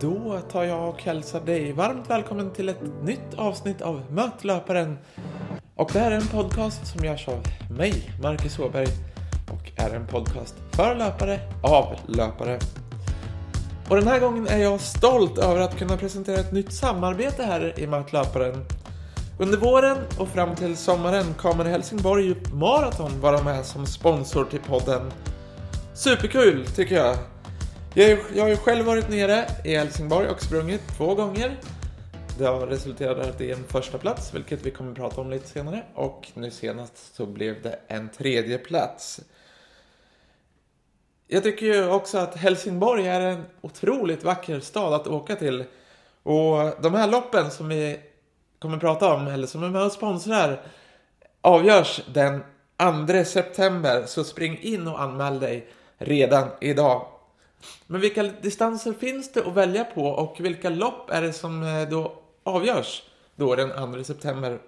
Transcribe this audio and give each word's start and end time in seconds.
Då 0.00 0.40
tar 0.52 0.64
jag 0.64 0.88
och 0.88 1.02
hälsar 1.02 1.40
dig 1.40 1.72
varmt 1.72 2.10
välkommen 2.10 2.50
till 2.50 2.68
ett 2.68 2.82
nytt 3.02 3.34
avsnitt 3.36 3.82
av 3.82 4.02
Möt 4.10 4.44
löparen. 4.44 4.98
Och 5.76 5.90
det 5.92 5.98
här 5.98 6.10
är 6.10 6.16
en 6.16 6.26
podcast 6.26 6.86
som 6.86 7.04
görs 7.04 7.28
av 7.28 7.42
mig, 7.70 8.10
Marcus 8.22 8.58
Åberg, 8.58 8.86
och 9.52 9.72
är 9.76 9.94
en 9.94 10.06
podcast 10.06 10.54
för 10.72 10.94
löpare, 10.94 11.40
av 11.62 11.96
löpare. 12.06 12.58
Och 13.88 13.96
den 13.96 14.06
här 14.06 14.20
gången 14.20 14.46
är 14.46 14.58
jag 14.58 14.80
stolt 14.80 15.38
över 15.38 15.60
att 15.60 15.78
kunna 15.78 15.96
presentera 15.96 16.40
ett 16.40 16.52
nytt 16.52 16.72
samarbete 16.72 17.42
här 17.42 17.80
i 17.80 17.86
Möt 17.86 18.12
löparen. 18.12 18.64
Under 19.38 19.58
våren 19.58 19.98
och 20.18 20.28
fram 20.28 20.54
till 20.54 20.76
sommaren 20.76 21.34
kommer 21.34 21.64
Helsingborg 21.64 22.34
Marathon 22.52 23.20
vara 23.20 23.42
med 23.42 23.64
som 23.64 23.86
sponsor 23.86 24.44
till 24.44 24.60
podden. 24.60 25.12
Superkul 25.94 26.66
tycker 26.66 26.94
jag! 26.94 27.16
Jag, 27.98 28.18
jag 28.34 28.42
har 28.42 28.48
ju 28.48 28.56
själv 28.56 28.86
varit 28.86 29.08
nere 29.08 29.46
i 29.64 29.76
Helsingborg 29.76 30.28
och 30.28 30.42
sprungit 30.42 30.80
två 30.96 31.14
gånger. 31.14 31.56
Det 32.38 32.44
har 32.44 32.66
resulterat 32.66 33.40
i 33.40 33.52
en 33.52 33.64
första 33.64 33.98
plats, 33.98 34.34
vilket 34.34 34.66
vi 34.66 34.70
kommer 34.70 34.90
att 34.90 34.96
prata 34.96 35.20
om 35.20 35.30
lite 35.30 35.48
senare. 35.48 35.82
Och 35.94 36.28
nu 36.34 36.50
senast 36.50 37.14
så 37.16 37.26
blev 37.26 37.62
det 37.62 37.78
en 37.88 38.08
tredje 38.08 38.58
plats. 38.58 39.20
Jag 41.26 41.42
tycker 41.42 41.66
ju 41.66 41.88
också 41.88 42.18
att 42.18 42.36
Helsingborg 42.36 43.06
är 43.06 43.20
en 43.20 43.44
otroligt 43.60 44.24
vacker 44.24 44.60
stad 44.60 44.94
att 44.94 45.06
åka 45.06 45.36
till. 45.36 45.64
Och 46.22 46.82
de 46.82 46.94
här 46.94 47.08
loppen 47.08 47.50
som 47.50 47.68
vi 47.68 48.00
kommer 48.58 48.74
att 48.74 48.80
prata 48.80 49.14
om, 49.14 49.26
eller 49.26 49.46
som 49.46 49.62
är 49.62 49.68
med 49.68 49.82
och 49.82 49.92
sponsrar, 49.92 50.62
avgörs 51.40 52.00
den 52.14 52.44
2 53.06 53.24
september. 53.24 54.04
Så 54.06 54.24
spring 54.24 54.58
in 54.60 54.88
och 54.88 55.00
anmäl 55.00 55.40
dig 55.40 55.68
redan 55.98 56.48
idag. 56.60 57.17
Men 57.86 58.00
vilka 58.00 58.22
distanser 58.22 58.92
finns 58.92 59.32
det 59.32 59.46
att 59.46 59.54
välja 59.54 59.84
på 59.84 60.02
och 60.02 60.36
vilka 60.40 60.70
lopp 60.70 61.10
är 61.10 61.22
det 61.22 61.32
som 61.32 61.62
eh, 61.62 61.88
då 61.88 62.12
avgörs 62.42 63.02
då 63.36 63.54
den 63.54 63.92
2 63.94 64.04
september? 64.04 64.58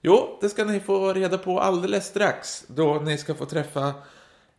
Jo, 0.00 0.38
det 0.40 0.48
ska 0.48 0.64
ni 0.64 0.80
få 0.80 1.12
reda 1.12 1.38
på 1.38 1.60
alldeles 1.60 2.06
strax 2.06 2.64
då 2.66 2.94
ni 2.94 3.18
ska 3.18 3.34
få 3.34 3.46
träffa 3.46 3.94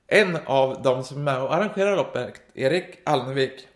en 0.08 0.38
av 0.46 0.82
de 0.82 1.04
som 1.04 1.18
är 1.18 1.22
med 1.22 1.42
och 1.42 1.54
arrangerar 1.54 1.96
loppet, 1.96 2.42
Erik 2.54 3.00
Alnevik. 3.04 3.68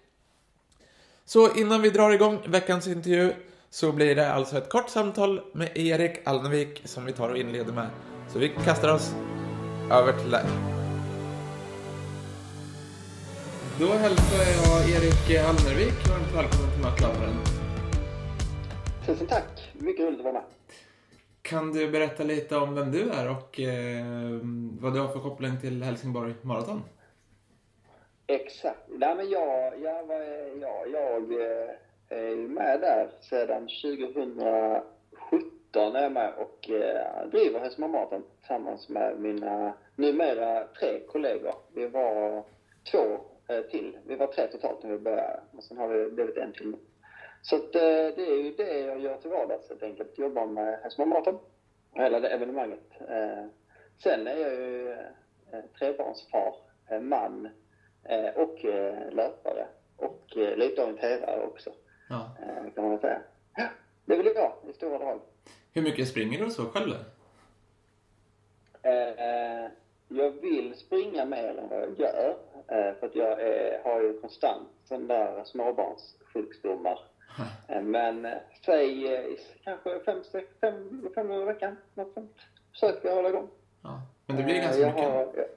Så 1.26 1.56
innan 1.56 1.82
vi 1.82 1.90
drar 1.90 2.12
igång 2.12 2.40
veckans 2.48 2.88
intervju 2.88 3.34
så 3.70 3.92
blir 3.92 4.16
det 4.16 4.34
alltså 4.34 4.58
ett 4.58 4.70
kort 4.70 4.90
samtal 4.90 5.42
med 5.54 5.78
Erik 5.78 6.28
Alnevik 6.28 6.82
som 6.86 7.06
vi 7.06 7.14
tar 7.14 7.30
och 7.30 7.38
inleder 7.38 7.74
med. 7.74 7.90
Så 8.34 8.40
vi 8.40 8.50
kastar 8.50 8.94
oss 8.94 9.14
över 9.92 10.14
till 10.14 10.32
dig. 10.32 10.77
Då 13.80 13.86
hälsar 13.86 14.38
jag 14.38 14.90
Erik 14.90 15.38
Alnervik 15.48 16.08
varmt 16.10 16.36
välkommen 16.36 16.72
till 16.74 16.82
Mattlabben. 16.84 17.34
Tusen 19.06 19.28
tack! 19.28 19.72
Mycket 19.74 20.06
roligt 20.06 20.20
att 20.20 20.24
vara 20.24 20.34
med. 20.34 20.44
Kan 21.42 21.74
du 21.74 21.92
berätta 21.92 22.24
lite 22.24 22.58
om 22.58 22.76
vem 22.76 22.92
du 22.92 23.10
är 23.10 23.30
och 23.30 23.60
eh, 23.60 24.06
vad 24.82 24.94
du 24.94 25.00
har 25.00 25.08
för 25.08 25.20
koppling 25.20 25.60
till 25.62 25.84
Helsingborg 25.84 26.34
Marathon? 26.42 26.84
Exakt. 28.28 28.80
Nej, 28.88 29.16
men 29.16 29.30
jag, 29.30 29.82
jag, 29.82 30.08
var, 30.08 30.20
ja, 30.62 30.86
jag 30.94 31.32
eh, 31.32 31.70
är 32.10 32.36
med 32.36 32.82
där 32.82 33.10
sedan 33.22 33.62
2017 33.62 35.96
är 35.96 36.04
jag 36.04 36.12
med 36.12 36.34
och 36.38 36.70
eh, 36.70 37.28
driver 37.32 37.60
Hässleholm 37.60 37.92
Marathon 37.92 38.24
tillsammans 38.40 38.90
med 38.90 39.20
mina 39.20 39.74
numera 39.96 40.64
tre 40.64 41.00
kollegor. 41.08 41.54
Vi 41.74 41.88
var 41.88 42.44
två 42.92 43.20
till. 43.72 43.98
Vi 44.06 44.16
var 44.16 44.28
tre 44.28 44.48
totalt 44.48 44.84
när 44.84 44.92
vi 44.92 44.98
började 44.98 45.40
och 45.52 45.64
sen 45.64 45.78
har 45.78 45.88
vi 45.88 46.12
blivit 46.12 46.38
en 46.38 46.54
till. 46.54 46.76
Så 47.42 47.56
att, 47.56 47.76
eh, 47.76 47.82
det 48.16 48.26
är 48.32 48.44
ju 48.44 48.52
det 48.52 48.80
jag 48.80 49.00
gör 49.00 49.18
till 49.18 49.30
vardags 49.30 49.70
helt 49.70 49.84
enkelt. 49.84 50.18
Jobbar 50.18 50.46
med 50.46 50.80
Hässleholm 50.84 51.10
Marathon, 51.10 51.40
hela 51.94 52.20
det 52.20 52.30
evenemanget. 52.30 53.02
Eh, 53.10 53.46
sen 54.04 54.28
är 54.28 54.38
jag 54.38 54.54
ju 54.54 54.98
trebarnsfar, 55.80 56.56
man 57.02 57.50
och 58.36 58.64
löpare 59.12 59.68
och 59.98 60.24
lite 60.36 60.84
orienterare 60.84 61.46
också. 61.46 61.72
Ja. 62.10 62.38
Kan 62.76 62.84
man 62.84 62.92
väl 62.92 63.00
säga. 63.00 63.22
Det 64.06 64.16
väl 64.16 64.32
jag 64.36 64.54
i 64.70 64.74
stora 64.74 64.98
drag. 64.98 65.20
Hur 65.74 65.82
mycket 65.82 66.08
springer 66.08 66.40
du 66.40 66.50
så 66.50 66.66
själv? 66.66 66.94
Jag 70.08 70.32
vill 70.32 70.76
springa 70.76 71.26
mer 71.26 71.58
än 71.58 71.70
vad 71.70 71.80
jag 71.80 72.00
gör. 72.00 72.38
Eh, 72.68 72.94
för 73.00 73.08
att 73.08 73.16
jag 73.16 73.42
är, 73.42 73.84
har 73.84 74.02
ju 74.02 74.22
konstant 74.22 74.68
sådana 74.84 75.08
där 75.08 75.44
småbarnssjukdomar. 75.44 77.00
Mm. 77.70 77.92
Men 77.92 78.26
eh, 78.26 78.38
säg 78.66 79.38
kanske 79.64 80.00
fem, 80.00 80.24
sex, 80.24 80.48
fem, 80.62 81.10
fem 81.16 81.28
gånger 81.28 81.42
i 81.42 81.46
veckan. 81.46 81.78
Något 81.94 82.14
sånt. 82.14 82.38
Försöker 82.72 83.08
jag 83.08 83.16
hålla 83.16 83.30
igång. 83.30 83.50
Ja. 83.84 84.02
Men 84.26 84.38
det 84.38 84.44
blir 84.44 84.62
ganska 84.62 84.82
jag 84.82 84.96
mycket? 84.96 85.10
Har, 85.10 85.48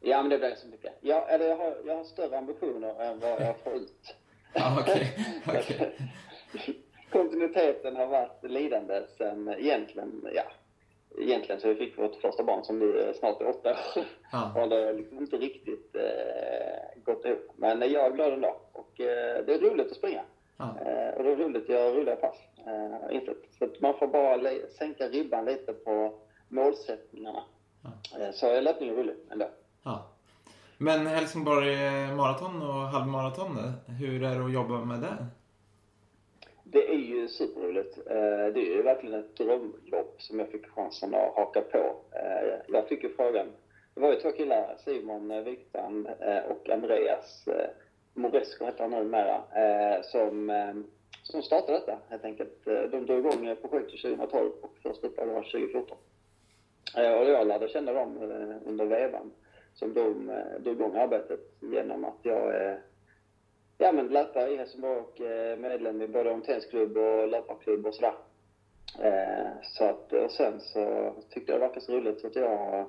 ja, 0.00 0.22
men 0.22 0.30
det 0.30 0.38
blir 0.38 0.48
ganska 0.48 0.68
mycket. 0.68 0.92
Jag, 1.00 1.34
eller 1.34 1.48
jag, 1.48 1.56
har, 1.56 1.76
jag 1.86 1.96
har 1.96 2.04
större 2.04 2.38
ambitioner 2.38 3.02
än 3.02 3.20
vad 3.20 3.40
jag 3.40 3.58
får 3.58 3.74
ut. 3.74 4.16
Okej. 4.80 5.12
Okay. 5.46 5.64
okay. 6.54 6.74
Kontinuiteten 7.12 7.96
har 7.96 8.06
varit 8.06 8.42
lidande 8.42 9.02
sen 9.18 9.48
egentligen, 9.48 10.28
ja, 10.34 10.42
egentligen 11.18 11.60
så 11.60 11.68
vi 11.68 11.74
fick 11.74 11.98
vårt 11.98 12.20
första 12.20 12.44
barn 12.44 12.64
som 12.64 12.78
nu 12.78 13.12
snart 13.18 13.40
är 13.40 13.48
åtta 13.48 13.70
år. 13.70 14.04
Ja. 14.32 14.52
Och 14.62 14.68
det 14.68 14.84
har 14.86 14.92
liksom 14.92 15.18
inte 15.18 15.36
riktigt 15.36 15.96
eh, 15.96 17.02
gått 17.04 17.24
ihop. 17.24 17.52
Men 17.56 17.80
jag 17.80 18.06
är 18.06 18.10
glad 18.10 18.32
ändå. 18.32 18.56
Och 18.72 19.00
eh, 19.00 19.44
det 19.46 19.54
är 19.54 19.58
roligt 19.58 19.90
att 19.90 19.96
springa. 19.96 20.22
Ja. 20.56 20.64
Eh, 20.64 21.16
och 21.16 21.24
det 21.24 21.32
är 21.32 21.36
roligt 21.36 21.62
att 21.62 21.68
göra 21.68 21.94
roliga 21.94 22.16
pass. 22.16 22.36
Eh, 22.66 23.16
insett. 23.16 23.36
Så 23.58 23.68
man 23.80 23.98
får 23.98 24.06
bara 24.06 24.40
sänka 24.78 25.08
ribban 25.08 25.44
lite 25.44 25.72
på 25.72 26.14
målsättningarna. 26.48 27.42
Ja. 27.82 28.20
Eh, 28.20 28.30
så 28.32 28.60
löpning 28.60 28.88
är 28.88 28.94
roligt 28.94 29.26
ändå. 29.30 29.48
Ja. 29.82 30.06
Men 30.78 31.06
Helsingborg 31.06 31.76
maraton 32.16 32.62
och 32.62 32.74
halvmaraton, 32.74 33.72
hur 33.86 34.22
är 34.22 34.38
det 34.38 34.44
att 34.44 34.52
jobba 34.52 34.84
med 34.84 35.00
det? 35.00 35.26
Det 36.72 36.88
är 36.88 36.98
ju 36.98 37.28
superroligt. 37.28 37.98
Eh, 37.98 38.46
det 38.54 38.60
är 38.60 38.76
ju 38.76 38.82
verkligen 38.82 39.20
ett 39.20 39.36
drömjobb 39.36 40.14
som 40.18 40.38
jag 40.38 40.48
fick 40.48 40.66
chansen 40.66 41.14
att 41.14 41.34
haka 41.34 41.60
på. 41.60 41.96
Eh, 42.12 42.60
jag 42.68 42.88
fick 42.88 43.02
ju 43.02 43.08
frågan, 43.08 43.46
det 43.94 44.00
var 44.00 44.12
ju 44.12 44.20
två 44.20 44.32
killar, 44.32 44.76
Simon 44.84 45.30
eh, 45.30 45.42
Wikstrand 45.42 46.08
och 46.48 46.70
Andreas 46.70 47.48
Moresco 48.14 48.64
heter 48.64 48.82
han 48.82 48.90
numera, 48.90 49.42
som, 50.02 50.52
som 51.22 51.42
startade 51.42 51.78
detta 51.78 51.98
helt 52.08 52.24
enkelt. 52.24 52.64
De 52.64 53.06
drog 53.06 53.18
igång 53.18 53.56
projektet 53.56 54.02
2012 54.02 54.52
och 54.60 54.78
första 54.82 55.06
upplagan 55.06 55.34
var 55.34 55.42
2014. 55.42 55.98
Och 56.96 57.02
jag 57.02 57.46
lärde 57.46 57.68
känna 57.68 57.92
dem 57.92 58.18
under 58.66 58.84
vevan 58.84 59.32
som 59.74 59.94
de 59.94 60.32
drog 60.58 60.74
igång 60.74 60.96
arbetet 60.96 61.40
genom 61.60 62.04
att 62.04 62.18
jag 62.22 62.76
ja, 63.80 63.92
men 63.92 64.06
löpare 64.08 64.50
i 64.50 64.56
Helsingborg 64.56 65.00
och 65.00 65.20
eh, 65.20 65.58
medlem 65.58 66.02
i 66.02 66.08
både 66.08 66.30
orienteringsklubb 66.30 66.96
och 66.96 67.28
löparklubb 67.28 67.86
och 67.86 67.94
sådär. 67.94 68.14
Eh, 69.02 69.50
så 69.62 69.84
att, 69.84 70.12
och 70.12 70.30
sen 70.30 70.60
så 70.60 71.14
tyckte 71.30 71.52
jag 71.52 71.60
det 71.60 71.66
verkade 71.66 71.86
så 71.86 71.92
roligt 71.92 72.20
så 72.20 72.26
att 72.26 72.36
jag 72.36 72.86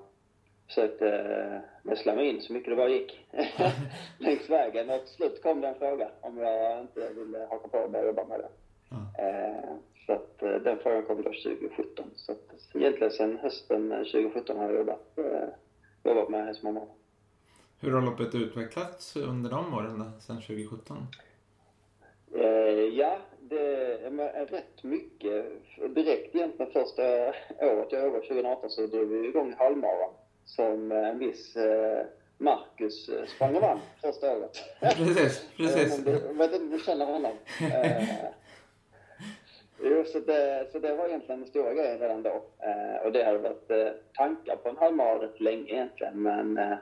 försökte 0.68 1.09
eh, 1.09 1.59
näsla 1.84 2.16
mig 2.16 2.29
in 2.29 2.41
så 2.41 2.53
mycket 2.53 2.69
det 2.69 2.75
bara 2.75 2.90
gick 2.90 3.28
längs 4.19 4.50
vägen. 4.50 4.90
Och 4.90 5.06
till 5.06 5.16
slut 5.16 5.44
kom 5.44 5.62
det 5.62 5.68
en 5.68 5.75
fråga 5.75 6.09
om 6.22 6.38
jag 6.38 6.81
inte 6.81 7.09
ville 7.13 7.47
haka 7.50 7.68
på 7.68 7.78
och 7.78 7.91
börja 7.91 8.06
jobba 8.06 8.25
med 8.25 8.40
det. 8.40 8.50
Mm. 8.91 9.79
Så 10.06 10.13
att 10.13 10.40
den 10.40 10.78
frågan 10.78 11.03
kom 11.03 11.18
då 11.18 11.23
2017. 11.23 12.06
Så 12.16 12.31
att 12.31 12.75
egentligen 12.75 13.12
sen 13.12 13.38
hösten 13.38 13.90
2017 13.90 14.58
har 14.58 14.66
jag 14.66 14.76
jobbat, 14.76 15.17
jobbat 16.03 16.29
med 16.29 16.46
Hässleholm 16.46 16.88
hur 17.81 17.91
har 17.91 18.01
loppet 18.01 18.35
utvecklats 18.35 19.16
under 19.16 19.49
de 19.49 19.73
åren 19.73 19.99
då, 19.99 20.22
sedan 20.22 20.41
2017? 20.41 20.97
Eh, 22.35 22.43
ja, 22.99 23.17
det 23.39 23.93
är 24.05 24.45
rätt 24.45 24.83
mycket. 24.83 25.45
Direkt 25.95 26.35
egentligen 26.35 26.72
första 26.72 27.03
året 27.59 27.87
jag 27.91 28.03
jobbade, 28.03 28.28
2018, 28.28 28.69
så 28.69 28.87
drog 28.87 29.07
vi 29.07 29.28
igång 29.28 29.55
halvmaran 29.57 30.09
som 30.45 30.91
en 30.91 31.19
viss 31.19 31.55
eh, 31.55 32.05
Marcus 32.37 33.09
eh, 33.09 33.25
sprang 33.25 33.55
och 33.55 33.61
vann 33.61 33.79
första 34.01 34.37
året. 34.37 34.57
Precis, 34.81 35.45
precis. 35.57 36.05
Jag 36.05 36.33
vet 36.33 36.53
inte 36.53 36.57
om 36.57 36.69
du 36.69 36.79
känner 36.79 37.05
honom. 37.05 37.31
Eh, 37.61 38.03
jo, 39.83 40.03
så 40.05 40.19
det, 40.19 40.67
så 40.72 40.79
det 40.79 40.95
var 40.95 41.07
egentligen 41.07 41.41
den 41.41 41.49
stora 41.49 41.73
grejen 41.73 41.99
redan 41.99 42.23
då. 42.23 42.43
Eh, 42.59 43.05
och 43.05 43.11
det 43.11 43.23
hade 43.23 43.37
varit 43.37 43.72
eh, 43.72 43.87
tankar 44.13 44.55
på 44.55 44.69
en 44.69 44.78
halvmara 44.78 45.23
rätt 45.23 45.39
länge 45.39 45.72
egentligen, 45.72 46.22
men 46.22 46.57
eh, 46.57 46.78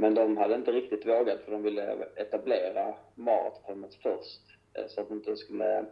men 0.00 0.14
de 0.14 0.36
hade 0.36 0.54
inte 0.54 0.72
riktigt 0.72 1.06
vågat 1.06 1.40
för 1.40 1.52
de 1.52 1.62
ville 1.62 1.96
etablera 2.16 2.94
maratonet 3.14 3.94
först 3.94 4.40
eh, 4.74 4.86
så 4.88 5.00
att 5.00 5.10
inte 5.10 5.36
skulle, 5.36 5.84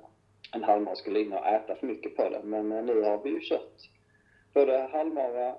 en 0.55 0.65
halvmara 0.65 0.97
skulle 0.97 1.21
in 1.21 1.33
och 1.33 1.47
äta 1.47 1.75
för 1.75 1.87
mycket 1.87 2.17
på 2.17 2.29
det. 2.29 2.41
Men 2.45 2.73
eh, 2.73 2.85
nu 2.85 3.03
har 3.03 3.23
vi 3.23 3.31
ju 3.31 3.41
kört 3.41 3.91
både 4.55 4.89
halvmara, 4.93 5.55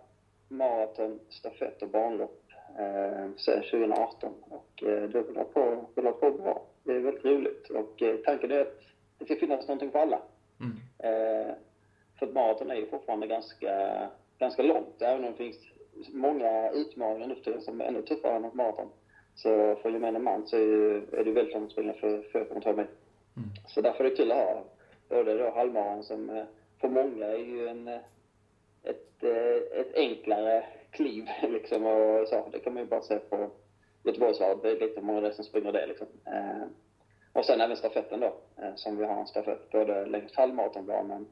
maraton, 0.47 1.19
stafett 1.29 1.81
och 1.81 1.89
banlopp 1.89 2.43
eh, 2.79 3.35
sedan 3.37 3.63
2018 3.63 4.33
och 4.49 4.83
eh, 4.83 5.09
det 5.09 5.21
rullar 5.21 5.43
på, 5.43 5.85
rullar 5.95 6.11
på 6.11 6.31
bra. 6.31 6.65
Det 6.83 6.91
är 6.91 6.99
väldigt 6.99 7.25
roligt. 7.25 7.69
Och 7.69 8.01
eh, 8.01 8.15
tanken 8.25 8.51
är 8.51 8.61
att 8.61 8.81
det 9.17 9.25
ska 9.25 9.35
finnas 9.35 9.67
någonting 9.67 9.91
för 9.91 9.99
alla. 9.99 10.21
Mm. 10.59 10.77
Eh, 10.99 11.53
för 12.19 12.27
maraton 12.27 12.71
är 12.71 12.75
ju 12.75 12.85
fortfarande 12.85 13.27
ganska, 13.27 14.07
ganska 14.37 14.63
långt, 14.63 15.01
även 15.01 15.25
om 15.25 15.31
det 15.31 15.37
finns 15.37 15.57
många 16.11 16.71
utmaningar 16.71 17.27
nu 17.27 17.35
för 17.35 17.43
tiden 17.43 17.61
som 17.61 17.81
är 17.81 17.85
ännu 17.85 18.01
tuffare 18.01 18.35
än 18.35 18.45
ett 18.45 18.53
maraton. 18.53 18.89
Så 19.35 19.75
för 19.75 19.89
gemene 19.89 20.19
man 20.19 20.47
så 20.47 20.55
är, 20.55 20.61
ju, 20.61 20.97
är 20.97 21.23
det 21.23 21.31
väldigt 21.31 21.55
att 21.55 21.71
springa 21.71 21.93
för 21.93 22.17
4,2 22.17 22.75
mil. 22.75 22.85
Mm. 23.37 23.49
Så 23.67 23.81
därför 23.81 24.03
är 24.03 24.09
det 24.09 24.15
kul 24.15 24.31
att 24.31 24.37
ha 24.37 24.63
både 25.09 25.37
då 25.37 25.49
halvmaran 25.49 26.03
som 26.03 26.29
eh, 26.29 26.43
för 26.81 26.89
många 26.89 27.25
är 27.25 27.37
ju 27.37 27.67
en, 27.67 27.87
eh, 27.87 27.99
ett, 28.83 29.23
eh, 29.23 29.79
ett 29.79 29.95
enklare 29.95 30.65
kliv 30.91 31.29
liksom 31.49 31.85
och 31.85 32.27
så. 32.27 32.49
Det 32.51 32.59
kan 32.59 32.73
man 32.73 32.83
ju 32.83 32.89
bara 32.89 33.01
se 33.01 33.19
på 33.19 33.49
Göteborgsvarvet. 34.03 34.61
Det 34.61 34.71
är 34.71 34.79
lite 34.79 35.01
många 35.01 35.31
som 35.31 35.45
springer 35.45 35.71
det 35.71 35.87
liksom. 35.87 36.07
Och 37.33 37.45
sen 37.45 37.61
även 37.61 37.77
stafetten 37.77 38.19
då, 38.19 38.33
som 38.75 38.97
vi 38.97 39.05
har 39.05 39.19
en 39.19 39.27
stafett 39.27 39.71
både 39.71 40.05
längs 40.05 40.35
halvmaratonbanan, 40.35 41.27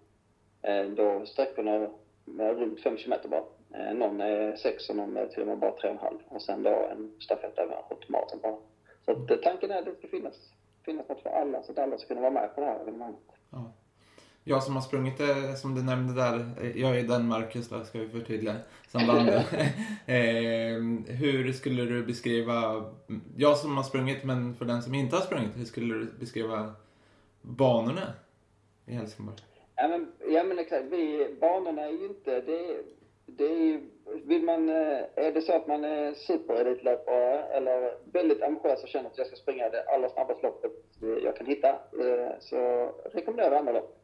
då 0.96 1.26
sträckorna 1.26 1.90
runt 2.38 2.84
5 2.84 2.98
kilometer 2.98 3.30
bara. 3.30 3.44
Eh, 3.74 3.94
någon 3.94 4.22
är 4.22 4.56
6 4.56 4.90
och 4.90 4.96
någon 4.96 5.18
är 5.18 5.28
till 5.28 5.42
och 5.42 5.48
med 5.48 5.58
bara 5.58 5.72
3,5. 5.72 6.20
Och 6.28 6.42
sen 6.42 6.64
då 6.64 6.70
en 6.92 7.12
stafett 7.20 7.58
över 7.58 7.76
runt 7.90 8.10
maratonbanan. 8.10 8.60
Så 9.06 9.12
att, 9.12 9.32
eh, 9.32 9.38
tanken 9.38 9.72
är 9.72 9.80
att 9.80 9.86
det 9.86 9.96
ska 9.96 10.08
finnas, 10.08 10.36
finnas 10.86 11.10
något 11.10 11.22
för 11.22 11.30
alla, 11.30 11.64
så 11.64 11.72
att 11.72 11.78
alla 11.78 11.98
ska 11.98 12.08
kunna 12.08 12.22
vara 12.22 12.32
med 12.32 12.56
på 12.56 12.62
det 12.62 12.68
här 12.68 12.80
evenemanget. 12.80 13.20
Ja. 13.50 13.72
Jag 14.44 14.64
som 14.64 14.76
har 14.76 14.82
sprungit 14.82 15.18
det, 15.18 15.58
som 15.58 15.76
du 15.76 15.84
nämnde 15.84 16.14
där, 16.14 16.52
eh, 16.62 16.82
jag 16.82 17.00
är 17.00 17.04
den 17.04 17.28
Marcus 17.28 17.70
då, 17.70 17.84
ska 17.84 18.00
vi 18.00 18.10
förtydliga 18.10 18.56
sambandet. 18.88 19.54
eh, 20.06 21.16
hur 21.16 21.54
skulle 21.54 21.86
du 21.86 22.06
beskriva, 22.06 22.86
jag 23.38 23.58
som 23.58 23.78
har 23.78 23.84
sprungit 23.84 24.24
men 24.24 24.56
för 24.56 24.66
den 24.66 24.82
som 24.82 24.94
inte 24.94 25.16
har 25.16 25.24
sprungit, 25.24 25.58
hur 25.58 25.66
skulle 25.66 25.94
du 25.94 26.06
beskriva 26.20 26.74
banorna 27.42 28.14
i 28.86 28.94
Helsingborg? 28.94 29.38
Ja 29.76 29.88
men, 29.88 30.12
ja, 30.30 30.44
men 30.44 30.60
exakt. 30.60 30.86
Vi, 30.86 31.36
banorna 31.42 31.82
är 31.82 31.92
ju 31.92 32.06
inte... 32.06 32.42
Det, 32.42 32.84
det 33.28 33.46
är 33.46 33.82
vill 34.28 34.44
man, 34.44 34.70
eh, 34.70 35.04
är 35.16 35.32
det 35.32 35.42
så 35.42 35.54
att 35.54 35.68
man 35.68 35.84
är 35.84 36.14
superelitlöpare 36.14 37.44
eller 37.44 37.94
väldigt 38.14 38.44
ambitiös 38.44 38.84
och 38.84 38.90
känner 38.90 39.10
att 39.10 39.18
jag 39.18 39.28
ska 39.28 39.36
springa 39.36 39.70
det 39.70 39.84
allra 39.84 40.10
snabbaste 40.10 40.46
loppet 40.48 40.72
jag 41.24 41.36
kan 41.36 41.48
hitta 41.48 41.70
eh, 41.70 42.32
så 42.40 42.92
rekommenderar 43.14 43.52
jag 43.52 43.60
andra 43.60 43.74
lopp. 43.74 43.98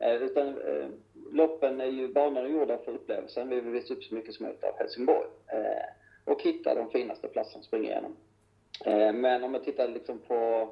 Eh, 0.00 0.14
utan, 0.14 0.56
loppen 1.32 1.80
är 1.80 1.86
ju 1.86 2.08
banorna 2.08 2.48
gjorda 2.48 2.78
för 2.78 2.92
upplevelsen. 2.92 3.48
Vi 3.48 3.60
vill 3.60 3.72
visa 3.72 3.94
upp 3.94 4.04
så 4.04 4.14
mycket 4.14 4.34
som 4.34 4.46
möjligt 4.46 4.64
av 4.64 4.78
Helsingborg 4.78 5.28
och 6.24 6.42
hitta 6.42 6.74
de 6.74 6.90
finaste 6.90 7.28
platserna 7.28 7.58
att 7.60 7.64
springa 7.64 7.90
igenom. 7.90 8.16
Men 9.20 9.44
om 9.44 9.52
man 9.52 9.64
tittar 9.64 9.88
liksom 9.88 10.18
på 10.18 10.70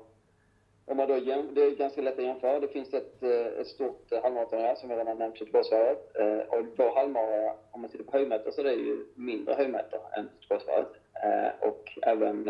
om 0.84 0.96
man 0.96 1.08
då 1.08 1.18
jäm, 1.18 1.54
det 1.54 1.62
är 1.62 1.70
ganska 1.70 2.02
lätt 2.02 2.18
att 2.18 2.24
jämföra. 2.24 2.60
Det 2.60 2.68
finns 2.68 2.94
ett, 2.94 3.22
eh, 3.22 3.60
ett 3.60 3.66
stort 3.66 4.12
eh, 4.12 4.22
halvmaraton 4.22 4.60
här 4.60 4.74
som 4.74 4.90
jag 4.90 4.98
redan 4.98 5.18
nämnt, 5.18 5.40
Göteborgsvarvet. 5.40 6.16
Eh, 6.16 6.38
och 6.38 6.66
vår 6.76 6.94
halvmara, 6.94 7.54
om 7.70 7.80
man 7.80 7.90
tittar 7.90 8.04
på 8.04 8.12
höjdmeter, 8.12 8.50
så 8.50 8.60
är 8.60 8.64
det 8.64 8.72
ju 8.72 9.06
mindre 9.14 9.54
höjdmeter 9.54 10.00
än 10.16 10.28
Göteborgsvarvet. 10.40 10.92
Och 11.60 11.98
även 12.02 12.42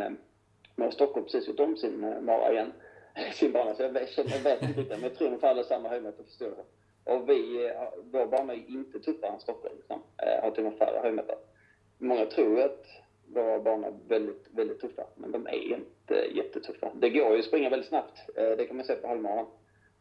nu 0.77 0.85
har 0.85 0.91
Stockholm 0.91 1.25
precis 1.25 1.49
gjort 1.49 1.61
om 1.61 1.77
sin 1.77 2.25
mara 2.25 2.53
igen, 2.53 2.73
sin 3.33 3.53
bana. 3.53 3.75
Så 3.75 3.83
jag 3.83 3.91
vet, 3.91 4.17
jag 4.17 4.25
vet 4.25 4.63
inte 4.63 4.81
riktigt, 4.81 4.89
men 4.89 5.03
jag 5.03 5.15
tror 5.15 5.27
ungefär 5.27 5.55
det 5.55 5.61
är 5.61 5.65
samma 5.65 5.89
höjdmeter 5.89 6.23
förstår 6.25 6.49
jag. 6.57 7.17
Och 7.17 7.29
vi, 7.29 7.73
vår 8.13 8.27
bana 8.27 8.53
är 8.53 8.57
ju 8.57 8.79
inte 8.79 9.01
tuffare 9.01 9.31
än 9.31 9.41
Stockholm, 9.41 9.77
liksom. 9.77 10.03
har 10.43 10.51
till 10.51 10.67
och 10.67 10.73
med 10.73 10.79
färre 10.79 10.99
höjdmeter. 10.99 11.37
Många 11.99 12.27
tror 12.27 12.59
ju 12.59 12.63
att 12.63 12.87
våra 13.35 13.59
banor 13.61 13.89
är 13.89 14.09
väldigt, 14.09 14.49
väldigt 14.51 14.81
tuffa, 14.81 15.03
men 15.15 15.33
de 15.33 15.47
är 15.47 15.53
inte 15.77 16.15
jättetuffa. 16.15 16.91
Det 16.95 17.11
går 17.11 17.33
ju 17.33 17.39
att 17.39 17.45
springa 17.45 17.71
väldigt 17.71 17.89
snabbt, 17.89 18.19
eh, 18.37 18.51
det 18.57 18.67
kan 18.67 18.77
man 18.77 18.87
se 18.87 18.95
på 18.95 19.09
halvmaran. 19.09 19.47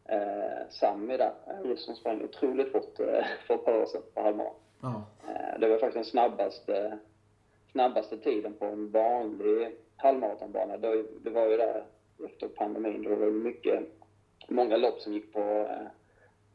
Eh, 0.08 0.68
Sami 0.70 1.16
där, 1.16 1.32
eh, 1.46 1.76
som 1.76 1.94
sprang 1.94 2.22
otroligt 2.24 2.72
fort 2.72 3.00
eh, 3.00 3.24
för 3.46 3.54
ett 3.54 3.64
par 3.64 3.76
år 3.82 3.86
sedan 3.86 4.02
på 4.14 4.20
halvmaran. 4.22 4.54
Ja. 4.82 5.04
Eh, 5.28 5.60
Det 5.60 5.68
var 5.68 5.78
faktiskt 5.78 5.94
den 5.94 6.04
snabbaste, 6.04 6.98
snabbaste 7.72 8.16
tiden 8.18 8.54
på 8.54 8.64
en 8.64 8.90
vanlig 8.90 9.68
halvmaratonbana. 9.96 10.76
Det, 10.76 11.04
det 11.24 11.30
var 11.30 11.48
ju 11.48 11.56
där 11.56 11.84
efter 12.24 12.48
pandemin, 12.48 13.02
då 13.02 13.14
var 13.14 13.26
det 13.26 13.32
mycket, 13.32 13.80
många 14.48 14.76
lopp 14.76 15.00
som 15.00 15.12
gick 15.12 15.32
på 15.32 15.40
eh, 15.40 15.86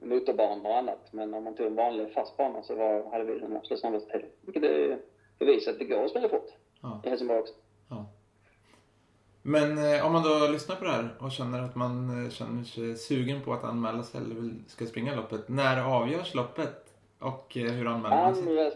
motorbanor 0.07 0.65
och 0.69 0.77
annat. 0.77 1.13
Men 1.13 1.33
om 1.33 1.43
man 1.43 1.55
tog 1.55 1.65
en 1.67 1.75
vanlig 1.75 2.13
fast 2.13 2.37
bana 2.37 2.63
så 2.63 2.75
var, 2.75 3.03
hade 3.11 3.23
vi 3.23 3.39
den 3.39 3.57
absolut 3.57 3.79
snabbaste 3.81 4.11
tiden. 4.11 4.29
Vilket 4.41 4.63
är 4.63 4.97
bevis 5.39 5.67
att 5.67 5.79
det 5.79 5.85
går 5.85 6.03
att 6.03 6.09
springa 6.09 6.29
fort 6.29 6.49
Ja. 6.89 7.01
i 7.03 7.09
Helsingborg 7.09 7.39
också. 7.39 7.53
Ja. 7.89 8.05
Men 9.41 9.77
eh, 9.77 10.05
om 10.05 10.13
man 10.13 10.23
då 10.23 10.47
lyssnar 10.51 10.75
på 10.75 10.83
det 10.83 10.91
här 10.91 11.09
och 11.19 11.31
känner 11.31 11.61
att 11.61 11.75
man 11.75 12.23
eh, 12.25 12.29
känner 12.31 12.63
sig 12.63 12.95
sugen 12.95 13.41
på 13.41 13.53
att 13.53 13.63
anmäla 13.63 14.03
sig 14.03 14.21
eller 14.21 14.35
vill, 14.35 14.63
ska 14.67 14.85
springa 14.85 15.15
loppet. 15.15 15.49
När 15.49 15.83
avgörs 16.01 16.33
loppet 16.35 16.93
och 17.19 17.57
eh, 17.57 17.63
hur 17.71 17.87
anmäler 17.87 18.15
man 18.15 18.35
sig? 18.35 18.43
Andra, 18.49 18.71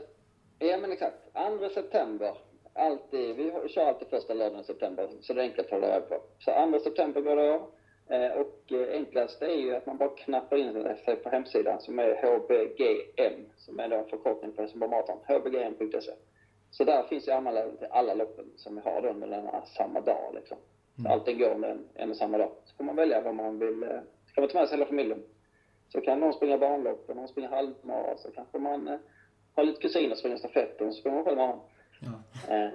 ja 0.60 0.78
men 0.78 0.92
exakt. 0.92 1.18
2 1.60 1.69
september. 1.74 2.34
Alltid, 2.74 3.36
vi 3.36 3.69
kör 3.69 3.86
alltid 3.86 4.08
första 4.08 4.34
lördagen 4.34 4.62
i 4.62 4.63
september, 4.63 5.10
så 5.22 5.34
det 5.34 5.42
är 5.42 5.44
enkelt 5.44 5.66
att 5.68 5.72
hålla 5.72 5.88
reda 5.88 6.02
på. 6.02 6.22
Så 6.40 6.72
2 6.72 6.80
september 6.80 7.22
går 7.22 7.36
det 7.36 7.54
av. 7.54 7.62
Eh, 8.10 8.31
Och 8.31 8.72
eh, 8.72 8.94
enklast 8.94 9.42
är 9.42 9.56
ju 9.56 9.75
att 9.75 9.86
man 9.86 9.98
bara 9.98 10.10
knappar 10.10 10.58
in 10.58 10.74
sig 11.06 11.16
på 11.16 11.30
hemsidan 11.30 11.81
som 11.81 12.00
är 12.00 12.10
HBGM, 12.24 13.46
som 13.58 13.80
är 13.80 13.88
då 13.90 13.96
en 13.96 14.10
förkortning 14.10 14.54
för 14.54 14.62
Helsingborg 14.62 14.92
Marathon, 14.92 15.18
hbgm.se. 15.28 16.12
Så 16.72 16.84
där 16.84 17.04
finns 17.04 17.28
ju 17.28 17.32
anmälan 17.32 17.78
till 17.78 17.88
alla 17.90 18.14
loppen 18.14 18.46
som 18.56 18.76
vi 18.76 18.82
har 18.82 19.02
då 19.02 19.14
denna 19.14 19.66
samma 19.66 20.02
dag 20.02 20.32
liksom. 20.34 20.58
Så 21.04 21.10
allting 21.10 21.40
går 21.40 21.56
med 21.56 21.72
en, 21.72 21.88
en 21.94 22.10
och 22.10 22.18
samma 22.18 22.38
dag. 22.38 22.52
Så 22.66 22.76
får 22.76 22.84
man 22.84 22.96
välja 22.96 23.22
vad 23.22 23.36
man 23.36 23.60
vill, 23.60 23.84
eh, 23.84 24.00
så 24.28 24.34
kan 24.34 24.42
man 24.42 24.50
ta 24.50 24.60
med 24.60 24.68
sig 24.68 24.78
hela 24.78 24.90
familjen. 24.90 25.24
Så 25.90 26.02
kan 26.02 26.20
någon 26.20 26.34
springa 26.34 26.58
banlopp 26.58 27.10
och 27.10 27.16
någon 27.16 27.28
springa 27.28 27.50
halvmara, 27.50 28.18
så 28.18 28.32
kanske 28.32 28.60
man 28.60 28.88
eh, 28.88 29.00
har 29.56 29.64
lite 29.64 29.82
kusiner 29.82 30.10
som 30.10 30.18
springer 30.18 30.38
stafett 30.38 30.82
och 30.82 30.94
så 30.94 31.00
springer 31.00 31.16
man 31.18 31.26
själv 31.26 31.38
mara. 31.38 31.60
Ja. 32.00 32.56
Eh, 32.56 32.72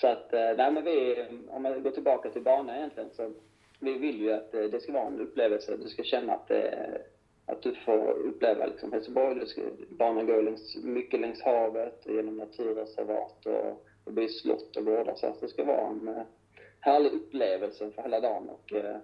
så 0.00 0.06
att, 0.06 0.32
eh, 0.32 0.56
nej 0.56 0.72
men 0.72 0.84
vi, 0.84 1.24
om 1.50 1.62
man 1.62 1.82
går 1.82 1.90
tillbaka 1.90 2.30
till 2.30 2.42
banan 2.42 2.76
egentligen 2.76 3.10
så 3.10 3.32
vi 3.82 3.98
vill 3.98 4.20
ju 4.20 4.32
att 4.32 4.54
eh, 4.54 4.62
det 4.62 4.80
ska 4.80 4.92
vara 4.92 5.06
en 5.06 5.20
upplevelse. 5.20 5.76
Du 5.76 5.88
ska 5.88 6.02
känna 6.02 6.32
att, 6.32 6.48
det, 6.48 7.02
att 7.52 7.62
du 7.62 7.74
får 7.74 8.10
uppleva 8.10 8.66
liksom 8.66 8.92
Helsingborg. 8.92 9.34
Du 9.34 9.46
ska, 9.46 9.62
banan 9.88 10.26
går 10.26 10.42
längs, 10.42 10.76
mycket 10.84 11.20
längs 11.20 11.42
havet 11.42 12.02
genom 12.06 12.36
naturreservat 12.36 13.46
och 13.46 13.84
det 14.04 14.12
blir 14.12 14.28
slott 14.28 14.76
och 14.76 14.84
gårdar. 14.84 15.14
Så 15.14 15.26
att 15.26 15.40
det 15.40 15.48
ska 15.48 15.64
vara 15.64 15.86
en 15.86 16.08
eh, 16.08 16.22
härlig 16.80 17.12
upplevelse 17.12 17.90
för 17.90 18.02
hela 18.02 18.20
dagen. 18.20 18.48
Och, 18.48 18.72
eh, 18.72 18.96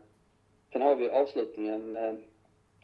sen 0.72 0.82
har 0.82 0.96
vi 0.96 1.10
avslutningen 1.10 1.96
eh, 1.96 2.14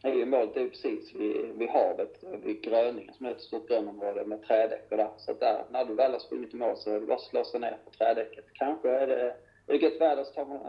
är 0.03 0.13
ju 0.13 0.25
målet 0.25 0.57
är 0.57 0.61
ju 0.61 0.69
precis 0.69 1.15
vid, 1.15 1.55
vid 1.55 1.69
havet, 1.69 2.23
vid 2.43 2.61
Gröningen 2.61 3.13
som 3.13 3.25
är 3.25 3.31
ett 3.31 3.41
stort 3.41 3.67
grönområde 3.67 4.25
med 4.25 4.43
trädäck 4.43 4.91
och 4.91 4.97
där. 4.97 5.09
Så 5.17 5.31
att 5.31 5.39
där, 5.39 5.65
när 5.69 5.85
du 5.85 5.93
väl 5.93 6.11
har 6.11 6.19
sprungit 6.19 6.53
i 6.53 6.57
mål 6.57 6.77
så 6.77 6.89
är 6.91 6.99
det 6.99 7.05
bara 7.05 7.15
att 7.15 7.21
slå 7.21 7.43
sig 7.43 7.59
ner 7.59 7.77
på 7.85 7.91
trädäcket. 7.91 8.45
Kanske 8.53 8.89
är 8.89 9.07
det, 9.07 9.35
är 9.67 9.73
det 9.73 9.77
gött 9.77 10.01
väder 10.01 10.23
så 10.23 10.33
tar 10.33 10.45
man, 10.45 10.59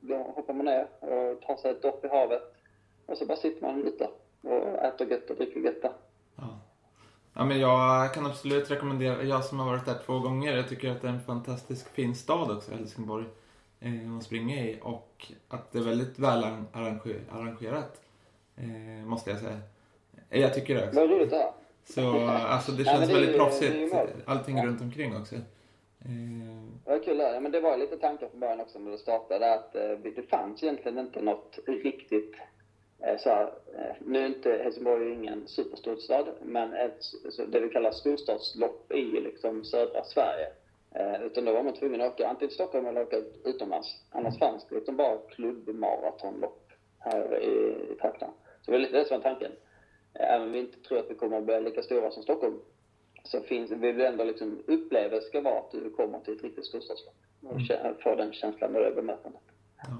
då 0.00 0.16
hoppar 0.16 0.54
man 0.54 0.66
ner 0.66 0.86
och 1.00 1.42
tar 1.42 1.56
sig 1.56 1.70
ett 1.70 1.82
dopp 1.82 2.04
i 2.04 2.08
havet. 2.08 2.42
Och 3.06 3.18
så 3.18 3.26
bara 3.26 3.36
sitter 3.36 3.62
man 3.62 3.70
och 3.70 3.84
njuter 3.84 4.08
och 4.44 4.84
äter 4.84 5.10
gött 5.10 5.30
och 5.30 5.36
dricker 5.36 5.60
gött 5.60 5.82
där. 5.82 5.92
Ja. 6.36 6.58
ja, 7.34 7.44
men 7.44 7.60
jag 7.60 8.14
kan 8.14 8.26
absolut 8.26 8.70
rekommendera, 8.70 9.22
jag 9.22 9.44
som 9.44 9.58
har 9.58 9.66
varit 9.70 9.86
där 9.86 9.98
två 10.06 10.18
gånger, 10.18 10.56
jag 10.56 10.68
tycker 10.68 10.90
att 10.90 11.02
det 11.02 11.08
är 11.08 11.12
en 11.12 11.20
fantastisk 11.20 11.88
fin 11.94 12.14
stad 12.14 12.50
också, 12.56 12.72
Helsingborg, 12.72 13.24
eh, 13.80 14.16
att 14.18 14.22
springa 14.24 14.56
i 14.56 14.78
och 14.82 15.26
att 15.48 15.72
det 15.72 15.78
är 15.78 15.82
väldigt 15.82 16.18
väl 16.18 16.44
arrange- 16.72 17.20
arrangerat, 17.32 18.00
eh, 18.56 19.06
måste 19.06 19.30
jag 19.30 19.38
säga. 19.38 19.58
Eh, 20.30 20.40
Jag 20.40 20.54
tycker 20.54 20.74
det 20.74 20.86
också. 20.88 21.00
Vad 21.00 21.10
roligt 21.10 21.30
det. 21.30 21.52
Så 21.84 22.18
alltså 22.28 22.72
det 22.72 22.82
Ja, 22.82 22.92
känns 22.92 23.06
det 23.08 23.12
väldigt 23.14 23.30
det 23.30 23.34
är 23.36 23.38
proffsigt, 23.38 23.94
allting 24.26 24.56
Ja. 24.56 24.66
runt 24.66 24.80
omkring 24.80 25.16
också. 25.16 25.34
Eh, 25.34 25.40
Vad 26.84 27.04
kul 27.04 27.18
det. 27.18 27.34
Ja, 27.34 27.40
men 27.40 27.52
det 27.52 27.60
var 27.60 27.76
lite 27.76 27.96
tankar 27.96 28.28
från 28.28 28.40
början 28.40 28.60
också 28.60 28.78
när 28.78 28.90
det 28.90 28.98
startade 28.98 29.54
att 29.54 29.74
eh, 29.76 29.88
det 30.16 30.22
fanns 30.30 30.62
egentligen 30.62 30.98
inte 30.98 31.22
något 31.22 31.58
riktigt 31.66 32.34
eh, 32.34 32.40
så 33.18 33.28
här, 33.30 33.42
eh, 33.78 33.96
nu 34.06 34.18
är 34.18 34.26
inte 34.26 34.50
Helsingborg 34.64 35.12
ingen 35.12 35.48
superstor 35.48 35.96
stad, 35.96 36.28
men 36.42 36.72
ett, 36.74 37.00
det 37.48 37.60
vi 37.60 37.68
kallar 37.68 37.90
storstadslopp 37.90 38.92
i 38.92 39.02
liksom 39.20 39.64
södra 39.64 40.04
Sverige. 40.04 40.46
Eh, 40.94 41.22
utan 41.22 41.44
då 41.44 41.52
var 41.52 41.62
man 41.62 41.74
tvungen 41.74 42.00
att 42.00 42.12
åka 42.14 42.28
antingen 42.28 42.48
till 42.48 42.54
Stockholm 42.54 42.86
eller 42.86 43.02
åka 43.02 43.16
utomlands. 43.44 43.88
Annars 44.10 44.38
fanns 44.38 44.66
det 44.68 44.74
utan 44.76 44.96
bara 44.96 45.18
klubbmaratonlopp 45.18 46.72
här 46.98 47.42
i, 47.42 47.92
i 47.92 47.96
trakten. 48.00 48.28
Så 48.62 48.70
det 48.70 48.72
var 48.72 48.78
lite 48.78 48.98
det 48.98 49.04
som 49.08 49.16
var 49.16 49.22
tanken. 49.22 49.52
Eh, 50.14 50.30
Även 50.34 50.46
om 50.46 50.52
vi 50.52 50.58
inte 50.58 50.80
tror 50.80 50.98
att 50.98 51.10
vi 51.10 51.14
kommer 51.14 51.38
att 51.38 51.44
bli 51.44 51.60
lika 51.60 51.82
stora 51.82 52.10
som 52.10 52.22
Stockholm 52.22 52.60
så 53.24 53.40
finns, 53.40 53.70
vi 53.70 53.92
vill 53.92 54.00
ändå 54.06 54.24
liksom 54.24 54.62
uppleva 54.66 55.20
ska 55.20 55.40
vara 55.40 55.58
att 55.58 55.70
du 55.70 55.90
kommer 55.90 56.18
till 56.20 56.34
ett 56.36 56.42
riktigt 56.42 56.66
storstadslopp 56.66 57.14
och 57.42 57.58
kä- 57.58 57.94
får 58.02 58.16
den 58.16 58.32
känslan 58.32 58.72
med 58.72 58.82
det 58.82 58.90
bemötandet. 58.90 59.42
Ja, 59.76 59.92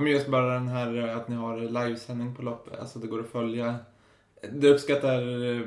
men 0.00 0.12
just 0.12 0.28
bara 0.28 0.54
den 0.54 0.68
här 0.68 0.96
eh, 0.96 1.16
att 1.16 1.28
ni 1.28 1.36
har 1.36 1.56
livesändning 1.56 2.34
på 2.34 2.42
loppet, 2.42 2.78
alltså 2.80 2.98
det 2.98 3.06
går 3.06 3.20
att 3.20 3.28
följa. 3.28 3.74
Det 4.52 4.68
uppskattar 4.68 5.52
eh, 5.52 5.60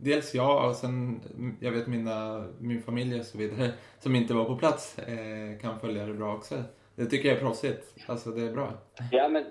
dels 0.00 0.34
jag 0.34 0.68
och 0.68 0.76
sen 0.76 1.20
mm, 1.36 1.56
jag 1.60 1.72
vet 1.72 1.86
mina, 1.86 2.46
min 2.58 2.82
familj 2.82 3.20
och 3.20 3.26
så 3.26 3.38
vidare 3.38 3.70
som 4.00 4.16
inte 4.16 4.34
var 4.34 4.44
på 4.44 4.56
plats 4.56 4.98
eh, 4.98 5.58
kan 5.60 5.80
följa 5.80 6.06
det 6.06 6.14
bra 6.14 6.34
också. 6.34 6.54
Det 6.94 7.06
tycker 7.06 7.28
jag 7.28 7.36
är 7.36 7.40
proffsigt. 7.40 7.94
Alltså 8.06 8.30
det 8.30 8.42
är 8.42 8.52
bra. 8.52 8.72
Ja 9.12 9.28
men, 9.28 9.44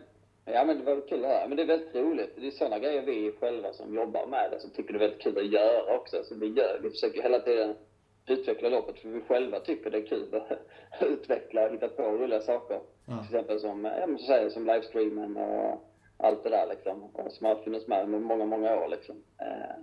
ja, 0.46 0.64
men 0.66 0.78
det 0.78 0.84
var 0.84 1.08
kul 1.10 1.26
att 1.26 1.32
höra. 1.32 1.48
Men 1.48 1.58
det 1.58 1.64
är 1.64 1.68
väldigt 1.68 1.96
roligt. 1.96 2.34
Det 2.36 2.48
är 2.48 2.52
sådana 2.52 2.80
grejer 2.80 3.02
vi 3.02 3.34
själva 3.40 3.74
som 3.74 3.96
jobbar 3.96 4.28
med 4.28 4.52
det 4.52 4.60
som 4.60 4.70
tycker 4.70 4.94
det 4.94 4.98
är 4.98 5.08
väldigt 5.08 5.22
kul 5.22 5.38
att 5.38 5.52
göra 5.52 5.96
också. 5.98 6.24
Så 6.24 6.36
vi, 6.36 6.48
gör, 6.48 6.80
vi 6.84 6.90
försöker 6.90 7.22
hela 7.22 7.40
tiden 7.40 7.76
utveckla 8.28 8.70
loppet 8.70 9.00
för 9.00 9.10
vi 9.10 9.22
själva 9.22 9.60
tycker 9.60 9.90
det 9.90 9.98
är 9.98 10.06
kul 10.06 10.36
att 10.36 11.02
utveckla 11.02 11.66
och 11.66 11.74
hitta 11.74 11.88
på 11.88 12.04
roliga 12.04 12.42
saker. 12.42 12.80
Ja. 13.06 13.18
Till 13.18 13.36
exempel 13.36 13.60
som, 13.60 13.86
ja, 13.86 14.08
men 14.08 14.18
så 14.18 14.26
säger, 14.26 14.50
som 14.50 14.66
livestreamen 14.66 15.38
och 15.38 15.84
allt 16.18 16.44
det 16.44 16.50
där 16.50 16.68
liksom. 16.70 17.04
Och 17.04 17.32
som 17.32 17.46
har 17.46 17.56
funnits 17.56 17.88
med 17.88 18.04
under 18.04 18.20
många, 18.20 18.46
många 18.46 18.76
år 18.76 18.88
liksom. 18.88 19.24
Eh, 19.42 19.76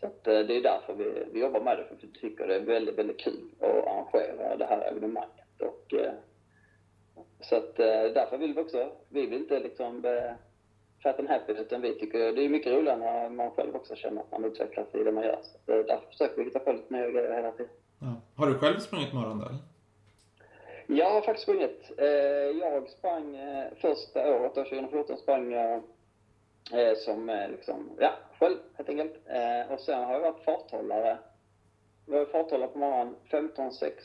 så 0.00 0.06
att, 0.06 0.26
eh, 0.26 0.38
det 0.38 0.56
är 0.56 0.62
därför 0.62 0.94
vi, 0.94 1.24
vi 1.32 1.40
jobbar 1.40 1.60
med 1.60 1.78
det, 1.78 1.84
för 1.84 1.96
vi 2.00 2.20
tycker 2.20 2.46
det 2.46 2.54
är 2.54 2.60
väldigt, 2.60 2.98
väldigt 2.98 3.20
kul 3.20 3.50
att 3.60 3.86
arrangera 3.86 4.56
det 4.56 4.64
här 4.64 4.88
evenemanget. 4.90 5.60
Och, 5.60 5.94
eh, 5.94 6.12
så 7.40 7.56
att 7.56 7.76
därför 7.76 8.38
vill 8.38 8.54
vi 8.54 8.60
också, 8.60 8.92
vi 9.08 9.26
vill 9.26 9.40
inte 9.40 9.60
liksom 9.60 10.02
fat 11.02 11.18
and 11.18 11.28
happy, 11.28 11.52
utan 11.52 11.80
vi 11.80 11.94
tycker 11.94 12.32
det 12.32 12.44
är 12.44 12.48
mycket 12.48 12.72
roligare 12.72 12.98
när 12.98 13.30
man 13.30 13.50
själv 13.50 13.76
också 13.76 13.94
känner 13.94 14.20
att 14.20 14.30
man 14.30 14.44
utvecklas 14.44 14.94
i 14.94 15.04
det 15.04 15.12
man 15.12 15.24
gör. 15.24 15.38
Så 15.42 15.60
därför 15.66 16.06
försöker 16.06 16.36
vi 16.36 16.44
hitta 16.44 16.58
på 16.58 16.72
lite 16.72 16.94
nya 16.94 17.10
grejer 17.10 17.34
hela 17.34 17.52
tiden. 17.52 17.72
Ja. 17.98 18.14
Har 18.36 18.46
du 18.46 18.58
själv 18.58 18.78
sprungit 18.78 19.12
maraton 19.12 19.38
då? 19.38 19.44
eller? 19.44 19.58
Jag 20.86 21.10
har 21.10 21.20
faktiskt 21.20 21.42
sprungit. 21.42 21.92
Eh, 21.98 22.06
jag 22.60 22.88
sprang 22.88 23.36
eh, 23.36 23.64
första 23.80 24.36
året, 24.36 24.54
då, 24.54 24.64
2014, 24.64 25.16
sprang 25.16 25.52
jag 25.52 25.74
eh, 26.72 26.96
som 26.96 27.46
liksom, 27.50 27.90
ja, 27.98 28.12
själv 28.38 28.56
helt 28.74 28.88
enkelt. 28.88 29.14
Och 29.70 29.80
sen 29.80 30.04
har 30.04 30.12
jag 30.12 30.20
varit 30.20 30.44
farthållare. 30.44 31.18
Jag 32.06 32.18
var 32.18 32.24
farthållare 32.24 32.68
på 32.68 32.78
morgonen 32.78 33.14
15, 33.30 33.72
6, 33.72 34.04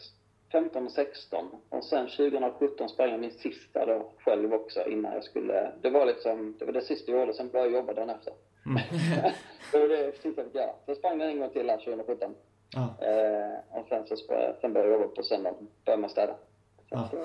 15 0.52 0.86
och 0.86 0.92
16. 0.92 1.48
Och 1.70 1.84
sen 1.84 2.08
2017 2.08 2.90
sprang 2.90 3.12
jag 3.12 3.20
min 3.20 3.32
sista 3.32 3.86
då 3.86 4.12
själv 4.20 4.54
också 4.54 4.88
innan 4.88 5.14
jag 5.14 5.24
skulle, 5.24 5.72
det 5.82 5.90
var 5.90 6.06
liksom, 6.06 6.56
det 6.60 6.66
var 6.66 6.74
det 6.74 6.82
sista 6.82 7.12
jag 7.12 7.20
gjorde, 7.20 7.34
sen 7.34 7.50
började 7.50 7.72
jag 7.72 7.78
jobba 7.78 7.94
dagen 7.94 8.10
efter. 8.10 8.34
det 9.72 9.80
var 9.80 9.88
det 9.88 10.12
sista 10.12 10.42
jag 10.42 10.46
fick 10.46 10.56
göra. 10.56 10.72
Så 10.86 10.92
jag 10.92 10.98
sprang 10.98 11.18
den 11.18 11.30
en 11.30 11.40
gång 11.40 11.50
till 11.50 11.70
här 11.70 11.78
2017. 11.78 12.36
Ja. 12.74 12.82
Eh, 12.82 13.80
och 13.80 13.86
sen 13.90 14.08
så 14.08 14.16
sprang, 14.16 14.54
sen 14.62 14.74
började 14.74 14.92
jag 14.92 15.02
jobba 15.02 15.16
på 15.16 15.24
söndagen, 15.24 15.68
började 15.86 16.02
med 16.02 16.06
att 16.06 16.12
städa. 16.12 16.34
Så 17.12 17.18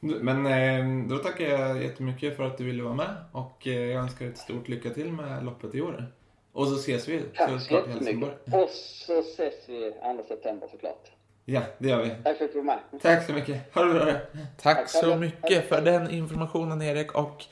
Men 0.00 0.46
eh, 0.46 1.08
då 1.08 1.18
tackar 1.18 1.44
jag 1.44 1.82
jättemycket 1.82 2.36
för 2.36 2.44
att 2.44 2.58
du 2.58 2.64
ville 2.64 2.82
vara 2.82 2.94
med 2.94 3.14
och 3.32 3.66
eh, 3.66 3.72
jag 3.72 4.02
önskar 4.02 4.26
ett 4.26 4.38
stort 4.38 4.68
lycka 4.68 4.90
till 4.90 5.12
med 5.12 5.44
loppet 5.44 5.74
i 5.74 5.80
år. 5.80 6.06
Och 6.52 6.66
så 6.66 6.74
ses 6.74 7.08
vi 7.08 7.22
Tack 7.22 7.50
så 7.50 7.58
såklart 7.58 7.86
i 7.86 7.90
Helsingborg. 7.90 8.32
jättemycket. 8.32 8.62
Och 8.64 8.70
så 8.70 9.18
ses 9.20 9.68
vi 9.68 9.92
2 10.16 10.22
september 10.28 10.68
såklart. 10.70 11.10
Ja, 11.44 11.60
det 11.78 11.88
gör 11.88 12.02
vi. 12.02 12.10
Tack 12.24 12.38
för 12.38 12.44
att 12.44 12.52
du 12.52 12.58
var 12.58 12.64
med. 12.64 12.78
Tack 13.02 13.26
så 13.26 13.32
mycket. 13.32 13.74
Ha 13.74 13.84
det 13.84 13.94
bra. 13.94 14.12
Tack 14.12 14.76
Tack 14.76 14.88
så 14.88 15.16
mycket 15.16 15.68
för 15.68 15.80
den 15.80 16.10
informationen 16.10 16.82
Erik 16.82 17.14
och 17.14 17.44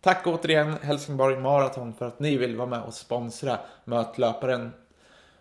tack 0.00 0.26
återigen 0.26 0.72
Helsingborg 0.82 1.36
Marathon 1.36 1.94
för 1.94 2.06
att 2.06 2.20
ni 2.20 2.36
vill 2.36 2.56
vara 2.56 2.68
med 2.68 2.82
och 2.82 2.94
sponsra 2.94 3.58
Mötlöparen. 3.84 4.72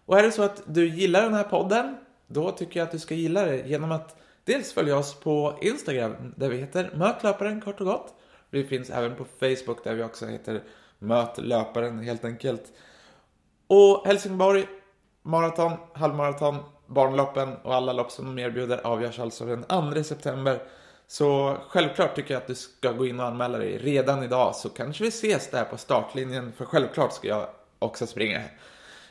Och 0.06 0.20
är 0.20 0.24
det 0.24 0.32
så 0.32 0.44
att 0.44 0.64
du 0.66 0.88
gillar 0.88 1.22
den 1.22 1.34
här 1.34 1.44
podden, 1.44 1.98
då 2.28 2.52
tycker 2.52 2.80
jag 2.80 2.86
att 2.86 2.92
du 2.92 3.00
ska 3.00 3.16
gilla 3.16 3.46
det 3.46 3.58
genom 3.58 3.92
att 3.92 4.16
dels 4.44 4.74
följa 4.74 4.98
oss 4.98 5.20
på 5.20 5.58
Instagram 5.62 6.34
där 6.36 6.50
vi 6.50 6.58
heter 6.58 6.92
Mötlöparen 6.96 7.62
kort 7.62 7.82
och 7.82 7.88
gott. 7.88 8.14
Vi 8.50 8.64
finns 8.64 8.90
även 8.90 9.16
på 9.16 9.26
Facebook 9.40 9.84
där 9.84 9.94
vi 9.94 10.04
också 10.04 10.26
heter 10.26 10.64
Mötlöparen 11.00 12.00
helt 12.00 12.26
enkelt. 12.26 12.64
Och 13.68 14.08
Helsingborg 14.08 14.66
Maraton, 15.22 15.72
halvmaraton, 15.94 16.56
barnloppen 16.88 17.56
och 17.64 17.76
alla 17.76 17.94
lopp 17.94 18.12
som 18.12 18.26
de 18.36 18.42
erbjuder 18.42 18.88
avgörs 18.88 19.20
alltså 19.20 19.46
den 19.46 19.94
2 19.94 20.04
september. 20.04 20.60
Så 21.08 21.58
självklart 21.68 22.16
tycker 22.16 22.34
jag 22.34 22.42
att 22.42 22.48
du 22.48 22.56
ska 22.56 22.92
gå 22.92 23.06
in 23.06 23.20
och 23.20 23.26
anmäla 23.26 23.58
dig 23.58 23.78
redan 23.78 24.24
idag 24.24 24.56
så 24.56 24.70
kanske 24.70 25.04
vi 25.04 25.08
ses 25.08 25.52
där 25.52 25.64
på 25.64 25.78
startlinjen 25.78 26.52
för 26.52 26.66
självklart 26.66 27.14
ska 27.14 27.28
jag 27.28 27.48
också 27.80 28.08
springa. 28.08 28.42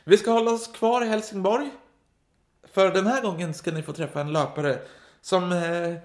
Vi 0.07 0.17
ska 0.17 0.31
hålla 0.31 0.51
oss 0.51 0.67
kvar 0.67 1.03
i 1.03 1.07
Helsingborg. 1.07 1.71
För 2.63 2.91
den 2.91 3.07
här 3.07 3.21
gången 3.21 3.53
ska 3.53 3.71
ni 3.71 3.83
få 3.83 3.93
träffa 3.93 4.21
en 4.21 4.33
löpare 4.33 4.79
som 5.21 5.51
eh, 5.51 5.95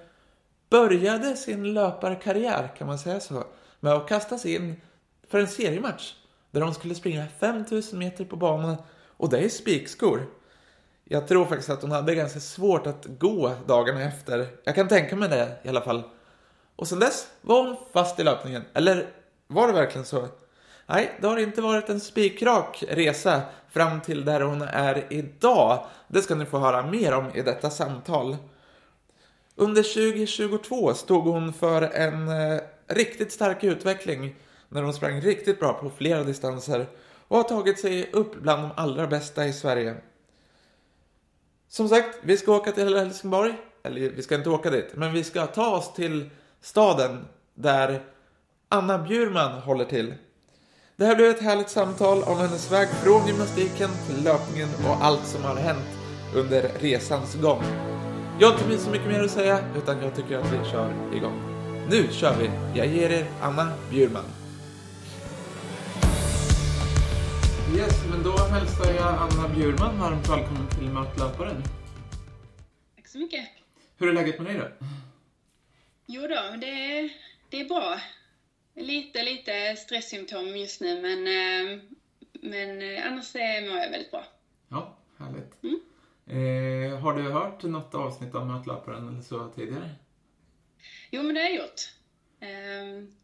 började 0.70 1.36
sin 1.36 1.74
löparkarriär, 1.74 2.74
kan 2.78 2.86
man 2.86 2.98
säga 2.98 3.20
så, 3.20 3.44
med 3.80 3.92
att 3.92 4.08
kastas 4.08 4.46
in 4.46 4.80
för 5.28 5.38
en 5.38 5.48
seriematch 5.48 6.14
där 6.50 6.60
de 6.60 6.74
skulle 6.74 6.94
springa 6.94 7.26
5000 7.40 7.98
meter 7.98 8.24
på 8.24 8.36
banan 8.36 8.76
och 9.06 9.30
det 9.30 9.38
är 9.38 9.48
spikskor. 9.48 10.26
Jag 11.04 11.28
tror 11.28 11.44
faktiskt 11.44 11.70
att 11.70 11.82
hon 11.82 11.90
hade 11.90 12.14
ganska 12.14 12.40
svårt 12.40 12.86
att 12.86 13.06
gå 13.06 13.52
dagarna 13.66 14.02
efter. 14.02 14.46
Jag 14.64 14.74
kan 14.74 14.88
tänka 14.88 15.16
mig 15.16 15.28
det 15.28 15.58
i 15.62 15.68
alla 15.68 15.80
fall. 15.80 16.02
Och 16.76 16.88
sen 16.88 16.98
dess 16.98 17.28
var 17.40 17.66
hon 17.66 17.76
fast 17.92 18.20
i 18.20 18.24
löpningen. 18.24 18.64
Eller 18.74 19.06
var 19.46 19.66
det 19.66 19.72
verkligen 19.72 20.04
så? 20.04 20.28
Nej, 20.86 21.18
det 21.20 21.26
har 21.26 21.38
inte 21.38 21.60
varit 21.60 21.88
en 21.88 22.00
spikrak 22.00 22.84
resa 22.88 23.42
fram 23.70 24.00
till 24.00 24.24
där 24.24 24.40
hon 24.40 24.62
är 24.62 25.06
idag. 25.10 25.86
Det 26.08 26.22
ska 26.22 26.34
ni 26.34 26.46
få 26.46 26.58
höra 26.58 26.86
mer 26.86 27.14
om 27.14 27.30
i 27.34 27.42
detta 27.42 27.70
samtal. 27.70 28.36
Under 29.54 29.82
2022 29.82 30.94
stod 30.94 31.24
hon 31.24 31.52
för 31.52 31.82
en 31.82 32.28
eh, 32.28 32.60
riktigt 32.86 33.32
stark 33.32 33.64
utveckling 33.64 34.34
när 34.68 34.82
hon 34.82 34.94
sprang 34.94 35.20
riktigt 35.20 35.60
bra 35.60 35.72
på 35.72 35.90
flera 35.90 36.24
distanser 36.24 36.86
och 37.28 37.36
har 37.36 37.44
tagit 37.44 37.80
sig 37.80 38.10
upp 38.12 38.42
bland 38.42 38.62
de 38.62 38.70
allra 38.76 39.06
bästa 39.06 39.46
i 39.46 39.52
Sverige. 39.52 39.96
Som 41.68 41.88
sagt, 41.88 42.18
vi 42.22 42.36
ska 42.36 42.56
åka 42.56 42.72
till 42.72 42.96
Helsingborg. 42.96 43.54
Eller 43.82 44.00
vi 44.00 44.22
ska 44.22 44.34
inte 44.34 44.50
åka 44.50 44.70
dit, 44.70 44.90
men 44.94 45.12
vi 45.12 45.24
ska 45.24 45.46
ta 45.46 45.76
oss 45.76 45.94
till 45.94 46.30
staden 46.60 47.28
där 47.54 48.02
Anna 48.68 48.98
Bjurman 48.98 49.52
håller 49.52 49.84
till. 49.84 50.14
Det 51.00 51.06
här 51.06 51.16
blir 51.16 51.30
ett 51.30 51.42
härligt 51.42 51.68
samtal 51.68 52.22
om 52.22 52.38
hennes 52.38 52.72
väg 52.72 52.88
från 52.88 53.26
gymnastiken 53.26 53.90
till 54.06 54.24
löpningen 54.24 54.68
och 54.86 55.04
allt 55.04 55.26
som 55.26 55.42
har 55.42 55.56
hänt 55.56 55.88
under 56.34 56.62
resans 56.62 57.34
gång. 57.34 57.62
Jag 58.40 58.50
har 58.50 58.72
inte 58.72 58.78
så 58.78 58.90
mycket 58.90 59.06
mer 59.06 59.24
att 59.24 59.30
säga, 59.30 59.64
utan 59.76 60.02
jag 60.02 60.16
tycker 60.16 60.38
att 60.38 60.52
vi 60.52 60.70
kör 60.70 61.14
igång. 61.14 61.40
Nu 61.90 62.08
kör 62.12 62.36
vi! 62.36 62.50
Jag 62.78 62.86
ger 62.86 63.10
er 63.10 63.26
Anna 63.42 63.72
Bjurman. 63.90 64.24
Yes, 67.76 68.04
men 68.10 68.22
då 68.22 68.36
hälsar 68.36 68.92
jag 68.92 69.14
Anna 69.14 69.48
Bjurman 69.54 69.98
varmt 69.98 70.28
välkommen 70.28 70.68
till 70.68 70.88
Mötlöparen. 70.88 71.62
Tack 72.96 73.08
så 73.08 73.18
mycket. 73.18 73.44
Hur 73.98 74.08
är 74.08 74.12
läget 74.12 74.40
med 74.40 74.46
dig 74.46 74.58
då? 74.58 74.86
Jo 76.06 76.22
då, 76.22 76.56
det, 76.60 77.08
det 77.50 77.60
är 77.60 77.68
bra. 77.68 77.98
Lite, 78.80 79.22
lite 79.22 79.76
stresssymptom 79.76 80.56
just 80.56 80.80
nu, 80.80 81.02
men, 81.02 81.26
eh, 81.26 81.82
men 82.32 82.82
eh, 82.82 83.06
annars 83.06 83.36
eh, 83.36 83.68
mår 83.68 83.78
jag 83.78 83.90
väldigt 83.90 84.10
bra. 84.10 84.24
Ja, 84.68 84.96
härligt. 85.18 85.62
Mm. 85.62 85.80
Eh, 86.26 86.98
har 86.98 87.14
du 87.14 87.22
hört 87.22 87.62
något 87.62 87.94
avsnitt 87.94 88.34
av 88.34 88.46
Mötlöparen 88.46 89.08
eller 89.08 89.22
så 89.22 89.48
tidigare? 89.48 89.90
Jo, 91.10 91.22
men 91.22 91.34
det 91.34 91.40
har 91.40 91.48
jag 91.48 91.56
gjort. 91.56 91.80
Ehm, 92.40 93.14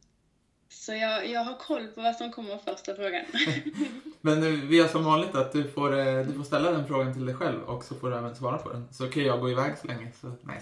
Så 0.87 0.93
jag, 0.93 1.31
jag 1.31 1.41
har 1.41 1.55
koll 1.55 1.87
på 1.87 2.01
vad 2.01 2.17
som 2.17 2.33
kommer 2.33 2.59
första 2.59 2.95
frågan. 2.95 3.25
Men 4.21 4.69
vi 4.69 4.81
har 4.81 4.89
som 4.89 5.05
vanligt 5.05 5.35
att 5.35 5.53
du 5.53 5.71
får, 5.71 5.99
eh, 5.99 6.27
du 6.27 6.33
får 6.33 6.45
ställa 6.45 6.71
den 6.73 6.87
frågan 6.87 7.15
till 7.15 7.27
dig 7.27 7.35
själv 7.35 7.63
och 7.63 7.85
så 7.85 7.95
får 7.95 8.11
du 8.11 8.17
även 8.17 8.37
svara 8.37 8.59
på 8.59 8.73
den. 8.73 8.89
Så 8.93 9.09
kan 9.09 9.25
jag 9.25 9.41
gå 9.41 9.51
iväg 9.51 9.79
så 9.79 9.87
länge. 9.87 10.13
Så, 10.21 10.33
nej. 10.43 10.61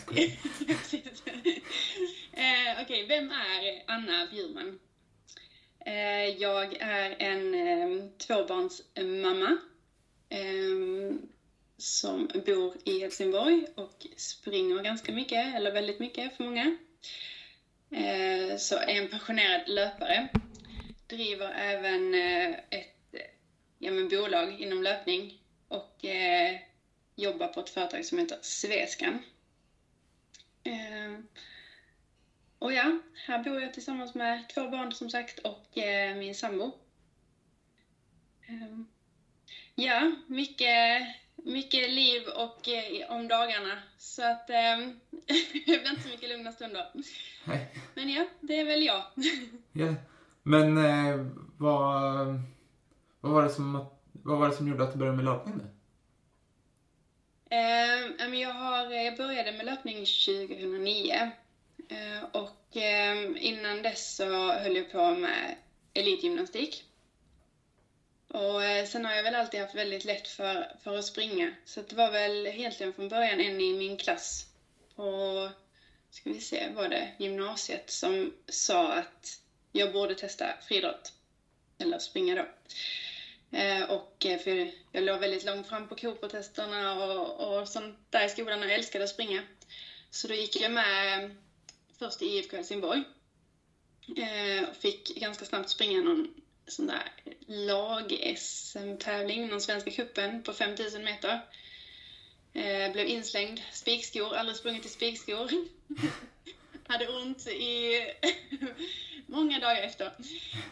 Precis. 0.67 1.23
eh, 2.33 2.83
Okej, 2.83 3.07
vem 3.09 3.31
är 3.31 3.83
Anna 3.87 4.27
Bjurman? 4.31 4.79
Eh, 5.87 6.29
jag 6.43 6.77
är 6.81 7.17
en 7.19 7.55
eh, 7.55 8.09
tvåbarnsmamma 8.27 9.57
eh, 10.29 11.17
som 11.79 12.29
bor 12.47 12.75
i 12.85 13.01
Helsingborg 13.01 13.67
och 13.75 14.07
springer 14.17 14.83
ganska 14.83 15.13
mycket, 15.13 15.55
eller 15.55 15.73
väldigt 15.73 16.01
mycket 16.01 16.37
för 16.37 16.45
många. 16.45 16.77
Eh, 17.95 18.57
så 18.57 18.77
är 18.77 19.03
en 19.03 19.09
passionerad 19.09 19.69
löpare. 19.69 20.29
Driver 21.07 21.53
även 21.57 22.15
eh, 22.15 22.59
ett 22.71 23.15
ja, 23.79 23.91
men 23.91 24.09
bolag 24.09 24.61
inom 24.61 24.83
löpning 24.83 25.39
och 25.69 26.05
eh, 26.05 26.61
jobbar 27.15 27.49
på 27.49 27.61
ett 27.61 27.71
företag 27.71 28.05
som 28.05 28.19
heter 28.19 28.39
Sveskan. 28.43 29.23
Eh, 30.65 31.19
och 32.59 32.73
ja, 32.73 32.99
här 33.27 33.45
bor 33.45 33.61
jag 33.61 33.75
tillsammans 33.75 34.15
med 34.15 34.49
två 34.49 34.69
barn 34.69 34.93
som 34.93 35.11
sagt 35.11 35.39
och 35.39 35.79
eh, 35.79 36.17
min 36.17 36.35
sambo. 36.35 36.73
Eh, 38.49 38.79
ja, 39.75 40.13
mycket, 40.27 41.17
mycket 41.37 41.91
liv 41.91 42.23
och 42.29 42.69
eh, 42.69 43.11
om 43.11 43.29
dagarna. 43.29 43.79
Så 43.99 44.23
att 44.23 44.51
eh, 44.51 44.79
det 45.53 45.65
blir 45.65 45.91
inte 45.91 46.03
så 46.03 46.09
mycket 46.09 46.29
lugna 46.29 46.53
stunder. 46.53 46.91
Nej. 47.45 47.75
Men 47.95 48.09
ja, 48.09 48.27
det 48.41 48.61
är 48.61 48.65
väl 48.65 48.83
jag. 48.83 49.03
Ja. 49.73 49.95
Men 50.43 50.79
eh, 50.79 51.27
vad, 51.59 52.27
vad, 53.21 53.33
var 53.33 53.43
det 53.43 53.51
som, 53.51 53.87
vad 54.13 54.39
var 54.39 54.49
det 54.49 54.55
som 54.55 54.69
gjorde 54.69 54.85
att 54.85 54.93
du 54.93 54.99
började 54.99 55.17
med 55.17 55.25
löpning 55.25 55.57
nu? 55.57 55.65
Eh, 57.51 58.41
jag, 58.41 58.55
har, 58.55 58.91
jag 58.91 59.17
började 59.17 59.53
med 59.53 59.67
löpning 59.67 59.97
2009. 59.97 61.31
Eh, 61.89 62.25
och 62.33 62.77
eh, 62.77 63.31
innan 63.37 63.83
dess 63.83 64.17
så 64.17 64.53
höll 64.53 64.77
jag 64.77 64.93
på 64.93 65.11
med 65.15 65.57
elitgymnastik. 65.95 66.85
Och 68.35 68.65
eh, 68.65 68.87
sen 68.87 69.05
har 69.05 69.13
jag 69.15 69.23
väl 69.23 69.35
alltid 69.35 69.61
haft 69.61 69.75
väldigt 69.75 70.05
lätt 70.05 70.29
för, 70.29 70.73
för 70.85 70.99
att 70.99 71.05
springa. 71.05 71.55
Så 71.65 71.83
det 71.83 71.97
var 71.97 72.11
väl 72.11 72.47
egentligen 72.47 72.93
från 72.93 73.09
början 73.09 73.41
en 73.41 73.61
i 73.61 73.73
min 73.73 73.97
klass 73.97 74.47
på, 74.97 75.51
ska 76.11 76.31
vi 76.31 76.41
se, 76.41 76.69
var 76.75 76.89
det 76.89 77.13
gymnasiet 77.19 77.91
som 77.91 78.33
sa 78.49 78.93
att 78.93 79.41
jag 79.73 79.93
borde 79.93 80.15
testa 80.15 80.47
friidrott. 80.69 81.13
Eller 81.79 81.99
springa 81.99 82.35
då. 82.35 82.47
Eh, 83.59 83.91
och 83.91 84.27
eh, 84.27 84.39
för 84.39 84.71
jag 84.93 85.05
låg 85.05 85.21
väldigt 85.21 85.45
långt 85.45 85.69
fram 85.69 85.89
på 85.89 85.95
Cooper-testerna 85.95 87.05
och, 87.05 87.59
och 87.59 87.69
sånt 87.69 87.99
där 88.11 88.27
i 88.27 88.29
skolan 88.29 88.63
och 88.63 88.71
älskade 88.71 89.05
att 89.05 89.11
springa. 89.11 89.43
Så 90.11 90.29
då 90.29 90.35
gick 90.35 90.61
jag 90.61 90.73
med 90.73 91.37
först 91.99 92.23
i 92.23 92.27
IFK 92.27 92.57
Helsingborg. 92.57 93.03
Och 94.69 94.77
fick 94.77 95.17
ganska 95.17 95.45
snabbt 95.45 95.71
springa 95.71 96.01
någon 96.03 96.44
sån 96.67 96.87
där 96.87 97.13
lag-SM-tävling, 97.47 99.49
någon 99.49 99.61
Svenska 99.61 99.91
cupen 99.91 100.43
på 100.43 100.53
5000 100.53 101.05
meter. 101.05 101.41
Eh, 102.53 102.93
blev 102.93 103.07
inslängd, 103.07 103.61
spikskor, 103.73 104.35
aldrig 104.35 104.57
sprungit 104.57 104.87
i 104.87 104.89
spikskor. 104.89 105.51
Hade 106.87 107.09
ont 107.09 107.47
i 107.47 108.01
många 109.27 109.59
dagar 109.59 109.83
efter. 109.83 110.07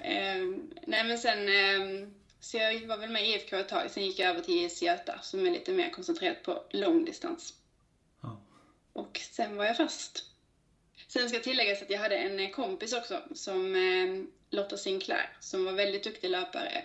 Eh, 0.01 0.47
nej 0.87 1.05
men 1.05 1.19
sen, 1.19 1.49
eh, 1.49 2.09
så 2.41 2.57
jag 2.57 2.87
var 2.87 2.97
väl 2.97 3.11
med 3.11 3.29
i 3.29 3.35
IFK 3.35 3.57
ett 3.57 3.69
tag, 3.69 3.91
sen 3.91 4.07
gick 4.07 4.19
jag 4.19 4.31
över 4.31 4.41
till 4.41 4.65
IS 4.65 4.83
Göta 4.83 5.19
som 5.23 5.47
är 5.47 5.51
lite 5.51 5.73
mer 5.73 5.91
koncentrerat 5.91 6.43
på 6.43 6.65
långdistans. 6.71 7.55
Ja. 8.23 8.41
Och 8.93 9.21
sen 9.33 9.57
var 9.57 9.65
jag 9.65 9.77
fast. 9.77 10.32
Sen 11.13 11.29
ska 11.29 11.39
tilläggas 11.39 11.83
att 11.83 11.91
jag 11.91 11.99
hade 11.99 12.17
en 12.17 12.53
kompis 12.53 12.93
också 12.93 13.23
som 13.35 13.75
eh, 13.75 14.25
Lotta 14.51 14.77
Sinclair 14.77 15.37
som 15.41 15.65
var 15.65 15.73
väldigt 15.73 16.05
duktig 16.05 16.31
löpare 16.31 16.85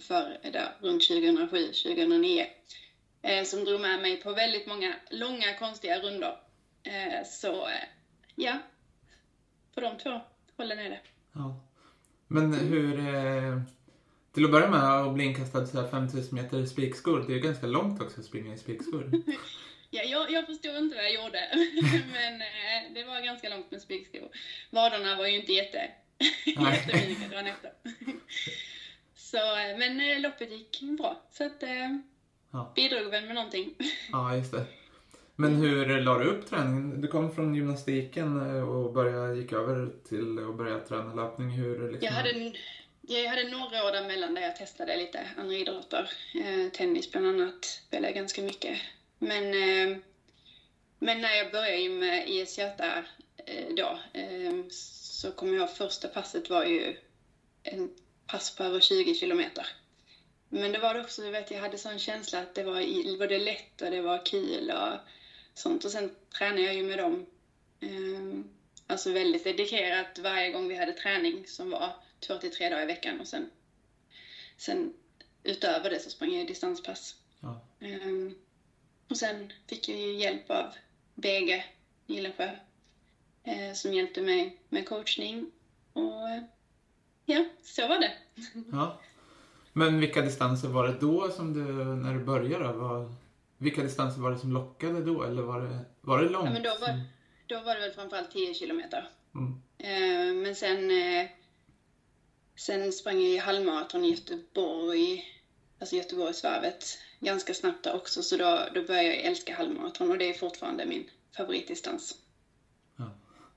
för 0.00 0.38
där, 0.42 0.76
runt 0.80 1.02
2007-2009. 1.02 2.44
Eh, 3.22 3.44
som 3.44 3.64
drog 3.64 3.80
med 3.80 4.02
mig 4.02 4.22
på 4.22 4.32
väldigt 4.32 4.66
många 4.66 4.94
långa 5.10 5.58
konstiga 5.58 6.00
rundor. 6.00 6.36
Eh, 6.82 7.26
så 7.26 7.66
eh, 7.66 7.88
ja, 8.34 8.58
på 9.74 9.80
de 9.80 9.98
två 9.98 10.20
hållen 10.56 10.78
är 10.78 10.90
det. 10.90 11.00
Ja. 11.32 11.60
Men 12.28 12.54
hur... 12.54 12.98
Eh, 12.98 13.60
till 14.32 14.44
att 14.44 14.50
börja 14.50 14.70
med 14.70 14.80
att 14.80 15.14
bli 15.14 15.24
inkastad 15.24 15.66
så 15.66 15.80
här 15.80 15.88
5000 15.88 16.34
meter 16.34 16.58
i 16.58 16.66
spikskor, 16.66 17.24
det 17.26 17.32
är 17.32 17.36
ju 17.36 17.42
ganska 17.42 17.66
långt 17.66 18.02
också 18.02 18.20
att 18.20 18.26
springa 18.26 18.54
i 18.54 18.58
spikskor. 18.58 19.10
Ja, 19.94 20.02
jag, 20.02 20.30
jag 20.30 20.46
förstod 20.46 20.76
inte 20.76 20.96
vad 20.96 21.04
jag 21.04 21.14
gjorde, 21.14 21.40
men 22.12 22.40
eh, 22.40 22.92
det 22.94 23.04
var 23.04 23.20
ganska 23.20 23.48
långt 23.48 23.70
med 23.70 23.82
spikskor. 23.82 24.28
Vaderna 24.70 25.16
var 25.16 25.26
ju 25.26 25.36
inte 25.40 25.52
jätte, 25.52 25.78
att 26.56 27.30
dra 27.30 27.40
efter. 27.48 27.72
Så, 29.14 29.36
eh, 29.36 29.78
men 29.78 30.00
eh, 30.00 30.20
loppet 30.20 30.50
gick 30.52 30.80
bra, 30.98 31.22
så 31.30 31.44
att 31.46 31.62
eh, 31.62 31.96
Ja. 32.52 32.72
bidrog 32.76 33.10
väl 33.10 33.24
med 33.26 33.34
någonting. 33.34 33.74
Ja, 34.12 34.36
just 34.36 34.52
det. 34.52 34.64
Men 35.36 35.54
hur 35.54 36.00
la 36.00 36.18
du 36.18 36.24
upp 36.24 36.46
träningen? 36.50 37.00
Du 37.00 37.08
kom 37.08 37.34
från 37.34 37.54
gymnastiken 37.54 38.56
eh, 38.56 38.68
och 38.68 38.92
började, 38.92 39.36
gick 39.36 39.52
över 39.52 39.90
till 40.08 40.38
att 40.38 40.56
börja 40.56 40.78
träna 40.78 41.14
löpning. 41.14 41.50
Hur 41.50 41.92
liksom... 41.92 42.06
Jag 42.06 42.12
hade, 42.12 42.52
jag 43.00 43.30
hade 43.30 43.48
några 43.48 43.84
år 43.84 43.92
däremellan 43.92 44.34
där 44.34 44.42
jag 44.42 44.56
testade 44.56 44.96
lite 44.96 45.20
andra 45.36 45.54
idrotter. 45.54 46.10
Eh, 46.34 46.70
tennis 46.72 47.12
bland 47.12 47.26
annat 47.26 47.64
spelade 47.64 48.08
jag 48.08 48.14
ganska 48.16 48.42
mycket. 48.42 48.78
Men, 49.24 49.54
eh, 49.54 49.98
men 50.98 51.20
när 51.20 51.34
jag 51.34 51.52
började 51.52 51.88
med 51.88 52.28
IS 52.28 52.58
Göta 52.58 53.04
eh, 53.46 53.74
då 53.76 53.98
eh, 54.12 54.52
så 54.70 55.32
kommer 55.32 55.52
jag 55.52 55.60
ihåg 55.60 55.76
första 55.76 56.08
passet 56.08 56.50
var 56.50 56.64
ju 56.64 56.96
en 57.62 57.90
pass 58.26 58.56
på 58.56 58.64
över 58.64 58.80
20 58.80 59.14
kilometer. 59.14 59.66
Men 60.48 60.72
det 60.72 60.78
var 60.78 60.94
det 60.94 61.00
också, 61.00 61.22
du 61.22 61.30
vet, 61.30 61.50
jag 61.50 61.60
hade 61.60 61.78
sån 61.78 61.98
känsla 61.98 62.38
att 62.38 62.54
det 62.54 62.62
var 62.62 63.18
både 63.18 63.38
lätt 63.38 63.82
och 63.82 63.90
det 63.90 64.00
var 64.00 64.26
kul 64.26 64.70
och 64.70 64.98
sånt. 65.54 65.84
Och 65.84 65.90
sen 65.90 66.10
tränade 66.38 66.62
jag 66.62 66.74
ju 66.74 66.82
med 66.82 66.98
dem. 66.98 67.26
Alltså 68.86 69.12
väldigt 69.12 69.44
dedikerat 69.44 70.18
varje 70.18 70.50
gång 70.50 70.68
vi 70.68 70.76
hade 70.76 70.92
träning 70.92 71.46
som 71.46 71.70
var 71.70 71.96
två 72.20 72.38
till 72.38 72.50
tre 72.50 72.68
dagar 72.68 72.82
i 72.82 72.86
veckan 72.86 73.20
och 73.20 73.26
sen, 73.26 73.50
sen 74.56 74.92
utöver 75.42 75.90
det 75.90 76.00
så 76.00 76.10
sprang 76.10 76.34
jag 76.34 76.46
distanspass. 76.46 77.14
Ja. 77.40 77.60
Ehm, 77.80 78.34
och 79.10 79.16
sen 79.16 79.52
fick 79.66 79.88
jag 79.88 79.98
ju 79.98 80.12
hjälp 80.12 80.50
av 80.50 80.74
BG 81.14 81.64
Gillensjö 82.06 82.50
eh, 83.44 83.72
som 83.74 83.94
hjälpte 83.94 84.22
mig 84.22 84.58
med 84.68 84.88
coachning 84.88 85.50
och 85.92 86.28
eh, 86.28 86.42
ja, 87.24 87.44
så 87.62 87.88
var 87.88 87.98
det. 87.98 88.12
ja. 88.72 89.00
Men 89.72 90.00
vilka 90.00 90.22
distanser 90.22 90.68
var 90.68 90.88
det 90.88 91.00
då 91.00 91.30
som 91.30 91.52
du, 91.52 91.64
när 91.84 92.14
du 92.14 92.24
började? 92.24 92.72
Var, 92.72 93.14
vilka 93.58 93.82
distanser 93.82 94.20
var 94.20 94.30
det 94.30 94.38
som 94.38 94.52
lockade 94.52 95.04
då? 95.04 95.22
Eller 95.22 95.42
var 95.42 95.60
det, 95.60 95.78
var 96.00 96.22
det 96.22 96.28
långt? 96.28 96.46
Ja, 96.46 96.52
men 96.52 96.62
då 96.62 96.70
var, 96.80 97.00
då 97.46 97.60
var 97.60 97.74
det 97.74 97.80
väl 97.80 97.92
framförallt 97.92 98.30
10 98.30 98.54
kilometer. 98.54 99.08
Mm. 99.34 99.62
Eh, 99.78 100.42
men 100.42 100.54
sen, 100.54 100.90
eh, 100.90 101.26
sen 102.56 102.92
sprang 102.92 103.14
jag 103.14 103.30
i 103.30 103.38
halvmaraton 103.38 104.04
i 104.04 104.10
Göteborg, 104.10 105.24
alltså 105.84 105.96
Göteborgsvarvet, 105.96 106.98
ganska 107.20 107.54
snabbt 107.54 107.84
där 107.84 107.94
också. 107.94 108.22
Så 108.22 108.36
då, 108.36 108.58
då 108.74 108.82
började 108.82 109.14
jag 109.14 109.16
älska 109.16 109.54
halvmaraton 109.54 110.10
och 110.10 110.18
det 110.18 110.30
är 110.30 110.34
fortfarande 110.34 110.86
min 110.86 111.10
favoritdistans. 111.36 112.14
Ja. 112.96 113.10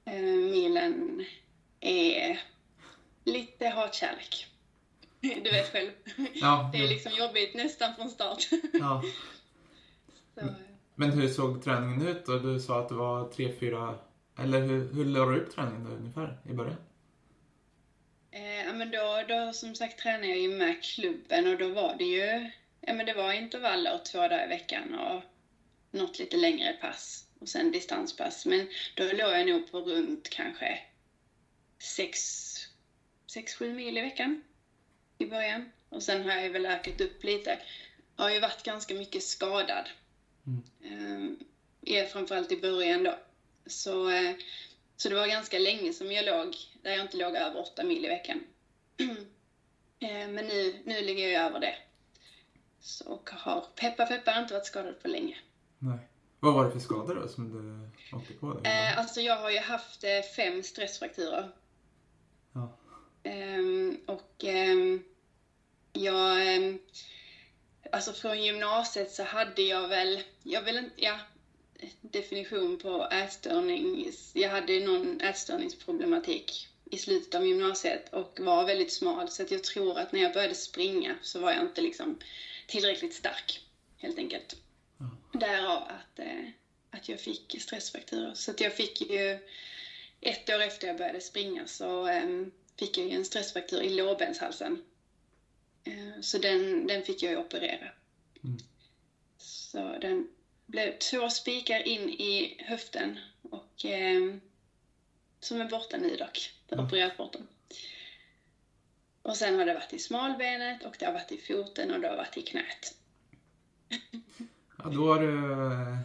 Eh, 0.05 0.21
milen 0.23 1.25
är 1.79 2.41
lite 3.23 3.67
hatkärlek. 3.67 4.47
Du 5.21 5.51
vet 5.51 5.71
själv. 5.71 5.91
Ja, 6.33 6.69
Det 6.73 6.83
är 6.83 6.87
liksom 6.87 7.11
jobbigt 7.11 7.55
nästan 7.55 7.95
från 7.95 8.09
start. 8.09 8.49
ja. 8.73 9.03
Eh, 10.35 10.47
Men 10.95 11.11
hur 11.11 11.27
såg 11.27 11.63
träningen 11.63 12.07
ut 12.07 12.25
då? 12.25 12.39
Du 12.39 12.59
sa 12.59 12.79
att 12.79 12.89
det 12.89 12.95
var 12.95 13.29
tre, 13.29 13.53
fyra... 13.59 13.95
Eller 14.39 14.61
hur, 14.61 14.93
hur 14.93 15.05
la 15.05 15.25
du 15.25 15.39
upp 15.39 15.55
träningen 15.55 15.83
då 15.83 15.91
ungefär 15.91 16.37
i 16.45 16.53
början? 16.53 16.77
Eh, 18.31 18.65
ja, 18.65 18.73
men 18.73 18.91
då, 18.91 19.23
då 19.27 19.53
som 19.53 19.75
sagt 19.75 19.99
tränade 19.99 20.27
jag 20.27 20.39
ju 20.39 20.49
med 20.49 20.83
klubben 20.83 21.47
och 21.47 21.57
då 21.57 21.69
var 21.69 21.95
det 21.97 22.05
ju, 22.05 22.51
ja 22.81 22.93
men 22.93 23.05
det 23.05 23.13
var 23.13 23.33
intervaller 23.33 23.97
två 23.97 24.17
dagar 24.17 24.45
i 24.45 24.47
veckan 24.47 24.95
och 24.95 25.21
något 25.91 26.19
lite 26.19 26.37
längre 26.37 26.73
pass 26.73 27.27
och 27.39 27.49
sen 27.49 27.71
distanspass. 27.71 28.45
Men 28.45 28.67
då 28.93 29.03
låg 29.03 29.31
jag 29.33 29.45
nog 29.45 29.71
på 29.71 29.81
runt 29.81 30.29
kanske 30.29 30.79
6-7 31.79 33.73
mil 33.73 33.97
i 33.97 34.01
veckan 34.01 34.43
i 35.17 35.25
början. 35.25 35.71
Och 35.89 36.03
sen 36.03 36.25
har 36.25 36.31
jag 36.37 36.49
väl 36.49 36.65
ökat 36.65 37.01
upp 37.01 37.23
lite. 37.23 37.59
Jag 38.15 38.23
har 38.23 38.31
ju 38.31 38.39
varit 38.39 38.63
ganska 38.63 38.93
mycket 38.93 39.23
skadad. 39.23 39.89
Mm. 40.81 41.37
Eh, 41.85 42.05
framförallt 42.05 42.51
i 42.51 42.57
början 42.57 43.03
då. 43.03 43.15
Så, 43.65 44.09
eh, 44.09 44.35
så 44.97 45.09
det 45.09 45.15
var 45.15 45.27
ganska 45.27 45.59
länge 45.59 45.93
som 45.93 46.11
jag 46.11 46.25
låg, 46.25 46.55
där 46.81 46.91
jag 46.91 47.01
inte 47.01 47.17
låg 47.17 47.35
över 47.35 47.61
8 47.61 47.83
mil 47.83 48.05
i 48.05 48.07
veckan. 48.07 48.43
Eh, 49.99 50.27
Men 50.27 50.45
nu, 50.47 50.81
nu 50.85 51.01
ligger 51.01 51.29
jag 51.29 51.43
över 51.43 51.59
det. 51.59 51.75
Så 52.79 53.09
och 53.09 53.29
har, 53.29 53.65
peppa 53.75 54.05
peppa, 54.05 54.39
inte 54.39 54.53
varit 54.53 54.65
skadad 54.65 55.01
på 55.01 55.07
länge. 55.07 55.37
Nej. 55.79 55.99
Vad 56.39 56.53
var 56.53 56.65
det 56.65 56.71
för 56.71 56.79
skador 56.79 57.15
då 57.15 57.27
som 57.27 57.49
du 57.49 57.89
åkte 58.17 58.33
på? 58.33 58.53
Då? 58.53 58.69
Eh, 58.69 58.97
alltså 58.99 59.21
jag 59.21 59.37
har 59.37 59.49
ju 59.49 59.59
haft 59.59 60.03
eh, 60.03 60.21
fem 60.35 60.63
stressfrakturer. 60.63 61.51
Ja. 62.53 62.77
Ehm, 63.23 63.97
och 64.05 64.43
ehm, 64.43 65.03
jag... 65.93 66.55
ehm, 66.55 66.79
alltså 67.91 68.13
från 68.13 68.43
gymnasiet 68.43 69.11
så 69.11 69.23
hade 69.23 69.61
jag 69.61 69.87
väl... 69.87 70.21
Jag 70.43 70.61
vill 70.61 70.77
inte... 70.77 71.05
Ja, 71.05 71.19
definition 72.01 72.77
på 72.77 73.07
ätstörning. 73.11 74.11
Jag 74.33 74.49
hade 74.49 74.79
någon 74.79 75.21
ätstörningsproblematik 75.21 76.67
i 76.91 76.97
slutet 76.97 77.35
av 77.35 77.47
gymnasiet 77.47 78.13
och 78.13 78.39
var 78.39 78.65
väldigt 78.65 78.93
smal. 78.93 79.29
Så 79.29 79.43
att 79.43 79.51
jag 79.51 79.63
tror 79.63 79.99
att 79.99 80.11
när 80.11 80.21
jag 80.21 80.33
började 80.33 80.55
springa 80.55 81.15
så 81.21 81.39
var 81.39 81.51
jag 81.51 81.61
inte 81.61 81.81
liksom 81.81 82.17
tillräckligt 82.67 83.13
stark, 83.13 83.61
helt 83.97 84.17
enkelt. 84.17 84.55
Därav 85.33 85.83
att, 85.83 86.19
eh, 86.19 86.49
att 86.89 87.09
jag 87.09 87.19
fick 87.19 87.61
stressfrakturer. 87.61 88.33
Så 88.33 88.51
att 88.51 88.61
jag 88.61 88.73
fick 88.73 89.09
ju... 89.09 89.39
Ett 90.21 90.49
år 90.49 90.59
efter 90.59 90.87
jag 90.87 90.97
började 90.97 91.21
springa 91.21 91.67
så 91.67 92.07
ehm, 92.07 92.51
fick 92.79 92.97
jag 92.97 93.07
ju 93.07 93.11
en 93.11 93.25
stressfraktur 93.25 93.81
i 93.81 93.89
lårbenshalsen. 93.89 94.79
Eh, 95.83 96.21
så 96.21 96.37
den, 96.37 96.87
den 96.87 97.03
fick 97.03 97.23
jag 97.23 97.31
ju 97.31 97.37
operera. 97.37 97.91
Mm. 98.43 98.57
Så 99.37 99.97
den 100.01 100.27
blev 100.67 100.97
två 100.97 101.29
spikar 101.29 101.87
in 101.87 102.09
i 102.09 102.55
höften 102.67 103.19
och 103.41 103.85
ehm, 103.85 104.41
som 105.39 105.61
är 105.61 105.65
borta 105.65 105.97
nu 105.97 106.15
dock. 106.15 106.51
Det 106.67 106.75
har 106.75 106.79
Mm. 106.81 106.87
opererat 106.87 107.17
bort 107.17 107.33
dem. 107.33 107.47
Och 109.21 109.37
sen 109.37 109.55
har 109.55 109.65
det 109.65 109.73
varit 109.73 109.93
i 109.93 109.99
smalbenet 109.99 110.85
och 110.85 110.95
det 110.99 111.05
har 111.05 111.13
varit 111.13 111.31
i 111.31 111.37
foten 111.37 111.91
och 111.91 111.99
det 111.99 112.07
har 112.07 112.15
varit 112.15 112.37
i 112.37 112.41
knät. 112.41 112.95
Ja, 114.83 114.89
då 114.89 115.13
har 115.13 115.19
du 115.19 115.63
eh, 115.63 115.97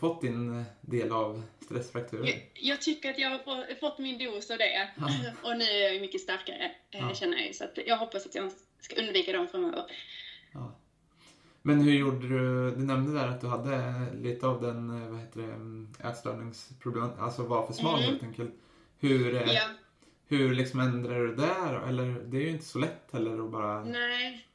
fått 0.00 0.20
din 0.20 0.64
del 0.80 1.12
av 1.12 1.42
stressfrakturer. 1.64 2.26
Jag, 2.26 2.42
jag 2.54 2.80
tycker 2.82 3.10
att 3.10 3.18
jag 3.18 3.30
har 3.30 3.38
få- 3.38 3.74
fått 3.80 3.98
min 3.98 4.18
dos 4.18 4.50
av 4.50 4.58
det. 4.58 4.90
Ja. 4.96 5.10
Och 5.50 5.56
nu 5.56 5.64
är 5.64 5.92
jag 5.92 6.00
mycket 6.00 6.20
starkare, 6.20 6.64
eh, 6.90 7.00
Ja. 7.00 7.14
känner 7.14 7.38
jag. 7.46 7.54
Så 7.54 7.68
jag 7.86 7.96
hoppas 7.96 8.26
att 8.26 8.34
jag 8.34 8.52
ska 8.80 8.96
undvika 8.96 9.32
dem 9.32 9.48
framöver. 9.48 9.84
Ja. 10.52 10.78
Men 11.66 11.80
hur 11.80 11.92
gjorde 11.92 12.28
du? 12.28 12.70
Du 12.70 12.82
nämnde 12.82 13.20
där 13.20 13.28
att 13.28 13.40
du 13.40 13.46
hade 13.46 13.94
lite 14.14 14.46
av 14.46 14.62
den, 14.62 15.02
eh, 15.02 15.08
vad 15.08 15.20
heter 15.20 15.40
det, 15.40 15.46
mm, 15.52 15.94
ätstörningsproblem, 16.04 17.10
alltså 17.18 17.42
var 17.42 17.66
för 17.66 17.72
smal 17.72 17.98
Mm. 17.98 18.10
helt 18.10 18.22
enkelt. 18.22 18.50
Hur, 18.98 19.34
eh, 19.34 19.52
Ja, 19.54 19.62
hur 20.28 20.54
liksom 20.54 20.80
ändrade 20.80 21.26
du 21.26 21.34
där? 21.34 21.88
Eller 21.88 22.04
det 22.24 22.36
är 22.36 22.40
ju 22.40 22.48
inte 22.50 22.64
så 22.64 22.78
lätt 22.78 23.12
heller 23.12 23.44
att 23.44 23.50
bara... 23.50 23.84
nej. 23.84 24.46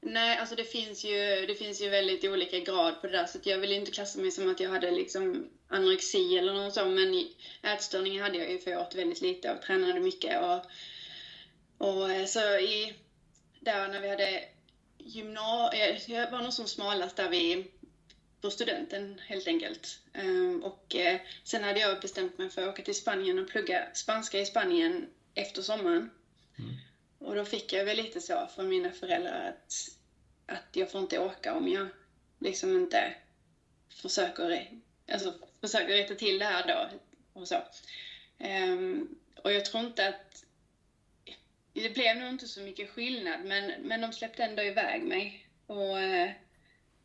Nej, 0.00 0.38
alltså 0.38 0.54
det 0.54 0.64
finns, 0.64 1.04
ju, 1.04 1.46
det 1.46 1.54
finns 1.54 1.82
ju 1.82 1.88
väldigt 1.88 2.24
olika 2.24 2.58
grad 2.58 3.00
på 3.00 3.06
det 3.06 3.12
där. 3.12 3.26
Så 3.26 3.38
jag 3.42 3.58
vill 3.58 3.72
inte 3.72 3.90
klassa 3.90 4.20
mig 4.20 4.30
som 4.30 4.50
att 4.50 4.60
jag 4.60 4.70
hade 4.70 4.90
liksom 4.90 5.44
anorexi 5.68 6.38
eller 6.38 6.52
något 6.54 6.74
sånt. 6.74 6.94
Men 6.94 7.24
ätstörningar 7.72 8.22
hade 8.22 8.38
jag 8.38 8.50
ju 8.50 8.58
för 8.58 8.70
jag 8.70 8.80
åt 8.80 8.94
väldigt 8.94 9.20
lite 9.20 9.52
och 9.52 9.62
tränade 9.62 10.00
mycket. 10.00 10.42
Och, 10.42 10.60
och 11.88 12.10
eh, 12.10 12.26
så 12.26 12.40
i, 12.58 12.94
där 13.60 13.88
när 13.88 14.00
vi 14.00 14.08
hade 14.10 14.40
gymnasiet, 15.04 16.08
jag 16.08 16.30
var 16.30 16.42
nog 16.42 16.52
som 16.52 16.68
smalast 16.68 17.16
där 17.16 17.28
vi 17.28 17.70
på 18.40 18.50
studenten 18.50 19.20
helt 19.26 19.46
enkelt. 19.46 19.98
Ehm, 20.12 20.62
och 20.62 20.96
eh, 20.96 21.20
sen 21.44 21.64
hade 21.64 21.80
jag 21.80 22.00
bestämt 22.00 22.38
mig 22.38 22.50
för 22.50 22.62
att 22.62 22.68
åka 22.68 22.82
till 22.82 22.94
Spanien 22.94 23.38
och 23.38 23.48
plugga 23.48 23.88
spanska 23.94 24.40
i 24.40 24.46
Spanien 24.46 25.06
efter 25.34 25.62
sommaren. 25.62 26.10
Mm. 26.58 26.74
Och 27.18 27.34
då 27.34 27.44
fick 27.44 27.72
jag 27.72 27.84
väl 27.84 27.96
lite 27.96 28.20
så 28.20 28.48
från 28.54 28.68
mina 28.68 28.90
föräldrar 28.90 29.48
att, 29.48 29.74
att 30.46 30.76
jag 30.76 30.90
får 30.90 31.00
inte 31.00 31.18
åka 31.18 31.54
om 31.54 31.68
jag 31.68 31.88
liksom 32.38 32.76
inte 32.76 33.14
försöker, 34.02 34.70
alltså, 35.12 35.34
försöker 35.60 35.94
rätta 35.94 36.14
till 36.14 36.38
det 36.38 36.44
här 36.44 36.66
då. 36.66 36.88
Och, 37.40 37.48
så. 37.48 37.62
Ehm, 38.38 39.08
och 39.42 39.52
jag 39.52 39.64
tror 39.64 39.84
inte 39.84 40.08
att 40.08 40.41
det 41.72 41.90
blev 41.90 42.16
nog 42.16 42.28
inte 42.28 42.48
så 42.48 42.60
mycket 42.60 42.90
skillnad, 42.90 43.44
men, 43.44 43.72
men 43.82 44.00
de 44.00 44.12
släppte 44.12 44.44
ändå 44.44 44.62
iväg 44.62 45.02
mig. 45.02 45.46
Och 45.66 46.00
eh, 46.00 46.30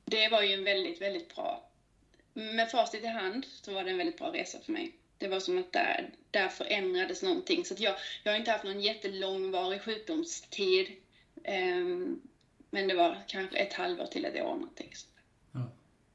det 0.06 0.30
var 0.30 0.42
ju 0.42 0.54
en 0.54 0.64
väldigt, 0.64 1.02
väldigt 1.02 1.36
bra... 1.36 1.64
Med 2.34 2.72
facit 2.72 3.04
i 3.04 3.08
hand 3.08 3.46
så 3.46 3.74
var 3.74 3.84
det 3.84 3.90
en 3.90 3.98
väldigt 3.98 4.18
bra 4.18 4.34
resa 4.34 4.60
för 4.60 4.72
mig. 4.72 4.92
Det 5.18 5.28
var 5.28 5.40
som 5.40 5.58
att 5.58 5.72
där, 5.72 6.10
där 6.32 6.48
förändrades 6.48 7.24
någonting. 7.24 7.66
Så 7.66 7.76
jag, 7.78 7.96
jag 8.24 8.32
har 8.32 8.40
inte 8.40 8.52
haft 8.52 8.64
någon 8.64 8.82
jättelångvarig 8.82 9.82
sjukdomstid. 9.82 10.96
Ehm, 11.44 12.22
men 12.70 12.88
det 12.88 12.94
var 12.94 13.24
kanske 13.28 13.58
ett 13.58 13.74
halvår 13.74 14.06
till 14.06 14.26
ett 14.26 14.36
år 14.36 14.54
någonting. 14.54 14.92
Ja. 15.52 15.72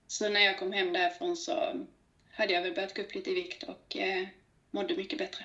Så 0.06 0.28
när 0.28 0.40
jag 0.40 0.58
kom 0.58 0.72
hem 0.72 0.92
därifrån 0.92 1.36
så 1.36 1.86
hade 2.32 2.52
jag 2.52 2.62
väl 2.62 2.74
börjat 2.74 2.94
gå 2.94 3.02
upp 3.02 3.14
lite 3.14 3.30
i 3.30 3.34
vikt 3.34 3.62
och 3.62 3.96
eh, 3.96 4.26
mådde 4.70 4.96
mycket 4.96 5.18
bättre. 5.18 5.44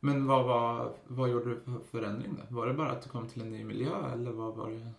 Men 0.00 0.26
vad, 0.26 0.44
var, 0.44 0.96
vad 1.06 1.30
gjorde 1.30 1.50
du 1.50 1.60
för 1.60 1.80
förändring 1.90 2.36
då? 2.36 2.56
Var 2.56 2.66
det 2.66 2.74
bara 2.74 2.90
att 2.90 3.02
du 3.02 3.08
kom 3.08 3.28
till 3.28 3.40
en 3.42 3.52
ny 3.52 3.64
miljö 3.64 4.12
eller 4.12 4.30
vad 4.30 4.54
var 4.54 4.70
det? 4.70 4.92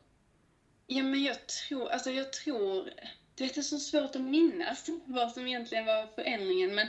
Ja, 0.87 1.03
men 1.03 1.23
jag 1.23 1.47
tror, 1.47 1.89
alltså 1.89 2.11
jag 2.11 2.33
tror, 2.33 2.89
du 3.35 3.43
vet 3.43 3.53
det 3.55 3.61
är 3.61 3.63
så 3.63 3.79
svårt 3.79 4.15
att 4.15 4.21
minnas 4.21 4.89
vad 5.05 5.31
som 5.31 5.47
egentligen 5.47 5.85
var 5.85 6.07
förändringen, 6.15 6.75
men 6.75 6.87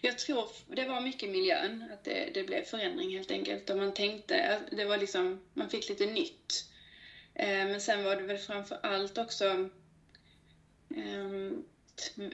jag 0.00 0.18
tror 0.18 0.48
det 0.66 0.84
var 0.84 1.00
mycket 1.00 1.30
miljön, 1.30 1.90
att 1.92 2.04
det, 2.04 2.30
det 2.34 2.44
blev 2.44 2.62
förändring 2.62 3.10
helt 3.16 3.30
enkelt. 3.30 3.70
Och 3.70 3.76
man 3.76 3.92
tänkte, 3.92 4.60
det 4.70 4.84
var 4.84 4.96
liksom, 4.96 5.40
man 5.54 5.68
fick 5.68 5.88
lite 5.88 6.06
nytt. 6.06 6.64
Eh, 7.34 7.66
men 7.66 7.80
sen 7.80 8.04
var 8.04 8.16
det 8.16 8.22
väl 8.22 8.38
framför 8.38 8.78
allt 8.82 9.18
också, 9.18 9.68
ehm, 10.96 11.64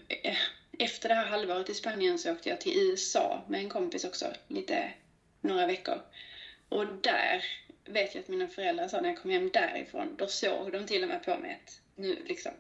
eh, 0.09 0.37
efter 0.79 1.09
det 1.09 1.15
här 1.15 1.25
halvåret 1.25 1.69
i 1.69 1.75
Spanien 1.75 2.19
så 2.19 2.33
åkte 2.33 2.49
jag 2.49 2.61
till 2.61 2.79
USA 2.79 3.43
med 3.47 3.61
en 3.61 3.69
kompis 3.69 4.05
också, 4.05 4.27
lite, 4.49 4.93
några 5.41 5.67
veckor. 5.67 6.01
Och 6.69 6.87
där 6.87 7.45
vet 7.85 8.15
jag 8.15 8.23
att 8.23 8.29
mina 8.29 8.49
föräldrar 8.49 8.89
sa 8.89 9.01
när 9.01 9.09
jag 9.09 9.19
kom 9.19 9.31
hem 9.31 9.51
därifrån, 9.51 10.15
då 10.19 10.27
såg 10.27 10.73
de 10.73 10.87
till 10.87 11.03
och 11.03 11.09
med 11.09 11.25
på 11.25 11.37
mig 11.37 11.61
att 11.65 11.81
nu 11.95 12.17
liksom 12.27 12.53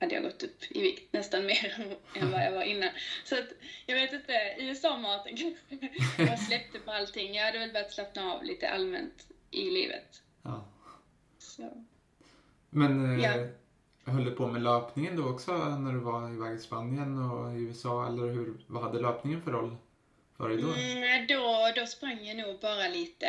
hade 0.00 0.14
jag 0.14 0.24
gått 0.24 0.42
upp 0.42 0.62
i 0.70 0.82
vikt 0.82 1.12
nästan 1.12 1.46
mer 1.46 1.74
än 2.14 2.30
vad 2.30 2.44
jag 2.44 2.52
var 2.52 2.62
innan. 2.62 2.90
Så 3.24 3.38
att, 3.38 3.48
jag 3.86 3.94
vet 3.94 4.12
inte, 4.12 4.54
USA-maten 4.58 5.36
kanske. 5.36 5.88
Jag 6.22 6.38
släppte 6.38 6.78
på 6.78 6.90
allting. 6.90 7.34
Jag 7.34 7.44
hade 7.44 7.58
väl 7.58 7.72
börjat 7.72 7.92
slappna 7.92 8.32
av 8.32 8.44
lite 8.44 8.68
allmänt 8.68 9.26
i 9.50 9.70
livet. 9.70 10.22
Ja. 10.42 10.64
Så. 11.38 11.84
Men 12.70 13.20
eh, 13.20 13.24
Ja. 13.24 14.12
höll 14.12 14.24
du 14.24 14.30
på 14.30 14.46
med 14.46 14.62
löpningen 14.62 15.16
då 15.16 15.28
också 15.28 15.52
när 15.56 15.92
du 15.92 15.98
var 15.98 16.30
iväg 16.34 16.56
i 16.56 16.58
Spanien 16.58 17.30
och 17.30 17.52
i 17.56 17.60
USA? 17.60 18.06
Eller 18.06 18.22
hur, 18.26 18.54
vad 18.66 18.82
hade 18.82 18.98
löpningen 19.00 19.42
för 19.42 19.52
roll 19.52 19.76
för 20.36 20.48
dig 20.48 20.62
då? 20.62 20.68
Mm, 20.68 21.26
då, 21.26 21.70
då 21.76 21.86
sprang 21.86 22.24
jag 22.24 22.36
nog 22.36 22.60
bara 22.60 22.88
lite, 22.88 23.28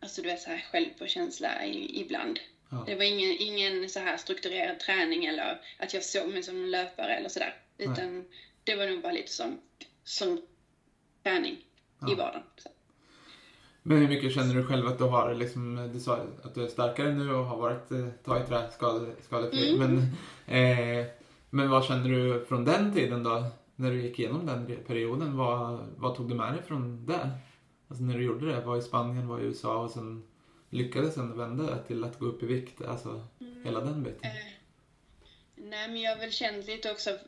alltså 0.00 0.22
du 0.22 0.28
vet 0.28 0.40
så 0.40 0.50
här 0.50 0.64
självpåkänsla 0.72 1.64
i, 1.64 2.00
ibland. 2.00 2.38
Ja. 2.70 2.84
Det 2.86 2.94
var 2.94 3.04
ingen, 3.04 3.36
ingen 3.38 3.88
så 3.88 4.00
här 4.00 4.16
strukturerad 4.16 4.80
träning 4.80 5.24
eller 5.24 5.60
att 5.78 5.94
jag 5.94 6.04
såg 6.04 6.28
mig 6.28 6.42
som 6.42 6.64
löpare 6.66 7.14
eller 7.14 7.28
sådär. 7.28 7.54
Utan 7.78 8.24
det 8.64 8.74
var 8.76 8.86
nog 8.86 9.02
bara 9.02 9.12
lite 9.12 9.32
som, 9.32 9.58
som 10.04 10.40
träning 11.22 11.56
Ja. 12.00 12.12
i 12.12 12.14
vardagen. 12.14 12.42
Så. 12.56 12.68
Men 13.82 13.98
hur 13.98 14.08
mycket 14.08 14.34
känner 14.34 14.54
du 14.54 14.64
själv 14.66 14.86
att 14.86 14.98
du 14.98 15.04
har, 15.04 15.34
liksom, 15.34 15.90
du 15.92 16.00
sa 16.00 16.26
att 16.42 16.54
du 16.54 16.64
är 16.64 16.68
starkare 16.68 17.12
nu 17.12 17.34
och 17.34 17.44
har 17.44 17.56
varit 17.56 17.90
eh, 17.90 18.08
ta 18.24 18.42
i 18.42 18.46
trä, 18.46 18.70
skade, 18.70 19.12
skadefri. 19.22 19.74
Mm. 19.74 19.94
Men, 20.46 20.98
eh, 21.00 21.06
men 21.50 21.70
vad 21.70 21.84
känner 21.84 22.08
du 22.08 22.44
från 22.48 22.64
den 22.64 22.94
tiden 22.94 23.22
då? 23.22 23.44
När 23.76 23.90
du 23.90 24.02
gick 24.02 24.18
igenom 24.18 24.46
den 24.46 24.84
perioden, 24.86 25.36
vad, 25.36 25.86
vad 25.96 26.16
tog 26.16 26.28
du 26.28 26.34
med 26.34 26.54
dig 26.54 26.62
från 26.62 27.06
det? 27.06 27.30
Alltså 27.88 28.04
när 28.04 28.18
du 28.18 28.24
gjorde 28.24 28.46
det, 28.46 28.60
var 28.60 28.76
i 28.76 28.82
Spanien, 28.82 29.28
var 29.28 29.40
i 29.40 29.42
USA 29.42 29.76
och 29.76 29.90
sen 29.90 30.28
lyckades 30.70 31.14
sen 31.14 31.38
vända 31.38 31.78
till 31.78 32.04
att 32.04 32.18
gå 32.18 32.26
upp 32.26 32.42
i 32.42 32.46
vikt, 32.46 32.82
alltså 32.82 33.26
hela 33.64 33.80
den 33.80 34.02
biten. 34.02 34.30
Eh, 34.30 34.36
nej, 35.56 35.88
men 35.88 36.00
jag 36.00 36.10
har 36.10 36.18
väl 36.18 36.32
känt 36.32 36.66
lite 36.66 36.92
också 36.92 37.18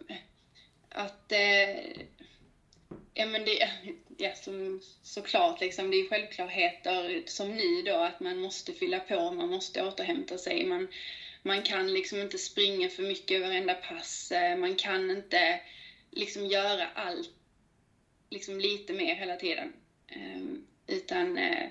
att 0.88 1.32
eh, 1.32 2.02
ja, 3.14 3.26
men 3.26 3.44
det, 3.44 3.68
ja, 4.16 4.34
som, 4.34 4.80
såklart, 5.02 5.60
liksom, 5.60 5.90
det 5.90 5.96
är 5.96 6.08
självklarheter 6.08 7.22
som 7.26 7.48
ny 7.48 7.82
då, 7.82 7.94
att 7.94 8.20
man 8.20 8.38
måste 8.38 8.72
fylla 8.72 9.00
på, 9.00 9.30
man 9.30 9.48
måste 9.48 9.86
återhämta 9.86 10.38
sig. 10.38 10.66
Man, 10.66 10.88
man 11.42 11.62
kan 11.62 11.92
liksom 11.92 12.20
inte 12.20 12.38
springa 12.38 12.88
för 12.88 13.02
mycket 13.02 13.42
varenda 13.42 13.74
pass, 13.74 14.32
eh, 14.32 14.56
man 14.56 14.74
kan 14.74 15.10
inte 15.10 15.60
liksom 16.10 16.46
göra 16.46 16.88
allt 16.88 17.30
liksom 18.30 18.60
lite 18.60 18.92
mer 18.92 19.14
hela 19.14 19.36
tiden. 19.36 19.72
Eh, 20.06 20.42
utan, 20.86 21.38
eh, 21.38 21.70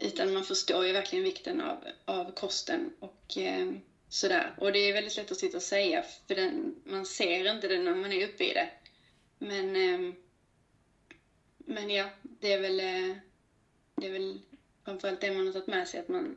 utan 0.00 0.32
man 0.32 0.44
förstår 0.44 0.86
ju 0.86 0.92
verkligen 0.92 1.24
vikten 1.24 1.60
av, 1.60 1.84
av 2.04 2.32
kosten 2.32 2.92
och 2.98 3.36
eh, 3.36 3.72
sådär. 4.08 4.54
Och 4.56 4.72
det 4.72 4.78
är 4.78 4.92
väldigt 4.92 5.16
lätt 5.16 5.30
att 5.30 5.38
sitta 5.38 5.56
och 5.56 5.62
säga, 5.62 6.04
för 6.28 6.34
den, 6.34 6.74
man 6.84 7.06
ser 7.06 7.50
inte 7.50 7.68
det 7.68 7.78
när 7.78 7.94
man 7.94 8.12
är 8.12 8.24
uppe 8.24 8.44
i 8.44 8.52
det. 8.52 8.68
Men, 9.38 9.76
eh, 9.76 10.14
men 11.58 11.90
ja, 11.90 12.08
det 12.22 12.52
är 12.52 12.58
väl, 12.58 12.80
eh, 12.80 13.16
det 13.94 14.06
är 14.06 14.12
väl 14.12 14.40
framförallt 14.84 15.20
det 15.20 15.30
man 15.30 15.46
har 15.46 15.52
tagit 15.52 15.66
med 15.66 15.88
sig, 15.88 16.00
att 16.00 16.08
man, 16.08 16.36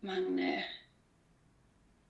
man 0.00 0.38
eh, 0.38 0.62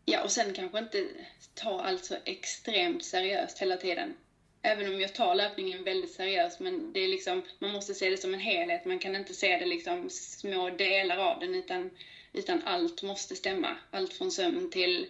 Ja, 0.05 0.23
och 0.23 0.31
sen 0.31 0.53
kanske 0.55 0.79
inte 0.79 1.07
ta 1.55 1.81
allt 1.81 2.05
så 2.05 2.17
extremt 2.25 3.05
seriöst 3.05 3.59
hela 3.59 3.77
tiden. 3.77 4.15
Även 4.63 4.95
om 4.95 5.01
jag 5.01 5.15
tar 5.15 5.35
löpningen 5.35 5.85
väldigt 5.85 6.13
seriöst, 6.13 6.61
men 6.61 6.93
det 6.93 7.01
är 7.01 7.09
liksom, 7.09 7.43
man 7.59 7.71
måste 7.73 7.95
se 7.95 8.11
det 8.11 8.17
som 8.17 8.35
en 8.35 8.41
helhet. 8.41 8.85
Man 8.85 8.99
kan 8.99 9.17
inte 9.17 9.35
se 9.35 9.57
det 9.59 9.67
liksom 9.67 10.11
små 10.11 10.71
delar 10.71 11.17
av 11.17 11.41
den, 11.41 11.55
utan, 11.55 11.91
utan 12.33 12.63
allt 12.65 13.03
måste 13.03 13.37
stämma. 13.37 13.77
Allt 13.91 14.13
från 14.13 14.31
sömn 14.31 14.71
till 14.71 15.07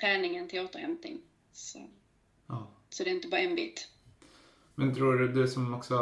träningen 0.00 0.48
till 0.48 0.60
återhämtning. 0.60 1.20
Så, 1.52 1.88
Ja. 2.46 2.70
så 2.90 3.04
det 3.04 3.10
är 3.10 3.14
inte 3.14 3.28
bara 3.28 3.40
en 3.40 3.54
bit. 3.54 3.88
Men 4.74 4.94
tror 4.94 5.18
du, 5.18 5.28
du 5.28 5.48
som 5.48 5.74
också 5.74 5.94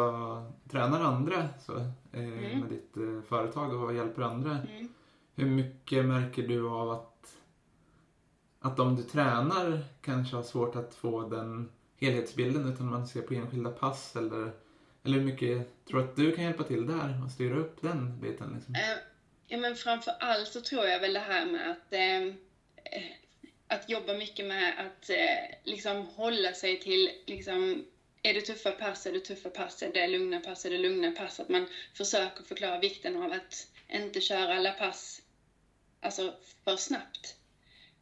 tränar 0.70 1.00
andra 1.00 1.48
så, 1.66 1.76
eh, 2.12 2.22
Mm. 2.22 2.60
med 2.60 2.68
ditt 2.70 2.96
eh, 2.96 3.22
företag 3.28 3.82
och 3.82 3.94
hjälper 3.94 4.22
andra. 4.22 4.50
Mm. 4.50 4.88
Hur 5.34 5.46
mycket 5.46 6.04
märker 6.04 6.42
du 6.42 6.68
av 6.68 6.90
att, 6.90 7.07
att 8.72 8.78
om 8.78 8.96
du 8.96 9.02
tränar 9.02 9.85
kanske 10.00 10.37
har 10.37 10.42
svårt 10.42 10.76
att 10.76 10.94
få 10.94 11.28
den 11.28 11.70
helhetsbilden 12.00 12.72
utan 12.72 12.90
man 12.90 13.07
ser 13.07 13.22
på 13.22 13.35
enskilda 13.35 13.70
pass 13.70 14.16
eller, 14.16 14.52
eller 15.04 15.18
hur 15.18 15.24
mycket 15.24 15.85
tror 15.87 16.00
du 16.00 16.04
att 16.04 16.16
du 16.16 16.33
kan 16.33 16.44
hjälpa 16.44 16.62
till 16.62 16.87
där 16.87 17.24
och 17.24 17.31
styra 17.31 17.57
upp 17.57 17.83
den 17.83 18.20
biten? 18.20 18.52
Liksom? 18.54 18.74
Eh, 18.74 18.98
ja, 19.46 19.59
men 19.59 19.76
framför 19.76 20.12
allt 20.20 20.48
så 20.48 20.61
tror 20.61 20.85
jag 20.85 21.00
väl 21.00 21.12
det 21.12 21.20
här 21.20 21.46
med 21.46 21.70
att, 21.70 21.92
eh, 21.92 22.26
eh, 22.96 23.11
att 23.66 23.90
jobba 23.90 24.14
mycket 24.14 24.46
med 24.46 24.74
att 24.78 25.11
eh, 25.11 25.57
liksom 25.64 26.07
hålla 26.07 26.52
sig 26.52 26.81
till, 26.81 27.11
liksom, 27.26 27.85
är 28.22 28.35
det 28.35 28.40
tuffa 28.40 28.70
pass, 28.70 29.07
är 29.07 29.12
det 29.12 29.20
tuffa 29.20 29.50
pass, 29.50 29.83
är 29.83 29.92
det 29.92 30.09
lugna 30.09 30.40
pass, 30.40 30.64
är 30.64 30.70
det 30.70 30.78
lugna 30.78 31.11
pass. 31.11 31.40
Att 31.40 31.48
man 31.48 31.66
försöker 31.94 32.44
förklara 32.44 32.78
vikten 32.78 33.22
av 33.22 33.33
att 33.33 33.66
inte 33.88 34.20
köra 34.20 34.54
alla 34.54 34.72
pass 34.72 35.22
alltså, 36.00 36.35
för 36.64 36.76
snabbt. 36.76 37.38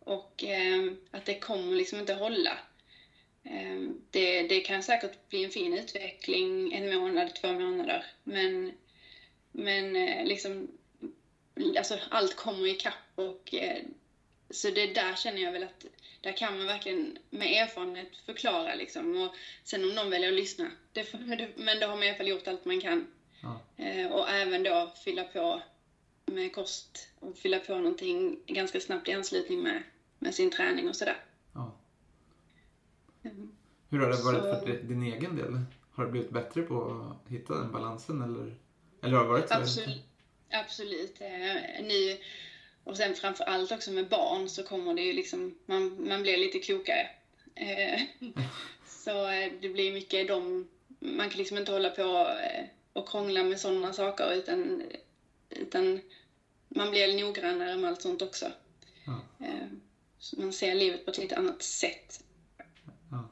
Och 0.07 0.45
eh, 0.45 0.93
att 1.11 1.25
det 1.25 1.39
kommer 1.39 1.77
liksom 1.77 1.99
inte 1.99 2.15
hålla. 2.15 2.59
Eh, 3.45 3.81
det, 4.11 4.43
det 4.43 4.61
kan 4.61 4.83
säkert 4.83 5.29
bli 5.29 5.45
en 5.45 5.51
fin 5.51 5.75
utveckling 5.79 6.73
en 6.73 6.99
månad, 7.01 7.35
två 7.35 7.53
månader. 7.53 8.05
Men, 8.25 8.73
men 9.53 9.97
eh, 9.97 10.25
liksom, 10.27 10.69
alltså 11.79 11.99
allt 12.11 12.37
kommer 12.37 12.67
ikapp 12.67 12.95
och 13.15 13.55
eh, 13.55 13.83
så 14.51 14.71
det 14.71 14.87
där 14.95 15.15
känner 15.15 15.43
jag 15.43 15.53
väl 15.53 15.63
att 15.63 15.85
där 16.21 16.33
kan 16.33 16.59
man 16.59 16.67
verkligen 16.67 17.19
med 17.31 17.63
erfarenhet 17.63 18.17
förklara 18.27 18.75
liksom. 18.75 19.17
Och 19.23 19.35
sen 19.65 19.85
om 19.85 19.95
någon 19.95 20.11
väljer 20.11 20.29
att 20.29 20.35
lyssna, 20.39 20.71
det, 20.93 21.05
får- 21.05 21.53
men 21.57 21.81
då 21.81 21.87
har 21.87 21.95
man 21.97 22.03
i 22.05 22.09
alla 22.09 22.17
fall 22.17 22.29
gjort 22.29 22.49
allt 22.49 22.65
man 22.65 22.81
kan. 22.81 23.07
Ja. 23.43 23.85
Eh, 23.85 24.07
och 24.13 24.29
även 24.31 24.63
då 24.63 24.93
fylla 25.05 25.25
på 25.25 25.63
med 26.27 26.53
kost 26.55 27.09
och 27.21 27.39
fylla 27.39 27.59
på 27.59 27.75
någonting 27.77 28.41
ganska 28.47 28.81
snabbt 28.81 29.09
i 29.09 29.13
anslutning 29.13 29.61
med, 29.63 29.83
med 30.27 30.35
sin 30.35 30.51
träning 30.51 30.89
och 30.89 30.97
sådär. 30.97 31.17
Ja. 31.53 31.77
Mm. 33.25 33.53
Hur 33.89 33.99
har 33.99 34.07
det 34.07 34.23
varit 34.23 34.43
Så- 34.43 34.67
för 34.67 34.73
din 34.83 35.03
egen 35.03 35.37
del? 35.37 35.61
Har 35.91 36.05
du 36.05 36.11
blivit 36.11 36.31
bättre 36.31 36.63
på 36.63 37.07
att 37.25 37.33
hitta 37.33 37.55
den 37.55 37.73
balansen 37.73 38.23
eller, 38.23 38.55
eller 39.03 39.17
har 39.17 39.25
det 39.25 39.31
varit 39.31 39.49
så? 39.49 39.55
Absolut. 39.55 40.03
Absolut. 40.51 41.21
Eh, 41.21 41.83
nu, 41.85 42.19
och 42.85 42.97
sen 42.97 43.15
framför 43.15 43.45
allt 43.45 43.73
också 43.73 43.91
med 43.91 44.09
barn 44.09 44.49
så 44.49 44.63
kommer 44.63 44.95
det 44.95 45.03
ju 45.03 45.13
liksom, 45.13 45.59
man, 45.67 46.09
man 46.09 46.23
blir 46.23 46.37
lite 46.37 46.59
klokare. 46.59 47.09
Eh, 47.55 48.01
så 48.87 49.29
eh, 49.29 49.53
det 49.61 49.69
blir 49.69 49.93
mycket 49.93 50.29
de, 50.29 50.69
man 50.99 51.29
kan 51.31 51.39
liksom 51.39 51.59
inte 51.59 51.73
hålla 51.73 51.91
på 51.91 52.29
och 52.93 53.09
krångla 53.09 53.43
med 53.43 53.61
sådana 53.61 53.93
saker 53.93 54.33
utan, 54.33 54.83
utan 55.51 56.01
man 56.69 56.91
blir 56.91 57.25
noggrannare 57.25 57.77
med 57.77 57.91
allt 57.91 58.03
sånt 58.03 58.23
också. 58.23 58.47
Ja. 59.07 59.21
Så 60.19 60.41
man 60.41 60.53
ser 60.53 60.75
livet 60.75 61.05
på 61.05 61.11
ett 61.11 61.19
lite 61.19 61.37
annat 61.37 61.63
sätt. 61.63 62.21
Ja. 63.11 63.29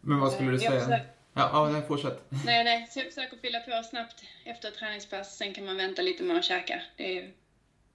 Men 0.00 0.20
vad 0.20 0.32
skulle 0.32 0.50
du 0.50 0.54
Eh, 0.56 0.60
säga? 0.60 0.70
försöker- 0.80 1.12
Ja, 1.32 1.50
ja 1.52 1.68
nej, 1.72 1.82
fortsätt. 1.88 2.24
Nej, 2.44 2.64
nej, 2.64 2.86
så 2.90 2.98
jag 2.98 3.06
försöker 3.06 3.36
fylla 3.36 3.60
på 3.60 3.82
snabbt 3.90 4.24
efter 4.44 4.68
ett 4.68 4.74
träningspass. 4.74 5.36
Sen 5.36 5.54
kan 5.54 5.64
man 5.64 5.76
vänta 5.76 6.02
lite 6.02 6.22
med 6.22 6.36
att 6.36 6.44
käka. 6.44 6.82
Det 6.96 7.18
är, 7.18 7.32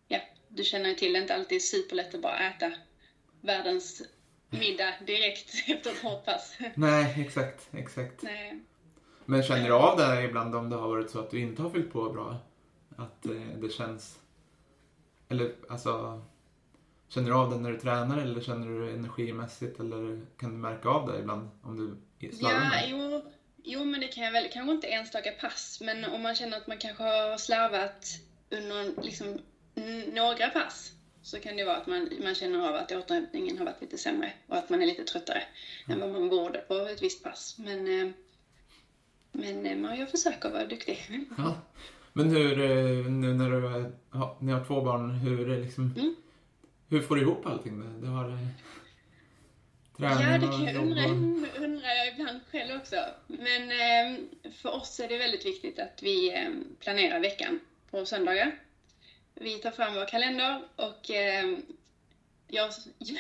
ja, 0.07 0.19
du 0.47 0.63
känner 0.63 0.89
ju 0.89 0.95
till, 0.95 1.13
det 1.13 1.19
är 1.19 1.21
inte 1.21 1.35
alltid 1.35 1.63
superlätt 1.63 2.15
att 2.15 2.21
bara 2.21 2.39
äta 2.39 2.71
världens 3.41 4.01
middag 4.49 4.93
direkt 5.07 5.53
efter 5.67 5.91
ett 5.91 6.01
hårt 6.03 6.25
pass. 6.25 6.57
Nej, 6.75 7.21
exakt, 7.25 7.69
exakt. 7.71 8.21
Nej. 8.21 8.59
Men 9.25 9.43
känner 9.43 9.67
du 9.67 9.73
av 9.73 9.97
det 9.97 10.23
ibland 10.23 10.55
om 10.55 10.69
det 10.69 10.75
har 10.75 10.87
varit 10.87 11.09
så 11.11 11.19
att 11.19 11.31
du 11.31 11.39
inte 11.39 11.61
har 11.61 11.69
fyllt 11.69 11.93
på 11.93 12.09
bra? 12.09 12.37
Att 12.97 13.25
eh, 13.25 13.31
det 13.61 13.69
känns... 13.69 14.19
Eller 15.29 15.55
alltså... 15.69 16.21
Känner 17.09 17.29
du 17.29 17.35
av 17.35 17.49
det 17.49 17.57
när 17.57 17.71
du 17.71 17.79
tränar 17.79 18.17
eller 18.17 18.41
känner 18.41 18.67
du 18.67 18.91
energimässigt 18.91 19.79
eller 19.79 20.21
kan 20.37 20.51
du 20.51 20.57
märka 20.57 20.89
av 20.89 21.11
det 21.11 21.19
ibland 21.19 21.49
om 21.61 21.77
du 22.19 22.31
slarvar 22.31 22.59
Ja, 22.59 22.69
med 22.69 22.89
jo, 22.89 23.21
jo, 23.63 23.85
men 23.85 24.01
det 24.01 24.07
kan 24.07 24.23
jag 24.23 24.31
väl, 24.31 24.49
kanske 24.53 24.71
inte 24.71 24.87
enstaka 24.87 25.31
pass, 25.31 25.81
men 25.81 26.05
om 26.05 26.21
man 26.21 26.35
känner 26.35 26.57
att 26.57 26.67
man 26.67 26.77
kanske 26.77 27.03
har 27.03 27.37
slarvat 27.37 28.05
under 28.49 29.03
liksom, 29.03 29.39
några 30.13 30.49
pass 30.49 30.91
så 31.21 31.39
kan 31.39 31.57
det 31.57 31.63
vara 31.63 31.75
att 31.75 31.87
man, 31.87 32.09
man 32.23 32.35
känner 32.35 32.67
av 32.69 32.75
att 32.75 32.91
återhämtningen 32.91 33.57
har 33.57 33.65
varit 33.65 33.81
lite 33.81 33.97
sämre 33.97 34.33
och 34.47 34.57
att 34.57 34.69
man 34.69 34.81
är 34.81 34.85
lite 34.85 35.03
tröttare 35.03 35.43
än 35.87 35.99
vad 35.99 36.09
man 36.09 36.29
borde 36.29 36.59
på 36.59 36.73
ett 36.73 37.01
visst 37.01 37.23
pass. 37.23 37.55
Men, 37.57 37.99
eh, 37.99 38.11
men 39.31 39.85
eh, 39.85 39.99
jag 39.99 40.11
försöker 40.11 40.49
vara 40.49 40.65
duktig. 40.65 41.27
Ja. 41.37 41.55
Men 42.13 42.29
hur, 42.29 42.59
eh, 42.59 43.11
nu 43.11 43.33
när 43.33 43.49
du 43.49 43.91
ja, 44.11 44.37
ni 44.41 44.51
har 44.51 44.65
två 44.65 44.81
barn, 44.81 45.09
hur, 45.09 45.49
är 45.49 45.59
liksom, 45.59 45.93
Mm. 45.97 46.15
Hur 46.93 47.01
får 47.01 47.15
du 47.15 47.21
ihop 47.21 47.45
allting? 47.45 48.01
Du 48.01 48.07
har 48.07 48.29
eh, 48.29 48.37
Ja, 49.97 50.17
träning 50.17 50.41
det 50.41 50.47
och 50.47 50.53
kan 50.53 50.65
jag 50.65 50.75
undra, 50.75 51.05
och... 51.05 51.63
undrar 51.63 51.89
jag 51.89 52.07
ibland 52.13 52.39
själv 52.51 52.75
också. 52.81 53.05
Men 53.27 53.71
eh, 53.71 54.19
för 54.51 54.69
oss 54.69 54.99
är 54.99 55.07
det 55.07 55.17
väldigt 55.17 55.45
viktigt 55.45 55.79
att 55.79 56.03
vi 56.03 56.33
eh, 56.33 56.49
planerar 56.79 57.19
veckan 57.19 57.59
på 57.91 58.05
söndagar. 58.05 58.59
Vi 59.35 59.57
tar 59.57 59.71
fram 59.71 59.93
vår 59.93 60.07
kalender 60.07 60.61
och 60.75 61.11
eh, 61.11 61.57
jag, 62.47 62.71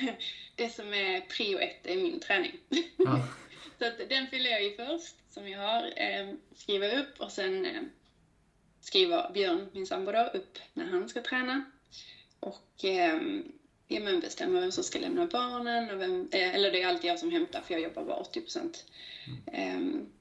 det 0.55 0.69
som 0.69 0.93
är 0.93 1.21
prio 1.21 1.57
ett 1.59 1.87
är 1.87 1.95
min 1.95 2.19
träning. 2.19 2.51
Ja. 2.97 3.27
Så 3.79 3.87
att 3.87 4.09
den 4.09 4.27
fyller 4.27 4.49
jag 4.49 4.65
i 4.65 4.75
först, 4.75 5.15
som 5.33 5.49
jag 5.49 5.59
har, 5.59 5.83
eh, 5.95 6.33
skriver 6.55 6.99
upp 6.99 7.19
och 7.21 7.31
sen 7.31 7.65
eh, 7.65 7.81
skriver 8.81 9.31
Björn, 9.33 9.69
min 9.73 9.87
sambo 9.87 10.11
då, 10.11 10.31
upp 10.33 10.59
när 10.73 10.85
han 10.85 11.09
ska 11.09 11.21
träna. 11.21 11.65
Och 12.39 12.85
eh, 12.85 13.19
ja, 13.87 13.99
men 13.99 14.19
bestämmer 14.19 14.59
vem 14.59 14.71
som 14.71 14.83
ska 14.83 14.99
lämna 14.99 15.25
barnen, 15.25 15.89
och 15.89 16.01
vem, 16.01 16.29
eh, 16.31 16.55
eller 16.55 16.71
det 16.71 16.81
är 16.81 16.87
alltid 16.87 17.09
jag 17.09 17.19
som 17.19 17.31
hämtar 17.31 17.61
för 17.61 17.73
jag 17.73 17.83
jobbar 17.83 18.03
bara 18.03 18.17
80 18.17 18.41
procent. 18.41 18.85
Ehm, 19.51 20.11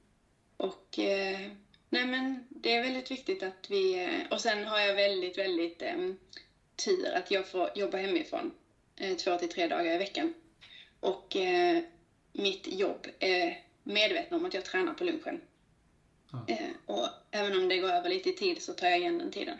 och 0.57 0.99
eh, 0.99 1.51
nej 1.89 2.05
men 2.05 2.47
det 2.49 2.75
är 2.75 2.81
väldigt 2.81 3.11
viktigt 3.11 3.43
att 3.43 3.69
vi, 3.69 4.03
eh, 4.03 4.31
och 4.31 4.41
sen 4.41 4.63
har 4.65 4.79
jag 4.79 4.95
väldigt, 4.95 5.37
väldigt 5.37 5.81
eh, 5.81 5.95
tur 6.85 7.13
att 7.13 7.31
jag 7.31 7.47
får 7.47 7.69
jobba 7.75 7.97
hemifrån 7.97 8.51
eh, 8.95 9.17
två 9.17 9.37
till 9.37 9.49
tre 9.49 9.67
dagar 9.67 9.93
i 9.93 9.97
veckan. 9.97 10.33
Och 10.99 11.35
mitt 12.33 12.67
jobb 12.67 13.07
är 13.19 13.61
medvetna 13.83 14.37
om 14.37 14.45
att 14.45 14.53
jag 14.53 14.65
tränar 14.65 14.93
på 14.93 15.03
lunchen. 15.03 15.41
Ja. 16.31 16.55
Och 16.85 17.07
även 17.31 17.55
om 17.55 17.67
det 17.67 17.77
går 17.77 17.89
över 17.89 18.09
lite 18.09 18.29
i 18.29 18.33
tid 18.33 18.61
så 18.61 18.73
tar 18.73 18.87
jag 18.87 18.99
igen 18.99 19.17
den 19.17 19.31
tiden. 19.31 19.57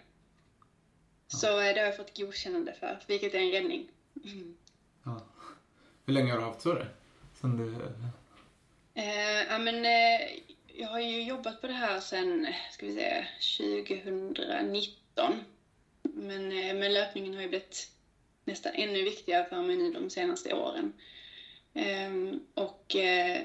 Så 1.28 1.60
eh, 1.60 1.74
det 1.74 1.80
har 1.80 1.88
jag 1.88 1.98
fått 1.98 2.18
godkännande 2.18 2.74
för, 2.74 3.00
vilket 3.08 3.34
är 3.34 3.40
en 3.40 3.52
räddning. 3.52 3.90
Mm. 4.24 4.58
Ja. 5.04 5.22
Hur 6.06 6.14
länge 6.14 6.32
har 6.32 6.40
du 6.40 6.46
haft 6.46 6.62
så 6.62 6.74
det? 6.74 6.88
Sen 7.42 7.58
du... 7.58 7.76
Eh, 8.94 9.44
ja, 9.50 9.58
men, 9.60 9.86
eh, 9.86 10.30
jag 10.68 10.88
har 10.88 11.00
ju 11.00 11.24
jobbat 11.24 11.62
på 11.62 11.68
det 11.68 11.74
här 11.74 12.00
sedan, 12.00 12.48
ska 12.72 12.86
vi 12.86 12.94
säga, 12.94 13.26
2019. 13.58 15.44
Men, 16.02 16.52
eh, 16.52 16.76
men 16.76 16.94
löpningen 16.94 17.34
har 17.34 17.42
ju 17.42 17.50
blivit 17.50 17.92
nästan 18.46 18.72
ännu 18.76 19.04
viktigare 19.04 19.46
för 19.46 19.62
mig 19.62 19.78
nu 19.78 19.92
de 19.92 20.10
senaste 20.10 20.54
åren. 20.54 20.94
Ehm, 21.74 22.40
och 22.54 22.96
eh, 22.96 23.42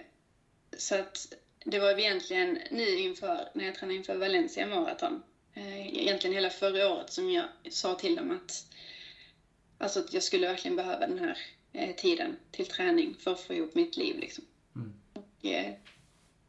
så 0.77 0.95
att 0.95 1.35
det 1.65 1.79
var 1.79 1.99
egentligen 1.99 2.59
nu 2.71 2.99
inför, 2.99 3.49
när 3.55 3.65
jag 3.65 3.75
tränade 3.75 3.99
inför 3.99 4.17
Valencia 4.17 4.67
Marathon, 4.67 5.23
egentligen 5.61 6.35
hela 6.35 6.51
förra 6.51 6.89
året 6.89 7.13
som 7.13 7.31
jag 7.31 7.49
sa 7.71 7.95
till 7.95 8.15
dem 8.15 8.31
att, 8.31 8.67
alltså 9.79 9.99
att 10.01 10.13
jag 10.13 10.23
skulle 10.23 10.47
verkligen 10.47 10.77
behöva 10.77 11.07
den 11.07 11.19
här 11.19 11.39
eh, 11.73 11.97
tiden 11.97 12.37
till 12.51 12.67
träning 12.67 13.15
för 13.19 13.33
att 13.33 13.41
få 13.41 13.55
ihop 13.55 13.75
mitt 13.75 13.97
liv 13.97 14.19
liksom. 14.19 14.45
Mm. 14.75 14.93
Och 15.13 15.45
eh, 15.47 15.75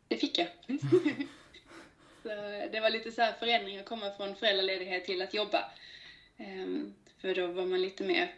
det 0.08 0.18
fick 0.18 0.38
jag. 0.38 0.48
så 2.24 2.30
det 2.72 2.80
var 2.80 2.90
lite 2.90 3.12
så 3.12 3.22
här 3.22 3.34
förändring 3.34 3.78
att 3.78 3.86
komma 3.86 4.12
från 4.12 4.36
föräldraledighet 4.36 5.06
till 5.06 5.22
att 5.22 5.34
jobba. 5.34 5.72
Ehm, 6.38 6.96
för 7.22 7.36
då 7.36 7.48
var 7.48 7.66
man 7.66 7.82
lite 7.82 8.04
mer, 8.04 8.36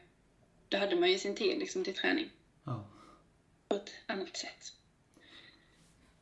då 0.70 0.78
hade 0.78 0.96
man 0.96 1.12
ju 1.12 1.18
sin 1.18 1.36
tid 1.36 1.60
liksom 1.60 1.84
till 1.84 1.96
träning 1.96 2.30
Ja. 2.64 2.86
på 3.68 3.76
ett 3.76 3.92
annat 4.06 4.38
sätt. 4.38 4.74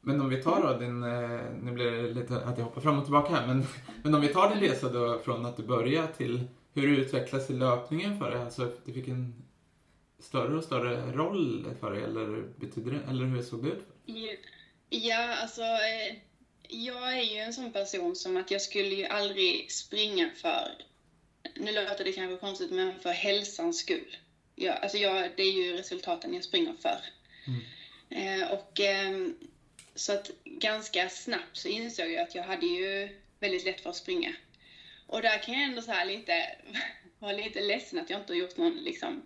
Men 0.10 0.22
om 0.22 0.30
vi 0.30 0.44
tar 0.44 0.62
då 0.62 0.80
din, 0.80 1.04
eh, 1.04 1.64
nu 1.64 1.72
blir 1.72 1.92
det 1.92 2.14
lite 2.14 2.36
att 2.36 2.58
jag 2.58 2.66
hoppar 2.66 2.82
fram 2.82 2.98
och 2.98 3.04
tillbaka 3.04 3.34
här, 3.34 3.48
men, 3.48 3.66
men 4.04 4.16
om 4.16 4.22
vi 4.22 4.28
tar 4.28 4.50
din 4.50 4.60
resa 4.60 4.90
då 4.90 5.20
från 5.20 5.46
att 5.46 5.58
du 5.58 5.64
började 5.64 6.14
till 6.14 6.44
hur 6.74 6.88
du 6.88 6.98
utvecklades 6.98 7.50
i 7.50 7.54
löpningen 7.54 8.20
för 8.20 8.32
dig, 8.32 8.42
alltså 8.42 8.72
du 8.86 8.94
fick 8.94 9.08
en 9.08 9.44
större 10.20 10.58
och 10.58 10.64
större 10.64 11.12
roll 11.12 11.66
för 11.80 11.92
dig, 11.92 12.04
eller 12.04 12.44
betyder 12.56 12.92
det, 12.92 13.00
eller 13.10 13.26
hur 13.26 13.42
såg 13.42 13.64
det 13.64 13.70
ut? 13.70 13.86
Ja, 14.90 15.36
alltså 15.42 15.62
eh, 15.62 16.16
jag 16.68 17.18
är 17.18 17.24
ju 17.24 17.38
en 17.38 17.54
sån 17.54 17.74
person 17.74 18.16
som 18.16 18.38
att 18.38 18.52
jag 18.52 18.62
skulle 18.62 18.96
ju 18.96 19.06
aldrig 19.06 19.72
springa 19.72 20.30
för, 20.36 20.68
nu 21.56 21.72
låter 21.72 22.04
det 22.04 22.12
kanske 22.12 22.38
konstigt, 22.38 22.72
men 22.72 23.00
för 23.00 23.10
hälsans 23.10 23.80
skull. 23.80 24.18
Ja, 24.56 24.74
alltså 24.74 24.98
jag, 24.98 25.32
det 25.38 25.44
är 25.44 25.52
ju 25.52 25.74
resultaten 25.74 26.34
jag 26.34 26.44
springer 26.44 26.74
för. 26.82 27.00
Eh, 28.10 28.52
och 28.54 28.80
ehm, 28.80 29.36
så 30.00 30.14
att 30.14 30.32
ganska 30.44 31.10
snabbt 31.10 31.58
så 31.58 31.68
insåg 31.68 32.12
jag 32.12 32.22
att 32.22 32.36
jag 32.36 32.44
hade 32.44 32.66
ju 32.66 33.10
väldigt 33.40 33.66
lätt 33.66 33.82
för 33.82 33.90
att 33.90 33.96
springa. 33.96 34.34
Och 35.08 35.22
där 35.22 35.38
kan 35.38 35.54
jag 35.54 35.64
ändå 35.64 35.82
så 35.82 35.92
här 35.92 36.06
lite, 36.06 36.56
vara 37.20 37.32
lite 37.32 37.62
ledsen 37.62 38.00
att 38.00 38.10
jag 38.10 38.20
inte 38.20 38.34
har 38.34 38.38
gjort 38.38 38.58
någon 38.58 38.74
liksom, 38.74 39.26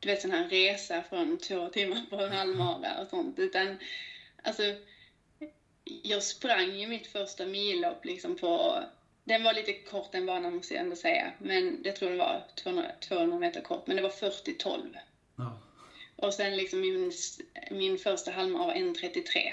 du 0.00 0.08
vet 0.08 0.20
sån 0.20 0.30
här 0.30 0.48
resa 0.48 1.02
från 1.02 1.38
två 1.38 1.68
timmar 1.68 2.06
på 2.10 2.16
en 2.16 2.32
halvmara 2.32 3.02
och 3.02 3.08
sånt. 3.08 3.38
Utan 3.38 3.78
alltså, 4.42 4.74
jag 5.84 6.22
sprang 6.22 6.74
ju 6.74 6.86
mitt 6.86 7.06
första 7.06 7.46
millopp 7.46 8.04
liksom 8.04 8.36
på, 8.36 8.82
den 9.24 9.42
var 9.42 9.52
lite 9.52 9.72
kort 9.72 10.12
den 10.12 10.26
banan 10.26 10.54
måste 10.54 10.74
jag 10.74 10.82
ändå 10.82 10.96
säga. 10.96 11.32
Men 11.38 11.80
jag 11.84 11.96
tror 11.96 12.10
det 12.10 12.16
var 12.16 12.44
200, 12.54 12.92
200 13.00 13.38
meter 13.38 13.60
kort, 13.60 13.86
men 13.86 13.96
det 13.96 14.02
var 14.02 14.10
40-12. 14.10 14.96
Ja. 15.36 15.60
Och 16.16 16.34
sen 16.34 16.56
liksom 16.56 16.80
min, 16.80 17.12
min 17.70 17.98
första 17.98 18.30
halvmara 18.30 18.66
var 18.66 18.74
1.33. 18.74 19.52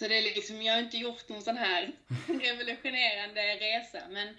Så 0.00 0.08
det 0.08 0.18
är 0.18 0.22
liksom, 0.22 0.62
jag 0.62 0.74
har 0.74 0.80
inte 0.80 0.96
gjort 0.96 1.28
någon 1.28 1.42
sån 1.42 1.56
här 1.56 1.92
revolutionerande 2.26 3.40
resa. 3.40 3.98
Men, 4.10 4.36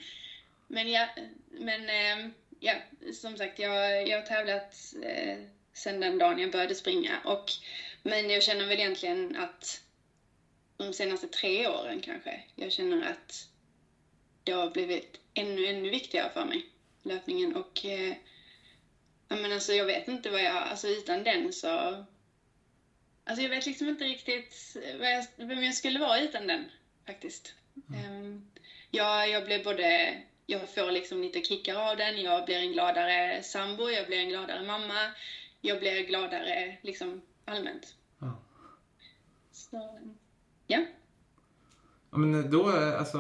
men, 0.68 0.92
jag, 0.92 1.10
men 1.52 1.90
eh, 1.90 2.32
ja, 2.60 2.74
som 3.14 3.38
sagt, 3.38 3.60
jag, 3.60 4.08
jag 4.08 4.18
har 4.18 4.26
tävlat 4.26 4.94
eh, 5.04 5.38
sedan 5.74 6.00
den 6.00 6.18
dagen 6.18 6.40
jag 6.40 6.52
började 6.52 6.76
springa. 6.76 7.20
Och, 7.26 7.52
men 8.04 8.30
jag 8.30 8.44
känner 8.44 8.66
väl 8.66 8.80
egentligen 8.80 9.36
att 9.36 9.82
de 10.78 10.94
senaste 10.94 11.28
tre 11.28 11.68
åren 11.68 12.02
kanske, 12.02 12.44
jag 12.56 12.72
känner 12.72 13.12
att 13.12 13.48
det 14.44 14.52
har 14.52 14.70
blivit 14.70 15.20
ännu, 15.34 15.66
ännu 15.66 15.90
viktigare 15.90 16.30
för 16.34 16.46
mig, 16.46 16.66
löpningen. 17.04 17.56
Och 17.56 17.86
eh, 17.86 18.14
jag, 19.28 19.42
menar, 19.42 19.56
alltså, 19.56 19.74
jag 19.74 19.86
vet 19.86 20.08
inte 20.08 20.30
vad 20.30 20.44
jag, 20.44 20.56
alltså 20.56 20.88
utan 20.88 21.24
den 21.24 21.54
så... 21.54 22.06
Alltså 23.32 23.44
jag 23.44 23.50
vet 23.50 23.66
liksom 23.66 23.88
inte 23.88 24.04
riktigt 24.04 24.78
vem 25.38 25.64
jag 25.64 25.74
skulle 25.74 26.00
vara 26.00 26.20
utan 26.20 26.48
den, 26.48 26.66
faktiskt. 27.06 27.54
Mm. 27.90 28.16
Um, 28.16 28.52
jag, 28.90 29.30
jag 29.30 29.46
blev 29.46 29.64
både 29.64 30.18
jag 30.46 30.76
får 30.76 30.92
liksom 30.92 31.22
lite 31.22 31.42
kickar 31.42 31.92
av 31.92 31.98
den, 31.98 32.22
jag 32.22 32.46
blir 32.46 32.56
en 32.56 32.72
gladare 32.72 33.44
sambo, 33.44 33.90
jag 33.90 34.08
blir 34.08 34.18
en 34.18 34.30
gladare 34.30 34.68
mamma, 34.68 35.00
jag 35.62 35.80
blir 35.80 36.08
gladare 36.08 36.78
liksom 36.82 37.22
allmänt. 37.46 37.96
Ja. 38.20 38.40
Så, 39.52 40.00
ja. 40.68 40.86
ja 42.12 42.18
men 42.18 42.52
då, 42.52 42.70
alltså, 42.98 43.20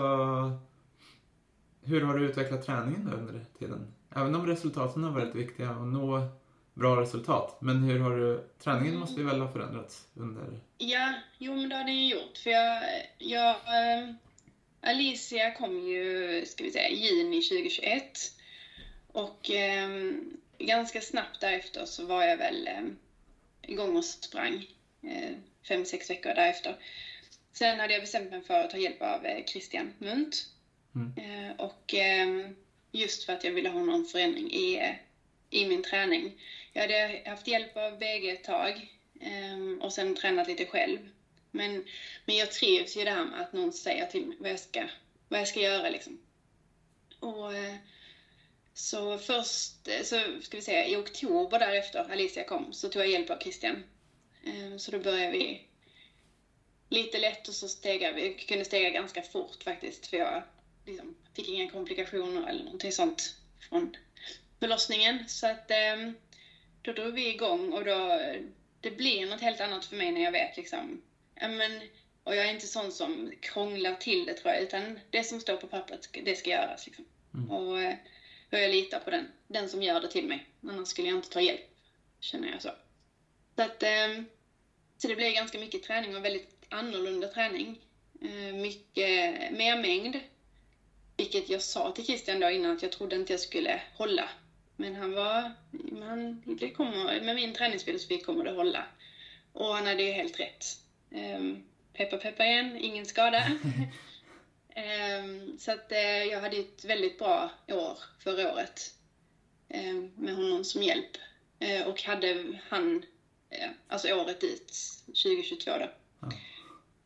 hur 1.83 2.01
har 2.01 2.17
du 2.17 2.25
utvecklat 2.25 2.65
träningen 2.65 3.05
då 3.05 3.17
under 3.17 3.45
tiden? 3.59 3.93
Även 4.15 4.35
om 4.35 4.47
resultaten 4.47 5.03
har 5.03 5.11
varit 5.11 5.35
viktiga 5.35 5.71
och 5.71 5.87
nå 5.87 6.40
bra 6.73 7.01
resultat. 7.01 7.57
Men 7.61 7.83
hur 7.83 7.99
har 7.99 8.17
du, 8.17 8.47
träningen 8.59 8.99
måste 8.99 9.21
ju 9.21 9.27
väl 9.27 9.41
ha 9.41 9.51
förändrats 9.51 10.07
under? 10.13 10.59
Ja, 10.77 11.13
jo 11.37 11.55
men 11.55 11.69
det 11.69 11.75
har 11.75 11.83
den 11.83 11.95
ju 11.95 12.15
gjort. 12.15 12.37
För 12.37 12.49
jag, 12.49 12.83
jag 13.17 13.55
ehm, 13.67 14.17
Alicia 14.81 15.51
kom 15.51 15.87
ju, 15.87 16.45
ska 16.45 16.63
vi 16.63 16.71
säga, 16.71 16.89
i 16.89 16.95
juni 16.95 17.41
2021. 17.41 18.03
Och 19.07 19.51
eh, 19.51 19.89
ganska 20.57 21.01
snabbt 21.01 21.41
därefter 21.41 21.85
så 21.85 22.05
var 22.05 22.23
jag 22.23 22.37
väl 22.37 22.67
eh, 22.67 22.83
igång 23.61 23.97
och 23.97 24.05
sprang. 24.05 24.65
Eh, 25.03 25.35
fem, 25.67 25.85
sex 25.85 26.09
veckor 26.09 26.33
därefter. 26.33 26.75
Sen 27.53 27.79
hade 27.79 27.93
jag 27.93 28.01
bestämt 28.01 28.31
mig 28.31 28.41
för 28.41 28.63
att 28.63 28.69
ta 28.69 28.77
hjälp 28.77 29.01
av 29.01 29.25
eh, 29.25 29.45
Christian 29.45 29.93
Munt. 29.97 30.45
Mm. 30.95 31.13
Eh, 31.17 31.55
och 31.55 31.93
just 32.91 33.23
för 33.23 33.33
att 33.33 33.43
jag 33.43 33.51
ville 33.51 33.69
ha 33.69 33.79
någon 33.79 34.05
förändring 34.05 34.51
i, 34.51 34.95
i 35.49 35.67
min 35.67 35.83
träning. 35.83 36.41
Jag 36.73 36.81
hade 36.81 37.21
haft 37.25 37.47
hjälp 37.47 37.77
av 37.77 37.99
BG 37.99 38.29
ett 38.29 38.43
tag 38.43 38.91
ehm, 39.21 39.81
och 39.81 39.93
sen 39.93 40.15
tränat 40.15 40.47
lite 40.47 40.65
själv. 40.65 41.09
Men, 41.51 41.85
men 42.25 42.35
jag 42.35 42.51
trivs 42.51 42.97
ju 42.97 43.03
det 43.03 43.11
här 43.11 43.25
med 43.25 43.41
att 43.41 43.53
någon 43.53 43.73
säger 43.73 44.05
till 44.05 44.25
mig 44.25 44.37
vad 44.39 44.51
jag 44.51 44.59
ska, 44.59 44.87
vad 45.27 45.39
jag 45.39 45.47
ska 45.47 45.59
göra 45.59 45.89
liksom. 45.89 46.19
Och 47.19 47.53
eh, 47.53 47.75
så 48.73 49.17
först, 49.17 49.87
eh, 49.87 50.03
så 50.03 50.41
ska 50.41 50.57
vi 50.57 50.63
säga 50.63 50.85
i 50.85 50.95
oktober 50.95 51.59
därefter 51.59 52.11
Alicia 52.11 52.43
kom, 52.43 52.73
så 52.73 52.89
tog 52.89 53.01
jag 53.01 53.09
hjälp 53.09 53.29
av 53.29 53.39
Christian. 53.39 53.83
Ehm, 54.43 54.79
så 54.79 54.91
då 54.91 54.99
började 54.99 55.31
vi 55.31 55.61
lite 56.89 57.19
lätt 57.19 57.47
och 57.47 57.53
så 57.53 57.67
stegade 57.67 58.13
vi, 58.13 58.33
kunde 58.33 58.65
stega 58.65 58.89
ganska 58.89 59.21
fort 59.21 59.63
faktiskt 59.63 60.07
för 60.07 60.17
jag 60.17 60.43
liksom, 60.85 61.15
fick 61.35 61.47
inga 61.47 61.69
komplikationer 61.69 62.49
eller 62.49 62.63
någonting 62.63 62.91
sånt 62.91 63.35
från 63.69 63.95
förlossningen. 64.59 65.23
Så 65.27 65.47
att 65.47 65.71
ehm, 65.71 66.15
då 66.81 66.91
drog 66.91 67.13
vi 67.13 67.29
igång 67.29 67.73
och 67.73 67.83
då, 67.85 68.19
det 68.81 68.91
blir 68.91 69.25
något 69.25 69.41
helt 69.41 69.61
annat 69.61 69.85
för 69.85 69.95
mig 69.95 70.11
när 70.11 70.21
jag 70.21 70.31
vet 70.31 70.57
liksom 70.57 71.01
men, 71.49 71.81
och 72.23 72.35
jag 72.35 72.45
är 72.45 72.49
inte 72.49 72.67
sån 72.67 72.91
som 72.91 73.31
krånglar 73.39 73.95
till 73.95 74.25
det 74.25 74.33
tror 74.33 74.53
jag, 74.53 74.63
utan 74.63 74.99
det 75.09 75.23
som 75.23 75.39
står 75.39 75.57
på 75.57 75.67
pappret, 75.67 76.09
det 76.23 76.35
ska 76.35 76.49
göras. 76.49 76.85
Liksom. 76.85 77.05
Mm. 77.33 77.51
Och, 77.51 77.77
och 78.51 78.59
jag 78.59 78.69
litar 78.69 78.99
på 78.99 79.09
den, 79.09 79.27
den 79.47 79.69
som 79.69 79.83
gör 79.83 79.99
det 79.99 80.07
till 80.07 80.27
mig. 80.27 80.45
Annars 80.67 80.87
skulle 80.87 81.07
jag 81.07 81.17
inte 81.17 81.29
ta 81.29 81.41
hjälp, 81.41 81.61
känner 82.19 82.51
jag 82.51 82.61
så. 82.61 82.71
Så, 83.55 83.61
att, 83.61 83.83
ehm, 83.83 84.25
så 84.97 85.07
det 85.07 85.15
blir 85.15 85.33
ganska 85.33 85.57
mycket 85.57 85.83
träning 85.83 86.15
och 86.15 86.25
väldigt 86.25 86.65
annorlunda 86.69 87.27
träning. 87.27 87.79
Eh, 88.21 88.53
mycket 88.53 89.51
mer 89.51 89.75
mängd. 89.75 90.19
Vilket 91.17 91.49
jag 91.49 91.61
sa 91.61 91.91
till 91.91 92.05
Christian 92.05 92.39
då 92.39 92.49
innan 92.49 92.71
att 92.71 92.81
jag 92.81 92.91
trodde 92.91 93.15
inte 93.15 93.33
jag 93.33 93.39
skulle 93.39 93.81
hålla. 93.93 94.29
Men 94.81 94.95
han 94.95 95.13
var, 95.13 95.51
han, 96.01 96.41
det 96.59 96.69
kommer, 96.69 97.21
med 97.21 97.35
min 97.35 97.53
träningsfilosofi 97.53 98.17
kommer 98.17 98.43
det 98.43 98.51
hålla. 98.51 98.85
Och 99.53 99.75
han 99.75 99.85
hade 99.85 100.03
ju 100.03 100.11
helt 100.11 100.39
rätt. 100.39 100.65
Um, 101.09 101.63
peppa 101.93 102.17
peppa 102.17 102.45
igen, 102.45 102.77
ingen 102.77 103.05
skada. 103.05 103.51
um, 104.75 105.57
så 105.59 105.71
att 105.71 105.91
uh, 105.91 106.25
jag 106.25 106.41
hade 106.41 106.57
ett 106.57 106.85
väldigt 106.85 107.19
bra 107.19 107.51
år 107.67 107.97
förra 108.19 108.53
året 108.53 108.93
um, 109.73 110.11
med 110.15 110.35
honom 110.35 110.63
som 110.63 110.83
hjälp. 110.83 111.17
Uh, 111.63 111.87
och 111.87 112.01
hade 112.01 112.59
han, 112.69 112.95
uh, 112.95 113.69
alltså 113.87 114.13
året 114.13 114.43
ut, 114.43 114.73
2022 115.05 115.71
då. 115.71 115.89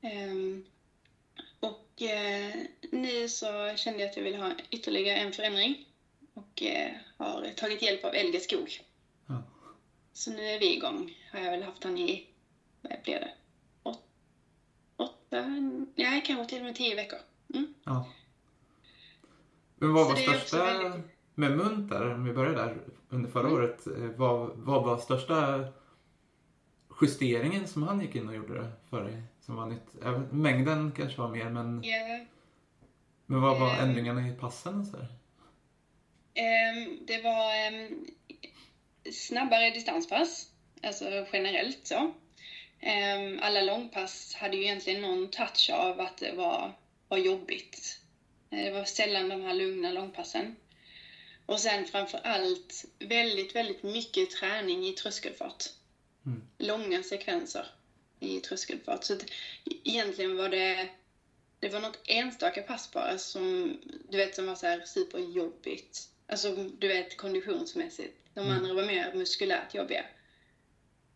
Mm. 0.02 0.66
och 1.60 2.02
nu 2.92 3.28
så 3.30 3.74
kände 3.76 4.00
jag 4.00 4.10
att 4.10 4.18
jag 4.18 4.24
ville 4.24 4.38
ha 4.38 4.52
ytterligare 4.72 5.18
en 5.18 5.34
förändring 5.34 5.86
och 6.36 6.64
har 7.18 7.54
tagit 7.54 7.82
hjälp 7.82 8.06
av 8.06 8.14
Elge 8.14 8.40
Skog. 8.40 8.70
Mm. 9.30 9.42
Så 10.14 10.32
nu 10.32 10.42
är 10.42 10.60
vi 10.60 10.76
igång. 10.76 11.14
Har 11.32 11.40
jag 11.40 11.52
väl 11.52 11.64
haft 11.64 11.84
han 11.84 11.98
i, 11.98 12.28
vad 12.82 13.02
blir 13.04 13.20
det? 13.20 13.32
Nej, 15.96 16.24
kanske 16.26 16.46
till 16.50 16.60
och 16.60 16.66
med 16.66 16.76
tio 16.76 16.96
veckor. 16.96 17.20
Mm. 17.54 17.74
Ja. 17.84 18.08
Men 19.76 19.94
vad 19.94 20.08
var 20.08 20.16
största, 20.16 20.66
väldigt... 20.66 21.06
med 21.36 21.58
Munt 21.58 21.90
där, 21.90 22.14
om 22.14 22.24
vi 22.24 22.34
börjar 22.34 22.54
där, 22.54 22.78
under 23.10 23.30
förra 23.30 23.48
mm. 23.48 23.54
året, 23.54 23.88
eh, 23.88 23.94
vad, 23.94 24.50
vad 24.56 24.84
var 24.84 24.98
största 24.98 25.68
justeringen 27.02 27.68
som 27.68 27.84
han 27.84 28.02
gick 28.02 28.16
in 28.16 28.30
och 28.30 28.36
gjorde 28.36 28.72
för 28.90 29.04
dig? 29.04 29.24
Som 29.42 29.56
var 29.56 29.66
nytt? 29.66 30.32
Mängden 30.32 30.92
kanske 30.92 31.22
var 31.22 31.30
mer, 31.30 31.50
men... 31.50 31.84
Yeah. 31.84 32.22
Men 33.26 33.42
vad 33.42 33.60
var 33.60 33.70
um, 33.70 33.80
ändringarna 33.80 34.28
i 34.28 34.32
passen 34.32 34.80
och 34.80 34.86
så 34.86 34.98
um, 34.98 35.06
Det 37.02 37.22
var 37.24 37.68
um, 37.68 38.08
snabbare 39.12 39.70
distanspass, 39.70 40.50
alltså 40.82 41.28
generellt 41.34 41.88
så. 41.88 42.14
Ehm, 42.80 43.40
alla 43.42 43.62
långpass 43.62 44.34
hade 44.34 44.58
ju 44.58 44.64
egentligen 44.64 45.02
någon 45.02 45.30
touch 45.30 45.70
av 45.74 46.02
att 46.02 46.18
det 46.18 46.32
var, 46.32 46.74
var 47.08 47.18
jobbigt. 47.18 48.00
Eh, 48.52 48.64
det 48.64 48.72
var 48.72 48.86
sällan 48.86 49.30
de 49.30 49.42
här 49.42 49.54
lugna 49.54 49.92
långpassen. 49.92 50.56
Och 51.46 51.60
sen 51.60 51.86
framför 51.86 52.20
allt 52.24 52.86
väldigt, 53.00 53.56
väldigt 53.56 53.84
mycket 53.84 54.30
träning 54.30 54.88
i 54.88 54.94
tröskelfart. 54.94 55.64
Mm. 56.26 56.48
Långa 56.58 57.04
sekvenser 57.04 57.68
i 58.20 58.40
tröskelfart. 58.40 59.04
Så 59.04 59.14
att, 59.14 59.26
egentligen 59.84 60.36
var 60.38 60.50
det, 60.50 60.90
det 61.60 61.70
var 61.70 61.80
något 61.80 62.00
enstaka 62.08 62.62
pass 62.62 62.92
bara 62.92 63.18
som, 63.18 63.78
du 64.10 64.18
vet, 64.18 64.36
som 64.36 64.46
var 64.46 64.56
så 64.56 64.66
här 64.66 64.82
superjobbigt. 64.86 66.10
Alltså, 66.28 66.56
du 66.56 66.88
vet, 66.88 67.18
konditionsmässigt. 67.18 68.18
De 68.34 68.40
mm. 68.40 68.58
andra 68.58 68.74
var 68.74 68.86
mer 68.86 69.14
muskulärt 69.14 69.76
jobbiga. 69.76 70.06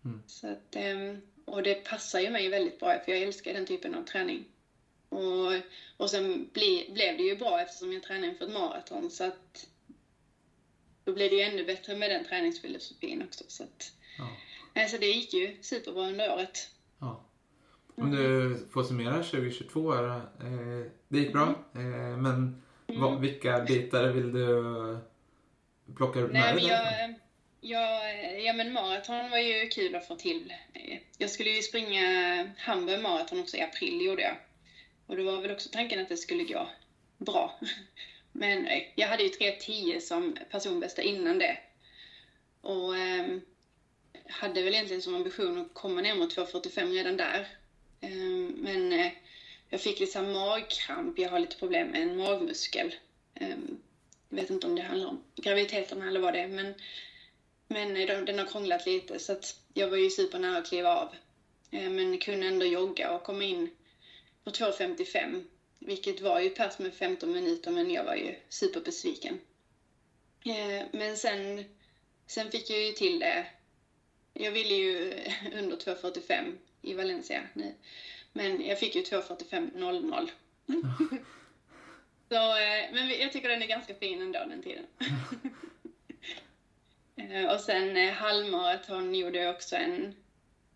Mm. 0.06 0.24
Så 0.28 0.48
att, 0.48 0.76
um, 0.76 1.22
och 1.46 1.64
det 1.64 1.76
passar 1.76 2.20
ju 2.20 2.30
mig 2.30 2.50
väldigt 2.50 2.80
bra 2.80 3.00
för 3.06 3.12
jag 3.12 3.22
älskar 3.22 3.54
den 3.54 3.66
typen 3.66 3.96
av 3.96 4.04
träning. 4.04 4.46
Och, 5.10 5.54
och 5.98 6.10
sen 6.10 6.50
bli, 6.54 6.90
blev 6.94 7.18
det 7.18 7.24
ju 7.24 7.36
bra 7.36 7.62
eftersom 7.62 7.94
jag 7.94 8.04
tränade 8.04 8.28
inför 8.28 8.46
ett 8.46 8.54
maraton 8.54 9.12
så 9.12 9.24
att 9.24 9.68
då 11.04 11.14
blev 11.14 11.30
det 11.30 11.36
ju 11.36 11.42
ännu 11.42 11.66
bättre 11.66 11.96
med 11.96 12.12
den 12.12 12.26
träningsfilosofin 12.26 13.24
också. 13.24 13.44
Så, 13.48 13.64
att, 13.64 13.92
ja. 14.18 14.82
alltså 14.82 14.98
det 14.98 15.06
gick 15.06 15.34
ju 15.34 15.58
superbra 15.62 16.08
under 16.08 16.34
året. 16.34 16.70
Ja. 17.00 17.26
Om 17.96 18.12
du 18.12 18.58
får 18.72 18.84
summera 18.84 19.24
2022, 19.24 19.92
är, 19.92 20.16
eh, 20.16 20.92
det 21.08 21.20
gick 21.20 21.34
bra, 21.34 21.56
mm. 21.76 21.94
eh, 21.94 22.18
men 22.18 22.62
mm. 22.90 23.02
vad, 23.02 23.20
vilka 23.20 23.60
bitar 23.60 24.08
vill 24.08 24.34
du 24.34 25.00
plocka 25.96 26.20
med 26.20 26.32
Nej, 26.32 26.56
dig? 26.56 27.20
Ja, 27.62 28.10
ja 28.46 28.54
men 28.54 28.74
maraton 28.74 29.30
var 29.30 29.38
ju 29.38 29.68
kul 29.68 29.96
att 29.96 30.08
få 30.08 30.16
till. 30.16 30.54
Jag 31.18 31.30
skulle 31.30 31.50
ju 31.50 31.62
springa 31.62 32.50
Hamburg 32.58 33.02
maraton 33.02 33.40
också 33.40 33.58
i 33.58 33.62
april, 33.62 34.06
gjorde 34.06 34.22
jag. 34.22 34.36
Och 35.08 35.16
det 35.16 35.24
var 35.24 35.42
väl 35.42 35.52
också 35.52 35.70
tanken 35.72 36.00
att 36.00 36.10
det 36.10 36.18
skulle 36.18 36.44
gå 36.44 36.70
bra. 37.18 37.60
Men 38.32 38.68
eh, 38.68 38.84
jag 38.96 39.08
hade 39.08 39.24
ju 39.24 39.30
3.10 39.30 40.00
som 40.00 40.38
personbästa 40.52 41.02
innan 41.02 41.40
det. 41.40 41.58
Och 42.62 42.98
eh, 42.98 43.38
hade 44.28 44.62
väl 44.62 44.74
egentligen 44.74 45.02
som 45.02 45.16
ambition 45.16 45.62
att 45.62 45.74
komma 45.74 46.02
ner 46.02 46.16
mot 46.16 46.38
2.45 46.38 46.92
redan 46.92 47.18
där. 47.18 47.48
Eh, 48.02 48.10
men 48.56 48.94
eh, 48.94 49.12
jag 49.70 49.82
fick 49.82 50.00
lite 50.00 50.22
magkramp, 50.22 51.20
jag 51.20 51.30
har 51.30 51.40
lite 51.40 51.58
problem 51.58 51.88
med 51.88 52.02
en 52.02 52.16
magmuskel. 52.16 52.96
Ehm, 53.36 53.78
jag 54.30 54.36
vet 54.36 54.50
inte 54.50 54.68
om 54.68 54.76
det 54.76 54.82
handlar 54.82 55.08
om 55.08 55.20
graviditeten 55.36 56.02
eller 56.02 56.20
vad 56.20 56.34
det 56.34 56.40
är, 56.40 56.48
men 56.48 56.76
men 57.72 57.94
den 58.26 58.38
har 58.38 58.46
krånglat 58.46 58.86
lite 58.86 59.20
så 59.20 59.32
att 59.32 59.56
jag 59.74 59.88
var 59.88 59.98
ju 59.98 60.10
supernära 60.10 60.58
att 60.58 60.68
kliva 60.68 60.96
av. 60.96 61.16
Ehm, 61.72 61.96
men 61.96 62.18
kunde 62.18 62.48
ändå 62.48 62.66
jogga 62.66 63.12
och 63.12 63.24
komma 63.24 63.44
in 63.44 63.70
på 64.44 64.52
2.55. 64.52 65.44
Vilket 65.80 66.20
var 66.20 66.40
ju 66.40 66.50
pass 66.50 66.80
med 66.80 66.94
15 66.94 67.32
minuter 67.32 67.72
men 67.72 67.92
jag 67.92 68.04
var 68.04 68.16
ju 68.16 68.36
superbesviken. 68.50 69.40
Ehm, 70.46 70.88
men 70.92 71.18
sen, 71.18 71.66
sen 72.28 72.52
fick 72.52 72.70
jag 72.70 72.82
ju 72.82 72.92
till 72.92 73.20
det. 73.20 73.46
Jag 74.34 74.52
ville 74.52 74.74
ju 74.74 75.14
under 75.54 75.76
2.45 75.76 76.58
i 76.82 76.94
Valencia 76.94 77.48
nu. 77.54 77.74
Men 78.34 78.66
jag 78.66 78.80
fick 78.80 78.96
ju 78.96 79.02
2.45.00. 79.02 80.30
Så, 82.30 82.36
eh, 82.36 82.94
men 82.94 83.10
jag 83.20 83.32
tycker 83.32 83.50
den 83.50 83.62
är 83.62 83.68
ganska 83.68 83.96
fin 83.96 84.22
ändå 84.22 84.40
den 84.40 84.64
tiden. 84.64 84.86
Eh, 87.32 87.54
och 87.54 87.60
sen 87.60 87.98
eh, 87.98 88.14
halvmaraton 88.14 89.16
gjorde 89.16 89.40
jag 89.40 89.56
också 89.56 89.76
en... 89.76 90.16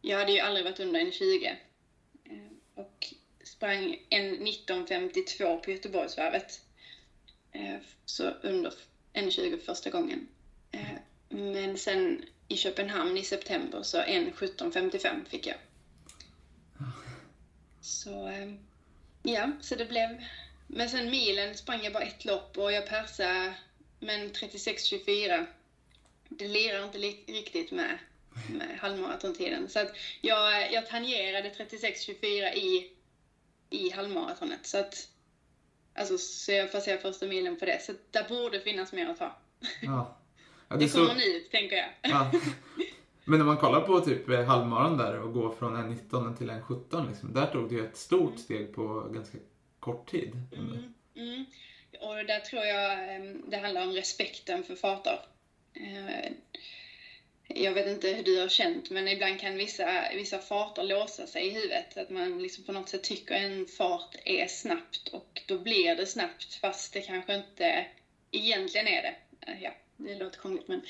Jag 0.01 0.17
hade 0.17 0.31
ju 0.31 0.39
aldrig 0.39 0.65
varit 0.65 0.79
under 0.79 0.99
en 0.99 1.11
20. 1.11 1.57
Och 2.75 3.13
sprang 3.43 3.97
en 4.09 4.47
19.52 4.47 5.57
på 5.57 5.71
Göteborgsvarvet. 5.71 6.61
Så 8.05 8.29
under 8.29 8.73
en 9.13 9.31
20 9.31 9.57
första 9.57 9.89
gången. 9.89 10.27
Men 11.29 11.77
sen 11.77 12.25
i 12.47 12.57
Köpenhamn 12.57 13.17
i 13.17 13.23
september 13.23 13.83
så 13.83 14.01
en 14.01 14.31
17.55 14.31 15.25
fick 15.25 15.47
jag. 15.47 15.57
Så 17.83 18.31
ja, 19.23 19.51
så 19.61 19.75
det 19.75 19.85
blev 19.85 20.23
men 20.67 20.89
sen 20.89 21.09
milen 21.09 21.57
sprang 21.57 21.83
jag 21.83 21.93
bara 21.93 22.03
ett 22.03 22.25
lopp 22.25 22.57
och 22.57 22.71
jag 22.71 22.87
persade 22.87 23.53
men 23.99 24.31
36-24. 24.31 25.45
Det 26.29 26.47
lirar 26.47 26.85
inte 26.85 26.97
riktigt 26.97 27.71
med, 27.71 27.97
med 28.49 28.77
halvmaratontiden. 28.79 29.69
Så 29.69 29.79
att 29.79 29.95
jag, 30.21 30.73
jag 30.73 30.87
tangerade 30.87 31.49
36-24 31.49 32.53
i, 32.53 32.91
i 33.69 33.89
halvmaratonet. 33.89 34.65
Så 34.67 34.77
att 34.77 35.07
Alltså, 35.95 36.17
så 36.17 36.51
jag 36.51 36.83
se 36.83 36.97
första 36.97 37.25
milen 37.25 37.59
på 37.59 37.65
det. 37.65 37.81
Så 37.81 37.93
där 38.11 38.29
borde 38.29 38.59
finnas 38.59 38.93
mer 38.93 39.09
att 39.09 39.17
ta. 39.17 39.35
Ja. 39.81 40.17
ja 40.69 40.75
det, 40.77 40.85
det 40.85 40.91
kommer 40.91 41.07
så... 41.07 41.13
nu, 41.13 41.39
tänker 41.39 41.75
jag. 41.75 41.89
Ja. 42.01 42.31
Men 43.25 43.39
när 43.39 43.45
man 43.45 43.57
kollar 43.57 43.81
på 43.81 43.99
typ 43.99 44.27
halvmaran 44.47 44.97
där 44.97 45.19
och 45.19 45.33
går 45.33 45.51
från 45.51 45.75
en 45.75 45.89
19 45.89 46.37
till 46.37 46.49
en 46.49 46.63
17, 46.63 47.07
liksom, 47.07 47.33
där 47.33 47.45
tog 47.45 47.69
du 47.69 47.85
ett 47.85 47.97
stort 47.97 48.21
mm. 48.21 48.37
steg 48.37 48.73
på 48.73 49.09
ganska 49.13 49.37
kort 49.79 50.11
tid. 50.11 50.31
Mm, 50.53 50.93
mm. 51.15 51.45
Och 52.01 52.25
där 52.25 52.39
tror 52.39 52.63
jag 52.63 53.15
ehm, 53.15 53.49
det 53.49 53.57
handlar 53.57 53.83
om 53.83 53.91
respekten 53.91 54.63
för 54.63 54.75
farter. 54.75 55.19
Eh, 55.73 56.31
jag 57.47 57.71
vet 57.71 57.87
inte 57.87 58.07
hur 58.07 58.23
du 58.23 58.39
har 58.39 58.47
känt, 58.47 58.89
men 58.89 59.07
ibland 59.07 59.39
kan 59.39 59.57
vissa, 59.57 60.03
vissa 60.15 60.39
farter 60.39 60.83
låsa 60.83 61.27
sig 61.27 61.47
i 61.47 61.53
huvudet. 61.53 61.97
Att 61.97 62.09
man 62.09 62.41
liksom 62.41 62.63
på 62.63 62.71
något 62.71 62.89
sätt 62.89 63.03
tycker 63.03 63.35
en 63.35 63.65
fart 63.65 64.15
är 64.25 64.47
snabbt 64.47 65.07
och 65.07 65.41
då 65.47 65.59
blir 65.59 65.95
det 65.95 66.05
snabbt 66.05 66.53
fast 66.53 66.93
det 66.93 67.01
kanske 67.01 67.35
inte 67.35 67.85
egentligen 68.31 68.87
är 68.87 69.01
det. 69.01 69.15
Eh, 69.47 69.63
ja, 69.63 69.71
det 69.97 70.15
låter 70.15 70.39
krångligt 70.39 70.67
men... 70.67 70.81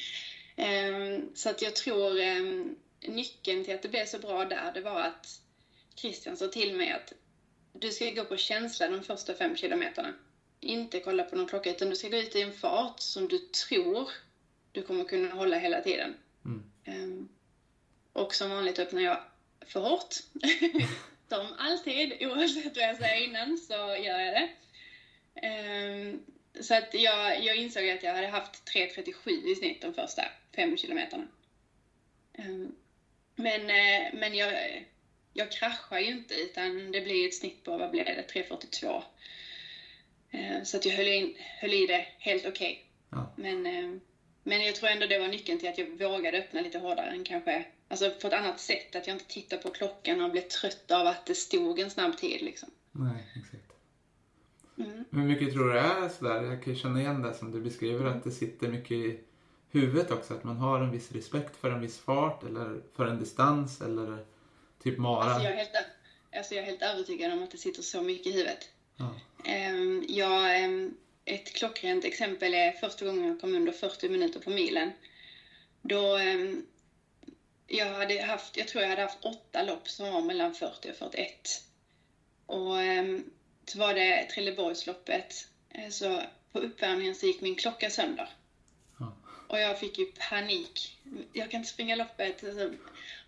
Ehm, 0.56 1.36
så 1.36 1.50
att 1.50 1.62
jag 1.62 1.76
tror 1.76 2.20
ehm, 2.20 2.76
nyckeln 3.02 3.64
till 3.64 3.74
att 3.74 3.82
det 3.82 3.90
blev 3.90 4.06
så 4.06 4.20
bra 4.20 4.46
där, 4.46 4.72
det 4.74 4.82
var 4.82 5.02
att 5.02 5.42
Christian 5.96 6.38
sa 6.38 6.48
till 6.48 6.76
mig 6.76 6.92
att 6.92 7.14
du 7.74 7.92
ska 7.92 8.10
gå 8.10 8.26
på 8.26 8.38
känsla 8.38 8.88
de 8.88 9.04
första 9.04 9.36
fem 9.36 9.56
kilometerna. 9.56 10.14
Inte 10.60 11.00
kolla 11.00 11.24
på 11.24 11.36
någon 11.36 11.48
klocka, 11.48 11.72
utan 11.72 11.90
du 11.90 11.96
ska 11.96 12.08
gå 12.08 12.18
ut 12.18 12.36
i 12.36 12.42
en 12.42 12.54
fart 12.54 13.00
som 13.00 13.28
du 13.28 13.40
tror 13.40 14.10
du 14.72 14.82
kommer 14.82 15.04
kunna 15.04 15.30
hålla 15.30 15.58
hela 15.58 15.82
tiden. 15.82 16.16
Mm. 16.46 16.64
Um, 16.86 17.30
och 18.14 18.36
som 18.36 18.50
vanligt 18.50 18.80
öppnar 18.80 19.02
jag 19.02 19.20
för 19.62 19.80
hårt. 19.80 20.16
som 21.30 21.54
alltid, 21.58 22.14
oavsett 22.20 22.76
vad 22.76 22.86
jag 22.86 22.98
säger 22.98 23.24
innan 23.24 23.58
så 23.58 23.74
gör 23.74 24.20
jag 24.20 24.34
det. 24.34 24.50
Så 26.62 26.76
att 26.76 26.94
jag, 26.94 27.44
jag 27.44 27.56
insåg 27.56 27.90
att 27.90 28.04
jag 28.04 28.14
hade 28.14 28.28
haft 28.28 28.74
3.37 28.74 29.52
i 29.52 29.56
snitt 29.56 29.82
de 29.82 29.94
första 29.94 30.24
fem 30.56 30.78
kilometerna. 30.78 31.28
Um, 32.38 32.76
men, 33.36 33.62
uh, 33.62 34.20
men 34.20 34.36
jag 34.36 34.54
jag 35.34 35.52
kraschar 35.52 36.00
ju 36.00 36.12
inte 36.12 36.34
utan 36.34 36.92
det 36.92 37.02
blir 37.02 37.26
ett 37.26 37.34
snitt 37.34 37.64
på, 37.64 37.78
vad 37.78 37.92
blev 37.92 38.06
det, 38.06 38.26
3.42. 38.34 39.04
Eh, 40.32 40.64
så 40.64 40.78
att 40.78 40.86
jag 40.86 40.94
höll, 40.94 41.08
in, 41.08 41.36
höll 41.60 41.74
i 41.74 41.86
det 41.86 42.06
helt 42.18 42.46
okej. 42.46 42.72
Okay. 42.72 43.20
Ja. 43.20 43.34
Men, 43.38 43.66
eh, 43.66 44.00
men 44.44 44.66
jag 44.66 44.76
tror 44.76 44.90
ändå 44.90 45.06
det 45.06 45.18
var 45.18 45.28
nyckeln 45.28 45.60
till 45.60 45.70
att 45.70 45.78
jag 45.78 45.86
vågade 45.86 46.38
öppna 46.38 46.62
lite 46.62 46.80
hårdare 46.80 47.10
än 47.10 47.24
kanske, 47.24 47.66
alltså 47.88 48.10
på 48.10 48.28
ett 48.28 48.34
annat 48.34 48.60
sätt. 48.60 48.96
Att 48.96 49.08
jag 49.08 49.16
inte 49.16 49.28
tittade 49.28 49.62
på 49.62 49.70
klockan 49.70 50.22
och 50.22 50.32
blev 50.32 50.42
trött 50.42 50.92
av 50.92 51.08
att 51.08 51.26
det 51.26 51.36
stod 51.36 51.80
en 51.80 51.90
snabb 51.90 52.18
tid 52.18 52.42
liksom. 52.42 52.70
Nej. 52.92 53.43
Mm. 54.78 55.06
Hur 55.12 55.24
mycket 55.24 55.54
tror 55.54 55.68
du 55.68 55.74
det 55.74 55.80
är 55.80 56.10
sådär, 56.10 56.44
jag 56.44 56.64
kan 56.64 56.74
ju 56.74 56.80
känna 56.80 57.00
igen 57.00 57.22
det 57.22 57.34
som 57.34 57.52
du 57.52 57.62
beskriver, 57.62 58.06
mm. 58.06 58.18
att 58.18 58.24
det 58.24 58.32
sitter 58.32 58.68
mycket 58.68 58.92
i 58.92 59.20
huvudet 59.70 60.12
också. 60.12 60.34
Att 60.34 60.44
man 60.44 60.58
har 60.58 60.80
en 60.80 60.92
viss 60.92 61.12
respekt 61.12 61.56
för 61.56 61.72
en 61.72 61.82
viss 61.82 62.00
fart 62.00 62.44
eller 62.44 62.82
för 62.96 63.06
en 63.06 63.20
distans 63.20 63.82
eller 63.82 64.26
Typ 64.84 64.98
Mara? 64.98 65.24
Alltså 65.24 65.44
jag, 65.44 65.54
är 65.54 65.58
helt, 65.58 65.72
alltså 66.36 66.56
jag 66.56 66.64
är 66.64 66.66
helt 66.66 66.82
övertygad 66.82 67.34
om 67.34 67.44
att 67.44 67.52
det 67.52 67.58
sitter 67.58 67.82
så 67.82 68.02
mycket 68.02 68.28
i 68.28 68.32
huvudet. 68.32 68.70
Ja. 68.98 69.16
Um, 69.70 70.06
jag, 70.08 70.64
um, 70.64 70.98
ett 71.26 71.54
klockrent 71.54 72.06
exempel 72.06 72.54
är 72.54 72.72
första 72.72 73.06
gången 73.06 73.28
jag 73.28 73.42
kom 73.42 73.56
under 73.56 73.72
40 73.72 74.10
minuter 74.10 74.40
på 74.40 74.50
milen. 74.50 74.92
Då 75.82 76.18
um, 76.18 76.66
jag 77.68 77.86
hade 77.86 78.22
haft, 78.22 78.58
jag 78.58 78.68
tror 78.68 78.82
jag 78.82 78.90
hade 78.90 79.02
haft 79.02 79.26
åtta 79.26 79.64
lopp 79.64 79.88
som 79.88 80.14
var 80.14 80.22
mellan 80.22 80.54
40 80.54 80.92
och 80.92 80.96
41. 80.96 81.30
Och 82.46 82.76
så 83.66 83.80
var 83.80 83.94
det 83.94 84.24
Trelleborgsloppet. 84.24 85.48
Eh, 85.70 85.90
så 85.90 86.22
på 86.52 86.60
uppvärmningen 86.60 87.16
så 87.16 87.26
gick 87.26 87.42
min 87.42 87.56
klocka 87.56 87.90
sönder. 87.90 88.30
Ja. 89.00 89.16
Och 89.48 89.60
jag 89.60 89.80
fick 89.80 89.98
ju 89.98 90.06
panik. 90.06 90.98
Jag 91.34 91.52
kan 91.52 91.60
inte 91.60 91.70
springa 91.70 91.96
loppet. 91.96 92.44
Alltså, 92.44 92.72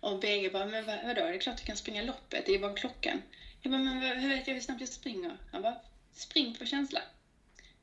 och 0.00 0.18
BG 0.20 0.52
bara, 0.52 0.66
men 0.66 0.86
vad, 0.86 0.98
vadå, 1.04 1.20
det 1.20 1.34
är 1.34 1.38
klart 1.38 1.58
du 1.58 1.64
kan 1.64 1.76
springa 1.76 2.02
loppet, 2.02 2.46
det 2.46 2.54
är 2.54 2.58
bara 2.58 2.74
klockan. 2.74 3.22
Jag 3.62 3.72
bara, 3.72 3.82
men 3.82 4.20
hur 4.20 4.28
vet 4.28 4.46
jag 4.46 4.54
hur 4.54 4.60
snabbt 4.60 4.80
jag 4.80 4.88
springer? 4.88 5.36
Han 5.52 5.62
bara, 5.62 5.76
spring 6.12 6.54
på 6.58 6.66
känsla. 6.66 7.02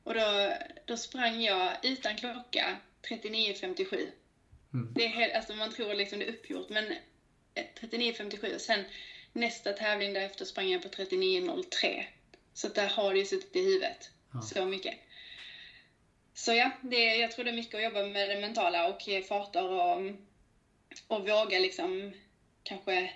Och 0.04 0.14
då, 0.14 0.54
då 0.86 0.98
sprang 0.98 1.42
jag 1.42 1.78
utan 1.84 2.16
klocka 2.16 2.78
39.57. 3.10 4.10
Mm. 4.74 4.94
Det 4.94 5.06
är 5.06 5.10
helt, 5.10 5.34
alltså 5.34 5.54
man 5.54 5.72
tror 5.72 5.94
liksom 5.94 6.20
det 6.20 6.26
är 6.26 6.30
uppgjort, 6.30 6.70
men 6.70 6.94
39.57 7.56 8.50
eh, 8.50 8.56
och 8.56 8.62
sen 8.62 8.86
nästa 9.34 9.74
tävling 9.74 10.14
därefter 10.14 10.46
sprang 10.46 10.70
jag 10.70 10.82
på 10.82 10.90
39.03. 10.90 12.04
Så 12.54 12.68
där 12.68 12.88
har 12.88 13.14
det 13.14 13.20
ju 13.20 13.26
suttit 13.26 13.56
i 13.56 13.62
huvudet 13.62 14.12
ja. 14.34 14.42
så 14.42 14.66
mycket. 14.66 14.96
Så 16.34 16.54
ja, 16.54 16.72
det, 16.82 17.16
jag 17.16 17.32
tror 17.32 17.46
det 17.46 17.52
är 17.52 17.56
mycket 17.56 17.76
att 17.76 17.84
jobba 17.84 18.04
med 18.04 18.30
det 18.30 18.42
mentala 18.42 18.88
och 18.88 19.02
farter 19.28 19.70
och 19.70 20.02
och 21.08 21.28
våga 21.30 21.60
liksom 21.60 22.14
kanske 22.64 23.14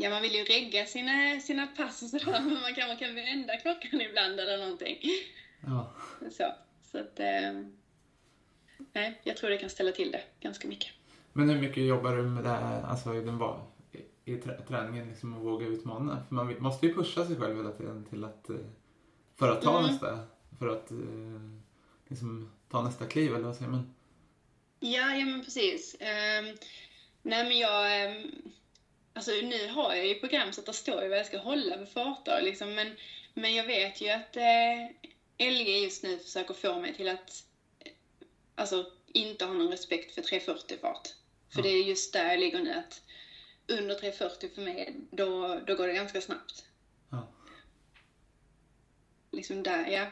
Ja, 0.00 0.10
man 0.10 0.22
vill 0.22 0.34
ju 0.34 0.44
regga 0.44 0.86
sina, 0.86 1.40
sina 1.40 1.66
pass 1.66 2.02
och 2.02 2.08
sådär, 2.08 2.40
men 2.44 2.60
man 2.60 2.74
kanske 2.74 3.06
kan 3.06 3.14
vända 3.14 3.56
klockan 3.56 4.00
ibland 4.00 4.40
eller 4.40 4.58
någonting. 4.58 4.98
Ja. 5.60 5.92
Så, 6.30 6.54
så 6.82 6.98
att... 6.98 7.20
Eh, 7.20 7.52
nej, 8.92 9.20
jag 9.22 9.36
tror 9.36 9.50
det 9.50 9.58
kan 9.58 9.70
ställa 9.70 9.92
till 9.92 10.10
det 10.10 10.22
ganska 10.40 10.68
mycket. 10.68 10.92
Men 11.32 11.50
hur 11.50 11.60
mycket 11.60 11.84
jobbar 11.84 12.16
du 12.16 12.22
med 12.22 12.44
det 12.44 12.50
alltså 12.86 13.14
i, 13.14 13.20
den, 13.20 13.38
i 14.28 14.40
träningen, 14.68 15.08
liksom 15.08 15.34
att 15.34 15.42
våga 15.42 15.66
utmana? 15.66 16.22
För 16.28 16.34
man 16.34 16.56
måste 16.58 16.86
ju 16.86 16.94
pusha 16.94 17.26
sig 17.26 17.36
själv 17.36 17.56
hela 17.56 17.72
tiden 17.72 18.04
till 18.10 18.24
att, 18.24 18.50
eh, 18.50 18.56
för 19.36 19.52
att 19.52 19.62
ta 19.62 19.78
mm. 19.78 19.90
nästa, 19.90 20.18
för 20.58 20.68
att 20.68 20.90
eh, 20.90 20.98
liksom, 22.08 22.50
ta 22.70 22.82
nästa 22.82 23.06
kliv, 23.06 23.34
eller 23.34 23.46
vad 23.46 23.56
säger 23.56 23.70
man? 23.70 23.94
Ja, 24.80 25.16
ja 25.16 25.24
men 25.24 25.44
precis. 25.44 25.96
Um, 26.00 26.56
Nej 27.28 27.44
men 27.44 27.58
jag, 27.58 28.02
ehm, 28.02 28.32
alltså 29.12 29.30
nu 29.30 29.68
har 29.68 29.94
jag 29.94 30.06
ju 30.06 30.14
program 30.14 30.52
så 30.52 30.60
att 30.60 30.66
det 30.66 30.72
står 30.72 31.02
ju 31.02 31.08
vad 31.08 31.18
jag 31.18 31.26
ska 31.26 31.38
hålla 31.38 31.78
för 31.78 31.86
farter 31.86 32.42
liksom, 32.42 32.74
men, 32.74 32.96
men 33.34 33.54
jag 33.54 33.64
vet 33.64 34.00
ju 34.00 34.08
att 34.08 34.36
eh, 34.36 35.48
LG 35.50 35.82
just 35.82 36.02
nu 36.02 36.18
försöker 36.18 36.54
få 36.54 36.80
mig 36.80 36.94
till 36.94 37.08
att 37.08 37.44
alltså 38.54 38.86
inte 39.06 39.44
ha 39.44 39.52
någon 39.52 39.70
respekt 39.70 40.14
för 40.14 40.22
340 40.22 40.78
fart. 40.80 41.08
För 41.52 41.58
ja. 41.58 41.62
det 41.62 41.68
är 41.68 41.84
just 41.84 42.12
där 42.12 42.30
jag 42.30 42.40
ligger 42.40 42.58
nu 42.58 42.72
att 42.72 43.02
under 43.68 43.94
340 43.94 44.50
för 44.54 44.62
mig, 44.62 44.94
då, 45.10 45.60
då 45.66 45.74
går 45.74 45.86
det 45.86 45.92
ganska 45.92 46.20
snabbt. 46.20 46.64
Ja. 47.10 47.28
Liksom 49.32 49.62
där, 49.62 49.86
ja. 49.86 50.06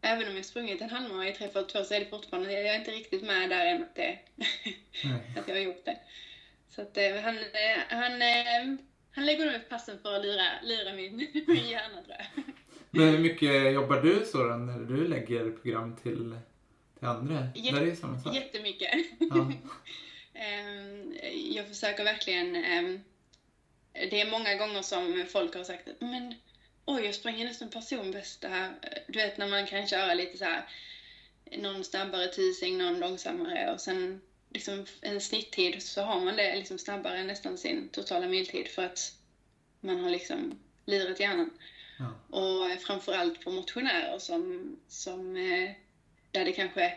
Även 0.00 0.28
om 0.28 0.36
jag 0.36 0.44
sprungit 0.44 0.82
en 0.82 0.90
halvmara 0.90 1.28
i 1.28 1.32
342 1.32 1.84
så 1.84 1.94
är 1.94 2.00
det 2.00 2.06
fortfarande, 2.06 2.52
jag 2.52 2.74
är 2.74 2.78
inte 2.78 2.90
riktigt 2.90 3.22
med 3.22 3.50
där 3.50 3.66
än 3.66 3.82
att, 3.82 3.94
det, 3.94 4.18
att 5.38 5.48
jag 5.48 5.54
har 5.54 5.62
gjort 5.62 5.84
det. 5.84 5.98
Så 6.68 6.82
att 6.82 6.96
eh, 6.96 7.22
han, 7.22 7.36
eh, 7.38 7.78
han, 7.88 8.22
eh, 8.22 8.78
han 9.10 9.26
lägger 9.26 9.52
nog 9.52 9.68
passen 9.68 9.98
för 10.02 10.14
att 10.14 10.24
lura, 10.24 10.44
lura 10.62 10.92
min, 10.92 11.16
min 11.46 11.68
hjärna 11.68 12.02
tror 12.02 12.16
jag. 12.18 12.44
Men 12.90 13.08
hur 13.08 13.18
mycket 13.18 13.72
jobbar 13.72 14.00
du 14.00 14.24
så 14.24 14.56
när 14.56 14.78
du 14.78 15.08
lägger 15.08 15.50
program 15.50 15.96
till, 15.96 16.38
till 16.98 17.08
andra? 17.08 17.48
Jätte, 17.54 17.80
Där 17.80 17.86
är 17.86 17.94
samma 17.94 18.20
sak. 18.20 18.34
Jättemycket. 18.34 18.90
Ja. 19.20 19.52
Ehm, 20.38 21.14
jag 21.50 21.68
försöker 21.68 22.04
verkligen... 22.04 22.56
Ehm, 22.56 23.04
det 23.92 24.20
är 24.20 24.30
många 24.30 24.54
gånger 24.54 24.82
som 24.82 25.26
folk 25.28 25.54
har 25.54 25.64
sagt 25.64 25.88
men 25.98 26.34
oj, 26.84 27.04
jag 27.04 27.14
springer 27.14 27.44
nästan 27.44 27.70
personbästa 27.70 28.48
här. 28.48 28.74
Du 29.06 29.18
vet 29.18 29.36
när 29.38 29.46
man 29.46 29.66
kan 29.66 29.86
köra 29.86 30.14
lite 30.14 30.38
så 30.38 30.44
här 30.44 30.64
någon 31.56 31.84
snabbare 31.84 32.28
tising, 32.28 32.78
någon 32.78 32.98
långsammare 32.98 33.72
och 33.72 33.80
sen 33.80 34.20
liksom 34.50 34.86
en 35.00 35.20
snitttid 35.20 35.82
så 35.82 36.02
har 36.02 36.18
man 36.18 36.36
det 36.36 36.56
liksom 36.56 36.78
snabbare 36.78 37.18
än 37.18 37.26
nästan 37.26 37.58
sin 37.58 37.88
totala 37.88 38.26
miltid 38.26 38.68
för 38.68 38.82
att 38.82 39.12
man 39.80 40.00
har 40.00 40.10
liksom 40.10 40.58
lirat 40.84 41.20
hjärnan. 41.20 41.50
Ja. 41.98 42.38
Och 42.38 42.80
framförallt 42.80 43.44
på 43.44 43.50
motionärer 43.50 44.18
som, 44.18 44.76
som 44.88 45.36
eh, 45.36 45.70
där 46.30 46.44
det 46.44 46.52
kanske 46.52 46.92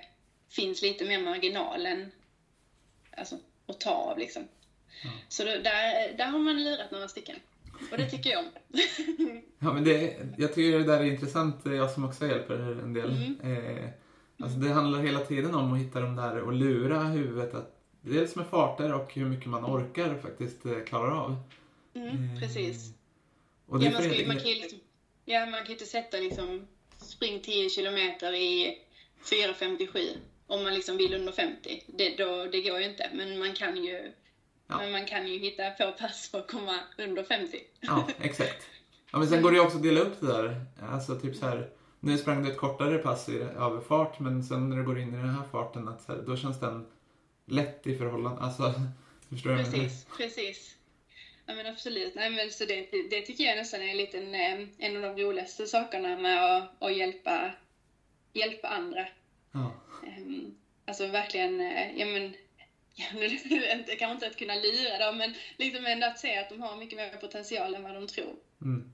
finns 0.50 0.82
lite 0.82 1.06
mer 1.06 1.20
marginal 1.20 1.86
än 1.86 2.12
alltså, 3.18 3.36
att 3.68 3.80
ta 3.80 3.90
av 3.92 4.18
liksom. 4.18 4.44
Ja. 5.04 5.10
Så 5.30 5.44
då, 5.44 5.50
där, 5.50 6.14
där 6.18 6.26
har 6.26 6.40
man 6.40 6.64
lirat 6.64 6.92
några 6.92 7.08
stycken. 7.08 7.36
Och 7.92 7.98
det 7.98 8.10
tycker 8.10 8.30
jag 8.30 8.40
om. 8.40 8.46
Ja, 9.60 9.74
men 9.74 9.84
det, 9.84 10.18
jag 10.38 10.54
tycker 10.56 10.78
det 10.80 10.84
där 10.86 11.00
är 11.00 11.04
intressant, 11.04 11.56
jag 11.66 11.92
som 11.92 12.06
också 12.06 12.28
hjälper 12.28 12.56
en 12.60 12.94
del. 12.94 13.10
Mm. 13.42 13.66
Eh, 13.78 13.90
alltså 14.40 14.58
det 14.60 14.70
handlar 14.70 15.00
hela 15.00 15.20
tiden 15.20 15.56
om 15.56 15.74
att 15.74 15.80
hitta 15.80 16.00
de 16.02 16.16
där 16.16 16.38
och 16.42 16.54
lura 16.54 17.00
huvudet 17.04 17.54
att 17.54 17.78
dels 18.02 18.36
med 18.36 18.48
farter 18.48 18.94
och 18.94 19.14
hur 19.14 19.26
mycket 19.26 19.46
man 19.50 19.66
orkar 19.66 20.16
faktiskt 20.22 20.66
eh, 20.66 20.80
klarar 20.84 21.12
av. 21.12 21.36
Mm, 21.96 22.40
precis. 22.40 22.88
Eh, 22.90 22.94
Och 23.68 23.80
det 23.80 23.86
Ja, 23.86 23.90
är 23.92 23.94
man, 23.94 24.02
för- 24.04 24.10
ska, 24.10 24.20
ju- 24.22 24.28
man 24.28 24.38
kan 24.38 24.48
ju 24.50 24.56
liksom, 24.56 24.80
ja, 25.26 25.46
man 25.46 25.54
kan 25.60 25.66
ju 25.66 25.74
inte 25.74 25.86
sätta 25.86 26.18
liksom 26.18 26.68
spring 26.98 27.40
10 27.42 27.70
kilometer 27.70 28.34
i 28.34 28.78
4.57 29.24 30.00
om 30.52 30.64
man 30.64 30.74
liksom 30.74 30.98
vill 30.98 31.14
under 31.14 31.32
50. 31.32 31.84
Det, 31.88 32.18
då, 32.18 32.46
det 32.46 32.62
går 32.62 32.80
ju 32.80 32.86
inte. 32.86 33.10
Men 33.14 33.40
man 33.40 33.54
kan 33.54 33.84
ju, 33.84 34.12
Ja. 34.68 34.78
men 34.78 34.92
man 34.92 35.06
kan 35.06 35.28
ju 35.28 35.40
hitta 35.40 35.72
få 35.74 35.92
pass 35.92 36.30
för 36.32 36.40
att 36.40 36.52
komma 36.52 36.80
under 36.98 37.24
50. 37.24 37.58
Ja, 37.82 38.08
exakt. 38.22 38.68
Ja, 39.12 39.20
men 39.20 39.28
sen 39.28 39.42
går 39.42 39.52
det 39.52 39.58
ju 39.58 39.64
också 39.64 39.78
att 39.78 39.84
dela 39.84 40.00
upp 40.00 40.20
det 40.20 40.28
där. 40.28 40.66
Alltså 40.82 41.20
typ 41.20 41.36
så 41.36 41.46
här, 41.46 41.70
nu 42.00 42.18
sprang 42.18 42.44
du 42.44 42.52
ett 42.52 42.58
kortare 42.58 42.98
pass 42.98 43.30
i 43.30 43.38
överfart 43.40 44.20
men 44.20 44.44
sen 44.44 44.70
när 44.70 44.78
du 44.78 44.84
går 44.84 45.00
in 45.00 45.14
i 45.14 45.18
den 45.18 45.30
här 45.30 45.44
farten 45.52 45.88
att 45.88 46.02
så 46.02 46.12
här, 46.16 46.22
då 46.22 46.38
känns 46.38 46.60
den 46.60 46.88
lätt 47.46 47.88
i 47.88 47.98
förhållande, 47.98 48.42
alltså 48.42 48.74
förstår 49.30 49.50
du? 49.50 49.56
jag 49.56 49.66
menar? 49.72 49.84
Precis, 49.84 50.06
precis. 50.18 50.76
Ja 51.46 51.56
men 51.56 51.66
absolut. 51.66 52.16
Nej, 52.16 52.30
men 52.30 52.52
så 52.52 52.66
det, 52.66 52.88
det 53.10 53.22
tycker 53.22 53.44
jag 53.44 53.58
nästan 53.58 53.82
är 53.82 53.88
en, 53.88 53.98
liten, 53.98 54.36
eh, 54.36 54.68
en 54.78 54.96
av 54.96 55.02
de 55.16 55.24
roligaste 55.24 55.68
sakerna 55.68 56.18
med 56.18 56.56
att, 56.58 56.84
att 56.84 56.98
hjälpa, 56.98 57.52
hjälpa 58.34 58.68
andra. 58.68 59.08
Ja, 59.52 59.72
Alltså 60.86 61.08
verkligen, 61.08 61.62
eh, 61.62 62.00
ja 62.00 62.06
men, 62.06 62.34
inte, 63.80 63.96
kanske 63.96 64.14
inte 64.14 64.28
att 64.28 64.38
kunna 64.38 64.54
lura 64.56 65.06
dem, 65.06 65.18
men 65.18 65.34
liksom 65.58 65.86
ändå 65.86 66.08
att 66.08 66.20
se 66.20 66.38
att 66.38 66.50
de 66.50 66.62
har 66.62 66.76
mycket 66.78 66.98
mer 66.98 67.10
potential 67.10 67.76
än 67.76 67.84
vad 67.84 67.94
de 67.96 68.08
tror. 68.08 68.36
mm. 68.62 68.92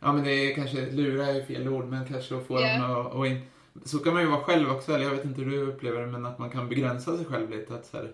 ja 0.00 0.12
men 0.12 0.24
det 0.24 0.30
är 0.30 0.54
kanske, 0.54 0.90
lura 0.90 1.26
är 1.26 1.44
fel 1.44 1.68
ord 1.68 1.84
men 1.84 2.08
kanske 2.08 2.36
att 2.36 2.46
få 2.46 2.60
Ja. 2.60 2.78
dem 2.78 3.06
att, 3.06 3.14
att 3.14 3.26
in, 3.26 3.40
så 3.84 3.98
kan 3.98 4.12
man 4.12 4.22
ju 4.22 4.28
vara 4.28 4.40
själv 4.40 4.70
också, 4.70 4.92
eller 4.94 5.04
jag 5.04 5.10
vet 5.14 5.24
inte 5.24 5.40
hur 5.40 5.50
du 5.50 5.58
upplever 5.62 6.00
det 6.00 6.06
men 6.06 6.26
att 6.26 6.38
man 6.38 6.50
kan 6.50 6.68
begränsa 6.68 7.16
sig 7.16 7.26
själv 7.26 7.50
lite 7.50 7.74
att 7.74 7.86
så 7.86 7.96
här, 7.96 8.12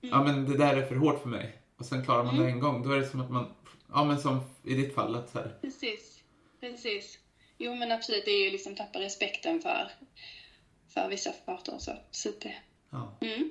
ja 0.00 0.22
men 0.24 0.44
det 0.50 0.56
där 0.56 0.76
är 0.76 0.86
för 0.86 0.94
hårt 0.94 1.22
för 1.22 1.28
mig 1.28 1.56
och 1.76 1.86
sen 1.86 2.04
klarar 2.04 2.24
man 2.24 2.34
Mm. 2.34 2.46
det 2.46 2.52
en 2.52 2.60
gång, 2.60 2.82
då 2.82 2.92
är 2.92 2.96
det 2.98 3.06
som 3.06 3.20
att 3.20 3.30
man, 3.30 3.54
ja 3.92 4.04
men 4.04 4.18
som 4.20 4.40
i 4.64 4.74
ditt 4.74 4.94
fall 4.94 5.14
att 5.14 5.30
så 5.30 5.38
här, 5.38 5.58
Precis, 5.60 6.22
precis. 6.60 7.18
Jo 7.58 7.74
men 7.74 7.92
absolut, 7.92 8.24
det 8.24 8.30
är 8.30 8.44
ju 8.44 8.50
liksom 8.50 8.74
tappa 8.74 9.00
respekten 9.00 9.60
för, 9.60 9.90
för 11.02 11.08
vissa 11.08 11.32
farter 11.46 11.74
och 11.74 11.82
så. 11.82 11.92
Så 12.10 12.28
det, 12.40 12.54
ja. 12.90 13.16
mm. 13.20 13.50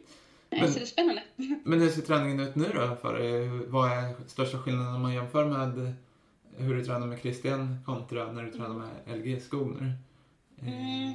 Nej, 0.50 0.62
Men- 0.62 0.72
Så 0.74 0.80
det 0.80 0.86
är 0.86 0.88
spännande. 0.88 1.24
Men 1.64 1.82
hur 1.82 1.90
ser 1.90 2.02
träningen 2.02 2.40
ut 2.40 2.56
nu 2.56 2.66
då 2.74 2.96
för 3.02 3.20
dig? 3.20 3.48
Vad 3.48 3.92
är 3.92 4.14
största 4.28 4.58
skillnaden 4.60 4.96
om 4.96 5.02
man 5.02 5.14
jämför 5.14 5.46
med 5.46 5.94
hur 6.58 6.76
du 6.76 6.86
tränar 6.86 7.08
med 7.08 7.20
Christian 7.22 7.84
kontra 7.86 8.32
när 8.32 8.44
du 8.44 8.52
tränar 8.52 8.70
med 9.06 9.18
LG 9.20 9.40
Skog 9.42 9.82
nu? 9.82 9.88
Eh, 10.62 10.68
Mm. 10.68 11.14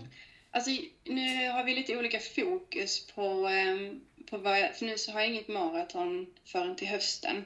Alltså 0.54 0.70
nu 1.04 1.50
har 1.50 1.64
vi 1.64 1.74
lite 1.74 1.98
olika 1.98 2.18
fokus 2.18 3.06
på, 3.14 3.46
ehm, 3.46 4.00
på 4.30 4.38
vad 4.38 4.60
jag, 4.60 4.76
för 4.76 4.86
nu 4.86 4.98
så 4.98 5.12
har 5.12 5.20
jag 5.20 5.28
inget 5.30 5.48
maraton 5.48 6.26
förrän 6.44 6.76
till 6.76 6.88
hösten. 6.88 7.44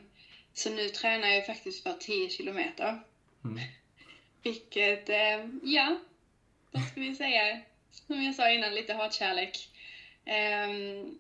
Så 0.53 0.71
nu 0.71 0.89
tränar 0.89 1.29
jag 1.29 1.47
faktiskt 1.47 1.83
för 1.83 1.93
10 1.93 2.29
kilometer. 2.29 3.01
Mm. 3.45 3.59
Vilket, 4.43 5.09
eh, 5.09 5.47
ja, 5.63 5.99
vad 6.71 6.83
ska 6.83 7.01
vi 7.01 7.15
säga? 7.17 7.61
Som 8.07 8.23
jag 8.23 8.35
sa 8.35 8.51
innan, 8.51 8.75
lite 8.75 8.95
hatkärlek. 8.95 9.69
Ehm, 10.25 11.19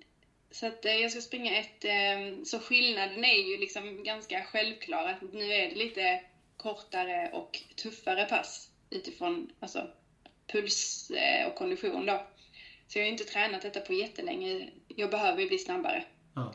så 0.50 0.66
att 0.66 0.84
eh, 0.84 0.94
jag 0.94 1.10
ska 1.10 1.20
springa 1.20 1.56
ett, 1.56 1.84
ehm, 1.84 2.44
så 2.44 2.60
skillnaden 2.60 3.24
är 3.24 3.50
ju 3.50 3.56
liksom 3.56 4.04
ganska 4.04 4.42
självklar 4.44 5.06
att 5.06 5.32
nu 5.32 5.52
är 5.52 5.68
det 5.68 5.74
lite 5.74 6.20
kortare 6.56 7.28
och 7.32 7.62
tuffare 7.76 8.24
pass 8.24 8.70
utifrån 8.90 9.52
alltså, 9.60 9.90
puls 10.46 11.10
eh, 11.10 11.46
och 11.46 11.54
kondition 11.54 12.06
då. 12.06 12.26
Så 12.88 12.98
jag 12.98 13.02
har 13.02 13.06
ju 13.06 13.12
inte 13.12 13.24
tränat 13.24 13.62
detta 13.62 13.80
på 13.80 13.92
jättelänge. 13.92 14.68
Jag 14.88 15.10
behöver 15.10 15.40
ju 15.40 15.48
bli 15.48 15.58
snabbare. 15.58 16.04
Ja. 16.34 16.54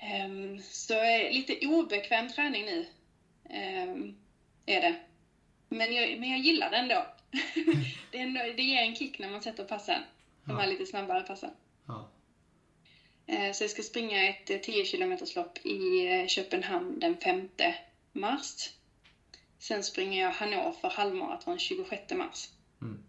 Ehm, 0.00 0.60
så 0.60 0.94
eh, 1.02 1.32
lite 1.32 1.66
obekväm 1.66 2.28
träning 2.28 2.64
nu 2.64 2.86
ehm, 3.50 4.16
är 4.66 4.80
det. 4.80 4.94
Men 5.68 5.94
jag, 5.94 6.18
men 6.18 6.30
jag 6.30 6.38
gillar 6.38 6.70
det 6.70 6.76
ändå. 6.76 7.06
det, 8.10 8.18
är 8.20 8.56
det 8.56 8.62
ger 8.62 8.82
en 8.82 8.94
kick 8.94 9.18
när 9.18 9.28
man 9.28 9.42
sätter 9.42 9.64
passen. 9.64 10.02
De 10.44 10.56
här 10.56 10.64
Ja. 10.64 10.70
lite 10.70 10.86
snabbare 10.86 11.22
passen. 11.22 11.50
Ja. 11.86 12.08
Eh, 13.26 13.52
Så 13.52 13.62
jag 13.64 13.70
ska 13.70 13.82
springa 13.82 14.28
ett 14.28 14.50
eh, 14.50 14.58
10 14.58 14.84
kilometers 14.84 15.34
lopp 15.36 15.58
i 15.66 16.06
eh, 16.06 16.26
Köpenhamn 16.26 16.98
den 16.98 17.16
5 17.16 17.48
mars. 18.12 18.70
Sen 19.58 19.82
springer 19.82 20.22
jag 20.22 20.30
Hannover 20.30 20.90
halvmaraton 20.90 21.58
26 21.58 22.12
mars. 22.12 22.48
Mm. 22.82 23.02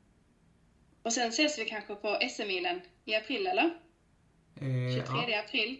Och 1.03 1.13
sen 1.13 1.29
ses 1.29 1.59
vi 1.59 1.65
kanske 1.65 1.95
på 1.95 2.17
SM-milen 2.29 2.81
i 3.05 3.15
april, 3.15 3.47
eller? 3.47 3.65
Eh, 4.55 4.95
23 4.95 5.03
ja. 5.31 5.39
april 5.39 5.79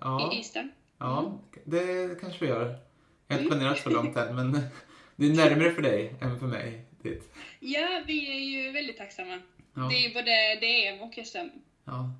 Ja. 0.00 0.32
i 0.32 0.36
Eastern. 0.36 0.70
ja, 0.98 1.40
det 1.64 2.20
kanske 2.20 2.44
vi 2.44 2.46
gör. 2.50 2.78
Jag 3.26 3.36
har 3.36 3.42
inte 3.42 3.46
Mm. 3.54 3.58
planerat 3.58 3.78
så 3.82 3.90
långt 3.90 4.16
än 4.16 4.36
men 4.36 4.52
det 5.16 5.26
är 5.26 5.34
närmare 5.34 5.70
för 5.70 5.82
dig 5.82 6.14
än 6.20 6.38
för 6.38 6.46
mig. 6.46 6.84
Dit. 7.02 7.34
Ja, 7.60 8.02
vi 8.06 8.30
är 8.30 8.62
ju 8.62 8.72
väldigt 8.72 8.98
tacksamma. 8.98 9.40
Ja. 9.74 9.82
Det 9.82 9.96
är 9.96 10.08
ju 10.08 10.14
både 10.14 10.58
DM 10.60 11.00
och 11.00 11.26
SM. 11.26 11.48
Ja. 11.84 12.10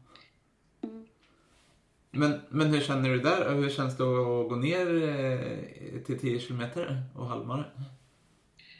Men, 2.10 2.40
men 2.48 2.74
hur 2.74 2.80
känner 2.80 3.08
du 3.08 3.20
där? 3.20 3.54
Hur 3.54 3.70
känns 3.70 3.96
det 3.96 4.04
att 4.04 4.48
gå 4.48 4.56
ner 4.56 5.08
eh, 5.08 6.00
till 6.00 6.20
10 6.20 6.40
kilometer 6.40 7.02
och 7.16 7.26
halvmara? 7.26 7.64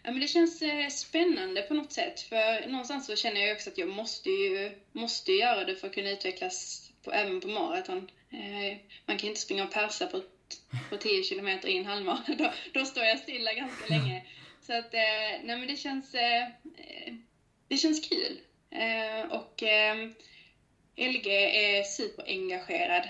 Ja, 0.03 0.11
men 0.11 0.21
det 0.21 0.27
känns 0.29 0.63
eh, 0.63 0.89
spännande 0.89 1.63
på 1.63 1.75
något 1.75 1.93
sätt. 1.93 2.21
För 2.21 2.69
någonstans 2.69 3.07
så 3.07 3.17
känner 3.17 3.41
jag 3.41 3.57
också 3.57 3.71
att 3.71 3.79
jag 3.79 3.89
måste 3.89 4.31
ju, 4.31 4.71
måste 4.93 5.33
göra 5.33 5.65
det 5.65 5.77
för 5.77 5.87
att 5.87 5.95
kunna 5.95 6.11
utvecklas 6.11 6.89
på, 7.05 7.13
även 7.13 7.41
på 7.41 7.49
maraton. 7.49 8.11
Eh, 8.31 8.79
man 9.07 9.19
kan 9.19 9.29
inte 9.29 9.41
springa 9.41 9.65
och 9.65 9.73
persa 9.73 10.07
på, 10.07 10.23
på 10.91 10.97
10 10.97 11.23
kilometer 11.23 11.69
i 11.69 11.79
en 11.79 11.87
halvmara. 11.87 12.23
Då, 12.39 12.53
då 12.73 12.85
står 12.85 13.05
jag 13.05 13.19
stilla 13.19 13.53
ganska 13.53 13.95
länge. 13.95 14.27
Så 14.69 14.79
att, 14.79 14.95
eh, 14.95 15.01
nej 15.45 15.57
men 15.59 15.67
det 15.67 15.77
känns, 15.77 16.15
eh, 16.15 16.49
det 17.69 17.77
känns 17.77 18.09
kul. 18.09 18.41
Eh, 18.71 19.33
och 19.33 19.63
eh, 19.63 19.97
LG 20.97 21.27
är 21.29 21.83
superengagerad 21.83 23.09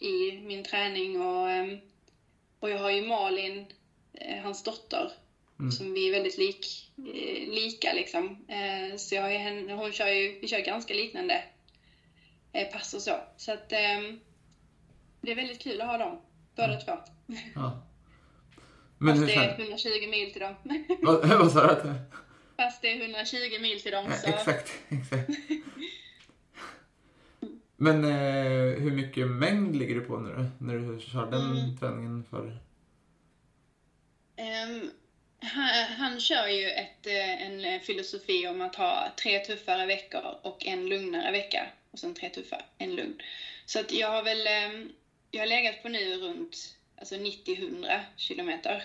i 0.00 0.40
min 0.40 0.64
träning 0.64 1.20
och, 1.20 1.50
eh, 1.50 1.78
och 2.60 2.70
jag 2.70 2.78
har 2.78 2.90
ju 2.90 3.02
Malin, 3.02 3.66
hans 4.42 4.62
dotter, 4.62 5.12
Mm. 5.58 5.72
som 5.72 5.94
vi 5.94 6.08
är 6.08 6.12
väldigt 6.12 6.38
lik, 6.38 6.90
lika 7.48 7.92
liksom. 7.92 8.46
Så 8.98 9.14
jag 9.14 9.22
har 9.22 9.30
henne, 9.30 9.72
hon 9.72 9.92
kör 9.92 10.08
ju, 10.08 10.38
vi 10.40 10.48
kör 10.48 10.58
ganska 10.60 10.94
liknande 10.94 11.42
pass 12.72 12.94
och 12.94 13.02
så. 13.02 13.16
Så 13.36 13.52
att 13.52 13.72
ehm, 13.72 14.20
det 15.20 15.30
är 15.30 15.34
väldigt 15.34 15.62
kul 15.62 15.80
att 15.80 15.86
ha 15.86 15.98
dem, 15.98 16.20
båda 16.56 16.80
två. 16.80 16.98
Ja. 17.54 17.82
Men 19.02 19.16
Fast 19.16 19.26
det 19.26 19.32
är 19.32 19.36
känner 19.36 19.58
120 19.60 20.08
mil 20.10 20.32
till 20.32 20.40
dem. 20.40 20.54
vad, 21.02 21.28
vad 21.28 21.52
sa 21.52 21.82
du? 21.82 21.92
Fast 22.56 22.82
det 22.82 22.88
är 22.92 23.00
120 23.00 23.36
mil 23.60 23.80
till 23.82 23.92
dem 23.92 24.04
Ja, 24.10 24.16
så... 24.16 24.28
exakt, 24.28 24.72
exakt. 24.88 25.30
Men 27.76 28.04
eh, 28.04 28.80
hur 28.82 28.90
mycket 28.90 29.26
mängd 29.28 29.76
ligger 29.76 29.94
du 29.94 30.00
på 30.00 30.18
nu? 30.18 30.50
När 30.58 30.74
du 30.78 31.00
kör 31.00 31.30
den 31.30 31.40
Mm. 31.50 31.76
träningen 31.78 32.24
för... 32.30 32.58
Ehm, 34.36 34.90
han, 35.40 35.84
han 35.98 36.20
kör 36.20 36.46
ju 36.48 36.70
ett, 36.70 37.06
eh, 37.06 37.46
en 37.46 37.64
eh, 37.64 37.80
filosofi 37.80 38.48
om 38.48 38.60
att 38.60 38.74
ha 38.74 39.12
tre 39.22 39.38
tuffare 39.38 39.86
veckor 39.86 40.22
och 40.42 40.66
en 40.66 40.88
lugnare 40.88 41.32
vecka. 41.32 41.66
Och 41.90 41.98
sen 41.98 42.14
tre 42.14 42.28
tuffa, 42.28 42.62
en 42.78 42.94
lugn. 42.94 43.20
Så 43.66 43.80
att 43.80 43.92
jag 43.92 44.08
har 44.08 44.22
väl 44.22 44.46
ehm, 44.46 44.92
jag 45.30 45.40
har 45.40 45.46
legat 45.46 45.82
på 45.82 45.88
nu 45.88 46.14
runt 46.16 46.76
alltså 47.02 47.14
90-100 47.14 48.00
kilometer. 48.16 48.84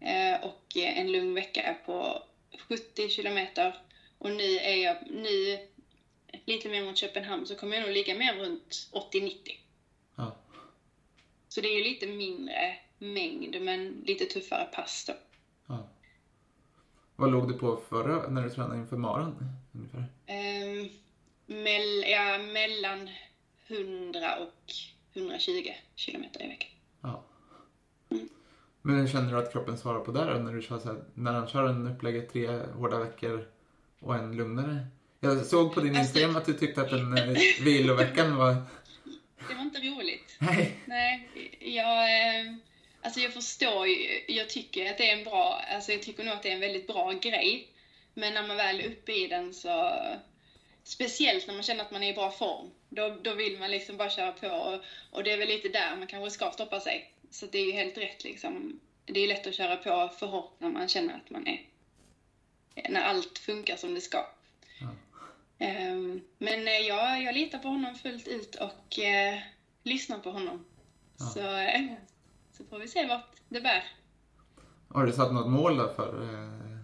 Eh, 0.00 0.44
och 0.44 0.76
eh, 0.76 0.98
en 0.98 1.12
lugn 1.12 1.34
vecka 1.34 1.62
är 1.62 1.74
på 1.74 2.22
70 2.68 3.08
kilometer. 3.08 3.76
Och 4.18 4.30
nu 4.30 4.58
är 4.58 4.76
jag 4.76 4.96
nu 5.10 5.58
lite 6.44 6.68
mer 6.68 6.84
mot 6.84 6.96
Köpenhamn 6.96 7.46
så 7.46 7.54
kommer 7.54 7.76
jag 7.76 7.82
nog 7.84 7.94
ligga 7.94 8.18
mer 8.18 8.34
runt 8.34 8.88
80-90. 8.92 9.32
Ja. 10.16 10.36
Så 11.48 11.60
det 11.60 11.68
är 11.68 11.78
ju 11.78 11.84
lite 11.84 12.06
mindre 12.06 12.76
mängd 12.98 13.62
men 13.62 14.04
lite 14.06 14.24
tuffare 14.24 14.64
pass 14.64 15.04
då. 15.06 15.12
ja. 15.66 15.88
Vad 17.16 17.32
låg 17.32 17.48
du 17.48 17.58
på 17.58 17.76
förra, 17.88 18.28
när 18.28 18.42
du 18.42 18.50
tränade 18.50 18.80
inför 18.80 18.96
maran? 18.96 19.50
ungefär? 19.72 20.04
Ehm, 20.26 20.88
mell, 21.46 22.04
ja, 22.06 22.38
mellan 22.38 23.10
100 23.66 24.36
och 24.36 24.72
120 25.14 25.70
kilometer 25.94 26.44
i 26.44 26.48
veckan. 26.48 26.73
Men 28.86 28.96
hur 29.00 29.08
känner 29.08 29.32
du 29.32 29.38
att 29.38 29.52
kroppen 29.52 29.78
svarar 29.78 30.00
på 30.00 30.12
det 30.12 30.24
då, 30.24 30.38
när 30.38 30.52
du 30.52 30.62
kör 30.62 30.78
så 30.78 30.88
här, 30.88 31.04
när 31.14 31.32
han 31.32 31.48
kör 31.48 31.68
en 31.68 31.86
upplägget 31.86 32.32
tre 32.32 32.48
hårda 32.48 32.98
veckor 32.98 33.48
och 34.00 34.14
en 34.14 34.36
lugnare? 34.36 34.86
Jag 35.20 35.46
såg 35.46 35.74
på 35.74 35.80
din 35.80 35.96
Alltså- 35.96 36.00
Instagram 36.02 36.36
att 36.36 36.46
du 36.46 36.52
tyckte 36.52 36.80
att 36.80 36.90
den 36.90 37.18
eh, 37.18 37.38
viloveckan 37.64 38.36
var... 38.36 38.54
Det 39.48 39.54
var 39.54 39.62
inte 39.62 39.78
roligt. 39.80 40.36
Nej. 40.38 40.76
Nej, 40.84 41.28
jag, 41.60 42.02
eh, 42.02 42.54
alltså 43.02 43.20
jag 43.20 43.32
förstår 43.32 43.86
ju, 43.86 44.24
jag 44.28 44.50
tycker 44.50 44.90
att 44.90 44.98
det 44.98 45.10
är 45.10 45.18
en 45.18 45.24
bra, 45.24 45.60
alltså 45.74 45.92
jag 45.92 46.02
tycker 46.02 46.24
nog 46.24 46.34
att 46.34 46.42
det 46.42 46.48
är 46.48 46.54
en 46.54 46.60
väldigt 46.60 46.86
bra 46.86 47.12
grej. 47.12 47.68
Men 48.14 48.34
när 48.34 48.46
man 48.46 48.56
väl 48.56 48.80
är 48.80 48.86
uppe 48.88 49.12
i 49.12 49.26
den 49.26 49.54
så, 49.54 49.92
speciellt 50.84 51.46
när 51.46 51.54
man 51.54 51.62
känner 51.62 51.84
att 51.84 51.90
man 51.90 52.02
är 52.02 52.10
i 52.10 52.14
bra 52.14 52.30
form, 52.30 52.70
då, 52.88 53.16
då 53.22 53.34
vill 53.34 53.58
man 53.58 53.70
liksom 53.70 53.96
bara 53.96 54.10
köra 54.10 54.32
på 54.32 54.48
och, 54.48 54.80
och 55.10 55.24
det 55.24 55.32
är 55.32 55.38
väl 55.38 55.48
lite 55.48 55.68
där 55.68 55.96
man 55.96 56.06
kanske 56.06 56.30
ska 56.30 56.50
stoppa 56.50 56.80
sig. 56.80 57.13
Så 57.34 57.46
det 57.46 57.58
är 57.58 57.66
ju 57.66 57.72
helt 57.72 57.98
rätt 57.98 58.24
liksom. 58.24 58.80
Det 59.04 59.20
är 59.20 59.28
lätt 59.28 59.46
att 59.46 59.54
köra 59.54 59.76
på 59.76 60.14
för 60.18 60.26
hårt 60.26 60.60
när 60.60 60.70
man 60.70 60.88
känner 60.88 61.14
att 61.16 61.30
man 61.30 61.46
är, 61.46 61.68
när 62.88 63.02
allt 63.02 63.38
funkar 63.38 63.76
som 63.76 63.94
det 63.94 64.00
ska. 64.00 64.26
Ja. 64.80 64.88
Ehm, 65.58 66.20
Men 66.38 66.66
eh, 66.66 66.72
jag, 66.72 67.22
jag 67.22 67.34
litar 67.34 67.58
på 67.58 67.68
honom 67.68 67.94
fullt 67.94 68.28
ut 68.28 68.54
och 68.54 68.98
eh, 68.98 69.38
lyssnar 69.82 70.18
på 70.18 70.30
honom. 70.30 70.64
Ja. 71.18 71.24
Så, 71.24 71.40
eh, 71.40 71.92
så 72.52 72.64
får 72.64 72.78
vi 72.78 72.88
se 72.88 73.06
vart 73.06 73.36
det 73.48 73.60
bär. 73.60 73.84
Har 74.88 75.06
du 75.06 75.12
satt 75.12 75.32
något 75.32 75.50
mål 75.50 75.76
då 75.76 75.92
för, 75.94 76.22
eh, 76.22 76.78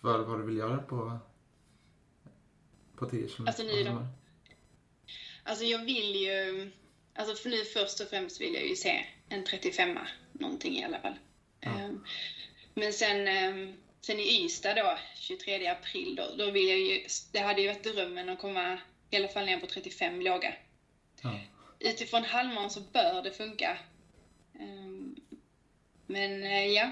för 0.00 0.18
vad 0.18 0.38
du 0.38 0.46
vill 0.46 0.56
göra 0.56 0.78
på, 0.78 1.18
på 2.96 3.06
10 3.06 3.28
kilometer? 3.28 3.62
Alltså 3.62 3.76
nu 3.76 3.84
då? 3.84 4.06
Alltså 5.44 5.64
jag 5.64 5.84
vill 5.84 6.14
ju, 6.14 6.70
alltså 7.14 7.42
för 7.42 7.50
nu 7.50 7.64
först 7.64 8.00
och 8.00 8.08
främst 8.08 8.40
vill 8.40 8.54
jag 8.54 8.68
ju 8.68 8.76
se 8.76 9.06
en 9.30 9.44
35 9.44 9.98
någonting 10.32 10.78
i 10.78 10.84
alla 10.84 11.00
fall. 11.00 11.18
Ja. 11.60 11.70
Ehm, 11.70 12.04
Men 12.74 12.92
sen, 12.92 13.28
ehm, 13.28 13.76
sen 14.00 14.20
i 14.20 14.44
Ystad 14.44 14.74
då, 14.74 14.98
23 15.16 15.66
april, 15.66 16.14
då, 16.16 16.34
då 16.38 16.50
vill 16.50 16.68
jag 16.68 16.78
ju, 16.78 17.06
det 17.32 17.38
hade 17.38 17.60
ju 17.60 17.66
varit 17.68 17.84
drömmen 17.84 18.28
att 18.28 18.38
komma 18.38 18.78
i 19.10 19.16
alla 19.16 19.28
fall 19.28 19.46
ner 19.46 19.60
på 19.60 19.66
35 19.66 20.20
låga. 20.22 20.54
Ja. 21.22 21.40
utifrån 21.78 22.24
halvmaran 22.24 22.70
så 22.70 22.80
bör 22.80 23.22
det 23.22 23.32
funka. 23.32 23.78
Ehm, 24.60 25.16
Men 26.06 26.42
eh, 26.44 26.66
ja, 26.66 26.90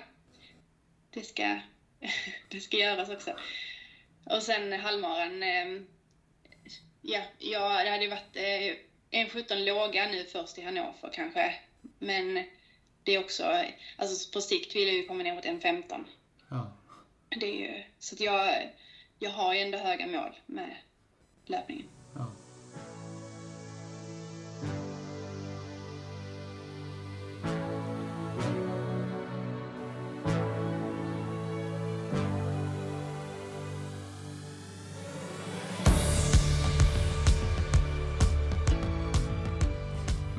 det 1.10 1.22
ska, 1.22 1.58
det 2.48 2.60
ska 2.60 2.76
göras 2.76 3.08
också. 3.08 3.36
Och 4.24 4.42
sen 4.42 4.72
halvmaran, 4.72 5.42
ja, 7.02 7.22
ja, 7.38 7.84
det 7.84 7.90
hade 7.90 8.04
ju 8.04 8.10
varit 8.10 8.36
eh, 8.36 8.76
en 9.10 9.28
17 9.28 9.64
låga 9.64 10.06
nu 10.06 10.24
först 10.24 10.58
i 10.58 10.62
Hannover 10.62 11.10
kanske. 11.12 11.54
Men 11.98 12.44
det 13.04 13.14
är 13.14 13.18
också, 13.18 13.64
alltså 13.96 14.32
på 14.32 14.40
sikt 14.40 14.76
vill 14.76 14.88
jag 14.88 14.96
ju 14.96 15.06
komma 15.06 15.22
ner 15.22 15.34
mot 15.34 15.44
en 15.44 15.60
15. 15.60 16.04
Ja. 16.48 16.72
Det 17.28 17.46
är 17.46 17.76
ju, 17.76 17.82
så 17.98 18.14
att 18.14 18.20
jag, 18.20 18.70
jag 19.18 19.30
har 19.30 19.54
ju 19.54 19.60
ändå 19.60 19.78
höga 19.78 20.06
mål 20.06 20.36
med 20.46 20.76
löpningen. 21.46 21.86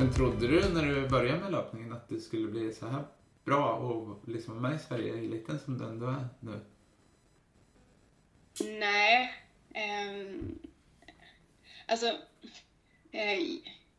Men 0.10 0.16
trodde 0.16 0.47
du 0.47 0.70
när 0.70 0.86
du 0.86 1.07
började 1.07 1.39
med 1.39 1.51
löpningen 1.51 1.93
att 1.93 2.10
du 2.10 2.20
skulle 2.20 2.47
bli 2.47 2.74
så 2.74 2.88
här 2.88 3.03
bra 3.45 3.74
och 3.74 4.30
liksom 4.30 4.53
vara 4.53 4.70
med 4.70 4.80
i 4.80 4.84
Sverige 4.84 5.14
i 5.14 5.26
eliten 5.26 5.60
som 5.60 5.78
du 5.78 5.86
ändå 5.86 6.05
är 6.05 6.28
nu? 6.39 6.60
Nej. 8.80 9.34
ehm, 9.74 10.60
alltså, 11.86 12.07
eh, 13.12 13.39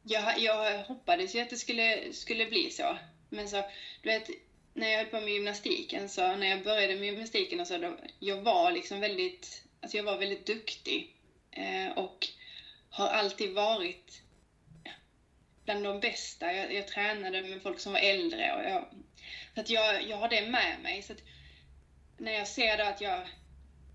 jag, 0.03 0.39
jag 0.39 0.85
hoppades 0.85 1.35
ju 1.35 1.41
att 1.41 1.51
det 1.51 1.57
skulle, 1.57 2.13
skulle 2.13 2.47
bli 2.47 2.71
så. 2.71 2.99
Men 3.29 3.49
så, 3.49 3.63
du 4.03 4.09
vet, 4.09 4.31
när 4.75 4.89
jag 4.89 4.99
höll 4.99 5.07
på 5.07 5.21
med 5.21 5.35
gymnastiken, 5.35 6.09
så 6.09 6.37
när 6.37 6.47
jag 6.47 6.65
började 6.65 6.95
med 6.95 7.05
gymnastiken 7.05 7.61
och 7.61 7.67
så, 7.67 7.79
då, 7.79 7.97
jag 8.19 8.43
var 8.43 8.73
liksom 8.73 9.01
väldigt, 9.01 9.65
alltså 9.81 9.97
jag 9.97 10.05
var 10.05 10.19
väldigt 10.19 10.47
duktig. 10.47 11.17
Eh, 11.51 11.99
och 11.99 12.29
har 12.91 13.09
alltid 13.09 13.55
varit 13.55 14.23
bland 15.71 15.85
de 15.85 16.01
bästa. 16.01 16.53
Jag, 16.55 16.75
jag 16.75 16.89
tränade 16.89 17.43
med 17.43 17.63
folk 17.63 17.81
som 17.81 17.93
var 17.93 18.01
äldre 18.01 18.53
och 18.57 18.63
jag, 18.63 18.85
så 19.55 19.61
att 19.61 19.71
jag, 19.71 20.09
jag 20.09 20.17
har 20.17 20.29
det 20.29 20.51
med 20.51 20.81
mig. 20.83 21.03
Så 21.03 21.13
att 21.13 21.23
när 22.19 22.33
jag 22.33 22.49
ser 22.49 22.79
då 22.79 22.85
att 22.85 23.01
jag 23.01 23.29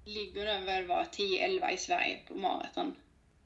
ligger 0.06 0.46
den 0.46 0.66
väl 0.66 0.86
var 0.88 1.04
10-11 1.04 1.70
i 1.70 1.78
Sverige 1.78 2.20
på 2.28 2.36
maraton. 2.36 2.96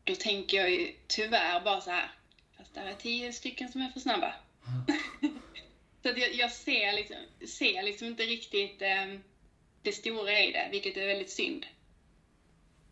Då 0.04 0.16
tänker 0.16 0.58
jag 0.58 0.72
ju 0.72 0.96
tyvärr 1.08 1.62
bara 1.62 1.82
så 1.82 1.92
här. 1.92 2.12
Fast 2.58 2.74
där 2.74 2.86
är 2.86 2.94
10 2.94 3.34
stycken 3.34 3.72
som 3.72 3.82
är 3.82 3.90
för 3.90 4.00
snabba. 4.00 4.34
Mm. 4.68 5.40
så 6.04 6.10
att 6.10 6.18
jag, 6.18 6.34
jag 6.34 6.52
ser, 6.52 6.94
liksom, 6.94 7.18
ser 7.48 7.84
liksom 7.84 8.08
inte 8.08 8.24
riktigt 8.24 8.82
eh, 8.82 9.06
det 9.82 9.92
stora 9.92 10.40
i 10.40 10.52
det, 10.52 10.70
vilket 10.72 10.98
är 10.98 11.08
väldigt 11.08 11.32
synd. 11.32 11.66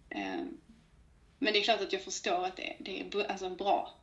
Eh, 0.09 0.45
men 1.39 1.53
det 1.53 1.59
är 1.59 1.63
klart 1.63 1.81
att 1.81 1.93
jag 1.93 2.01
förstår 2.01 2.45
att 2.45 2.57
det, 2.57 2.75
det 2.79 2.99
är 2.99 3.31
alltså 3.31 3.49
bra. 3.49 3.96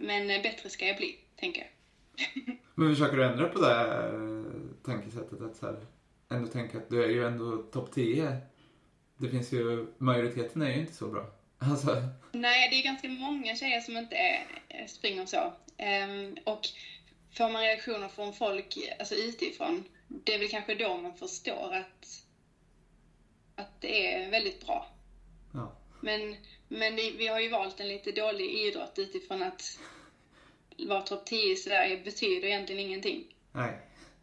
Men 0.00 0.30
eh, 0.30 0.42
bättre 0.42 0.70
ska 0.70 0.86
jag 0.86 0.96
bli, 0.96 1.18
tänker 1.36 1.60
jag. 1.60 1.70
Men 2.74 2.94
försöker 2.94 3.16
du 3.16 3.24
ändra 3.24 3.48
på 3.48 3.60
det 3.60 3.66
här 3.66 4.44
tankesättet 4.84 5.40
att 5.40 5.56
så 5.56 5.66
här, 5.66 5.86
ändå 6.28 6.48
tänka 6.48 6.78
att 6.78 6.90
du 6.90 7.04
är 7.04 7.08
ju 7.08 7.26
ändå 7.26 7.56
topp 7.62 7.92
10. 7.94 8.36
Det 9.18 9.28
finns 9.28 9.52
ju, 9.52 9.86
majoriteten 9.98 10.62
är 10.62 10.70
ju 10.70 10.80
inte 10.80 10.94
så 10.94 11.08
bra. 11.08 11.26
Alltså, 11.58 12.02
Nej, 12.32 12.70
det 12.70 12.76
är 12.76 12.84
ganska 12.84 13.08
många 13.08 13.56
tjejer 13.56 13.80
som 13.80 13.96
inte 13.96 14.16
är, 14.16 14.46
eh, 14.68 14.86
springer 14.86 15.26
så. 15.26 15.52
Ehm, 15.76 16.36
och 16.44 16.60
får 17.36 17.50
man 17.50 17.62
reaktioner 17.62 18.08
från 18.08 18.32
folk 18.32 18.78
alltså 18.98 19.14
utifrån, 19.14 19.84
det 20.08 20.34
är 20.34 20.38
väl 20.38 20.48
kanske 20.48 20.74
då 20.74 20.96
man 20.96 21.14
förstår 21.14 21.74
att, 21.74 22.24
att 23.54 23.80
det 23.80 24.14
är 24.14 24.30
väldigt 24.30 24.66
bra. 24.66 24.86
ja. 25.54 25.72
Men, 26.00 26.36
men 26.68 26.96
det, 26.96 27.10
vi 27.10 27.26
har 27.26 27.40
ju 27.40 27.48
valt 27.48 27.80
en 27.80 27.88
lite 27.88 28.12
dålig 28.12 28.50
idrott 28.50 28.94
utifrån 28.98 29.42
att 29.42 29.78
vara 30.88 31.02
topp 31.02 31.26
10 31.26 31.52
i 31.52 31.56
Sverige 31.56 32.00
betyder 32.04 32.48
egentligen 32.48 32.80
ingenting. 32.86 33.24
Nej. 33.52 33.78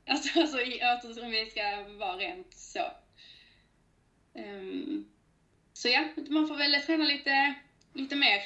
Alltså, 0.07 0.39
alltså 0.39 0.61
i- 0.61 0.81
alltså 0.81 1.21
om 1.23 1.31
vi 1.31 1.45
ska 1.45 1.61
vara 1.99 2.17
rent 2.17 2.53
så. 2.53 2.79
Ehm, 4.35 5.05
så 5.73 5.87
ja, 5.89 6.03
man 6.29 6.47
får 6.47 6.57
väl 6.57 6.81
träna 6.81 7.03
lite, 7.05 7.53
lite 7.93 8.15
mer. 8.15 8.39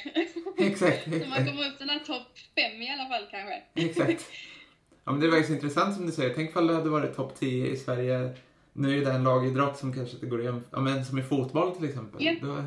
Exakt. 0.58 1.04
så 1.22 1.28
man 1.28 1.46
kommer 1.46 1.68
upp 1.68 1.78
den 1.78 1.88
här 1.88 1.98
topp 1.98 2.38
fem 2.54 2.82
i 2.82 2.90
alla 2.90 3.08
fall 3.08 3.26
kanske. 3.30 3.62
Exakt. 3.74 4.26
Ja, 5.04 5.12
men 5.12 5.20
det 5.20 5.26
är 5.26 5.30
faktiskt 5.30 5.50
intressant 5.50 5.94
som 5.96 6.06
du 6.06 6.12
säger. 6.12 6.34
Tänk 6.34 6.50
ifall 6.50 6.66
du 6.66 6.74
hade 6.74 6.90
varit 6.90 7.16
topp 7.16 7.34
10 7.38 7.66
i 7.66 7.76
Sverige. 7.76 8.30
Nu 8.72 8.98
är 9.00 9.04
det 9.04 9.10
en 9.12 9.24
lagidrott 9.24 9.78
som 9.78 9.92
kanske 9.94 10.14
inte 10.14 10.26
går 10.26 10.40
igen. 10.40 10.64
Ja, 10.72 10.80
men 10.80 11.04
som 11.04 11.18
i 11.18 11.22
fotboll 11.22 11.76
till 11.76 11.88
exempel. 11.88 12.24
Ja. 12.24 12.34
Då, 12.42 12.64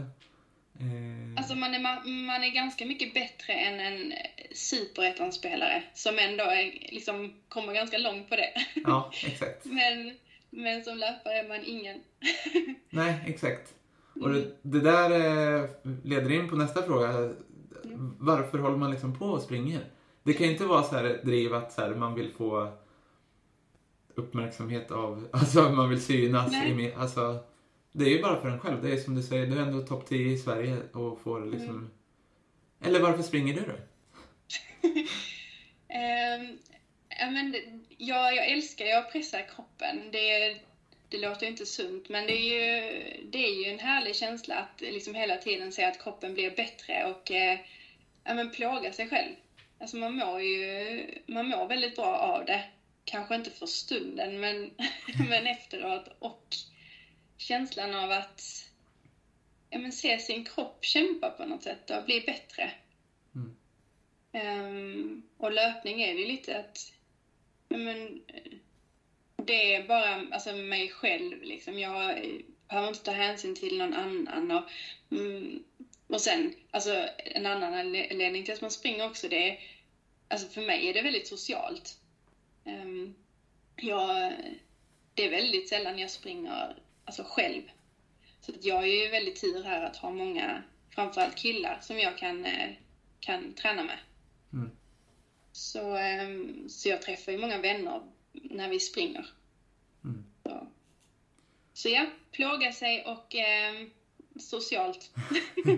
eh, 0.82 1.38
Alltså 1.38 1.56
man 1.56 1.74
är, 1.74 1.80
ma- 1.80 2.08
man 2.08 2.44
är 2.44 2.50
ganska 2.50 2.86
mycket 2.86 3.14
bättre 3.14 3.54
än 3.54 3.80
en 3.80 4.14
superettan-spelare 4.54 5.84
som 5.94 6.20
ändå 6.20 6.44
är, 6.44 6.90
liksom, 6.92 7.34
kommer 7.50 7.74
ganska 7.74 7.98
långt 7.98 8.30
på 8.30 8.36
det. 8.36 8.50
Ja, 8.86 9.12
exakt. 9.26 9.66
men, 9.66 10.16
men 10.50 10.84
som 10.84 10.98
löpare 10.98 11.34
är 11.40 11.48
man 11.48 11.66
ingen. 11.66 12.00
Nej, 12.90 13.16
exakt. 13.26 13.74
Och 14.22 14.30
det, 14.34 14.56
det 14.62 14.80
där 14.80 15.10
eh, 15.12 15.70
leder 16.04 16.32
in 16.32 16.50
på 16.50 16.56
nästa 16.56 16.84
fråga. 16.84 17.34
Varför 18.20 18.58
håller 18.58 18.78
man 18.78 18.92
liksom 18.92 19.20
på 19.20 19.26
och 19.26 19.42
springer? 19.42 19.82
Det 20.24 20.34
kan 20.34 20.46
ju 20.46 20.52
inte 20.52 20.66
vara 20.66 20.84
så 20.84 20.96
här 20.96 21.20
driv 21.24 21.54
att 21.54 21.74
så 21.74 21.82
här, 21.82 21.90
man 21.90 22.16
vill 22.16 22.32
få 22.32 22.78
uppmärksamhet 24.16 24.92
av, 24.92 25.28
alltså 25.34 25.70
man 25.70 25.90
vill 25.90 26.02
synas. 26.02 26.52
Nej. 26.52 26.86
I, 26.86 26.94
alltså, 26.94 27.40
det 27.92 28.06
är 28.06 28.10
ju 28.10 28.22
bara 28.22 28.42
för 28.42 28.50
en 28.50 28.60
själv. 28.60 28.82
Det 28.82 28.92
är 28.92 28.98
som 28.98 29.16
du 29.16 29.24
säger, 29.24 29.48
du 29.48 29.58
är 29.58 29.62
ändå 29.62 29.82
topp 29.82 30.06
10 30.08 30.34
i 30.34 30.38
Sverige 30.38 30.78
och 30.94 31.22
får 31.22 31.46
liksom... 31.46 31.92
Eller 32.84 33.00
varför 33.00 33.24
springer 33.24 33.54
du 33.54 33.62
då? 33.62 33.76
Ja, 37.22 37.30
men 37.30 37.56
jag, 37.98 38.36
jag 38.36 38.48
älskar 38.50 38.86
ju 38.86 38.92
att 38.92 39.12
pressa 39.12 39.42
kroppen. 39.42 40.12
Det, 40.12 40.58
det 41.10 41.18
låter 41.18 41.42
ju 41.46 41.52
inte 41.52 41.66
sunt, 41.66 42.10
men 42.10 42.28
det 42.28 42.34
är 42.34 42.44
ju, 42.44 43.04
det 43.32 43.46
är 43.46 43.66
ju 43.66 43.72
en 43.72 43.80
härlig 43.80 44.16
känsla 44.16 44.56
att 44.56 44.82
liksom 44.82 45.16
hela 45.16 45.38
tiden 45.38 45.72
se 45.72 45.84
att 45.84 46.04
kroppen 46.04 46.34
blir 46.34 46.56
bättre 46.56 47.06
och 47.06 47.32
eh, 47.32 47.60
ja, 48.24 48.34
men 48.34 48.52
plåga 48.52 48.94
sig 48.94 49.10
själv. 49.10 49.36
Alltså 49.80 49.98
man 49.98 50.16
mår 50.16 50.42
ju 50.42 51.06
man 51.26 51.48
mår 51.48 51.68
väldigt 51.68 51.96
bra 51.96 52.18
av 52.18 52.46
det. 52.46 52.64
Kanske 53.06 53.36
inte 53.36 53.52
för 53.52 53.66
stunden, 53.66 54.40
men, 54.40 54.72
men 55.30 55.48
efteråt. 55.48 56.16
Och 56.20 56.56
känslan 57.42 57.94
av 57.94 58.12
att 58.12 58.70
ja, 59.70 59.80
men 59.80 59.92
se 59.92 60.20
sin 60.20 60.46
kropp 60.46 60.86
kämpa 60.86 61.30
på 61.30 61.46
något 61.46 61.64
sätt 61.64 61.90
och 61.90 62.06
bli 62.06 62.22
bättre. 62.22 62.72
Mm. 63.36 63.56
Ehm, 64.32 65.24
och 65.38 65.52
löpning 65.52 66.02
är 66.02 66.14
det 66.14 66.22
ju 66.22 66.28
lite 66.28 66.60
att 66.60 66.94
men, 67.70 68.22
det 69.36 69.76
är 69.76 69.88
bara 69.88 70.28
alltså, 70.32 70.54
mig 70.54 70.90
själv. 70.90 71.44
Liksom. 71.44 71.80
Jag 71.80 72.22
behöver 72.68 72.88
inte 72.88 73.04
ta 73.04 73.12
hänsyn 73.12 73.56
till 73.56 73.78
någon 73.78 73.94
annan. 73.94 74.52
Och, 74.52 74.64
mm, 75.12 75.64
och 76.08 76.22
sen, 76.22 76.54
alltså, 76.72 77.08
en 77.18 77.46
annan 77.46 77.74
anledning 77.74 78.46
till 78.46 78.54
att 78.54 78.62
man 78.62 78.72
springer 78.72 79.08
också, 79.08 79.28
det 79.30 79.50
är, 79.50 79.60
alltså 80.28 80.48
för 80.48 80.62
mig 80.62 80.90
är 80.90 80.94
det 80.94 81.02
väldigt 81.02 81.28
socialt. 81.28 81.98
Um, 82.66 83.16
jag, 83.76 84.34
det 85.14 85.26
är 85.26 85.30
väldigt 85.30 85.70
sällan 85.70 86.00
jag 86.00 86.12
springer 86.12 86.76
alltså, 87.06 87.24
själv. 87.24 87.62
Så 88.42 88.52
att 88.52 88.66
jag 88.66 88.84
är 88.84 89.04
ju 89.04 89.10
väldigt 89.10 89.42
tur 89.42 89.64
här 89.64 89.84
att 89.84 89.98
ha 89.98 90.12
många, 90.12 90.64
framförallt 90.96 91.36
killar, 91.36 91.80
som 91.82 92.00
jag 92.00 92.18
kan, 92.18 92.46
eh, 92.46 92.70
kan 93.20 93.54
träna 93.54 93.84
med. 93.84 94.00
Mm. 94.54 94.72
Så, 95.52 95.98
um, 95.98 96.70
så 96.70 96.90
jag 96.90 97.02
träffar 97.02 97.32
ju 97.32 97.38
många 97.38 97.58
vänner 97.58 98.02
när 98.32 98.70
vi 98.70 98.80
springer. 98.80 99.26
Mm. 100.04 100.24
Så. 100.44 100.68
så 101.74 101.90
ja, 101.90 102.06
plåga 102.32 102.72
sig 102.72 103.06
och 103.06 103.36
eh, 103.36 103.88
socialt. 104.40 105.12
Men 105.66 105.76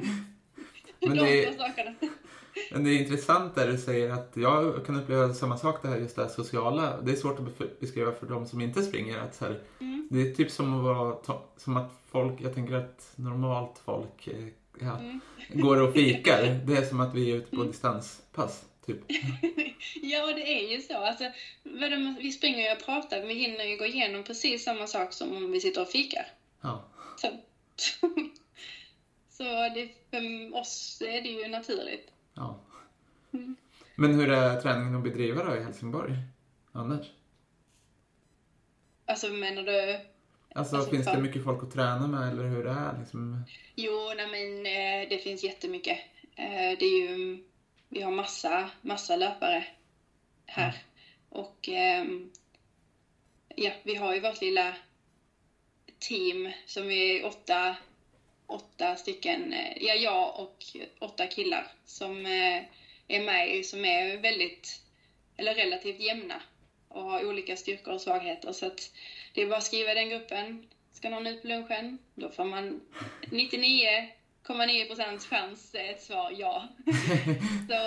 De 1.00 1.16
det, 1.16 1.58
sakerna. 1.58 1.96
Men 2.72 2.84
det 2.84 2.90
är 2.90 3.00
intressant 3.00 3.56
där 3.56 3.68
du 3.68 3.78
säger 3.78 4.10
att 4.10 4.32
jag 4.36 4.86
kan 4.86 4.96
uppleva 4.96 5.34
samma 5.34 5.58
sak 5.58 5.82
det 5.82 5.88
här 5.88 5.98
just 5.98 6.16
det 6.16 6.22
här 6.22 6.30
sociala. 6.30 7.02
Det 7.02 7.12
är 7.12 7.16
svårt 7.16 7.40
att 7.40 7.80
beskriva 7.80 8.12
för 8.12 8.26
de 8.26 8.46
som 8.48 8.62
inte 8.62 8.84
springer. 8.84 9.18
Att 9.20 9.38
här, 9.42 9.60
Mm. 9.80 10.08
Det 10.12 10.22
är 10.22 10.34
typ 10.36 10.52
som 10.52 10.78
att 10.78 10.84
vara, 10.84 11.38
som 11.58 11.78
att 11.78 11.92
folk, 12.12 12.42
jag 12.42 12.54
tänker 12.54 12.74
att 12.74 13.12
normalt 13.16 13.82
folk 13.86 14.28
eh, 14.28 14.48
ja, 14.80 14.98
Mm. 15.00 15.20
går 15.50 15.82
och 15.82 15.94
fikar. 15.94 16.60
Det 16.66 16.74
är 16.78 16.86
som 16.86 17.00
att 17.00 17.14
vi 17.16 17.32
är 17.32 17.36
ute 17.36 17.50
på 17.50 17.56
Mm. 17.56 17.68
distanspass. 17.68 18.66
Typ. 18.86 18.98
ja, 20.02 20.26
det 20.26 20.60
är 20.64 20.72
ju 20.72 20.82
så. 20.82 20.98
Alltså, 20.98 21.24
vi 22.20 22.32
springer 22.32 22.70
ju 22.70 22.72
och 22.72 22.86
pratar, 22.86 23.22
vi 23.26 23.34
hinner 23.34 23.64
ju 23.66 23.78
gå 23.78 23.86
igenom 23.86 24.24
precis 24.24 24.64
samma 24.64 24.88
sak 24.88 25.14
som 25.14 25.38
om 25.38 25.52
vi 25.52 25.60
sitter 25.60 25.82
och 25.82 25.88
fikar. 25.90 26.26
Ja. 26.62 26.84
Så, 27.18 27.28
så 29.38 29.44
det, 29.44 29.90
för 30.12 30.56
oss 30.60 31.02
är 31.06 31.22
det 31.22 31.30
ju 31.30 31.48
naturligt. 31.48 32.08
Ja. 32.34 32.60
Mm. 33.34 33.56
Men 33.96 34.14
hur 34.14 34.30
är 34.32 34.62
träningen 34.62 34.96
att 34.96 35.04
bedriva 35.04 35.44
då 35.44 35.56
i 35.56 35.64
Helsingborg? 35.64 36.14
Anders? 36.72 37.08
Alltså 39.06 39.28
menar 39.30 39.64
du? 39.64 40.00
Alltså, 40.56 40.76
Alltså, 40.76 40.92
finns 40.92 41.06
det 41.06 41.12
för- 41.12 41.22
mycket 41.22 41.44
folk 41.44 41.64
att 41.64 41.72
träna 41.72 42.08
med 42.08 42.32
eller 42.32 42.44
hur 42.44 42.64
det 42.64 42.70
är 42.70 43.00
liksom? 43.00 43.44
Jo, 43.76 44.14
nej 44.18 44.28
men 44.28 44.66
eh, 44.66 45.10
det 45.10 45.18
finns 45.24 45.44
jättemycket. 45.44 46.00
Eh, 46.36 46.78
Det 46.80 46.86
är 46.86 47.10
ju, 47.10 47.44
vi 47.90 48.02
har 48.02 48.12
massa, 48.12 48.70
massa 48.82 49.16
löpare 49.16 49.66
här. 50.46 50.84
Och 51.30 51.70
ehm, 51.70 52.30
ja, 53.56 53.72
vi 53.84 53.96
har 53.96 54.14
ju 54.14 54.20
vårt 54.22 54.42
lilla 54.42 54.76
team 56.00 56.52
som 56.66 56.92
är 56.92 57.26
åtta, 57.26 57.76
åtta 58.54 58.96
stycken, 58.96 59.54
eh, 59.54 59.84
ja 59.84 59.94
jag 59.94 60.40
och 60.40 60.66
åtta 61.00 61.28
killar 61.28 61.68
som 61.86 62.26
eh, 62.26 62.64
är 63.08 63.24
med 63.24 63.66
som 63.66 63.86
är 63.86 64.18
väldigt, 64.18 64.82
eller 65.38 65.56
relativt 65.56 66.00
jämna 66.00 66.42
och 66.88 67.04
har 67.04 67.26
olika 67.26 67.56
styrkor 67.56 67.94
och 67.94 68.02
svagheter. 68.02 68.52
Så 68.52 68.66
att 68.66 68.92
det 69.34 69.42
är 69.42 69.48
bara 69.48 69.58
att 69.58 69.64
skriva 69.64 69.92
i 69.92 69.96
den 69.96 70.10
gruppen. 70.10 70.68
Ska 70.92 71.10
någon 71.10 71.28
ut 71.28 71.42
på 71.42 71.48
lunchen? 71.48 71.98
Då 72.16 72.30
får 72.30 72.46
man 72.46 72.82
99,9 73.22 74.88
procents 74.88 75.28
chans 75.28 75.76
eh, 75.76 75.90
ett 75.90 76.04
svar 76.04 76.34
ja. 76.38 76.68
så, 77.70 77.80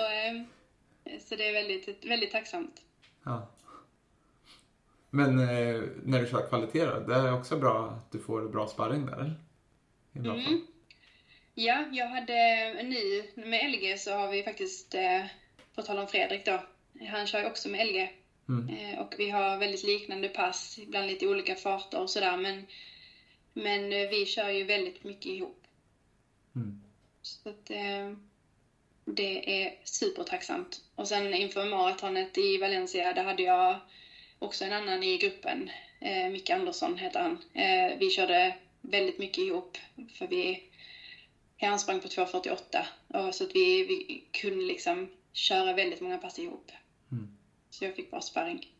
så 1.28 1.36
det 1.36 1.48
är 1.48 1.52
väldigt, 1.52 2.04
väldigt 2.04 2.32
tacksamt. 2.32 2.82
Ja. 3.24 3.48
Men 5.10 5.36
när 6.02 6.20
du 6.20 6.26
kör 6.26 6.48
kvalitet 6.48 6.84
då, 6.84 7.00
det 7.00 7.14
är 7.14 7.32
också 7.32 7.56
bra 7.56 7.90
att 7.90 8.12
du 8.12 8.18
får 8.18 8.48
bra 8.48 8.66
sparring 8.66 9.06
där 9.06 9.12
eller? 9.12 9.45
Mm. 10.18 10.66
Ja, 11.54 11.84
jag 11.92 12.06
hade 12.06 12.72
nu 12.82 13.24
med 13.34 13.70
LG 13.70 13.98
så 13.98 14.12
har 14.12 14.30
vi 14.30 14.42
faktiskt, 14.42 14.94
eh, 14.94 15.24
på 15.74 15.82
tal 15.82 15.98
om 15.98 16.08
Fredrik 16.08 16.44
då, 16.44 16.62
han 17.08 17.26
kör 17.26 17.40
ju 17.40 17.46
också 17.46 17.68
med 17.68 17.86
LG. 17.86 18.12
Mm. 18.48 18.76
Eh, 18.76 18.98
och 18.98 19.14
vi 19.18 19.30
har 19.30 19.58
väldigt 19.58 19.84
liknande 19.84 20.28
pass, 20.28 20.78
ibland 20.78 21.06
lite 21.06 21.26
olika 21.26 21.54
farter 21.54 22.00
och 22.00 22.10
sådär 22.10 22.36
men, 22.36 22.66
men 23.52 23.92
eh, 23.92 24.08
vi 24.08 24.26
kör 24.26 24.50
ju 24.50 24.64
väldigt 24.64 25.04
mycket 25.04 25.26
ihop. 25.26 25.66
Mm. 26.56 26.82
Så 27.22 27.48
att, 27.48 27.70
eh, 27.70 28.12
det 29.04 29.62
är 29.64 29.74
supertacksamt. 29.84 30.80
Och 30.94 31.08
sen 31.08 31.34
inför 31.34 31.64
maratonet 31.64 32.38
i 32.38 32.58
Valencia, 32.58 33.12
där 33.12 33.24
hade 33.24 33.42
jag 33.42 33.78
också 34.38 34.64
en 34.64 34.72
annan 34.72 35.02
i 35.02 35.18
gruppen, 35.18 35.70
eh, 36.00 36.28
Micke 36.28 36.50
Andersson 36.50 36.98
heter 36.98 37.20
han. 37.20 37.38
Eh, 37.54 37.98
vi 37.98 38.10
körde 38.10 38.54
väldigt 38.90 39.18
mycket 39.18 39.38
ihop, 39.38 39.78
för 40.12 40.26
vi, 40.26 40.62
han 41.60 41.78
sprang 41.78 42.00
på 42.00 42.08
2.48. 42.08 42.58
Och 43.08 43.34
Så 43.34 43.44
att 43.44 43.54
vi, 43.54 43.86
vi 43.86 44.24
kunde 44.40 44.64
liksom 44.64 45.08
köra 45.32 45.72
väldigt 45.72 46.00
många 46.00 46.18
pass 46.18 46.38
ihop. 46.38 46.70
Mm. 47.12 47.36
Så 47.70 47.84
jag 47.84 47.96
fick 47.96 48.10
bra 48.10 48.20
sparring. 48.20 48.72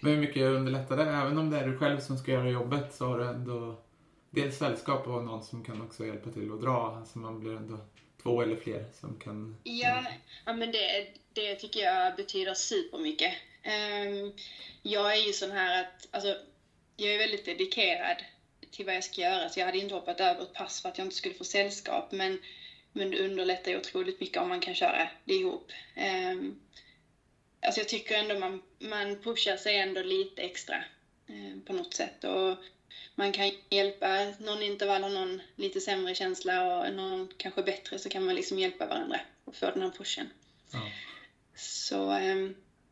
Men 0.00 0.12
hur 0.12 0.20
mycket 0.20 0.42
underlättar 0.42 0.96
det? 0.96 1.02
Även 1.02 1.38
om 1.38 1.50
det 1.50 1.58
är 1.58 1.68
du 1.68 1.78
själv 1.78 2.00
som 2.00 2.18
ska 2.18 2.32
göra 2.32 2.50
jobbet 2.50 2.94
så 2.94 3.06
har 3.06 3.18
du 3.18 3.28
ändå 3.28 3.82
dels 4.30 4.58
sällskap 4.58 5.06
och 5.06 5.24
någon 5.24 5.44
som 5.44 5.64
kan 5.64 5.82
också 5.82 6.06
hjälpa 6.06 6.30
till 6.30 6.52
att 6.52 6.60
dra. 6.60 6.96
Alltså 6.98 7.18
man 7.18 7.40
blir 7.40 7.56
ändå 7.56 7.78
två 8.22 8.42
eller 8.42 8.56
fler 8.56 8.84
som 9.00 9.18
kan... 9.18 9.56
Ja, 9.64 10.04
ja 10.44 10.52
men 10.52 10.72
det, 10.72 11.06
det 11.32 11.54
tycker 11.54 11.80
jag 11.80 12.16
betyder 12.16 12.54
supermycket. 12.54 13.32
Um, 13.64 14.32
jag 14.82 15.12
är 15.12 15.26
ju 15.26 15.32
sån 15.32 15.50
här 15.50 15.80
att, 15.80 16.08
alltså, 16.10 16.36
jag 16.96 17.14
är 17.14 17.18
väldigt 17.18 17.44
dedikerad 17.44 18.16
till 18.74 18.86
vad 18.86 18.94
jag 18.94 19.04
ska 19.04 19.20
göra, 19.20 19.48
så 19.48 19.60
jag 19.60 19.66
hade 19.66 19.78
inte 19.78 19.94
hoppat 19.94 20.20
över 20.20 20.42
ett 20.42 20.52
pass 20.52 20.82
för 20.82 20.88
att 20.88 20.98
jag 20.98 21.06
inte 21.06 21.16
skulle 21.16 21.34
få 21.34 21.44
sällskap, 21.44 22.12
men, 22.12 22.38
men 22.92 23.10
det 23.10 23.24
underlättar 23.24 23.70
ju 23.70 23.78
otroligt 23.78 24.20
mycket 24.20 24.42
om 24.42 24.48
man 24.48 24.60
kan 24.60 24.74
köra 24.74 25.08
det 25.24 25.34
ihop. 25.34 25.72
Um, 25.96 26.60
alltså 27.60 27.80
jag 27.80 27.88
tycker 27.88 28.18
ändå 28.18 28.38
man, 28.38 28.62
man 28.78 29.16
pushar 29.22 29.56
sig 29.56 29.76
ändå 29.76 30.02
lite 30.02 30.42
extra 30.42 30.84
eh, 31.26 31.64
på 31.66 31.72
något 31.72 31.94
sätt. 31.94 32.24
Och 32.24 32.56
man 33.14 33.32
kan 33.32 33.50
hjälpa, 33.70 34.32
någon 34.38 34.62
intervall 34.62 35.02
har 35.02 35.10
någon 35.10 35.42
lite 35.56 35.80
sämre 35.80 36.14
känsla 36.14 36.78
och 36.78 36.92
någon 36.92 37.28
kanske 37.36 37.62
bättre 37.62 37.98
så 37.98 38.08
kan 38.08 38.24
man 38.24 38.34
liksom 38.34 38.58
hjälpa 38.58 38.86
varandra 38.86 39.20
och 39.44 39.56
få 39.56 39.70
den 39.70 39.82
här 39.82 39.90
pushen. 39.90 40.30
Ja. 40.72 40.90
Så, 41.56 42.12
eh, 42.12 42.48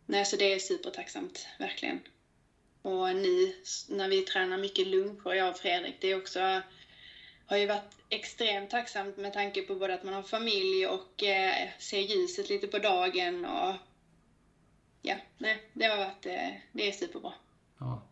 nej, 0.07 0.25
så 0.25 0.37
det 0.37 0.53
är 0.53 0.59
supertacksamt, 0.59 1.47
verkligen. 1.59 2.01
Och 2.83 3.17
nu 3.17 3.55
när 3.89 4.09
vi 4.09 4.23
tränar 4.23 4.59
mycket 4.59 4.87
luncher, 4.87 5.33
jag 5.33 5.51
och 5.51 5.57
Fredrik, 5.57 5.97
det 6.01 6.11
är 6.11 6.19
också, 6.19 6.61
har 7.47 7.57
ju 7.57 7.67
varit 7.67 7.97
extremt 8.09 8.71
tacksamt 8.71 9.17
med 9.17 9.33
tanke 9.33 9.63
på 9.63 9.75
både 9.75 9.95
att 9.95 10.05
man 10.05 10.15
har 10.15 10.23
familj 10.23 10.87
och 10.87 11.23
eh, 11.23 11.69
ser 11.79 12.01
ljuset 12.01 12.49
lite 12.49 12.67
på 12.67 12.79
dagen 12.79 13.45
och 13.45 13.75
ja, 15.03 15.15
nej, 15.39 15.71
det 15.73 15.85
har 15.85 15.97
varit, 15.97 16.27
eh, 16.27 16.51
det 16.73 16.89
är 16.89 16.93
superbra. 16.93 17.33
Ja. 17.79 18.03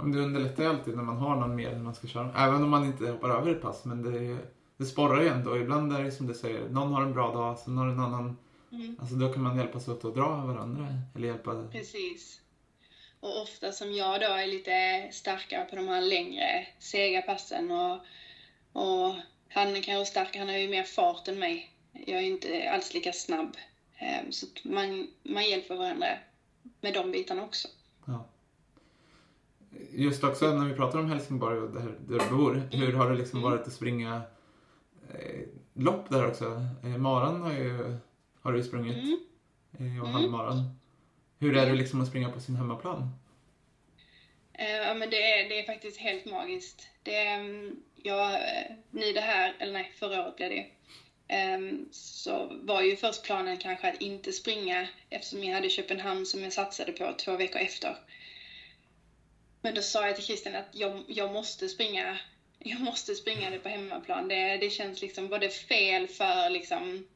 Ja, 0.00 0.04
men 0.04 0.12
det 0.12 0.22
underlättar 0.22 0.62
ju 0.62 0.68
alltid 0.68 0.96
när 0.96 1.02
man 1.02 1.16
har 1.16 1.36
någon 1.36 1.56
mer 1.56 1.70
när 1.70 1.82
man 1.82 1.94
ska 1.94 2.06
köra. 2.06 2.32
Även 2.36 2.62
om 2.62 2.70
man 2.70 2.84
inte 2.84 3.10
hoppar 3.10 3.30
över 3.30 3.50
ett 3.50 3.62
pass. 3.62 3.84
Men 3.84 4.02
det, 4.02 4.38
det 4.76 4.84
sporrar 4.84 5.22
ju 5.22 5.28
ändå. 5.28 5.56
Ibland 5.56 5.92
är 5.92 6.04
det 6.04 6.12
som 6.12 6.26
du 6.26 6.34
säger, 6.34 6.68
någon 6.68 6.92
har 6.92 7.02
en 7.02 7.12
bra 7.12 7.32
dag, 7.32 7.58
sen 7.58 7.78
har 7.78 7.88
en 7.88 8.00
annan... 8.00 8.36
Mm. 8.72 8.96
Alltså 9.00 9.14
då 9.14 9.32
kan 9.32 9.42
man 9.42 9.56
hjälpas 9.56 9.88
åt 9.88 10.04
att 10.04 10.14
dra 10.14 10.28
varandra. 10.28 10.86
Eller 11.14 11.28
hjälpa... 11.28 11.68
Precis. 11.72 12.40
Och 13.20 13.42
ofta 13.42 13.72
som 13.72 13.92
jag 13.92 14.20
då 14.20 14.26
är 14.26 14.46
lite 14.46 15.08
starkare 15.12 15.64
på 15.64 15.76
de 15.76 15.88
här 15.88 16.00
längre, 16.00 16.66
sega 16.78 17.22
passen 17.22 17.70
och, 17.70 17.98
och 18.72 19.14
han 19.48 19.76
är 19.76 19.82
kanske 19.82 20.10
starkare, 20.10 20.38
han 20.40 20.48
har 20.48 20.56
ju 20.56 20.68
mer 20.68 20.82
fart 20.82 21.28
än 21.28 21.38
mig. 21.38 21.70
Jag 21.92 22.18
är 22.18 22.22
inte 22.26 22.70
alls 22.70 22.94
lika 22.94 23.12
snabb. 23.12 23.56
Ehm, 23.98 24.32
Så 24.32 24.46
man, 24.64 25.06
man 25.22 25.44
hjälper 25.44 25.76
varandra 25.76 26.06
med 26.80 26.94
de 26.94 27.10
bitarna 27.12 27.42
också. 27.42 27.68
Ja. 28.06 28.26
Just 29.92 30.24
också 30.24 30.52
när 30.54 30.68
vi 30.68 30.74
pratar 30.74 30.98
om 30.98 31.10
Helsingborg 31.10 31.58
och 31.58 31.70
där, 31.70 31.94
där 32.08 32.18
du 32.18 32.36
bor. 32.36 32.68
Hur 32.72 32.92
har 32.92 33.10
det 33.10 33.16
liksom 33.16 33.38
Mm. 33.38 33.50
varit 33.50 33.66
att 33.66 33.72
springa 33.72 34.22
eh, 35.14 35.40
lopp 35.74 36.10
där 36.10 36.26
också? 36.26 36.44
Eh, 36.82 36.88
maran 36.96 37.42
har, 37.42 37.52
ju, 37.52 37.96
har 38.40 38.52
du 38.52 38.62
sprungit. 38.64 38.96
Mm. 38.96 39.16
Eh, 39.96 40.02
och 40.02 40.08
Mm. 40.08 40.12
halvmaran. 40.12 40.79
Hur 41.40 41.56
är 41.56 41.66
det 41.66 41.74
liksom 41.74 42.00
att 42.00 42.08
springa 42.08 42.30
på 42.30 42.40
sin 42.40 42.56
hemmaplan? 42.56 43.10
Eh, 44.52 44.76
ja, 44.76 44.94
men 44.94 45.10
det 45.10 45.22
är, 45.22 45.48
det 45.48 45.58
är 45.58 45.66
faktiskt 45.66 46.00
helt 46.00 46.24
magiskt. 46.24 46.88
Det, 47.02 47.16
är, 47.16 47.40
mm, 47.40 47.82
jag, 47.96 48.34
eh, 48.34 48.76
nu 48.90 49.12
det 49.12 49.20
här, 49.20 49.56
eller 49.58 49.72
nej, 49.72 49.92
förra 49.98 50.22
året 50.22 50.36
blev 50.36 50.50
det 50.50 50.66
ehm, 51.28 51.88
så 51.90 52.58
var 52.62 52.82
ju 52.82 52.96
först 52.96 53.24
planen 53.24 53.56
kanske 53.56 53.88
att 53.88 54.02
inte 54.02 54.32
springa 54.32 54.88
eftersom 55.10 55.44
jag 55.44 55.54
hade 55.54 55.68
Köpenhamn 55.68 56.26
som 56.26 56.42
jag 56.42 56.52
satsade 56.52 56.92
på 56.92 57.12
två 57.12 57.36
veckor 57.36 57.60
efter. 57.60 57.96
Men 59.62 59.74
då 59.74 59.82
sa 59.82 60.06
jag 60.06 60.16
till 60.16 60.24
Christian 60.24 60.54
att 60.54 60.68
jag, 60.72 61.02
jag 61.08 61.32
måste 61.32 61.68
springa 61.68 62.18
jag 62.58 62.80
måste 62.80 63.14
springa 63.14 63.50
det 63.50 63.58
på 63.58 63.68
hemmaplan. 63.68 64.28
Det, 64.28 64.56
det 64.56 64.70
känns 64.70 65.02
liksom 65.02 65.28
både 65.28 65.48
fel 65.48 66.08
för 66.08 66.50
liksom, 66.50 67.06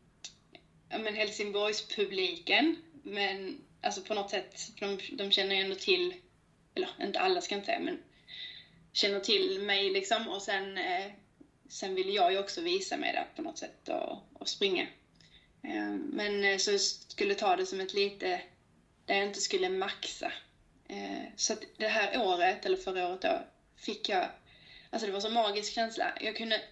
ja, 0.89 0.99
men 0.99 1.15
Helsingborgspubliken, 1.15 2.77
men 3.03 3.61
alltså 3.85 4.03
på 4.03 4.15
något 4.15 4.31
sätt, 4.31 4.71
de, 4.81 4.99
de 5.13 5.31
känner 5.31 5.57
ju 5.57 5.63
ändå 5.63 5.77
till, 5.77 6.15
eller 6.75 6.89
inte 7.03 7.21
alla 7.21 7.41
ska 7.41 7.55
jag 7.55 7.59
inte 7.59 7.67
säga, 7.67 7.81
men 7.81 7.99
känner 8.93 9.21
till 9.21 9.61
mig 9.61 9.91
liksom 9.91 10.29
och 10.29 10.43
sen, 10.43 10.79
eh, 10.79 11.13
sen 11.69 11.95
vill 11.95 12.15
jag 12.15 12.33
ju 12.33 12.39
också 12.39 12.61
visa 12.61 12.97
mig 12.97 13.13
där 13.13 13.27
på 13.37 13.43
något 13.43 13.59
sätt 13.59 13.89
och, 13.89 14.19
och 14.41 14.49
springa. 14.49 14.87
Eh, 15.63 15.93
men 15.93 16.45
eh, 16.45 16.59
så 16.59 16.71
jag 16.71 16.81
skulle 16.81 17.35
ta 17.35 17.57
det 17.57 17.67
som 17.67 17.81
ett 17.81 17.95
lite, 17.95 18.41
där 19.07 19.15
jag 19.15 19.27
inte 19.27 19.41
skulle 19.41 19.69
maxa. 19.69 20.33
Eh, 20.89 21.23
så 21.37 21.53
att 21.53 21.63
det 21.77 21.89
här 21.89 22.21
året, 22.21 22.67
eller 22.67 22.77
förra 22.77 23.09
året 23.09 23.23
då, 23.23 23.43
fick 23.77 24.09
jag, 24.09 24.29
alltså 24.91 25.07
det 25.07 25.13
var 25.13 25.21
så 25.21 25.29
magisk 25.29 25.73
känsla. 25.73 26.13
Jag 26.21 26.37
kunde, 26.37 26.63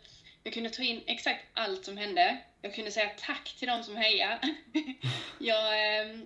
jag 0.43 0.53
kunde 0.53 0.71
ta 0.71 0.83
in 0.83 1.03
exakt 1.07 1.45
allt 1.55 1.85
som 1.85 1.97
hände. 1.97 2.39
Jag 2.63 2.75
kunde 2.75 2.91
säga 2.91 3.11
tack 3.19 3.57
till 3.59 3.69
de 3.69 3.83
som 3.85 3.97
hejar. 3.97 4.39
jag, 5.39 5.99
eh, 6.01 6.17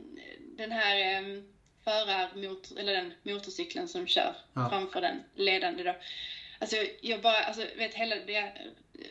den 0.57 0.72
här 0.72 0.97
eh, 0.99 1.43
förarmotor, 1.84 2.78
eller 2.78 2.93
den 2.93 3.12
motorcykeln 3.22 3.89
som 3.89 4.07
kör 4.07 4.37
Ja. 4.53 4.68
framför 4.68 5.01
den 5.01 5.22
ledande 5.34 5.82
då. 5.82 5.95
Alltså 6.59 6.76
jag 7.01 7.22
bara, 7.22 7.43
alltså 7.45 7.62
vet 7.78 7.95
hela 7.95 8.16
det 8.16 8.53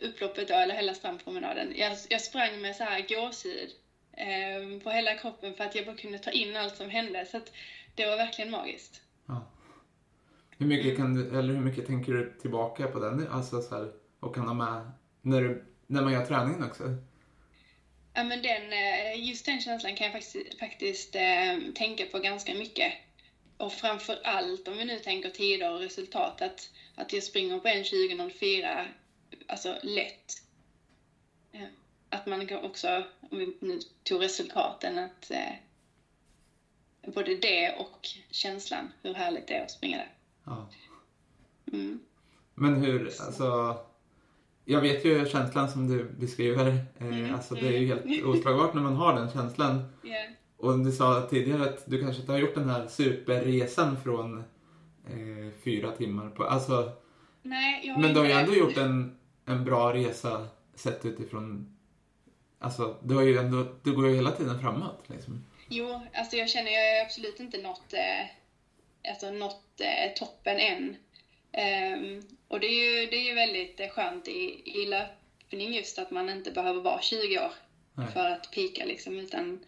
upploppet 0.01 0.47
då, 0.47 0.53
eller 0.53 0.75
hela 0.75 0.93
strandpromenaden. 0.93 1.73
Jag, 1.75 1.97
jag 2.09 2.21
sprang 2.21 2.61
med 2.61 2.75
så 2.75 2.83
här 2.83 3.05
gåshud 3.09 3.69
eh, 4.13 4.79
på 4.83 4.89
hela 4.89 5.15
kroppen 5.15 5.53
för 5.53 5.63
att 5.63 5.75
jag 5.75 5.85
bara 5.85 5.95
kunde 5.95 6.19
ta 6.19 6.31
in 6.31 6.55
allt 6.55 6.75
som 6.75 6.89
hände. 6.89 7.25
Så 7.25 7.37
att 7.37 7.51
det 7.95 8.05
var 8.05 8.17
verkligen 8.17 8.51
magiskt. 8.51 9.01
Ja. 9.25 9.47
Hur 10.57 10.65
mycket 10.65 10.97
kan 10.97 11.13
du, 11.13 11.39
eller 11.39 11.53
hur 11.53 11.61
mycket 11.61 11.87
tänker 11.87 12.11
du 12.13 12.33
tillbaka 12.41 12.87
på 12.87 12.99
den, 12.99 13.27
alltså 13.27 13.61
så 13.61 13.75
här, 13.75 13.91
och 14.19 14.35
kan 14.35 14.47
ha 14.47 14.53
med 14.53 14.91
när, 15.21 15.41
du, 15.41 15.65
när 15.87 16.01
man 16.01 16.13
gör 16.13 16.25
träningen 16.25 16.63
också? 16.63 16.83
Ja, 18.15 18.23
men 18.23 18.41
den, 18.41 18.73
eh, 18.73 19.27
just 19.27 19.45
den 19.45 19.61
känslan 19.61 19.95
kan 19.95 20.05
jag 20.05 20.13
faktiskt, 20.13 20.59
faktiskt 20.59 21.15
eh, 21.15 21.73
tänka 21.75 22.05
på 22.05 22.19
ganska 22.19 22.53
mycket. 22.53 22.93
Och 23.57 23.73
framför 23.73 24.19
allt 24.23 24.67
om 24.67 24.77
vi 24.77 24.85
nu 24.85 24.99
tänker 24.99 25.29
tider 25.29 25.73
och 25.73 25.79
resultat, 25.79 26.41
att, 26.41 26.69
att 26.95 27.13
jag 27.13 27.23
springer 27.23 27.59
på 27.59 27.67
en 27.67 27.83
20.04, 27.83 28.85
alltså 29.47 29.77
lätt. 29.81 30.33
Eh, 31.51 31.67
Att 32.09 32.25
man 32.25 32.47
kan 32.47 32.63
också, 32.63 33.03
om 33.29 33.37
vi 33.37 33.57
nu 33.59 33.79
tog 34.03 34.23
resultaten, 34.23 34.97
att 34.97 35.31
eh, 35.31 35.53
både 37.13 37.35
det 37.35 37.75
och 37.77 38.07
känslan, 38.31 38.91
hur 39.01 39.13
härligt 39.13 39.47
det 39.47 39.53
är 39.53 39.63
att 39.63 39.71
springa 39.71 39.97
där. 39.97 40.13
Ja. 40.45 40.69
Mm. 41.73 41.99
Men 42.55 42.75
hur, 42.75 43.05
alltså, 43.05 43.77
jag 44.65 44.81
vet 44.81 45.05
ju 45.05 45.25
känslan 45.25 45.69
som 45.69 45.87
du 45.87 46.03
beskriver, 46.03 46.67
eh, 46.67 47.05
Mm, 47.07 47.33
alltså 47.33 47.55
det 47.55 47.67
är 47.67 47.79
ju 47.79 47.87
helt 47.87 48.25
oslagbart 48.25 48.73
när 48.73 48.81
man 48.81 48.95
har 48.95 49.13
den 49.13 49.31
känslan. 49.31 49.83
Ja. 50.03 50.25
Och 50.57 50.79
du 50.79 50.91
sa 50.91 51.27
tidigare 51.29 51.63
att 51.63 51.83
du 51.85 52.01
kanske 52.01 52.21
inte 52.21 52.31
har 52.31 52.39
gjort 52.39 52.55
den 52.55 52.69
här 52.69 52.87
superresan 52.87 53.97
från 54.03 54.39
eh, 55.07 55.53
fyra 55.63 55.91
timmar 55.91 56.29
på, 56.29 56.43
alltså, 56.43 56.91
Nej, 57.41 57.95
men 57.97 58.13
du 58.13 58.19
har 58.19 58.25
ju 58.25 58.31
ändå 58.31 58.55
gjort 58.55 58.77
en, 58.77 59.17
en 59.45 59.65
bra 59.65 59.93
resa 59.93 60.47
sett 60.75 61.05
utifrån, 61.05 61.77
alltså, 62.59 62.97
du 63.03 63.15
har 63.15 63.21
ju 63.21 63.37
ändå, 63.37 63.65
du 63.83 63.95
går 63.95 64.07
ju 64.07 64.15
hela 64.15 64.31
tiden 64.31 64.59
framåt 64.59 65.03
liksom. 65.07 65.45
Jo, 65.69 66.01
alltså 66.13 66.35
jag 66.35 66.49
känner 66.49 66.71
jag 66.71 66.97
har 66.97 67.05
absolut 67.05 67.39
inte 67.39 67.61
nått, 67.61 67.93
eh, 67.93 69.11
alltså 69.11 69.25
eh, 69.25 70.13
toppen 70.15 70.59
än. 70.59 70.95
Ehm, 71.51 72.21
och 72.47 72.59
det 72.59 72.67
är 72.67 73.01
ju, 73.01 73.09
det 73.09 73.17
är 73.17 73.25
ju 73.25 73.33
väldigt 73.33 73.79
eh, 73.79 73.89
skönt 73.89 74.27
i, 74.27 74.61
i 74.65 74.85
löpning 74.85 75.73
just 75.73 75.99
att 75.99 76.11
man 76.11 76.29
inte 76.29 76.51
behöver 76.51 76.81
vara 76.81 77.01
20 77.01 77.39
år 77.39 77.51
Nej. 77.93 78.11
för 78.11 78.25
att 78.25 78.51
pika 78.51 78.85
liksom, 78.85 79.19
utan 79.19 79.65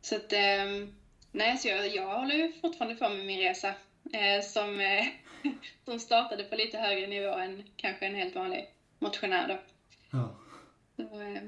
så 0.00 0.16
att, 0.16 0.32
ehm, 0.32 0.94
nej, 1.32 1.56
så 1.56 1.68
jag, 1.68 1.88
jag 1.88 2.18
håller 2.18 2.34
ju 2.34 2.52
fortfarande 2.52 2.96
på 2.96 3.08
med 3.08 3.26
min 3.26 3.40
resa 3.40 3.74
eh, 4.12 4.42
som, 4.42 4.80
eh, 4.80 5.06
som 5.84 6.00
startade 6.00 6.44
på 6.44 6.54
lite 6.54 6.78
högre 6.78 7.06
nivå 7.06 7.34
än 7.34 7.62
kanske 7.76 8.06
en 8.06 8.14
helt 8.14 8.34
vanlig 8.34 8.68
motionär 8.98 9.48
då. 9.48 9.58
Ja. 10.10 10.36
Så, 10.96 11.02
eh, 11.02 11.42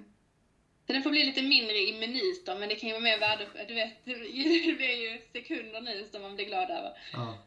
så 0.87 0.93
den 0.93 1.03
får 1.03 1.11
bli 1.11 1.25
lite 1.25 1.43
mindre 1.43 1.79
i 1.79 1.93
minuter, 1.93 2.55
men 2.55 2.69
det 2.69 2.75
kan 2.75 2.89
ju 2.89 2.93
vara 2.93 3.03
mer 3.03 3.19
värdefullt. 3.19 3.69
Du 3.69 3.75
vet, 3.75 3.93
det 4.05 4.77
blir 4.77 5.11
ju 5.11 5.21
sekunder 5.33 5.81
nu 5.81 6.09
som 6.13 6.23
man 6.23 6.35
blir 6.35 6.47
glad 6.47 6.71
över. 6.71 6.93
Ja. 7.13 7.39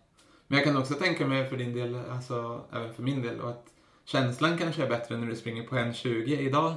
Men 0.51 0.57
jag 0.57 0.65
kan 0.65 0.77
också 0.77 0.93
tänka 0.93 1.27
mig 1.27 1.49
för 1.49 1.57
din 1.57 1.73
del, 1.73 1.95
alltså 1.95 2.65
även 2.73 2.93
för 2.93 3.03
min 3.03 3.21
del, 3.21 3.39
och 3.39 3.49
att 3.49 3.65
känslan 4.05 4.57
kanske 4.57 4.83
är 4.83 4.89
bättre 4.89 5.17
när 5.17 5.27
du 5.27 5.35
springer 5.35 5.63
på 5.63 5.75
1.20 5.75 6.39
idag 6.39 6.73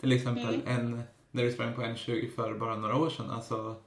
till 0.00 0.12
exempel 0.12 0.54
Mm. 0.54 0.66
än 0.66 1.02
när 1.30 1.42
du 1.42 1.52
sprang 1.52 1.74
på 1.74 1.82
1.20 1.82 2.34
för 2.34 2.54
bara 2.54 2.76
några 2.76 2.96
år 2.96 3.10
sedan. 3.10 3.30
Alltså, 3.30 3.82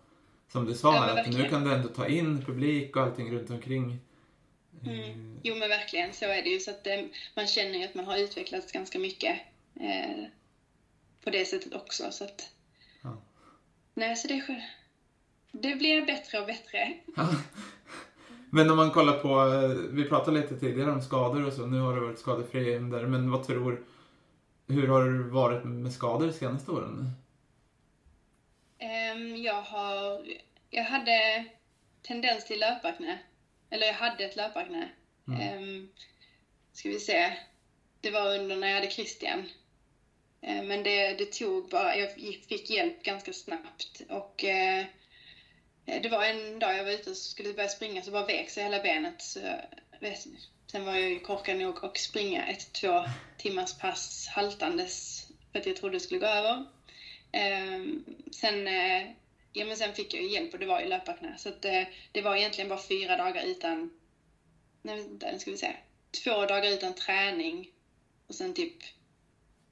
som 0.52 0.66
du 0.66 0.74
sa 0.74 0.96
Ja, 0.96 1.22
att 1.22 1.30
nu 1.34 1.50
kan 1.50 1.64
du 1.64 1.74
ändå 1.74 1.88
ta 1.90 2.08
in 2.08 2.46
publik 2.46 2.96
och 2.96 3.02
allting 3.04 3.36
runt 3.36 3.50
omkring. 3.50 4.00
Mm. 4.86 5.40
Jo, 5.44 5.56
men 5.56 5.70
verkligen, 5.70 6.14
så 6.14 6.26
är 6.26 6.44
det 6.44 6.50
ju. 6.50 6.60
Så 6.60 6.72
att 6.72 6.88
eh, 6.88 7.00
man 7.36 7.48
känner 7.48 7.80
ju 7.80 7.86
att 7.86 7.96
man 7.96 8.06
har 8.06 8.18
utvecklats 8.18 8.72
ganska 8.72 9.00
mycket 9.00 9.40
eh, 9.80 10.24
på 11.24 11.30
det 11.30 11.46
sättet 11.46 11.74
också. 11.74 12.12
Så 12.12 12.24
att, 12.24 12.50
Ja. 13.02 13.22
nej, 13.94 14.16
så 14.16 14.28
det, 14.28 14.62
det 15.52 15.76
blir 15.76 16.06
bättre 16.06 16.40
och 16.40 16.46
bättre. 16.48 16.94
Ja. 17.16 17.30
Men 18.54 18.70
om 18.70 18.78
man 18.78 18.92
kollar 18.92 19.14
på, 19.14 19.54
eh, 19.54 19.70
vi 19.70 20.04
pratade 20.04 20.42
lite 20.42 20.60
tidigare 20.60 20.92
om 20.92 21.02
skador 21.02 21.46
och 21.46 21.54
så, 21.54 21.66
nu 21.66 21.80
har 21.80 21.96
du 21.96 22.02
varit 22.02 22.20
skadefri 22.20 22.80
där, 22.80 23.06
men 23.06 23.32
vad 23.32 23.48
tror, 23.48 23.84
hur 24.68 24.88
har 24.88 25.06
det 25.06 25.24
varit 25.24 25.64
med 25.64 25.94
skador 25.94 26.28
de 26.28 26.34
senaste 26.34 26.72
åren? 26.72 27.12
Ehm, 28.78 29.38
jag 29.38 29.62
har... 29.62 30.26
Jag 30.70 30.84
hade 30.84 31.46
tendens 32.02 32.46
till 32.46 32.60
löparknä. 32.60 33.20
Eller 33.70 33.88
jag 33.88 33.94
hade 33.94 34.24
ett 34.26 34.36
löparknä. 34.36 34.90
Mm. 35.28 35.42
Ehm, 35.42 35.90
ska 36.74 36.90
vi 36.90 37.00
se. 37.00 37.34
Det 38.02 38.12
var 38.12 38.40
under 38.40 38.56
när 38.56 38.68
jag 38.68 38.76
hade 38.76 38.92
Christian. 38.92 39.44
Ehm, 40.42 40.68
men 40.68 40.84
det, 40.84 41.14
det 41.14 41.32
tog 41.32 41.70
bara... 41.70 41.96
Jag 41.96 42.14
fick 42.48 42.70
hjälp 42.70 43.04
ganska 43.04 43.34
snabbt. 43.34 44.02
Och 44.10 44.44
eh, 44.44 44.86
Eh, 45.86 46.02
det 46.02 46.10
var 46.10 46.24
en 46.24 46.60
dag 46.60 46.78
jag 46.78 46.84
var 46.84 46.92
ute 46.92 47.10
och 47.10 47.18
skulle 47.18 47.54
börja 47.54 47.70
springa 47.70 48.04
så 48.04 48.12
bara 48.12 48.26
vek 48.26 48.50
sig 48.50 48.64
hela 48.64 48.80
benet. 48.80 49.22
Så, 49.22 49.40
eh, 49.40 49.56
vet, 50.00 50.28
sen 50.72 50.86
var 50.86 50.96
jag 50.96 51.10
ju 51.10 51.20
korkad 51.20 51.58
nog 51.58 51.86
att 51.86 51.98
springa 51.98 52.46
ett 52.46 52.74
två 52.74 53.04
timmars 53.38 53.78
pass 53.78 54.28
haltandes 54.28 55.28
för 55.52 55.60
att 55.60 55.66
jag 55.66 55.76
trodde 55.76 55.96
det 55.96 56.00
skulle 56.00 56.20
gå 56.20 56.26
över. 56.26 56.66
Ehm, 57.32 58.06
sen, 58.32 58.68
eh, 58.68 59.12
ja, 59.54 59.66
men 59.66 59.78
sen 59.78 59.94
fick 59.94 60.14
jag 60.14 60.24
ju 60.24 60.30
hjälp 60.30 60.54
och 60.54 60.60
det 60.60 60.66
var 60.66 60.80
ju 60.80 60.88
löparknä. 60.88 61.38
Så 61.38 61.50
att, 61.50 61.62
det 62.12 62.22
var 62.22 62.36
egentligen 62.36 62.68
bara 62.68 62.82
fyra 62.82 63.16
dagar 63.16 63.44
utan, 63.44 63.90
nej 64.82 64.96
vänta, 64.96 65.32
nu 65.32 65.40
ska 65.40 65.52
vi 65.52 65.58
se. 65.58 65.76
Två 66.24 66.46
dagar 66.46 66.72
utan 66.72 66.94
träning 66.94 67.72
och 68.28 68.36
sen 68.36 68.54
typ 68.54 68.74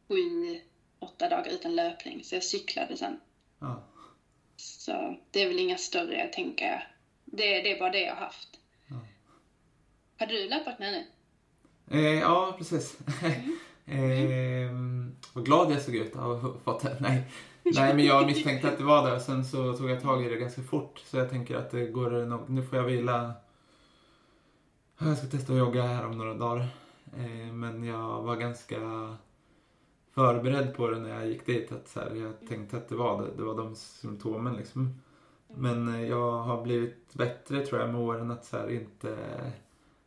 sju, 0.08 0.60
åtta 1.00 1.30
dagar 1.30 1.52
utan 1.52 1.76
löpning. 1.76 2.24
Så 2.24 2.36
jag 2.36 2.44
cyklade 2.44 2.98
sen. 2.98 3.20
Ja. 3.60 3.89
Så 4.90 5.16
det 5.32 5.44
är 5.44 5.48
väl 5.48 5.60
inga 5.60 5.78
större, 5.78 6.28
tänker 6.28 6.66
jag. 6.66 6.82
Det, 7.26 7.62
det 7.62 7.76
är 7.76 7.80
bara 7.80 7.92
det 7.92 8.02
jag 8.02 8.16
har 8.16 8.26
haft. 8.26 8.50
Ja. 8.88 8.96
Hade 10.18 10.34
du 10.34 10.50
löparknä 10.50 10.92
nu? 10.92 11.06
Eh, 12.00 12.20
ja, 12.20 12.56
precis. 12.58 12.98
eh, 13.86 14.72
vad 15.34 15.46
glad 15.46 15.72
jag 15.72 15.82
såg 15.82 15.96
ut 15.96 16.16
av 16.16 16.46
att 16.46 16.64
fått 16.64 16.84
det. 16.84 16.98
Nej. 17.00 17.24
Nej, 17.64 17.94
men 17.94 18.06
jag 18.06 18.26
misstänkte 18.26 18.68
att 18.68 18.78
det 18.78 18.84
var 18.84 19.10
det 19.10 19.16
och 19.16 19.22
sen 19.22 19.46
så 19.46 19.74
tog 19.74 19.90
jag 19.90 20.02
tag 20.02 20.26
i 20.26 20.30
det 20.30 20.36
ganska 20.36 20.62
fort. 20.62 21.00
Så 21.06 21.18
jag 21.18 21.30
tänker 21.30 21.56
att 21.56 21.72
det 21.72 21.86
går 21.86 22.12
nog, 22.26 22.50
nu 22.50 22.64
får 22.64 22.78
jag 22.78 22.86
vila. 22.86 23.34
Jag 24.98 25.18
ska 25.18 25.28
testa 25.28 25.54
att 25.54 25.60
jogga 25.60 25.84
här 25.84 26.06
om 26.06 26.18
några 26.18 26.34
dagar. 26.34 26.68
Eh, 27.18 27.54
men 27.54 27.84
jag 27.84 28.22
var 28.22 28.36
ganska 28.36 28.80
förberedd 30.20 30.74
på 30.74 30.90
det 30.90 31.00
när 31.00 31.10
jag 31.10 31.28
gick 31.28 31.46
dit. 31.46 31.72
Att 31.72 31.88
så 31.88 32.00
här, 32.00 32.16
jag 32.16 32.48
tänkte 32.50 32.78
att 32.78 32.90
det 32.90 32.96
var 32.96 33.22
det, 33.22 33.28
det 33.38 33.44
var 33.44 33.56
de 33.56 33.76
symptomen 33.76 34.54
liksom. 34.54 35.02
Men 35.56 35.96
eh, 35.96 36.10
jag 36.10 36.32
har 36.32 36.64
blivit 36.64 37.14
bättre 37.14 37.66
tror 37.66 37.82
jag 37.82 37.90
med 37.90 38.02
åren 38.02 38.32
att 38.32 38.46
så 38.46 38.58
här, 38.58 38.70
inte... 38.70 39.18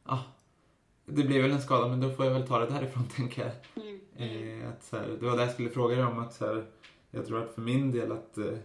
Ah, 0.05 0.19
det 1.07 1.23
blir 1.23 1.43
väl 1.43 1.51
en 1.51 1.63
skada 1.63 1.89
men 1.89 2.01
då 2.01 2.11
får 2.11 2.25
jag 2.25 2.33
väl 2.33 2.47
ta 2.47 2.59
det 2.59 2.67
därifrån 2.67 3.09
tänker 3.17 3.43
jag. 3.43 3.85
Mm. 3.85 4.61
Eh, 4.63 4.69
att 4.69 4.85
så 4.85 4.97
här, 4.97 5.17
det 5.21 5.27
var 5.27 5.37
det 5.37 5.43
jag 5.43 5.53
skulle 5.53 5.71
fråga 5.71 5.97
dig 5.97 6.05
om. 6.05 6.19
Att 6.19 6.35
så 6.35 6.47
här, 6.47 6.65
jag 7.11 7.27
tror 7.27 7.43
att 7.43 7.55
för 7.55 7.61
min 7.61 7.93
del 7.93 8.13
att 8.13 8.39
eh, 8.39 8.59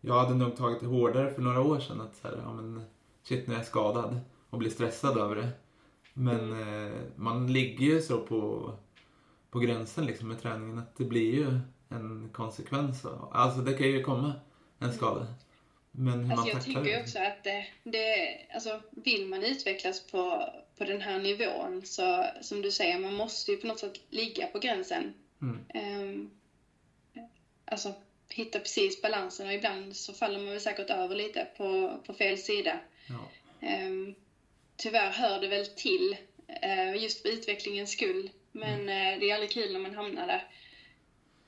jag 0.00 0.14
hade 0.14 0.34
nog 0.34 0.56
tagit 0.56 0.80
det 0.80 0.86
hårdare 0.86 1.34
för 1.34 1.42
några 1.42 1.60
år 1.60 1.78
sedan. 1.78 2.00
Att 2.00 2.16
så 2.16 2.28
här, 2.28 2.40
ja, 2.44 2.52
men, 2.52 2.82
shit, 3.22 3.46
nu 3.46 3.54
är 3.54 3.58
jag 3.58 3.66
skadad 3.66 4.20
och 4.50 4.58
blir 4.58 4.70
stressad 4.70 5.18
över 5.18 5.36
det. 5.36 5.48
Men 6.14 6.52
eh, 6.52 6.92
man 7.16 7.52
ligger 7.52 7.86
ju 7.86 8.02
så 8.02 8.18
på, 8.18 8.72
på 9.56 9.60
gränsen 9.60 10.06
liksom 10.06 10.28
med 10.28 10.42
träningen 10.42 10.78
att 10.78 10.96
det 10.96 11.04
blir 11.04 11.34
ju 11.34 11.60
en 11.88 12.30
konsekvens. 12.32 13.06
Alltså 13.32 13.60
det 13.60 13.72
kan 13.74 13.86
ju 13.86 14.02
komma 14.02 14.32
en 14.78 14.92
skada. 14.92 15.26
Men 15.90 16.24
hur 16.24 16.32
Alltså 16.32 16.36
man 16.36 16.46
jag 16.46 16.56
tacklar 16.56 16.84
tycker 16.84 16.96
det. 16.96 17.02
också 17.02 17.18
att 17.18 17.44
det, 17.44 17.66
det, 17.84 18.38
alltså 18.54 18.80
vill 18.90 19.26
man 19.26 19.42
utvecklas 19.42 20.06
på, 20.06 20.52
på 20.78 20.84
den 20.84 21.00
här 21.00 21.18
nivån 21.18 21.82
så 21.84 22.24
som 22.40 22.62
du 22.62 22.70
säger, 22.70 22.98
man 22.98 23.14
måste 23.14 23.50
ju 23.52 23.56
på 23.56 23.66
något 23.66 23.78
sätt 23.78 24.00
ligga 24.10 24.46
på 24.46 24.58
gränsen. 24.58 25.14
Mm. 25.42 25.58
Ehm, 25.68 26.30
alltså 27.64 27.94
hitta 28.28 28.58
precis 28.58 29.02
balansen 29.02 29.46
och 29.46 29.52
ibland 29.52 29.96
så 29.96 30.12
faller 30.12 30.38
man 30.38 30.48
väl 30.48 30.60
säkert 30.60 30.90
över 30.90 31.14
lite 31.14 31.46
på, 31.56 32.00
på 32.06 32.14
fel 32.14 32.38
sida. 32.38 32.78
Ja. 33.08 33.30
Ehm, 33.66 34.14
tyvärr 34.76 35.10
hör 35.10 35.40
det 35.40 35.48
väl 35.48 35.66
till 35.66 36.16
eh, 36.62 37.02
just 37.02 37.22
för 37.22 37.28
utvecklingens 37.28 37.90
skull. 37.90 38.30
Men 38.56 38.80
eh, 38.80 39.20
det 39.20 39.30
är 39.30 39.34
aldrig 39.34 39.52
kul 39.52 39.72
när 39.72 39.80
man 39.80 39.94
hamnar 39.94 40.26
där. 40.26 40.44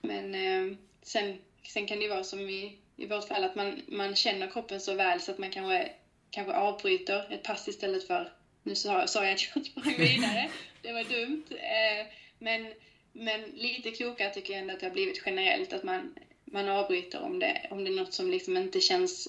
Men 0.01 0.35
eh, 0.35 0.77
sen, 1.03 1.39
sen 1.63 1.87
kan 1.87 1.99
det 1.99 2.05
ju 2.05 2.11
vara 2.11 2.25
som 2.25 2.41
i, 2.41 2.79
i 2.97 3.07
vårt 3.07 3.29
fall 3.29 3.45
att 3.45 3.55
man, 3.55 3.83
man 3.87 4.17
känner 4.17 4.51
kroppen 4.51 4.81
så 4.81 4.95
väl 4.95 5.21
så 5.21 5.31
att 5.31 5.39
man 5.39 5.51
kanske, 5.51 5.93
kanske 6.31 6.55
avbryter 6.55 7.33
ett 7.33 7.43
pass 7.43 7.69
istället 7.69 8.07
för 8.07 8.33
nu 8.63 8.75
sa, 8.75 9.07
sa 9.07 9.25
jag 9.25 9.35
att 9.35 9.49
jag 9.55 9.67
sprang 9.67 9.97
vidare. 9.97 10.51
Det 10.83 10.93
var 10.93 11.05
dumt. 11.05 11.45
Eh, 11.51 12.07
men, 12.39 12.75
men 13.13 13.45
lite 13.45 13.91
klokare 13.91 14.31
tycker 14.31 14.53
jag 14.53 14.61
ändå 14.61 14.75
att 14.75 14.81
det 14.81 14.87
har 14.87 14.93
blivit 14.93 15.23
generellt. 15.27 15.73
Att 15.73 15.83
man, 15.83 16.15
man 16.45 16.69
avbryter 16.69 17.21
om 17.21 17.39
det, 17.39 17.67
om 17.71 17.85
det 17.85 17.91
är 17.91 17.97
något 17.97 18.13
som 18.13 18.31
liksom 18.31 18.57
inte 18.57 18.81
känns 18.81 19.29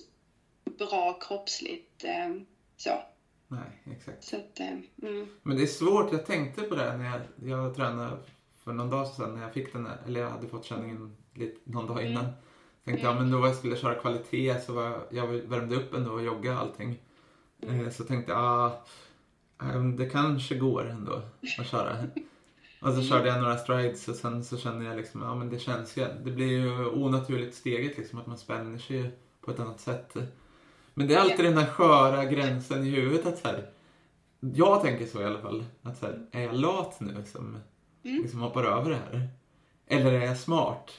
bra 0.64 1.14
kroppsligt. 1.14 2.04
Eh, 2.04 2.30
så. 2.78 3.04
Nej, 3.52 3.82
exakt. 3.86 4.24
Så 4.24 4.36
att, 4.36 4.60
eh, 4.60 4.68
mm. 5.10 5.28
Men 5.44 5.58
det 5.58 5.64
är 5.64 5.68
svårt. 5.68 6.12
Jag 6.12 6.26
tänkte 6.26 6.62
på 6.62 6.76
det 6.76 6.98
när 6.98 7.06
jag, 7.06 7.50
jag 7.50 7.76
tränade 7.76 8.18
för 8.58 8.74
någon 8.74 8.90
dag 8.90 9.08
sedan 9.08 9.36
när 9.36 9.42
jag 9.42 9.54
fick 9.54 9.74
den 9.74 9.88
eller 10.08 10.22
jag 10.22 10.30
hade 10.30 10.48
fått 10.48 10.66
känningen 10.66 11.16
lite, 11.34 11.60
någon 11.64 11.88
dag 11.88 12.06
innan. 12.06 12.26
Tänkte 12.86 13.06
jag, 13.06 13.16
men 13.16 13.32
då 13.32 13.48
jag 13.48 13.56
skulle 13.56 13.76
köra 13.76 13.96
kvalitet 13.96 14.60
så 14.66 14.74
var 14.74 15.08
jag 15.12 15.28
värmde 15.28 15.76
upp 15.76 15.94
ändå 15.94 16.12
och 16.12 16.24
jogga 16.24 16.58
allting. 16.58 17.00
Eh, 17.62 17.90
Så 17.90 18.04
tänkte 18.04 18.32
jag, 18.32 18.42
ah, 18.42 18.86
eh, 19.62 19.84
det 19.84 20.10
kanske 20.10 20.56
går 20.56 20.90
ändå 20.90 21.22
att 21.60 21.68
köra. 21.68 21.98
Och 22.82 22.94
så 22.94 23.02
körde 23.02 23.28
jag 23.28 23.42
några 23.42 23.58
strides 23.58 24.08
och 24.08 24.16
sen 24.16 24.44
så 24.44 24.58
kände 24.58 24.86
jag 24.86 24.98
liksom, 24.98 25.22
ja 25.22 25.36
men 25.36 25.50
det 25.50 25.60
känns 25.60 25.98
ju, 25.98 26.06
det 26.24 26.32
blir 26.32 26.48
ju 26.48 26.86
onaturligt 26.86 27.56
steget 27.56 27.98
liksom 27.98 28.20
att 28.20 28.28
man 28.28 28.38
spänner 28.38 28.78
sig 28.78 29.12
på 29.42 29.52
ett 29.52 29.60
annat 29.60 29.80
sätt. 29.80 30.18
Men 30.94 31.08
det 31.08 31.14
är 31.14 31.20
alltid 31.20 31.46
den 31.46 31.58
här 31.58 31.66
sköra 31.66 32.26
gränsen 32.26 32.84
i 32.84 32.90
huvudet 32.90 33.26
att 33.26 33.38
så 33.38 33.48
här, 33.48 33.70
jag 34.40 34.82
tänker 34.82 35.06
så 35.06 35.22
i 35.22 35.26
alla 35.26 35.42
fall, 35.42 35.66
att 35.84 35.98
så 35.98 36.06
här, 36.06 36.26
är 36.32 36.42
jag 36.42 36.56
lat 36.56 37.00
nu 37.00 37.24
som 37.26 37.58
liksom 38.04 38.40
hoppar 38.40 38.64
över 38.64 38.90
det 38.90 38.96
här? 39.12 39.30
Eller 39.88 40.14
är 40.14 40.26
jag 40.26 40.38
smart? 40.38 40.92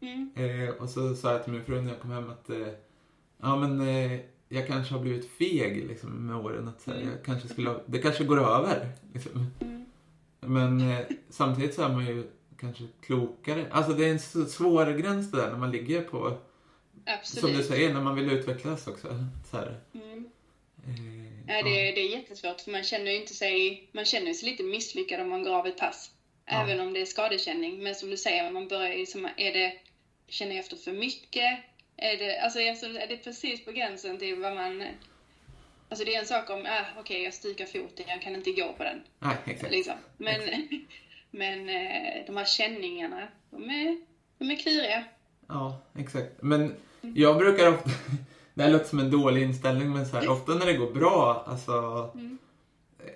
Mm. 0.00 0.30
Eh, 0.34 0.74
och 0.74 0.88
så 0.88 1.14
sa 1.14 1.32
jag 1.32 1.44
till 1.44 1.52
min 1.52 1.64
fru 1.64 1.80
när 1.80 1.90
jag 1.92 2.00
kom 2.00 2.10
hem 2.10 2.30
att 2.30 2.50
eh, 2.50 2.68
ja 3.42 3.56
men 3.56 3.80
eh, 3.80 4.20
jag 4.48 4.66
kanske 4.66 4.94
har 4.94 5.00
blivit 5.00 5.30
feg 5.30 5.86
liksom, 5.88 6.10
med 6.10 6.36
åren. 6.36 6.68
Att, 6.68 6.80
så 6.80 6.90
här, 6.90 7.00
jag 7.00 7.24
kanske 7.24 7.48
skulle, 7.48 7.70
ha- 7.70 7.80
det 7.86 7.98
kanske 7.98 8.24
går 8.24 8.40
över. 8.40 8.88
Liksom. 9.12 9.46
Men 10.40 10.90
eh, 10.90 11.00
samtidigt 11.30 11.74
så 11.74 11.82
är 11.82 11.88
man 11.88 12.06
ju 12.06 12.24
kanske 12.56 12.84
klokare. 13.06 13.66
Alltså 13.70 13.92
det 13.92 14.04
är 14.04 14.12
en 14.12 14.48
svår 14.48 14.98
gräns 14.98 15.30
det 15.30 15.36
där 15.36 15.50
när 15.50 15.58
man 15.58 15.70
ligger 15.70 16.02
på, 16.02 16.32
Absolut. 17.06 17.40
som 17.40 17.52
du 17.52 17.62
säger, 17.62 17.92
när 17.94 18.00
man 18.00 18.14
vill 18.16 18.30
utvecklas 18.30 18.86
också. 18.86 19.08
Så 19.50 19.56
här, 19.56 19.80
Mm. 19.94 20.24
eh, 20.86 21.56
Ja, 21.56 21.62
det, 21.62 21.70
det 21.92 22.00
är 22.00 22.10
jättesvårt 22.10 22.60
för 22.60 22.70
man 22.70 22.82
känner 22.84 23.10
ju 23.10 23.16
inte 23.20 23.34
sig, 23.34 23.88
man 23.92 24.04
känner 24.04 24.32
sig 24.32 24.50
lite 24.50 24.62
misslyckad 24.62 25.20
om 25.20 25.28
man 25.28 25.42
går 25.42 25.54
av 25.54 25.66
ett 25.66 25.78
pass. 25.78 26.10
Ja. 26.46 26.62
Även 26.62 26.80
om 26.80 26.92
det 26.92 27.00
är 27.00 27.04
skadekänning. 27.06 27.82
Men 27.82 27.94
som 27.94 28.10
du 28.10 28.16
säger, 28.16 28.50
man 28.50 28.68
börjar 28.68 28.94
ju 28.94 29.06
som, 29.06 29.28
är 29.36 29.52
det, 29.52 29.78
känner 30.28 30.52
jag 30.52 30.60
efter 30.60 30.76
för 30.76 30.92
mycket? 30.92 31.58
Är 31.96 32.16
det, 32.16 32.38
alltså 32.40 32.60
är 32.60 33.06
det 33.08 33.16
precis 33.16 33.64
på 33.64 33.72
gränsen 33.72 34.18
till 34.18 34.36
vad 34.40 34.54
man, 34.54 34.84
alltså 35.88 36.04
det 36.04 36.14
är 36.14 36.20
en 36.20 36.26
sak 36.26 36.50
om, 36.50 36.66
ah, 36.68 37.00
okej 37.00 37.22
jag 37.22 37.34
stukar 37.34 37.66
foten, 37.66 38.04
jag 38.08 38.22
kan 38.22 38.34
inte 38.34 38.50
gå 38.52 38.72
på 38.72 38.82
den. 38.84 39.02
Nej, 39.18 39.36
exakt. 39.46 39.72
Liksom. 39.72 39.94
Men, 40.16 40.40
men 41.30 41.68
eh, 41.68 42.26
de 42.26 42.36
här 42.36 42.44
känningarna, 42.44 43.28
de 43.50 43.70
är, 43.70 43.96
de 44.38 44.50
är 44.50 44.56
kluriga. 44.56 45.04
Ja, 45.48 45.82
exakt. 45.98 46.42
Men 46.42 46.74
jag 47.14 47.38
brukar 47.38 47.68
ofta... 47.74 47.90
Det 48.56 48.62
här 48.62 48.70
låter 48.70 48.84
som 48.84 48.98
en 48.98 49.10
dålig 49.10 49.42
inställning, 49.42 49.92
men 49.92 50.06
så 50.06 50.16
här, 50.16 50.28
ofta 50.28 50.54
när 50.54 50.66
det 50.66 50.72
går 50.76 50.92
bra, 50.92 51.44
alltså... 51.46 52.10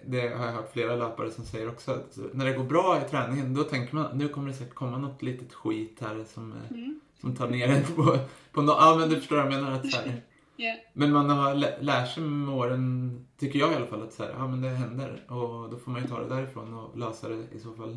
Det 0.06 0.20
har 0.20 0.46
jag 0.46 0.52
hört 0.52 0.72
flera 0.72 0.96
löpare 0.96 1.30
som 1.30 1.44
säger 1.44 1.68
också. 1.68 1.90
Att 1.92 2.18
när 2.32 2.44
det 2.44 2.52
går 2.52 2.64
bra 2.64 3.00
i 3.06 3.10
träningen, 3.10 3.54
då 3.54 3.62
tänker 3.64 3.94
man 3.94 4.18
nu 4.18 4.28
kommer 4.28 4.48
det 4.48 4.54
säkert 4.54 4.74
komma 4.74 4.98
något 4.98 5.22
litet 5.22 5.54
skit 5.54 5.98
här 6.00 6.24
som, 6.34 6.52
eh, 6.52 6.78
som 7.20 7.36
tar 7.36 7.48
ner 7.48 7.68
en 7.68 7.82
på, 7.96 8.18
på 8.52 8.62
no, 8.62 8.70
Ja, 8.70 8.96
men 9.00 9.08
du 9.08 9.16
förstår 9.16 9.36
vad 9.36 9.44
jag 9.44 9.52
menar. 9.52 9.72
Att, 9.72 9.90
så 9.90 9.96
här, 10.00 10.22
Ja. 10.56 10.74
men 10.92 11.12
man 11.12 11.30
har 11.30 11.54
lä- 11.54 11.78
lärt 11.80 12.14
sig 12.14 12.22
med 12.22 12.54
åren, 12.54 13.26
tycker 13.38 13.58
jag 13.58 13.72
i 13.72 13.74
alla 13.74 13.86
fall, 13.86 14.02
att 14.02 14.12
så 14.12 14.22
här, 14.24 14.30
ja, 14.38 14.46
men 14.48 14.60
det 14.60 14.68
händer. 14.68 15.24
Och 15.28 15.70
då 15.70 15.78
får 15.78 15.90
man 15.90 16.02
ju 16.02 16.08
ta 16.08 16.20
det 16.20 16.28
därifrån 16.34 16.74
och 16.74 16.98
lösa 16.98 17.28
det 17.28 17.44
i 17.52 17.58
så 17.60 17.74
fall. 17.74 17.96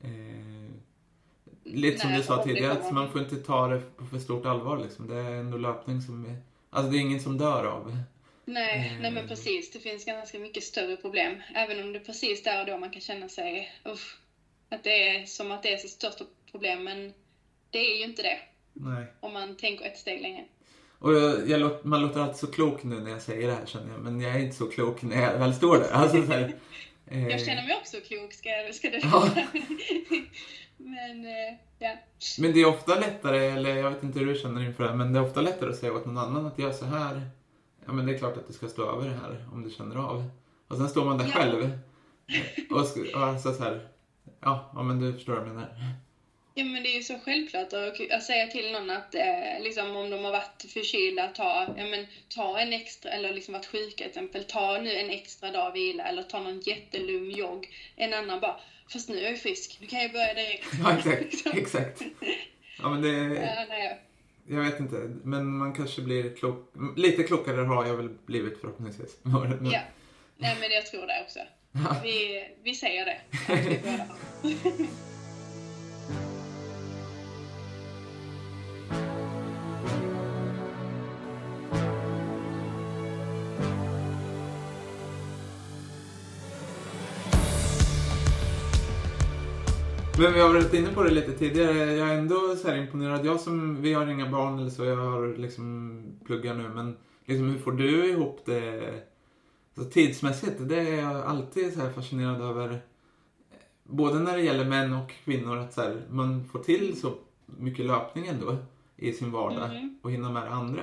Eh, 0.00 0.70
lite 1.66 1.98
som 1.98 2.12
du 2.12 2.22
sa 2.22 2.44
tidigare, 2.44 2.72
att 2.72 2.92
man 2.92 3.12
får 3.12 3.20
inte 3.20 3.36
ta 3.36 3.68
det 3.68 3.82
på 3.96 4.06
för 4.06 4.18
stort 4.18 4.46
allvar. 4.46 4.78
Liksom. 4.78 5.08
Det 5.08 5.14
är 5.16 5.30
ändå 5.34 5.58
löpning 5.58 6.02
som 6.02 6.24
är... 6.26 6.36
Alltså 6.70 6.90
det 6.92 6.98
är 6.98 7.00
ingen 7.00 7.20
som 7.20 7.38
dör 7.38 7.64
av. 7.64 7.96
Nej, 8.44 8.92
Eh. 8.94 9.00
nej 9.00 9.10
men 9.10 9.28
precis. 9.28 9.70
Det 9.72 9.78
finns 9.78 10.04
ganska 10.04 10.38
mycket 10.38 10.62
större 10.64 10.96
problem. 10.96 11.42
Även 11.54 11.82
om 11.82 11.92
det 11.92 12.00
precis 12.00 12.42
där 12.42 12.60
och 12.60 12.66
då 12.66 12.78
man 12.78 12.90
kan 12.90 13.00
känna 13.00 13.28
sig, 13.28 13.72
uff, 13.84 14.16
att 14.68 14.84
det 14.84 15.08
är 15.08 15.24
som 15.26 15.50
att 15.52 15.62
det 15.62 15.72
är 15.72 15.76
sitt 15.76 15.90
största 15.90 16.24
problem. 16.50 16.84
Men 16.84 17.12
det 17.70 17.78
är 17.78 17.98
ju 17.98 18.04
inte 18.04 18.22
det. 18.22 18.38
Nej. 18.72 19.04
Om 19.20 19.32
man 19.32 19.56
tänker 19.56 19.84
ett 19.84 19.98
steg 19.98 20.22
längre. 20.22 20.44
Och 20.98 21.14
jag, 21.14 21.48
jag, 21.50 21.60
låt- 21.60 21.84
man 21.84 22.02
låter 22.02 22.20
alltid 22.20 22.36
så 22.36 22.46
klok 22.46 22.82
nu 22.82 23.00
när 23.00 23.10
jag 23.10 23.22
säger 23.22 23.46
det 23.48 23.54
här 23.54 23.66
känner 23.66 23.92
jag. 23.92 24.00
Men 24.00 24.20
jag 24.20 24.34
är 24.34 24.38
inte 24.40 24.56
så 24.56 24.66
klok 24.66 25.02
när 25.02 25.22
jag 25.22 25.38
väl 25.38 25.54
står 25.54 25.76
där. 25.78 25.90
Alltså, 25.92 26.16
så 26.16 26.32
här, 26.32 26.40
eh, 26.42 26.50
Jag 27.10 27.40
känner 27.40 27.62
mig 27.66 27.76
också 27.76 27.96
klok, 28.08 28.32
ska, 28.32 28.50
ska 28.72 28.90
du 28.90 28.98
Ja. 28.98 29.28
Men, 30.76 31.24
eh, 31.24 31.54
ja. 31.78 31.96
Men 32.38 32.52
det 32.52 32.60
är 32.60 32.66
ofta 32.66 32.94
lättare, 33.00 33.46
eller 33.46 33.76
jag 33.76 33.90
vet 33.90 34.02
inte 34.02 34.18
hur 34.18 34.26
du 34.26 34.34
känner 34.34 34.64
inför 34.64 34.84
det 34.84 34.94
men 34.94 35.12
det 35.12 35.18
är 35.18 35.24
ofta 35.24 35.40
lättare 35.40 35.70
att 35.70 35.76
säga 35.76 35.92
åt 35.92 36.06
någon 36.06 36.18
annan 36.18 36.46
att 36.46 36.58
göra 36.58 36.72
så 36.72 36.84
här. 36.84 37.30
Ja 37.86 37.92
men 37.92 38.06
det 38.06 38.14
är 38.14 38.18
klart 38.18 38.36
att 38.36 38.46
du 38.46 38.52
ska 38.52 38.68
stå 38.68 38.92
över 38.92 39.08
det 39.08 39.14
här 39.16 39.46
om 39.52 39.62
du 39.62 39.70
känner 39.70 39.96
av. 39.96 40.30
Och 40.68 40.76
sen 40.76 40.88
står 40.88 41.04
man 41.04 41.18
där 41.18 41.24
Ja. 41.24 41.30
själv. 41.32 41.70
Och, 42.70 43.14
och 43.14 43.22
alltså 43.22 43.52
så 43.52 43.62
här, 43.62 43.88
ja, 44.40 44.70
ja 44.74 44.82
men 44.82 45.00
du 45.00 45.12
förstår 45.12 45.32
vad 45.32 45.42
jag 45.42 45.54
menar. 45.54 45.68
Ja 46.58 46.64
men 46.64 46.82
det 46.82 46.88
är 46.88 46.96
ju 46.96 47.02
så 47.02 47.18
självklart 47.24 47.72
att, 47.72 48.22
säga 48.22 48.46
till 48.46 48.72
någon 48.72 48.90
att 48.90 49.14
eh, 49.14 49.60
liksom, 49.60 49.96
om 49.96 50.10
de 50.10 50.24
har 50.24 50.32
varit 50.32 50.64
förkylda, 50.72 51.28
ta, 51.28 51.74
ja, 51.76 51.84
men, 51.84 52.06
ta 52.28 52.58
en 52.58 52.72
extra, 52.72 53.10
eller 53.10 53.32
liksom 53.32 53.52
varit 53.52 53.66
sjuka 53.66 53.96
till 53.96 54.06
exempel, 54.06 54.44
ta 54.44 54.78
nu 54.78 54.92
en 54.92 55.10
extra 55.10 55.50
dag 55.50 55.72
vila 55.72 56.04
eller 56.04 56.22
ta 56.22 56.40
någon 56.40 56.60
jättelugn 56.60 57.30
jogg. 57.30 57.68
En 57.96 58.14
annan 58.14 58.40
bara, 58.40 58.60
fast 58.92 59.08
nu 59.08 59.18
är 59.18 59.30
jag 59.30 59.38
frisk, 59.38 59.78
nu 59.80 59.86
kan 59.86 60.02
jag 60.02 60.12
börja 60.12 60.34
direkt. 60.34 60.66
Ja 60.82 60.98
exakt, 60.98 61.56
exakt. 61.56 62.02
Ja 62.78 62.88
men 62.88 63.02
det, 63.02 63.08
Ja, 63.56 63.66
nej, 63.68 64.00
jag 64.48 64.60
vet 64.60 64.80
inte, 64.80 64.96
men 65.24 65.56
man 65.56 65.74
kanske 65.74 66.02
blir 66.02 66.36
klok, 66.36 66.72
lite 66.96 67.22
klokare 67.22 67.60
har 67.60 67.86
jag 67.86 67.96
väl 67.96 68.08
blivit 68.08 68.60
förhoppningsvis. 68.60 69.16
Men, 69.22 69.70
ja. 69.70 69.80
Nej 70.36 70.56
men 70.60 70.70
jag 70.70 70.86
tror 70.86 71.06
det 71.06 71.22
också. 71.24 71.38
Ja. 71.72 71.96
Vi, 72.02 72.44
vi 72.62 72.74
säger 72.74 73.04
det. 73.04 73.20
Men 90.18 90.32
vi 90.32 90.40
har 90.40 90.52
varit 90.52 90.74
inne 90.74 90.92
på 90.92 91.02
det 91.02 91.10
lite 91.10 91.32
tidigare. 91.32 91.92
Jag 91.92 92.08
är 92.10 92.14
ändå 92.18 92.56
så 92.56 92.74
imponerad. 92.74 93.26
Jag 93.26 93.40
som, 93.40 93.82
vi 93.82 93.92
har 93.94 94.06
inga 94.06 94.28
barn 94.30 94.58
eller 94.58 94.70
så, 94.70 94.84
jag 94.84 94.96
har 94.96 95.36
liksom 95.36 96.02
pluggar 96.26 96.54
nu. 96.54 96.68
Men 96.68 96.96
liksom, 97.24 97.50
hur 97.50 97.58
får 97.58 97.72
du 97.72 98.06
ihop 98.10 98.40
det 98.44 98.94
så 99.74 99.84
tidsmässigt? 99.84 100.54
Det 100.58 100.78
är 100.80 100.94
jag 101.02 101.16
alltid 101.26 101.74
så 101.74 101.80
här 101.80 101.90
fascinerad 101.92 102.40
över. 102.42 102.78
Både 103.82 104.18
när 104.18 104.36
det 104.36 104.42
gäller 104.42 104.64
män 104.64 104.92
och 104.92 105.10
kvinnor, 105.24 105.56
att 105.58 105.72
så 105.74 105.80
här, 105.82 106.02
man 106.10 106.48
får 106.52 106.58
till 106.58 107.00
så 107.00 107.14
mycket 107.46 107.86
löpning 107.86 108.26
ändå 108.26 108.56
i 108.96 109.12
sin 109.12 109.32
vardag 109.32 109.68
Mhm. 109.70 109.98
och 110.02 110.12
hinna 110.12 110.30
med 110.30 110.42
det 110.42 110.48
andra. 110.50 110.82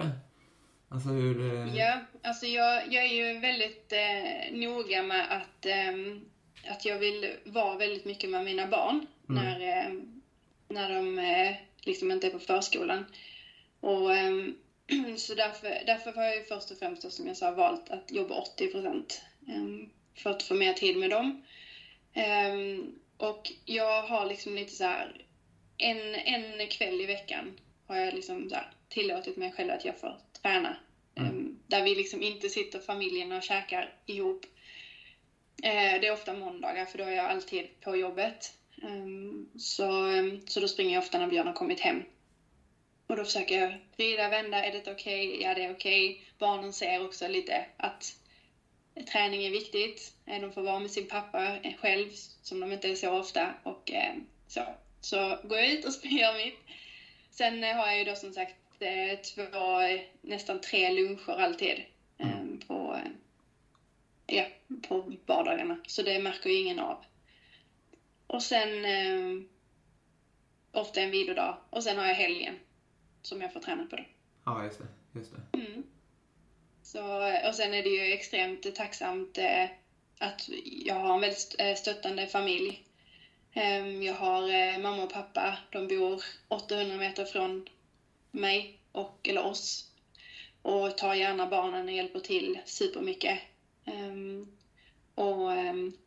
Alltså 0.90 1.10
hur... 1.10 1.54
eh, 1.54 1.76
Ja, 1.78 2.00
alltså 2.24 2.46
jag, 2.46 2.94
jag 2.94 3.04
är 3.06 3.34
ju 3.34 3.40
väldigt 3.40 3.92
eh, 3.94 4.58
noga 4.60 5.04
med 5.04 5.26
att, 5.32 5.66
ehm, 5.66 6.22
att 6.72 6.86
jag 6.86 7.00
vill 7.00 7.32
vara 7.46 7.78
väldigt 7.78 8.06
mycket 8.06 8.30
med 8.30 8.46
mina 8.46 8.68
barn 8.68 9.06
när, 9.28 9.60
eh, 9.62 9.94
när 10.68 10.90
de 10.90 11.20
eh, 11.20 11.56
liksom 11.82 12.12
inte 12.12 12.28
är 12.28 12.32
på 12.32 12.40
förskolan. 12.40 13.06
Och, 13.80 14.16
ehm, 14.16 14.56
så 15.18 15.36
därför, 15.36 15.84
därför 15.86 16.12
har 16.12 16.24
jag 16.24 16.48
först 16.48 16.72
och 16.72 16.78
främst, 16.78 17.02
då, 17.02 17.10
som 17.10 17.28
jag 17.28 17.38
sa, 17.38 17.52
valt 17.52 17.90
att 17.90 18.12
jobba 18.12 18.36
80 18.36 18.68
procent 18.68 19.22
för 20.18 20.30
att 20.30 20.44
få 20.44 20.54
mer 20.54 20.74
tid 20.74 20.98
med 20.98 21.10
dem. 21.10 21.44
Ehm, 22.14 23.00
och 23.18 23.52
jag 23.66 24.04
har 24.04 24.26
liksom 24.26 24.56
lite 24.56 24.76
så 24.76 24.84
här, 24.84 25.26
en, 25.78 26.16
en 26.16 26.68
kväll 26.68 27.02
i 27.02 27.06
veckan 27.06 27.60
har 27.88 27.96
jag 27.96 28.14
liksom 28.14 28.50
så 28.50 28.56
här, 28.56 28.72
tillåtit 28.90 29.38
mig 29.38 29.52
själv 29.52 29.72
att 29.72 29.86
jag 29.86 30.00
får 30.00 30.18
träna 30.42 30.78
Mm. 31.16 31.60
Där 31.68 31.84
vi 31.84 31.96
liksom 31.96 32.24
inte 32.24 32.50
sitter 32.50 32.80
familjen 32.80 33.32
och 33.32 33.44
käkar 33.44 33.96
ihop. 34.06 34.46
Eh, 35.64 36.00
det 36.02 36.08
är 36.08 36.12
ofta 36.12 36.34
måndagar 36.34 36.86
för 36.86 36.98
då 36.98 37.04
är 37.04 37.12
jag 37.12 37.26
alltid 37.26 37.80
på 37.82 37.96
jobbet. 37.96 38.54
Ehm, 38.84 39.50
så, 39.60 40.06
ehm, 40.06 40.42
så 40.48 40.60
då 40.60 40.68
springer 40.68 40.94
jag 40.94 41.04
ofta 41.04 41.18
när 41.18 41.28
Björn 41.28 41.48
har 41.48 41.54
kommit 41.54 41.80
hem. 41.80 42.04
Och 43.08 43.16
då 43.16 43.26
försöker 43.26 43.60
jag 43.60 43.78
vrida, 43.98 44.30
vända, 44.30 44.64
är 44.64 44.72
det 44.72 44.92
okej? 44.92 45.28
Okay? 45.28 45.42
Ja, 45.42 45.54
det 45.54 45.64
är 45.64 45.72
okej. 45.72 46.10
Okay. 46.10 46.22
Barnen 46.38 46.74
ser 46.74 47.06
också 47.06 47.28
lite 47.28 47.66
att 47.78 48.16
träning 49.12 49.44
är 49.44 49.52
viktigt. 49.52 50.14
Eh, 50.26 50.42
de 50.42 50.52
får 50.52 50.62
vara 50.62 50.80
med 50.80 50.92
sin 50.92 51.08
pappa 51.08 51.60
själv, 51.78 52.10
som 52.42 52.60
de 52.60 52.72
inte 52.72 52.90
är 52.90 52.96
så 52.96 53.10
ofta. 53.20 53.54
Och 53.64 53.92
ehm, 53.92 54.26
så, 54.48 54.62
så 55.02 55.40
går 55.44 55.58
jag 55.58 55.72
ut 55.72 55.86
och 55.86 55.92
gör 56.06 56.46
mitt. 56.46 56.60
Sen 57.32 57.64
har 57.64 57.88
jag 57.88 57.98
ju 57.98 58.04
då 58.04 58.16
som 58.16 58.34
sagt 58.34 58.56
två, 59.36 59.80
nästan 60.22 60.62
tre 60.62 60.92
luncher 60.92 61.40
alltid 61.40 61.84
mm. 62.18 62.60
på, 62.68 63.00
ja, 64.28 64.46
på 64.88 65.14
vardagarna. 65.26 65.78
Så 65.88 66.02
det 66.02 66.20
märker 66.20 66.50
ju 66.50 66.56
ingen 66.56 66.80
av. 66.80 67.06
Och 68.34 68.44
sen 68.44 68.86
eh, 68.86 69.44
ofta 70.72 71.02
en 71.02 71.12
vilodag. 71.12 71.58
Och 71.70 71.84
sen 71.84 71.98
har 71.98 72.06
jag 72.06 72.16
helgen 72.16 72.60
som 73.22 73.42
jag 73.42 73.54
får 73.54 73.60
träna 73.60 73.86
på. 73.86 73.96
Då. 73.96 74.04
Ja, 74.46 74.64
just 74.64 74.80
det. 74.80 75.20
Just 75.20 75.32
det. 75.32 75.58
Mm. 75.58 75.84
Så, 76.84 77.02
och 77.48 77.56
sen 77.56 77.74
är 77.74 77.84
det 77.84 77.90
ju 77.90 78.14
extremt 78.14 78.76
tacksamt 78.76 79.38
eh, 79.38 79.66
att 80.18 80.50
jag 80.64 80.96
har 80.96 81.14
en 81.14 81.22
väldigt 81.22 81.56
eh, 81.60 81.76
stöttande 81.76 82.28
familj. 82.28 82.84
Eh, 83.52 83.88
jag 83.88 84.14
har 84.14 84.50
eh, 84.50 84.78
mamma 84.78 85.04
och 85.04 85.14
pappa. 85.14 85.58
De 85.72 85.88
bor 85.88 86.24
800 86.48 86.98
meter 86.98 87.26
från 87.26 87.70
mig, 88.32 88.80
och, 88.92 89.28
eller 89.30 89.46
oss. 89.46 89.92
Och 90.62 90.98
tar 90.98 91.14
gärna 91.14 91.48
barnen 91.48 91.86
och 91.86 91.94
hjälper 91.94 92.20
till 92.20 92.60
supermycket. 92.66 93.40
Um, 93.86 94.58
och, 95.16 95.52
um, 95.52 95.98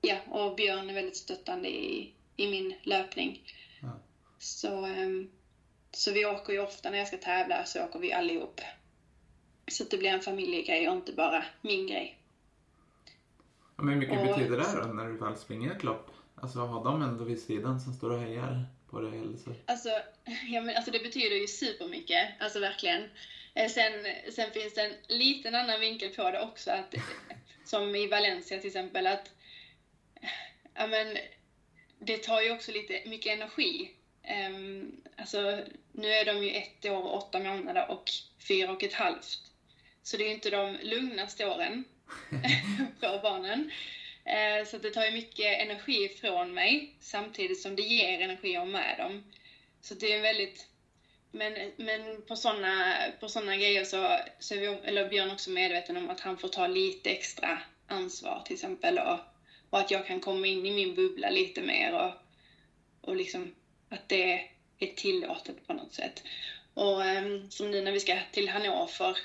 ja, 0.00 0.16
och 0.28 0.56
Björn 0.56 0.90
är 0.90 0.94
väldigt 0.94 1.16
stöttande 1.16 1.68
i, 1.68 2.14
i 2.36 2.50
min 2.50 2.74
löpning. 2.82 3.42
Ja. 3.82 3.98
Så, 4.38 4.86
um, 4.86 5.30
så 5.92 6.12
vi 6.12 6.26
åker 6.26 6.52
ju 6.52 6.58
ofta 6.58 6.90
när 6.90 6.98
jag 6.98 7.08
ska 7.08 7.16
tävla 7.16 7.64
så 7.64 7.84
åker 7.84 7.98
vi 7.98 8.12
allihop. 8.12 8.60
Så 9.70 9.84
det 9.84 9.96
blir 9.96 10.10
en 10.10 10.20
familjegrej 10.20 10.88
och 10.88 10.96
inte 10.96 11.12
bara 11.12 11.44
min 11.62 11.86
grej. 11.86 12.18
Ja, 13.76 13.82
men 13.82 13.94
hur 13.94 14.00
mycket 14.00 14.18
och, 14.18 14.26
betyder 14.26 14.56
det 14.56 14.86
då 14.86 14.92
när 14.92 15.06
du 15.06 15.16
väl 15.16 15.36
springer 15.36 15.70
ett 15.76 15.82
lopp? 15.82 16.10
Alltså 16.34 16.58
har 16.58 16.84
de 16.84 17.02
ändå 17.02 17.24
vid 17.24 17.42
sidan 17.42 17.80
som 17.80 17.92
står 17.92 18.10
och 18.10 18.20
hejar 18.20 18.64
på 18.90 19.00
dig? 19.00 19.20
Eller 19.20 19.36
så? 19.36 19.54
Alltså, 19.66 19.88
ja, 20.48 20.60
men, 20.60 20.76
alltså 20.76 20.90
det 20.90 20.98
betyder 20.98 21.36
ju 21.36 21.46
supermycket, 21.46 22.28
alltså 22.40 22.60
verkligen. 22.60 23.02
Eh, 23.54 23.68
sen, 23.68 23.92
sen 24.32 24.50
finns 24.50 24.74
det 24.74 24.82
en 24.82 25.18
liten 25.18 25.54
annan 25.54 25.80
vinkel 25.80 26.14
på 26.14 26.30
det 26.30 26.40
också, 26.40 26.70
att, 26.70 26.94
som 27.64 27.94
i 27.94 28.06
Valencia 28.06 28.58
till 28.58 28.66
exempel, 28.66 29.06
att 29.06 29.30
ja, 30.74 30.86
men, 30.86 31.18
det 31.98 32.16
tar 32.16 32.40
ju 32.40 32.52
också 32.52 32.72
lite 32.72 33.02
mycket 33.06 33.32
energi. 33.32 33.90
Um, 34.48 35.00
alltså, 35.16 35.64
nu 35.92 36.08
är 36.08 36.24
de 36.24 36.44
ju 36.44 36.50
ett 36.50 36.84
år 36.84 37.02
och 37.02 37.16
åtta 37.16 37.38
månader 37.38 37.90
och 37.90 38.10
fyra 38.48 38.72
och 38.72 38.82
ett 38.82 38.92
halvt. 38.92 39.38
Så 40.02 40.16
det 40.16 40.24
är 40.24 40.30
inte 40.34 40.50
de 40.50 40.76
lugnaste 40.82 41.46
åren 41.46 41.84
för 43.00 43.22
barnen. 43.22 43.70
Uh, 44.26 44.66
så 44.66 44.78
det 44.78 44.90
tar 44.90 45.04
ju 45.04 45.10
mycket 45.10 45.60
energi 45.60 46.08
från 46.08 46.54
mig 46.54 46.94
samtidigt 47.00 47.60
som 47.60 47.76
det 47.76 47.82
ger 47.82 48.20
energi 48.20 48.56
av 48.56 48.68
med 48.68 48.98
dem. 48.98 49.32
Så 49.80 49.94
det 49.94 50.12
är 50.12 50.20
väldigt... 50.20 50.66
Men, 51.32 51.72
men 51.76 52.22
på 52.22 52.36
sådana 52.36 52.96
på 53.20 53.28
såna 53.28 53.56
grejer 53.56 53.84
så, 53.84 54.18
så 54.38 54.54
är 54.54 54.58
vi, 54.58 54.66
eller 54.66 55.08
Björn 55.08 55.30
också 55.30 55.50
medveten 55.50 55.96
om 55.96 56.10
att 56.10 56.20
han 56.20 56.38
får 56.38 56.48
ta 56.48 56.66
lite 56.66 57.10
extra 57.10 57.62
ansvar 57.86 58.42
till 58.44 58.54
exempel. 58.54 58.98
Och, 58.98 59.18
och 59.70 59.78
att 59.78 59.90
jag 59.90 60.06
kan 60.06 60.20
komma 60.20 60.46
in 60.46 60.66
i 60.66 60.70
min 60.70 60.94
bubbla 60.94 61.30
lite 61.30 61.62
mer 61.62 61.94
och, 61.94 62.12
och 63.00 63.16
liksom 63.16 63.54
att 63.88 64.08
det 64.08 64.48
är 64.78 64.86
tillåtet 64.86 65.66
på 65.66 65.72
något 65.72 65.94
sätt. 65.94 66.22
Och 66.74 67.00
um, 67.00 67.50
som 67.50 67.70
nu 67.70 67.80
när 67.80 67.92
vi 67.92 68.00
ska 68.00 68.18
till 68.32 68.48
Hannover, 68.48 69.18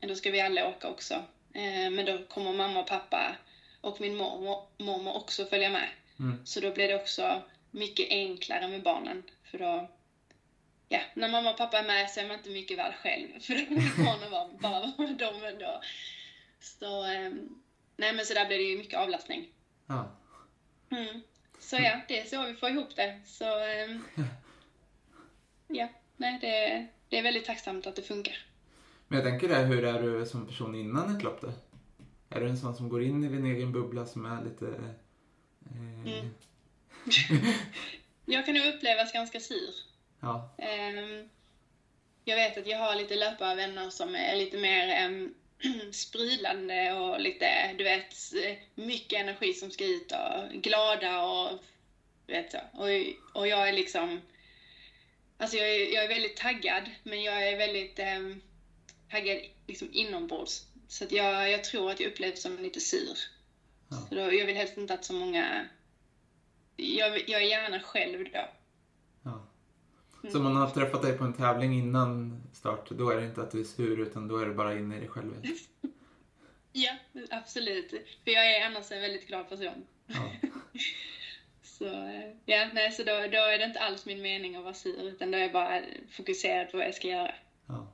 då 0.00 0.14
ska 0.14 0.30
vi 0.30 0.40
alla 0.40 0.68
åka 0.68 0.88
också. 0.88 1.14
Uh, 1.56 1.90
men 1.90 2.04
då 2.04 2.24
kommer 2.28 2.52
mamma 2.52 2.80
och 2.80 2.86
pappa 2.86 3.36
och 3.80 4.00
min 4.00 4.16
mormor, 4.16 4.66
mormor 4.78 5.16
också 5.16 5.46
följa 5.46 5.70
med. 5.70 5.88
Mm. 6.18 6.46
Så 6.46 6.60
då 6.60 6.70
blir 6.70 6.88
det 6.88 6.94
också 6.94 7.42
mycket 7.70 8.10
enklare 8.10 8.68
med 8.68 8.82
barnen. 8.82 9.22
För 9.44 9.58
då, 9.58 9.90
ja, 10.88 11.00
när 11.14 11.28
mamma 11.28 11.50
och 11.50 11.56
pappa 11.56 11.78
är 11.78 11.86
med 11.86 12.10
så 12.10 12.20
är 12.20 12.26
man 12.26 12.36
inte 12.36 12.50
mycket 12.50 12.78
värd 12.78 12.94
själv. 12.94 13.28
För 13.40 13.54
då 13.54 13.74
vill 13.74 14.04
barnen 14.06 14.30
vara, 14.30 14.48
bara 14.48 14.80
vara 14.80 14.92
med 14.98 15.16
dem 15.16 15.44
ändå. 15.44 15.80
Så, 16.60 17.04
um, 17.04 17.62
nej 17.96 18.12
men 18.12 18.26
så 18.26 18.34
där 18.34 18.46
blir 18.46 18.58
det 18.58 18.64
ju 18.64 18.78
mycket 18.78 18.98
avlastning. 18.98 19.48
Ja. 19.86 20.10
Mm. 20.90 21.22
Så 21.58 21.76
ja, 21.76 22.00
det 22.08 22.20
är 22.20 22.24
så 22.24 22.46
vi 22.46 22.54
får 22.54 22.68
ihop 22.68 22.96
det. 22.96 23.20
Så 23.24 23.44
um, 23.44 24.04
ja, 25.68 25.88
nej 26.16 26.38
det, 26.40 26.86
det 27.08 27.18
är 27.18 27.22
väldigt 27.22 27.44
tacksamt 27.44 27.86
att 27.86 27.96
det 27.96 28.02
funkar. 28.02 28.46
Men 29.08 29.18
jag 29.18 29.28
tänker 29.28 29.48
det, 29.48 29.54
hur 29.54 29.84
är 29.84 30.02
du 30.02 30.26
som 30.26 30.46
person 30.46 30.74
innan 30.74 31.16
ett 31.16 31.22
lopp 31.22 31.40
då? 31.40 31.52
Är 32.30 32.40
du 32.40 32.48
en 32.48 32.58
sån 32.58 32.76
som 32.76 32.88
går 32.88 33.02
in 33.02 33.24
i 33.24 33.28
din 33.28 33.46
egen 33.46 33.72
bubbla 33.72 34.06
som 34.06 34.26
är 34.26 34.44
lite... 34.44 34.66
Eh... 34.66 36.12
Mm. 36.12 36.34
jag 38.24 38.46
kan 38.46 38.54
nog 38.54 38.74
upplevas 38.74 39.12
ganska 39.12 39.40
sur. 39.40 39.74
Ja. 40.20 40.54
Um, 40.58 41.28
jag 42.24 42.36
vet 42.36 42.58
att 42.58 42.66
jag 42.66 42.78
har 42.78 42.94
lite 42.94 43.16
löparvänner 43.16 43.90
som 43.90 44.14
är 44.14 44.36
lite 44.36 44.58
mer 44.58 45.06
um, 45.06 45.34
sprudlande 45.92 46.92
och 46.92 47.20
lite, 47.20 47.74
du 47.78 47.84
vet, 47.84 48.14
mycket 48.74 49.20
energi 49.20 49.52
som 49.52 49.70
ska 49.70 49.84
ut 49.84 50.12
och 50.12 50.62
glada 50.62 51.22
och 51.22 51.58
vet 52.26 52.52
så. 52.52 52.58
Och, 52.72 52.88
och 53.34 53.48
jag 53.48 53.68
är 53.68 53.72
liksom, 53.72 54.22
alltså 55.38 55.56
jag 55.56 55.68
är, 55.68 55.94
jag 55.94 56.04
är 56.04 56.08
väldigt 56.08 56.36
taggad, 56.36 56.90
men 57.02 57.22
jag 57.22 57.48
är 57.48 57.56
väldigt 57.56 57.98
um, 57.98 58.40
taggad 59.10 59.38
liksom 59.66 59.88
inombords. 59.92 60.62
Så 60.88 61.04
att 61.04 61.12
jag, 61.12 61.50
jag 61.50 61.64
tror 61.64 61.90
att 61.90 62.00
jag 62.00 62.10
upplevs 62.10 62.42
som 62.42 62.58
lite 62.58 62.80
sur. 62.80 63.18
Ja. 63.90 64.06
Så 64.08 64.14
då, 64.14 64.20
jag 64.20 64.46
vill 64.46 64.56
helst 64.56 64.76
inte 64.76 64.94
att 64.94 65.04
så 65.04 65.12
många... 65.12 65.68
Jag, 66.76 67.28
jag 67.28 67.40
är 67.40 67.46
gärna 67.46 67.80
själv 67.80 68.24
då. 68.32 68.48
Ja. 70.26 70.32
Så 70.32 70.38
om 70.38 70.44
man 70.44 70.56
har 70.56 70.70
träffat 70.70 71.02
dig 71.02 71.18
på 71.18 71.24
en 71.24 71.32
tävling 71.32 71.78
innan 71.78 72.42
start, 72.52 72.90
då 72.90 73.10
är 73.10 73.16
det 73.16 73.26
inte 73.26 73.42
att 73.42 73.50
du 73.50 73.60
är 73.60 73.64
sur 73.64 74.00
utan 74.00 74.28
då 74.28 74.38
är 74.38 74.46
det 74.46 74.54
bara 74.54 74.78
inne 74.78 74.96
i 74.96 74.98
dig 74.98 75.08
själv? 75.08 75.34
ja, 76.72 76.90
absolut. 77.30 77.90
För 78.24 78.30
jag 78.30 78.56
är 78.56 78.66
annars 78.66 78.92
en 78.92 79.00
väldigt 79.00 79.26
glad 79.26 79.48
person. 79.48 79.86
Ja. 80.06 80.32
så 81.62 81.84
ja, 82.44 82.68
nej, 82.74 82.92
så 82.92 83.02
då, 83.02 83.12
då 83.12 83.38
är 83.38 83.58
det 83.58 83.64
inte 83.64 83.80
alls 83.80 84.06
min 84.06 84.22
mening 84.22 84.56
att 84.56 84.64
vara 84.64 84.74
sur 84.74 85.02
utan 85.02 85.30
då 85.30 85.38
är 85.38 85.42
jag 85.42 85.52
bara 85.52 85.80
fokuserad 86.10 86.70
på 86.70 86.76
vad 86.76 86.86
jag 86.86 86.94
ska 86.94 87.08
göra. 87.08 87.34
Ja. 87.66 87.86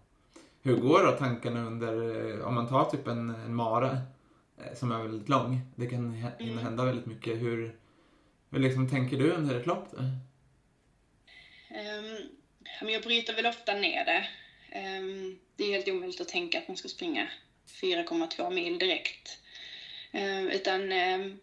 Hur 0.63 0.77
går 0.77 1.07
då 1.07 1.13
tankarna 1.13 1.67
under, 1.67 2.29
eh, 2.31 2.47
om 2.47 2.55
man 2.55 2.69
tar 2.69 2.85
typ 2.85 3.07
en, 3.07 3.31
en 3.31 3.55
mara 3.55 3.91
eh, 4.59 4.75
som 4.75 4.93
är 4.93 5.03
väldigt 5.03 5.29
lång, 5.29 5.61
det 5.77 5.87
kan 5.87 6.13
hinna 6.13 6.33
mm. 6.39 6.59
hända 6.59 6.85
väldigt 6.85 7.07
mycket. 7.07 7.41
Hur, 7.41 7.77
hur 8.51 8.59
liksom 8.59 8.89
tänker 8.89 9.19
du 9.19 9.33
under 9.33 9.61
ett 9.61 9.67
lopp? 9.67 9.89
Då? 9.91 10.03
Um, 11.75 12.89
jag 12.89 13.03
bryter 13.03 13.35
väl 13.35 13.47
ofta 13.47 13.75
ner 13.75 14.05
det. 14.05 14.29
Um, 14.79 15.39
det 15.57 15.65
är 15.65 15.73
helt 15.73 15.89
omöjligt 15.89 16.21
att 16.21 16.29
tänka 16.29 16.59
att 16.59 16.69
man 16.69 16.77
ska 16.77 16.89
springa 16.89 17.29
4,2 17.81 18.51
mil 18.51 18.79
direkt. 18.79 19.39
Um, 20.13 20.49
utan 20.49 20.93
um, 20.93 21.41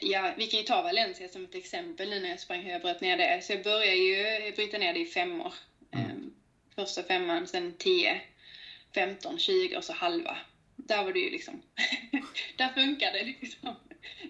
ja, 0.00 0.34
vi 0.36 0.46
kan 0.46 0.60
ju 0.60 0.66
ta 0.66 0.82
Valencia 0.82 1.28
som 1.28 1.44
ett 1.44 1.54
exempel 1.54 2.10
nu 2.10 2.20
när 2.20 2.28
jag 2.28 2.40
sprang 2.40 2.62
hur 2.62 2.70
jag 2.70 2.80
bröt 2.80 3.00
ner 3.00 3.16
det. 3.16 3.42
Så 3.42 3.52
jag 3.52 3.62
börjar 3.62 3.94
ju 3.94 4.52
bryta 4.52 4.78
ner 4.78 4.94
det 4.94 5.00
i 5.00 5.06
femmor. 5.06 5.54
Mm. 5.92 6.34
Första 6.74 7.02
femman, 7.02 7.46
sen 7.46 7.74
10, 7.78 8.20
15, 8.94 9.38
20 9.38 9.76
och 9.76 9.84
så 9.84 9.92
halva. 9.92 10.36
Där 10.76 11.04
var 11.04 11.12
det 11.12 11.18
ju 11.18 11.30
liksom, 11.30 11.62
där 12.56 12.68
funkade 12.68 13.18
det 13.18 13.24
liksom 13.24 13.76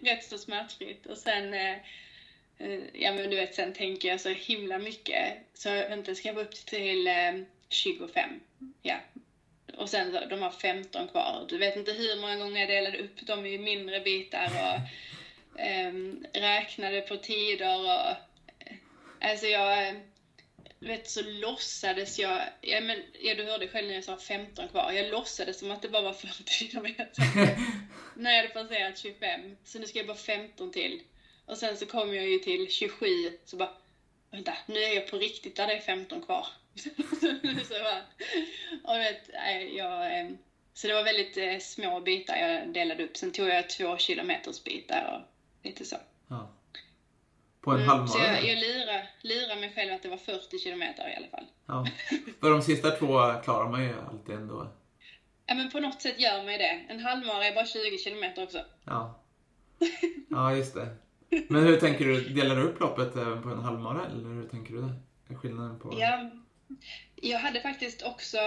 rätt 0.03 0.25
så 0.25 0.39
smärtfritt. 0.39 1.07
Och 1.07 1.19
sen 1.19 1.55
Eh, 1.55 1.77
ja 2.93 3.13
men 3.13 3.31
du 3.31 3.37
vet, 3.37 3.55
sen 3.55 3.73
tänker 3.73 4.09
jag 4.09 4.21
så 4.21 4.29
himla 4.29 4.79
mycket. 4.79 5.35
Så 5.55 5.69
vänta, 5.69 6.15
ska 6.15 6.29
jag 6.29 6.39
upp 6.39 6.55
till 6.55 7.07
eh, 7.07 7.35
25? 7.69 8.41
Ja. 8.83 8.97
Och 9.77 9.89
sen 9.89 10.13
så, 10.13 10.25
de 10.27 10.43
har 10.43 10.51
15 10.51 11.09
kvar. 11.09 11.47
Du 11.49 11.59
vet 11.59 11.77
inte 11.77 11.93
hur 11.93 12.21
många 12.21 12.37
gånger 12.37 12.61
jag 12.61 12.69
delade 12.69 12.99
upp 12.99 13.27
dem 13.27 13.47
i 13.47 13.59
mindre 13.59 14.01
bitar 14.01 14.47
och 14.47 15.61
eh, 15.61 15.93
räknade 16.33 17.01
på 17.01 17.17
tider 17.17 17.79
och... 17.81 18.11
Eh, 18.59 18.77
alltså 19.21 19.47
jag... 19.47 19.95
Vet 20.79 21.11
så 21.11 21.23
låtsades 21.23 22.19
jag, 22.19 22.43
ja 22.61 22.81
men 22.81 23.03
ja, 23.23 23.35
du 23.35 23.45
hörde 23.45 23.69
själv 23.69 23.87
när 23.87 23.95
jag 23.95 24.05
sa 24.05 24.17
15 24.17 24.69
kvar, 24.69 24.93
jag 24.93 25.11
låtsades 25.11 25.59
som 25.59 25.71
att 25.71 25.83
det 25.83 25.89
bara 25.89 26.03
var 26.03 26.13
40 26.13 26.51
kilometer. 26.51 27.09
när 28.17 28.31
jag 28.31 28.43
hade 28.43 28.55
passerat 28.55 28.99
25, 28.99 29.57
så 29.65 29.79
nu 29.79 29.87
ska 29.87 29.99
jag 29.99 30.07
bara 30.07 30.17
15 30.17 30.73
till. 30.73 31.01
Och 31.47 31.57
sen 31.59 31.77
så 31.77 31.87
kom 31.87 32.15
jag 32.15 32.27
ju 32.27 32.39
till 32.39 32.71
27, 32.71 33.07
så 33.45 33.57
bara, 33.57 33.71
vänta, 34.31 34.53
nu 34.67 34.79
är 34.79 34.95
jag 34.95 35.11
på 35.11 35.17
riktigt 35.19 35.57
där 35.57 35.67
det 35.67 35.73
är 35.73 35.81
15 35.81 36.23
kvar. 36.23 36.47
så 37.65 37.75
bara, 37.75 38.03
och 38.95 39.01
vet, 39.01 39.31
jag, 39.77 40.21
eh, 40.21 40.31
så 40.75 40.87
det 40.89 40.95
var 40.95 41.05
väldigt 41.05 41.37
eh, 41.37 41.59
små 41.59 42.01
bitar 42.01 42.37
jag 42.37 42.69
delade 42.73 43.05
upp. 43.05 43.17
Sen 43.17 43.33
tog 43.33 43.49
jag 43.49 43.71
två 43.71 43.97
kilometers 43.97 44.65
bitar 44.65 45.13
och 45.15 45.21
lite 45.67 45.85
så. 45.85 45.97
Ja. 46.29 46.51
På 47.61 47.71
en 47.71 47.77
Mm, 47.77 47.89
halvmara? 47.89 48.09
så 48.09 48.19
jag, 48.19 48.45
jag 48.45 48.59
lurar, 48.59 49.11
lurar 49.23 49.57
mig 49.57 49.73
själv 49.75 49.93
att 49.93 50.03
det 50.03 50.09
var 50.09 50.17
40 50.17 50.59
kilometer 50.59 51.09
i 51.09 51.17
alla 51.17 51.29
fall. 51.29 51.47
Ja. 51.67 51.87
För 52.41 52.51
de 52.51 52.63
sista 52.63 52.91
två 52.91 53.19
klarar 53.45 53.69
man 53.71 53.85
ju 53.85 53.95
alltid 54.09 54.35
ändå. 54.35 54.69
Ja 55.47 55.55
men 55.55 55.71
på 55.71 55.81
något 55.81 56.03
sätt 56.03 56.21
gör 56.21 56.43
man 56.43 56.53
ju 56.53 56.59
det. 56.59 56.85
En 56.89 57.01
halvmara 57.01 57.47
är 57.47 57.55
bara 57.55 57.67
20 57.67 57.99
kilometer 57.99 58.43
också. 58.43 58.65
Ja. 58.85 59.21
Ja, 60.31 60.57
just 60.57 60.75
det. 60.75 60.97
Men 61.49 61.63
hur 61.67 61.77
tänker 61.77 62.05
du? 62.05 62.21
Delar 62.21 62.57
du 62.57 62.63
upp 62.63 62.81
loppet 62.81 63.17
även 63.17 63.43
på 63.43 63.49
en 63.49 63.59
halvmara 63.59 64.07
eller 64.07 64.29
hur 64.29 64.49
tänker 64.49 64.75
du 64.75 64.81
det? 64.81 64.95
Är 65.29 65.35
skillnaden 65.35 65.79
på... 65.79 65.95
Ja, 66.01 66.31
jag 67.17 67.39
hade 67.39 67.61
faktiskt 67.61 68.03
också 68.03 68.39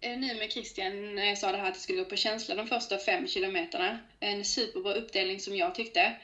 eh, 0.00 0.18
nu 0.18 0.34
med 0.38 0.52
Christian 0.52 1.14
när 1.14 1.24
jag 1.24 1.38
sa 1.38 1.52
det 1.52 1.58
här 1.58 1.68
att 1.68 1.74
jag 1.74 1.82
skulle 1.82 1.98
gå 1.98 2.04
på 2.04 2.16
känsla 2.16 2.54
de 2.54 2.66
första 2.66 2.98
fem 2.98 3.26
kilometerna. 3.26 3.98
En 4.20 4.44
superbra 4.44 4.94
uppdelning 4.94 5.40
som 5.40 5.56
jag 5.56 5.74
tyckte. 5.74 6.16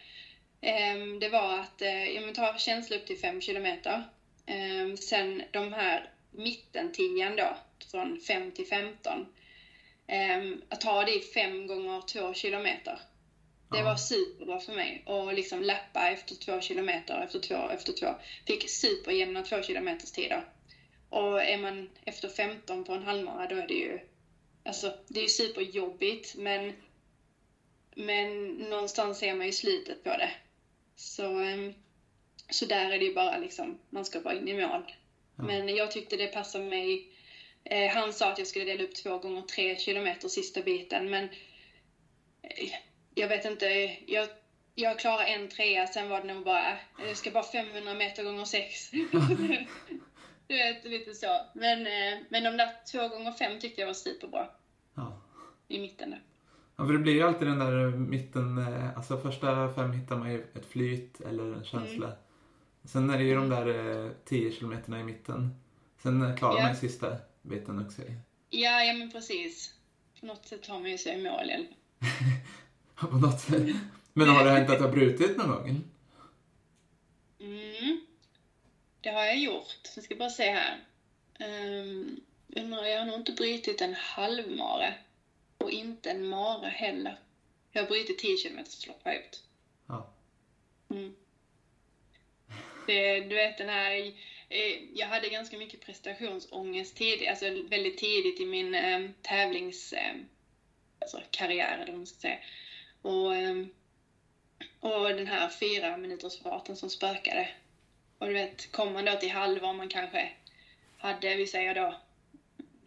Det 1.21 1.29
var 1.29 1.59
att 1.59 1.83
eh, 1.83 2.09
ja, 2.15 2.21
men 2.21 2.35
ta 2.35 2.59
känsla 2.59 2.97
upp 2.97 3.07
till 3.07 3.19
fem 3.19 3.41
kilometer. 3.41 4.03
Sen 4.99 5.43
de 5.51 5.73
här 5.73 6.11
mittentian 6.31 7.37
då, 7.37 7.57
från 7.91 8.21
5 8.21 8.53
till 8.53 8.67
15. 8.67 9.27
Att 10.69 10.81
ta 10.81 11.05
det 11.05 11.15
i 11.15 11.21
fem 11.21 11.67
gånger 11.67 12.01
två 12.01 12.35
kilometer. 12.35 12.99
Det 13.71 13.83
var 13.83 13.97
superbra 13.97 14.61
för 14.61 14.73
mig. 14.73 15.03
Och 15.07 15.35
liksom 15.35 15.63
lappa 15.63 16.09
efter 16.09 16.35
två 16.35 16.61
kilometer, 16.61 17.23
efter 17.23 17.39
två, 17.39 17.69
efter 17.71 17.93
två. 17.93 18.15
Fick 18.47 18.71
superjämna 18.71 19.43
två 19.43 19.63
kilometers 19.63 20.13
tider. 20.13 20.45
Och 21.09 21.43
är 21.43 21.59
man 21.59 21.91
efter 22.05 22.29
15 22.29 22.85
på 22.85 22.93
en 22.93 23.03
halvmara 23.03 23.47
då 23.47 23.57
är 23.57 23.67
det 23.67 23.75
ju... 23.75 24.01
Alltså, 24.65 24.95
det 25.09 25.21
är 25.21 25.23
ju 25.23 25.29
superjobbigt 25.29 26.35
men... 26.37 26.73
Men 27.95 28.49
någonstans 28.49 29.19
ser 29.19 29.35
man 29.35 29.47
ju 29.47 29.53
slutet 29.53 30.05
på 30.05 30.11
det. 30.11 30.31
Så, 30.97 31.39
ehm, 31.39 31.75
så 32.51 32.67
där 32.67 32.91
är 32.91 32.99
det 32.99 33.05
ju 33.05 33.15
bara 33.15 33.39
liksom, 33.39 33.79
man 33.91 34.05
ska 34.05 34.21
bara 34.21 34.35
in 34.35 34.49
i 34.49 34.55
mål. 34.55 34.95
Ja. 35.37 35.45
Men 35.45 35.77
jag 35.77 35.91
tyckte 35.91 36.17
det 36.17 36.27
passade 36.27 36.65
mig. 36.65 37.13
Eh, 37.65 37.91
han 37.91 38.13
sa 38.13 38.33
att 38.33 38.39
jag 38.39 38.47
skulle 38.47 38.65
dela 38.65 38.85
upp 38.85 38.95
två 38.95 39.19
gånger 39.19 39.43
tre 39.43 39.77
kilometer 39.77 40.29
sista 40.29 40.63
biten 40.63 41.11
men 41.11 41.25
eh, 42.43 42.73
jag 43.15 43.29
vet 43.29 43.45
inte. 43.45 43.67
Jag, 44.07 44.29
jag 44.75 44.99
klarar 44.99 45.25
en 45.25 45.49
trea, 45.49 45.87
sen 45.87 46.09
var 46.09 46.21
det 46.21 46.35
nog 46.35 46.45
bara, 46.45 46.77
jag 47.09 47.17
ska 47.17 47.31
bara 47.31 47.43
500 47.43 47.95
meter 47.95 48.25
gånger 48.25 48.45
sex. 48.45 48.91
du 50.47 50.55
vet, 50.57 50.85
lite 50.85 51.15
så. 51.15 51.41
Men, 51.55 51.87
eh, 51.87 52.19
men 52.29 52.45
de 52.45 52.57
där 52.57 52.71
två 52.93 53.09
gånger 53.09 53.33
fem 53.33 53.61
tyckte 53.61 53.81
jag 53.81 53.87
var 53.87 53.95
superbra 53.95 54.47
Ja. 54.95 55.21
i 55.69 55.81
mitten 55.81 56.11
där. 56.11 56.23
Ja, 56.77 56.87
för 56.87 56.93
det 56.93 56.99
blir 56.99 57.13
ju 57.13 57.23
alltid 57.23 57.49
den 57.49 57.59
där 57.59 57.91
mitten, 57.91 58.59
eh, 58.59 58.97
alltså 58.97 59.19
första 59.21 59.73
fem 59.75 59.93
hittar 59.93 60.17
man 60.17 60.33
ju 60.33 60.41
ett 60.55 60.67
flyt 60.67 61.21
eller 61.21 61.45
en 61.55 61.65
känsla. 61.65 62.07
Mm. 62.07 62.19
Sen 62.85 63.11
är 63.11 63.19
det 63.19 63.25
ju 63.25 63.35
de 63.35 63.49
där 63.49 63.67
eh, 64.07 64.11
10 64.25 64.53
kilometerna 64.53 65.01
i 65.01 65.05
mitten. 65.05 65.55
Sen 66.03 66.37
klarar 66.37 66.57
Ja. 66.57 66.63
man 66.63 66.71
ju 66.73 66.77
sista 66.77 67.17
biten 67.43 67.87
också. 67.87 68.03
Ja, 68.51 68.85
ja 68.85 68.93
men 68.93 69.11
precis. 69.11 69.75
På 70.21 70.27
något 70.27 70.47
sätt 70.47 70.67
har 70.67 70.81
man 70.81 70.91
ju 70.91 70.99
sig 70.99 71.19
i 71.19 71.23
mål. 71.23 71.51
På 73.11 73.17
något 73.17 73.41
sätt. 73.41 73.63
Men 74.13 74.29
har 74.29 74.45
det 74.45 74.51
hänt 74.51 74.71
att 74.71 74.79
du 74.79 74.85
har 74.85 74.93
brutit 74.93 75.37
någon 75.37 75.49
gång? 75.49 75.85
Mm. 77.41 78.01
Det 79.01 79.11
har 79.11 79.25
jag 79.25 79.39
gjort. 79.39 79.89
Jag 79.95 80.05
ska 80.05 80.15
bara 80.15 80.31
se 80.31 80.51
här. 80.51 80.79
Um, 81.39 82.21
jag 82.47 82.99
har 82.99 83.07
nog 83.07 83.15
inte 83.15 83.33
brutit 83.33 83.81
en 83.81 83.95
halvmara. 83.95 84.95
Och 85.59 85.71
inte 85.71 86.11
en 86.11 86.29
mara 86.29 86.69
heller. 86.69 87.19
Jag 87.73 87.83
har 87.83 87.89
brutit 87.89 88.19
10 88.19 88.37
km 88.37 88.57
lopp 88.87 89.01
har 89.05 89.13
jag 89.13 89.23
gjort. 89.23 89.37
Ja. 89.87 90.11
Mm. 90.91 91.15
Det, 92.87 93.21
du 93.21 93.35
vet 93.35 93.59
den 93.59 93.69
här, 93.69 94.13
eh, 94.49 94.79
jag 94.95 95.07
hade 95.07 95.29
ganska 95.29 95.59
mycket 95.59 95.81
prestationsångest 95.81 96.97
tidigt, 96.97 97.29
alltså 97.29 97.45
väldigt 97.45 97.99
tidigt 97.99 98.41
i 98.41 98.47
min 98.47 98.75
eh, 98.75 99.11
tävlings, 99.23 99.93
eh, 99.93 100.15
alltså 100.99 101.21
karriär 101.31 101.75
eller 101.75 101.93
vad 101.93 101.97
man 101.97 102.07
ska 102.07 102.21
säga. 102.21 102.39
Och, 103.03 103.35
eh, 103.35 103.65
och 104.81 105.09
den 105.09 105.27
här 105.27 105.49
fyra 105.49 105.97
minuters 105.97 106.43
farten 106.43 106.77
som 106.77 106.91
spökade. 106.91 107.49
Och 108.19 108.27
du 108.27 108.33
vet, 108.33 108.73
kom 108.73 108.93
man 108.93 109.05
då 109.05 109.17
till 109.17 109.31
halva 109.31 109.73
man 109.73 109.89
kanske 109.89 110.31
hade, 110.99 111.37
vi 111.37 111.47
säger 111.47 111.75
då, 111.75 111.95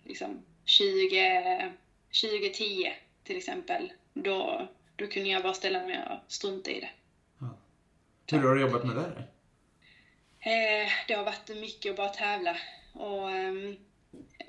liksom 0.04 0.46
20, 0.66 1.74
20-10 2.12 2.92
till 3.24 3.38
exempel. 3.38 3.94
Då, 4.14 4.68
då 4.96 5.08
kunde 5.08 5.30
jag 5.30 5.44
bara 5.44 5.54
ställa 5.54 5.86
mig 5.86 6.00
och 6.10 6.32
strunta 6.32 6.72
i 6.72 6.80
det. 6.80 6.90
Hur 8.32 8.40
har 8.40 8.56
du 8.56 8.62
jobbat 8.62 8.84
med 8.84 8.96
det? 8.96 9.02
här? 9.02 9.28
Eh, 10.40 10.92
det 11.08 11.14
har 11.14 11.24
varit 11.24 11.50
mycket 11.50 11.90
att 11.90 11.96
bara 11.96 12.10
tävla 12.10 12.58
och 12.94 13.32
ehm, 13.32 13.76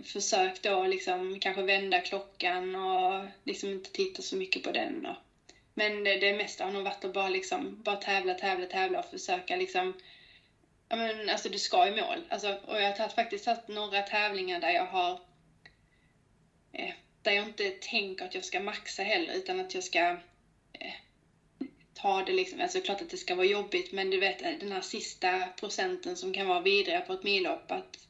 försökt 0.05 0.63
då 0.63 0.87
liksom 0.87 1.39
kanske 1.41 1.63
vända 1.63 2.01
klockan 2.01 2.75
och 2.75 3.27
liksom 3.45 3.69
inte 3.71 3.91
titta 3.93 4.23
så 4.23 4.37
mycket 4.37 4.63
på 4.63 4.73
den. 4.73 5.07
Och, 5.07 5.17
men 5.75 6.05
det, 6.05 6.17
det 6.17 6.33
mesta 6.33 6.65
har 6.65 6.71
nog 6.71 6.85
varit 6.85 7.05
att 7.05 7.13
bara 7.13 7.29
liksom 7.29 7.83
bara 7.83 7.97
tävla, 7.97 8.35
tävla, 8.35 8.67
tävla 8.67 8.99
och 8.99 9.05
försöka 9.05 9.57
liksom 9.57 9.95
Ja 10.89 10.97
men 10.97 11.29
alltså 11.29 11.49
du 11.49 11.59
ska 11.59 11.87
i 11.87 11.91
mål. 11.91 12.25
Alltså, 12.29 12.59
och 12.63 12.81
jag 12.81 12.87
har 12.87 12.93
tagit, 12.93 13.13
faktiskt 13.13 13.47
haft 13.47 13.69
några 13.69 14.03
tävlingar 14.03 14.61
där 14.61 14.71
jag 14.71 14.87
har 14.87 15.21
eh, 16.73 16.93
där 17.23 17.33
jag 17.33 17.45
inte 17.45 17.71
tänker 17.71 18.25
att 18.25 18.35
jag 18.35 18.45
ska 18.45 18.61
maxa 18.61 19.03
heller 19.03 19.35
utan 19.35 19.61
att 19.61 19.75
jag 19.75 19.85
ska 19.85 19.99
eh, 20.73 20.93
ta 21.95 22.23
det 22.23 22.33
liksom, 22.33 22.61
alltså 22.61 22.81
klart 22.81 23.01
att 23.01 23.11
det 23.11 23.17
ska 23.17 23.35
vara 23.35 23.47
jobbigt 23.47 23.93
men 23.93 24.11
du 24.11 24.19
vet 24.19 24.43
eh, 24.43 24.53
den 24.61 24.73
här 24.73 24.81
sista 24.81 25.49
procenten 25.61 26.17
som 26.17 26.33
kan 26.33 26.47
vara 26.47 26.61
vidriga 26.61 27.01
på 27.01 27.13
ett 27.13 27.23
millopp 27.23 27.71
att, 27.71 28.09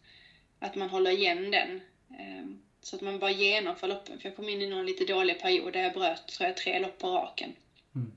att 0.59 0.75
man 0.75 0.89
håller 0.89 1.11
igen 1.11 1.51
den. 1.51 1.81
Eh, 2.19 2.45
så 2.85 2.97
att 2.97 3.03
man 3.03 3.19
bara 3.19 3.31
genomför 3.31 3.89
loppen. 3.89 4.19
För 4.21 4.29
jag 4.29 4.37
kom 4.37 4.49
in 4.49 4.63
i 4.63 4.67
någon 4.71 4.87
lite 4.87 5.05
dålig 5.05 5.41
period 5.41 5.73
där 5.73 5.83
jag 5.83 5.93
bröt, 5.93 6.29
tror 6.29 6.47
jag, 6.49 6.57
tre 6.57 6.79
lopp 6.81 6.99
på 6.99 7.09
raken. 7.09 7.53
Mm. 7.95 8.13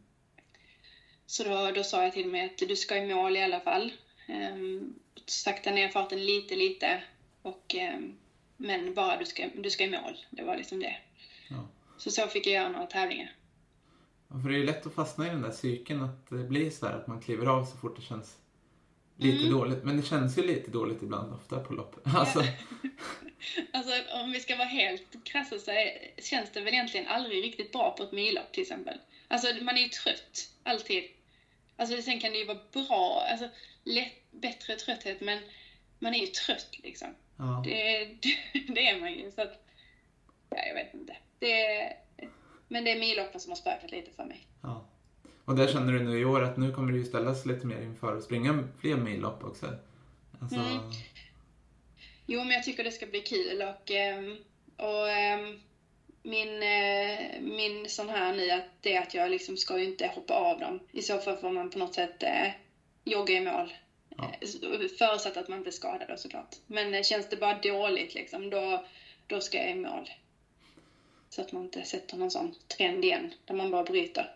Så 1.25 1.43
då, 1.43 1.71
då 1.75 1.83
sa 1.83 2.03
jag 2.03 2.13
till 2.13 2.27
mig 2.27 2.45
att 2.45 2.67
du 2.67 2.75
ska 2.75 2.97
i 2.97 3.13
mål 3.13 3.37
i 3.37 3.43
alla 3.43 3.59
fall. 3.59 3.93
Um, 4.29 4.93
sakta 5.25 5.71
ner 5.71 5.89
farten 5.89 6.25
lite, 6.25 6.55
lite. 6.55 7.03
Och, 7.41 7.75
ehm, 7.75 8.17
men 8.57 8.93
bara 8.93 9.17
du 9.17 9.25
ska, 9.25 9.45
du 9.55 9.69
ska 9.69 9.83
i 9.83 9.89
mål. 9.89 10.17
Det 10.29 10.43
var 10.43 10.57
liksom 10.57 10.79
det. 10.79 10.95
Ja. 11.49 11.67
Så 11.97 12.11
så 12.11 12.27
fick 12.27 12.47
jag 12.47 12.53
göra 12.53 12.69
några 12.69 12.85
tävlingar. 12.85 13.35
Ja, 14.27 14.41
För 14.41 14.49
det 14.49 14.55
är 14.55 14.59
ju 14.59 14.65
lätt 14.65 14.85
att 14.85 14.93
fastna 14.93 15.27
i 15.27 15.29
den 15.29 15.41
där 15.41 15.51
cykeln 15.51 16.01
att 16.01 16.29
det 16.29 16.35
blir 16.43 16.69
så 16.69 16.85
här 16.87 16.93
att 16.93 17.07
man 17.07 17.21
kliver 17.21 17.45
av 17.45 17.65
så 17.65 17.77
fort 17.77 17.95
det 17.95 18.01
känns 18.01 18.37
lite 19.17 19.37
Mm. 19.37 19.51
dåligt. 19.51 19.83
Men 19.83 19.97
det 19.97 20.03
känns 20.03 20.37
ju 20.37 20.43
lite 20.43 20.71
dåligt 20.71 21.01
ibland 21.03 21.33
ofta 21.33 21.59
på 21.59 21.73
lopp. 21.73 21.95
Alltså, 22.03 22.43
Alltså 23.73 23.91
om 24.13 24.31
vi 24.31 24.39
ska 24.39 24.55
vara 24.55 24.67
helt 24.67 25.23
krassa 25.23 25.59
så 25.59 25.71
är, 25.71 26.21
känns 26.21 26.51
det 26.51 26.61
väl 26.61 26.73
egentligen 26.73 27.07
aldrig 27.07 27.43
riktigt 27.43 27.71
bra 27.71 27.91
på 27.91 28.03
ett 28.03 28.11
millopp 28.11 28.51
till 28.51 28.61
exempel. 28.61 28.97
Alltså 29.27 29.47
man 29.61 29.77
är 29.77 29.81
ju 29.81 29.87
trött, 29.89 30.49
alltid. 30.63 31.03
Alltså 31.75 32.01
sen 32.01 32.19
kan 32.19 32.31
det 32.31 32.37
ju 32.37 32.45
vara 32.45 32.59
bra, 32.73 33.23
alltså 33.31 33.49
lätt, 33.83 34.31
bättre 34.31 34.75
trötthet 34.75 35.21
men 35.21 35.39
man 35.99 36.13
är 36.13 36.19
ju 36.19 36.27
trött 36.27 36.79
liksom. 36.83 37.07
ja. 37.37 37.61
Det, 37.65 38.05
det, 38.21 38.73
det 38.73 38.87
är 38.89 38.99
man 38.99 39.13
ju 39.13 39.31
så 39.31 39.41
att, 39.41 39.67
ja 40.49 40.57
jag 40.67 40.73
vet 40.73 40.93
inte. 40.93 41.15
Det, 41.39 41.93
men 42.67 42.83
det 42.83 42.91
är 42.91 42.99
milloppen 42.99 43.39
som 43.39 43.51
har 43.51 43.55
spökat 43.55 43.91
lite 43.91 44.11
för 44.11 44.25
mig. 44.25 44.47
ja. 44.61 44.85
Och 45.45 45.55
där 45.55 45.67
känner 45.67 45.93
du 45.93 45.99
nu 46.03 46.19
i 46.19 46.25
år 46.25 46.41
att 46.43 46.57
nu 46.57 46.71
kommer 46.71 46.91
du 46.91 46.97
ju 46.97 47.05
ställas 47.05 47.45
lite 47.45 47.67
mer 47.67 47.81
inför 47.81 48.17
att 48.17 48.23
springa 48.23 48.63
fler 48.79 48.95
millopp 48.95 49.43
också. 49.43 49.65
Alltså, 50.41 50.59
Mm. 50.59 50.91
Jo, 52.29 52.39
men 52.39 52.51
jag 52.51 52.63
tycker 52.63 52.83
det 52.83 52.91
ska 52.91 53.05
bli 53.05 53.21
kul 53.21 53.61
och, 53.61 53.91
ehm, 53.91 54.37
och 54.77 55.09
ehm, 55.09 55.59
min, 56.23 56.63
eh, 56.63 57.41
min 57.41 57.89
sån 57.89 58.09
här 58.09 58.31
nu 58.31 58.51
att 58.51 58.63
det 58.81 58.93
är 58.93 59.01
att 59.01 59.13
jag 59.13 59.31
liksom 59.31 59.57
ska 59.57 59.77
ju 59.79 59.85
inte 59.85 60.07
hoppa 60.07 60.33
av 60.33 60.59
dem. 60.59 60.79
I 60.91 61.01
så 61.01 61.17
fall 61.17 61.37
får 61.37 61.49
man 61.51 61.69
på 61.69 61.79
något 61.79 61.93
sätt 61.93 62.23
eh, 62.23 62.47
jogga 63.03 63.33
i 63.33 63.39
mål. 63.39 63.73
Ja. 64.17 64.31
Eh, 64.41 64.87
Förutsatt 64.99 65.37
att 65.37 65.47
man 65.47 65.57
inte 65.57 65.69
är 65.69 65.71
skadad 65.71 66.07
då 66.07 66.17
såklart. 66.17 66.55
Men 66.67 67.03
känns 67.03 67.29
det 67.29 67.37
bara 67.37 67.53
dåligt 67.53 68.13
liksom, 68.13 68.49
då, 68.49 68.85
då 69.27 69.41
ska 69.41 69.57
jag 69.57 69.71
i 69.71 69.75
mål. 69.75 70.09
Så 71.29 71.41
att 71.41 71.51
man 71.51 71.63
inte 71.63 71.83
sätter 71.83 72.17
någon 72.17 72.31
sån 72.31 72.53
trend 72.77 73.05
igen, 73.05 73.33
där 73.45 73.55
man 73.55 73.71
bara 73.71 73.83
bryter. 73.83 74.31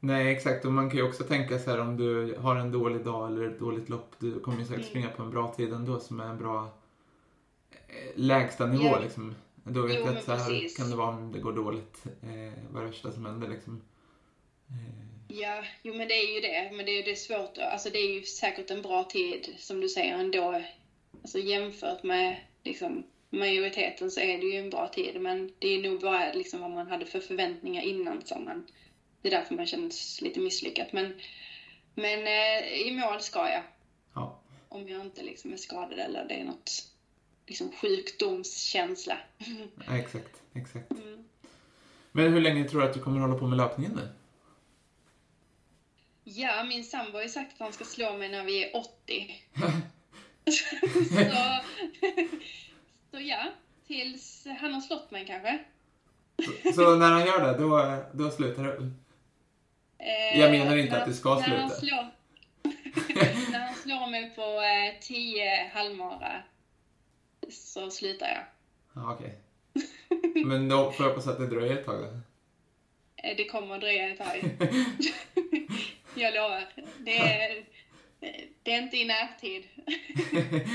Nej, 0.00 0.32
exakt. 0.32 0.64
Och 0.64 0.72
man 0.72 0.90
kan 0.90 0.96
ju 0.96 1.02
också 1.02 1.24
tänka 1.24 1.58
så 1.58 1.70
här 1.70 1.80
om 1.80 1.96
du 1.96 2.34
har 2.34 2.56
en 2.56 2.70
dålig 2.72 3.04
dag 3.04 3.26
eller 3.26 3.48
ett 3.48 3.58
dåligt 3.58 3.88
lopp. 3.88 4.14
Du 4.18 4.40
kommer 4.40 4.58
ju 4.58 4.64
säkert 4.64 4.78
Mm. 4.78 4.88
springa 4.88 5.08
på 5.08 5.22
en 5.22 5.30
bra 5.30 5.54
tid 5.54 5.72
ändå 5.72 6.00
som 6.00 6.20
är 6.20 6.24
en 6.24 6.38
bra 6.38 6.77
lägsta 8.14 8.66
nivå 8.66 8.84
Ja. 8.84 8.98
liksom. 8.98 9.34
Då 9.64 9.82
vet 9.86 9.96
Jo, 9.98 10.06
jag 10.06 10.16
att 10.16 10.24
så 10.24 10.32
här 10.32 10.50
precis. 10.50 10.76
kan 10.76 10.90
det 10.90 10.96
vara 10.96 11.08
om 11.16 11.32
det 11.32 11.38
går 11.38 11.52
dåligt. 11.52 12.04
Eh, 12.06 12.52
vad 12.70 12.82
är 12.82 12.86
det 12.86 12.90
värsta 12.90 13.12
som 13.12 13.26
händer 13.26 13.48
liksom. 13.48 13.82
Eh, 14.68 15.08
Ja, 15.30 15.64
jo 15.82 15.94
men 15.94 16.08
det 16.08 16.14
är 16.14 16.34
ju 16.34 16.40
det. 16.40 16.76
Men 16.76 16.86
det 16.86 16.98
är, 16.98 17.04
det 17.04 17.10
är 17.10 17.14
svårt. 17.14 17.58
Alltså 17.58 17.90
det 17.90 17.98
är 17.98 18.14
ju 18.14 18.22
säkert 18.22 18.70
en 18.70 18.82
bra 18.82 19.04
tid, 19.04 19.54
som 19.58 19.80
du 19.80 19.88
säger, 19.88 20.18
ändå. 20.18 20.62
Alltså 21.22 21.38
jämfört 21.38 22.02
med 22.02 22.36
liksom 22.64 23.04
majoriteten 23.30 24.10
så 24.10 24.20
är 24.20 24.38
det 24.38 24.46
ju 24.46 24.58
en 24.58 24.70
bra 24.70 24.88
tid. 24.88 25.20
Men 25.20 25.52
det 25.58 25.68
är 25.68 25.82
nog 25.90 26.00
bara 26.00 26.32
liksom 26.32 26.60
vad 26.60 26.70
man 26.70 26.86
hade 26.86 27.06
för 27.06 27.20
förväntningar 27.20 27.82
innan 27.82 28.22
som 28.24 28.44
man... 28.44 28.66
Det 29.22 29.28
är 29.28 29.32
därför 29.32 29.54
man 29.54 29.66
känns 29.66 30.20
lite 30.20 30.40
misslyckad. 30.40 30.86
Men, 30.92 31.14
men 31.94 32.18
eh, 32.26 32.72
i 32.86 32.90
mål 33.00 33.20
ska 33.20 33.38
jag. 33.38 33.62
Ja. 34.14 34.40
Om 34.68 34.88
jag 34.88 35.00
inte 35.00 35.22
liksom 35.22 35.52
är 35.52 35.56
skadad 35.56 35.98
eller 35.98 36.24
det 36.28 36.34
är 36.34 36.44
något 36.44 36.70
liksom 37.48 37.72
sjukdomskänsla. 37.72 39.18
ja 39.86 39.96
exakt, 39.98 40.42
exakt. 40.54 40.90
Mm. 40.90 41.24
Men 42.12 42.32
hur 42.32 42.40
länge 42.40 42.68
tror 42.68 42.80
du 42.80 42.86
att 42.86 42.94
du 42.94 43.00
kommer 43.00 43.20
hålla 43.20 43.38
på 43.38 43.46
med 43.46 43.56
löpningen 43.56 43.92
nu? 43.92 44.08
Ja, 46.24 46.64
min 46.64 46.84
sambo 46.84 47.12
har 47.12 47.22
ju 47.22 47.28
sagt 47.28 47.52
att 47.52 47.58
han 47.58 47.72
ska 47.72 47.84
slå 47.84 48.16
mig 48.16 48.28
när 48.28 48.44
vi 48.44 48.64
är 48.64 48.76
80. 48.76 49.42
så, 50.44 50.76
så 53.10 53.18
ja, 53.20 53.44
tills 53.86 54.46
han 54.60 54.74
har 54.74 54.80
slått 54.80 55.10
mig 55.10 55.26
kanske. 55.26 55.58
Så, 56.64 56.72
så 56.72 56.96
när 56.96 57.10
han 57.12 57.26
gör 57.26 57.40
det, 57.52 57.58
då, 57.58 58.02
då 58.24 58.30
slutar 58.30 58.62
du? 58.64 58.90
Eh, 59.98 60.40
Jag 60.40 60.50
menar 60.50 60.76
inte 60.76 60.92
när- 60.92 61.00
att 61.00 61.08
du 61.08 61.14
ska 61.14 61.34
när 61.34 61.42
han 61.58 61.70
sluta. 61.70 61.86
slår, 61.86 62.08
när 63.52 63.58
han 63.58 63.74
slår 63.74 64.10
mig 64.10 64.30
på 64.30 64.60
10 65.00 65.70
halvmara 65.74 66.42
så 67.50 67.90
slutar 67.90 68.26
jag. 68.26 68.44
Ja, 68.92 69.14
okej. 69.14 69.38
Men 70.46 70.68
då 70.68 70.92
får 70.92 71.06
jag 71.06 71.10
hoppas 71.10 71.26
att 71.26 71.38
det 71.38 71.46
dröjer 71.46 71.76
ett 71.76 71.84
tag 71.86 72.00
då. 72.00 72.06
Eh, 73.16 73.36
Det 73.36 73.44
kommer 73.44 73.74
att 73.74 73.80
dröja 73.80 74.08
ett 74.08 74.18
tag. 74.18 74.40
jag 76.14 76.34
lovar. 76.34 76.72
Det 76.98 77.18
är, 77.18 77.64
det 78.62 78.72
är 78.72 78.82
inte 78.82 78.96
i 78.96 79.04
närtid. 79.04 79.64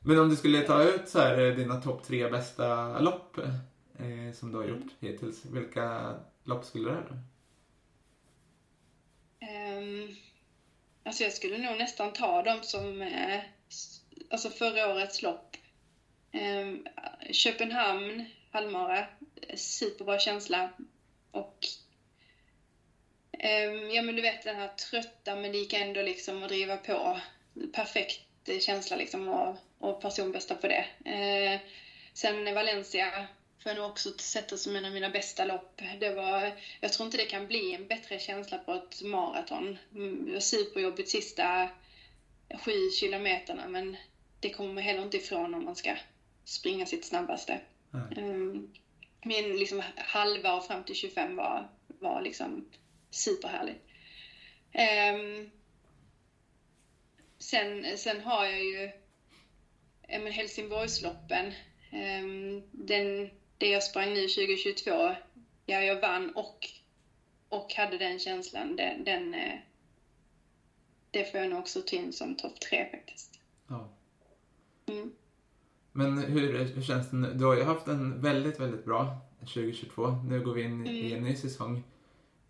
Men 0.00 0.18
om 0.18 0.28
du 0.28 0.36
skulle 0.36 0.60
ta 0.62 0.82
ut 0.82 1.08
så 1.08 1.18
här 1.20 1.40
eh, 1.40 1.54
dina 1.56 1.80
topp 1.80 2.02
tre 2.06 2.28
bästa 2.30 2.98
lopp 3.00 3.38
eh, 3.38 4.32
som 4.34 4.52
du 4.52 4.58
har 4.58 4.64
gjort 4.68 4.92
hittills, 5.00 5.44
vilka 5.44 6.14
lopp 6.44 6.64
skulle 6.64 6.90
det 6.90 6.96
vara? 6.96 7.18
Um, 9.78 10.16
alltså 11.04 11.22
jag 11.22 11.32
skulle 11.32 11.58
nog 11.58 11.78
nästan 11.78 12.12
ta 12.12 12.42
dem 12.42 12.58
som 12.62 13.02
eh, 13.02 13.40
alltså 14.30 14.50
förra 14.50 14.92
årets 14.92 15.22
lopp. 15.22 15.56
Ehm, 16.32 16.84
Köpenhamn, 17.30 18.26
halvmara, 18.50 19.06
superbra 19.54 20.18
känsla. 20.18 20.70
Och 21.30 21.66
ehm, 23.38 23.90
ja 23.90 24.02
men 24.02 24.16
du 24.16 24.22
vet 24.22 24.42
den 24.42 24.56
här 24.56 24.68
trötta 24.68 25.36
men 25.36 25.52
det 25.52 25.58
gick 25.58 25.72
ändå 25.72 26.02
liksom 26.02 26.42
att 26.42 26.48
driva 26.48 26.76
på. 26.76 27.20
Perfekt 27.72 28.20
känsla 28.60 28.96
liksom 28.96 29.28
och, 29.28 29.56
och 29.78 30.00
personbästa 30.00 30.54
på 30.54 30.68
det. 30.68 30.86
Ehm, 31.04 31.58
sen 32.12 32.54
Valencia 32.54 33.26
får 33.62 33.70
jag 33.70 33.76
nog 33.76 33.86
också 33.86 34.12
sätta 34.18 34.56
som 34.56 34.76
en 34.76 34.84
av 34.84 34.92
mina 34.92 35.08
bästa 35.08 35.44
lopp. 35.44 35.82
Det 35.96 36.10
var, 36.10 36.52
jag 36.80 36.92
tror 36.92 37.04
inte 37.04 37.16
det 37.16 37.24
kan 37.24 37.46
bli 37.46 37.74
en 37.74 37.86
bättre 37.86 38.18
känsla 38.18 38.58
på 38.58 38.74
ett 38.74 39.02
maraton. 39.02 39.78
Det 40.26 40.32
var 40.32 40.40
superjobbigt 40.40 41.08
sista 41.08 41.68
sju 42.64 42.90
kilometerna 42.90 43.66
men 43.66 43.96
det 44.40 44.50
kommer 44.50 44.74
man 44.74 44.82
heller 44.82 45.02
inte 45.02 45.16
ifrån 45.16 45.54
om 45.54 45.64
man 45.64 45.76
ska 45.76 45.96
springa 46.44 46.86
sitt 46.86 47.04
snabbaste. 47.04 47.60
Um, 48.16 48.72
min 49.24 49.56
liksom 49.56 49.82
halva 49.96 50.54
och 50.54 50.66
fram 50.66 50.84
till 50.84 50.94
25 50.94 51.36
var, 51.36 51.68
var 51.86 52.22
liksom 52.22 52.68
superhärlig. 53.10 53.80
Um, 54.72 55.50
sen, 57.38 57.98
sen 57.98 58.20
har 58.20 58.46
jag 58.46 58.64
ju 58.64 58.90
men 60.08 60.32
Helsingborgsloppen. 60.32 61.52
Um, 61.92 62.62
den, 62.72 63.30
det 63.58 63.68
jag 63.68 63.82
sprang 63.82 64.14
nu 64.14 64.28
2022, 64.28 64.90
ja 65.66 65.80
jag 65.80 66.00
vann 66.00 66.30
och, 66.30 66.68
och 67.48 67.74
hade 67.74 67.98
den 67.98 68.18
känslan. 68.18 68.76
Den, 68.76 69.04
den, 69.04 69.34
eh, 69.34 69.58
det 71.10 71.24
får 71.24 71.40
jag 71.40 71.50
nog 71.50 71.58
också 71.58 71.82
ta 71.82 71.96
in 71.96 72.12
som 72.12 72.36
topp 72.36 72.60
tre 72.60 72.90
faktiskt. 72.90 73.40
Ja. 73.68 73.97
Mm. 74.88 75.12
Men 75.92 76.18
hur, 76.18 76.64
hur 76.64 76.82
känns 76.82 77.10
det 77.10 77.16
nu? 77.16 77.34
Du 77.34 77.44
har 77.44 77.56
ju 77.56 77.62
haft 77.62 77.86
en 77.88 78.20
väldigt, 78.20 78.60
väldigt 78.60 78.84
bra 78.84 79.16
2022. 79.40 80.06
Nu 80.28 80.40
går 80.40 80.54
vi 80.54 80.62
in 80.62 80.86
i 80.86 81.06
Mm. 81.06 81.18
en 81.18 81.24
ny 81.24 81.36
säsong. 81.36 81.82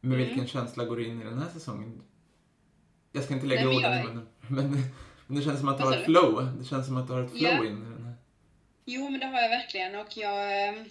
Med 0.01 0.15
Mm. 0.15 0.27
vilken 0.28 0.47
känsla 0.47 0.85
går 0.85 0.97
du 0.97 1.06
in 1.06 1.23
i 1.23 1.24
den 1.24 1.39
här 1.39 1.48
säsongen? 1.52 2.02
Jag 3.12 3.24
ska 3.24 3.35
inte 3.35 3.47
lägga 3.47 3.65
Nej, 3.66 3.77
orden 3.77 4.01
i 4.01 4.05
munnen. 4.05 4.28
Men, 4.48 4.70
men 5.27 5.36
det 5.36 5.43
känns 5.43 5.59
som 5.60 5.69
att 5.69 5.78
du 5.78 5.85
har 5.85 5.97
ett 5.97 6.05
flow. 6.05 6.48
Det 6.59 6.65
känns 6.65 6.86
som 6.86 6.97
att 6.97 7.06
du 7.06 7.12
har 7.12 7.23
ett 7.23 7.31
flow 7.31 7.43
Ja. 7.43 7.65
in 7.65 7.82
i 7.82 7.90
den 7.94 8.05
här. 8.05 8.15
Jo, 8.85 9.10
men 9.10 9.20
det 9.20 9.27
har 9.27 9.40
jag 9.40 9.48
verkligen 9.48 9.94
och 9.94 10.16
jag, 10.16 10.69
eh, 10.69 10.82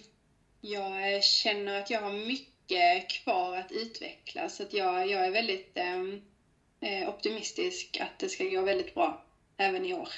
jag 0.60 1.24
känner 1.24 1.80
att 1.80 1.90
jag 1.90 2.00
har 2.00 2.12
mycket 2.12 3.10
kvar 3.10 3.56
att 3.56 3.72
utveckla 3.72 4.48
så 4.48 4.62
att 4.62 4.72
jag, 4.72 5.10
jag 5.10 5.26
är 5.26 5.30
väldigt 5.30 5.72
ehm, 5.74 6.20
eh, 6.80 7.08
optimistisk 7.08 7.98
att 8.00 8.18
det 8.18 8.28
ska 8.28 8.44
gå 8.44 8.62
väldigt 8.62 8.94
bra 8.94 9.24
även 9.56 9.84
i 9.86 9.94
år. 9.94 10.08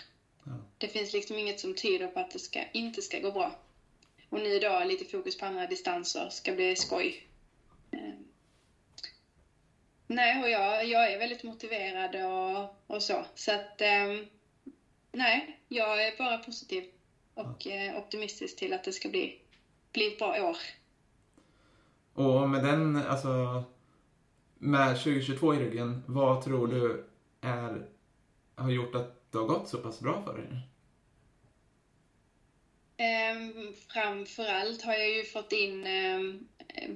Det 0.80 0.88
finns 0.88 1.12
liksom 1.12 1.38
inget 1.38 1.60
som 1.60 1.74
tyder 1.74 2.06
på 2.06 2.20
att 2.20 2.30
det 2.30 2.38
ska, 2.38 2.60
inte 2.72 3.02
ska 3.02 3.18
gå 3.18 3.32
bra. 3.32 3.54
Och 4.28 4.40
nu 4.40 4.48
idag 4.48 4.86
lite 4.86 5.04
fokus 5.04 5.38
på 5.38 5.46
andra 5.46 5.66
distanser 5.66 6.28
ska 6.30 6.52
bli 6.52 6.76
skoj. 6.76 7.26
Ehm, 7.90 8.24
Nej, 10.06 10.42
och 10.42 10.50
jag, 10.50 10.86
jag 10.86 11.12
är 11.12 11.18
väldigt 11.18 11.42
motiverad 11.42 12.16
och, 12.16 12.94
och 12.96 13.02
så. 13.02 13.24
Så 13.34 13.52
att, 13.52 13.80
ehm, 13.80 14.26
nej, 15.12 15.60
jag 15.68 16.06
är 16.06 16.18
bara 16.18 16.38
positiv 16.38 16.84
och 17.34 17.66
eh, 17.66 17.98
optimistisk 17.98 18.56
till 18.56 18.72
att 18.72 18.84
det 18.84 18.92
ska 18.92 19.08
bli, 19.08 19.40
bli 19.92 20.06
ett 20.06 20.18
bra 20.18 20.48
år. 20.50 20.56
Och 22.14 22.48
med 22.48 22.64
den, 22.64 22.96
alltså, 22.96 23.64
med 24.58 24.96
2022 24.96 25.54
i 25.54 25.58
ryggen, 25.58 26.02
vad 26.06 26.44
tror 26.44 26.66
du 26.66 27.04
är, 27.40 27.86
har 28.54 28.70
gjort 28.70 28.94
att 28.94 29.32
det 29.32 29.38
har 29.38 29.46
gått 29.46 29.68
så 29.68 29.78
pass 29.78 30.00
bra 30.00 30.22
för 30.22 30.36
dig? 30.38 30.69
Ehm, 33.00 33.74
framförallt 33.88 34.82
har 34.82 34.94
jag 34.94 35.10
ju 35.10 35.24
fått 35.24 35.52
in 35.52 35.86
ehm, 35.86 36.46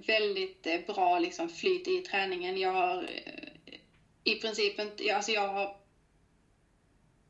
väldigt 0.07 0.67
eh, 0.67 0.81
bra 0.87 1.19
liksom, 1.19 1.49
flyt 1.49 1.89
i 1.89 2.01
träningen. 2.01 2.57
Jag 2.59 2.71
har 2.73 3.03
eh, 3.03 3.79
i 4.25 4.35
princip 4.35 4.79
inte, 4.79 5.05
jag- 5.05 5.17
alltså 5.17 5.33
jag 5.33 5.49
har 5.53 5.77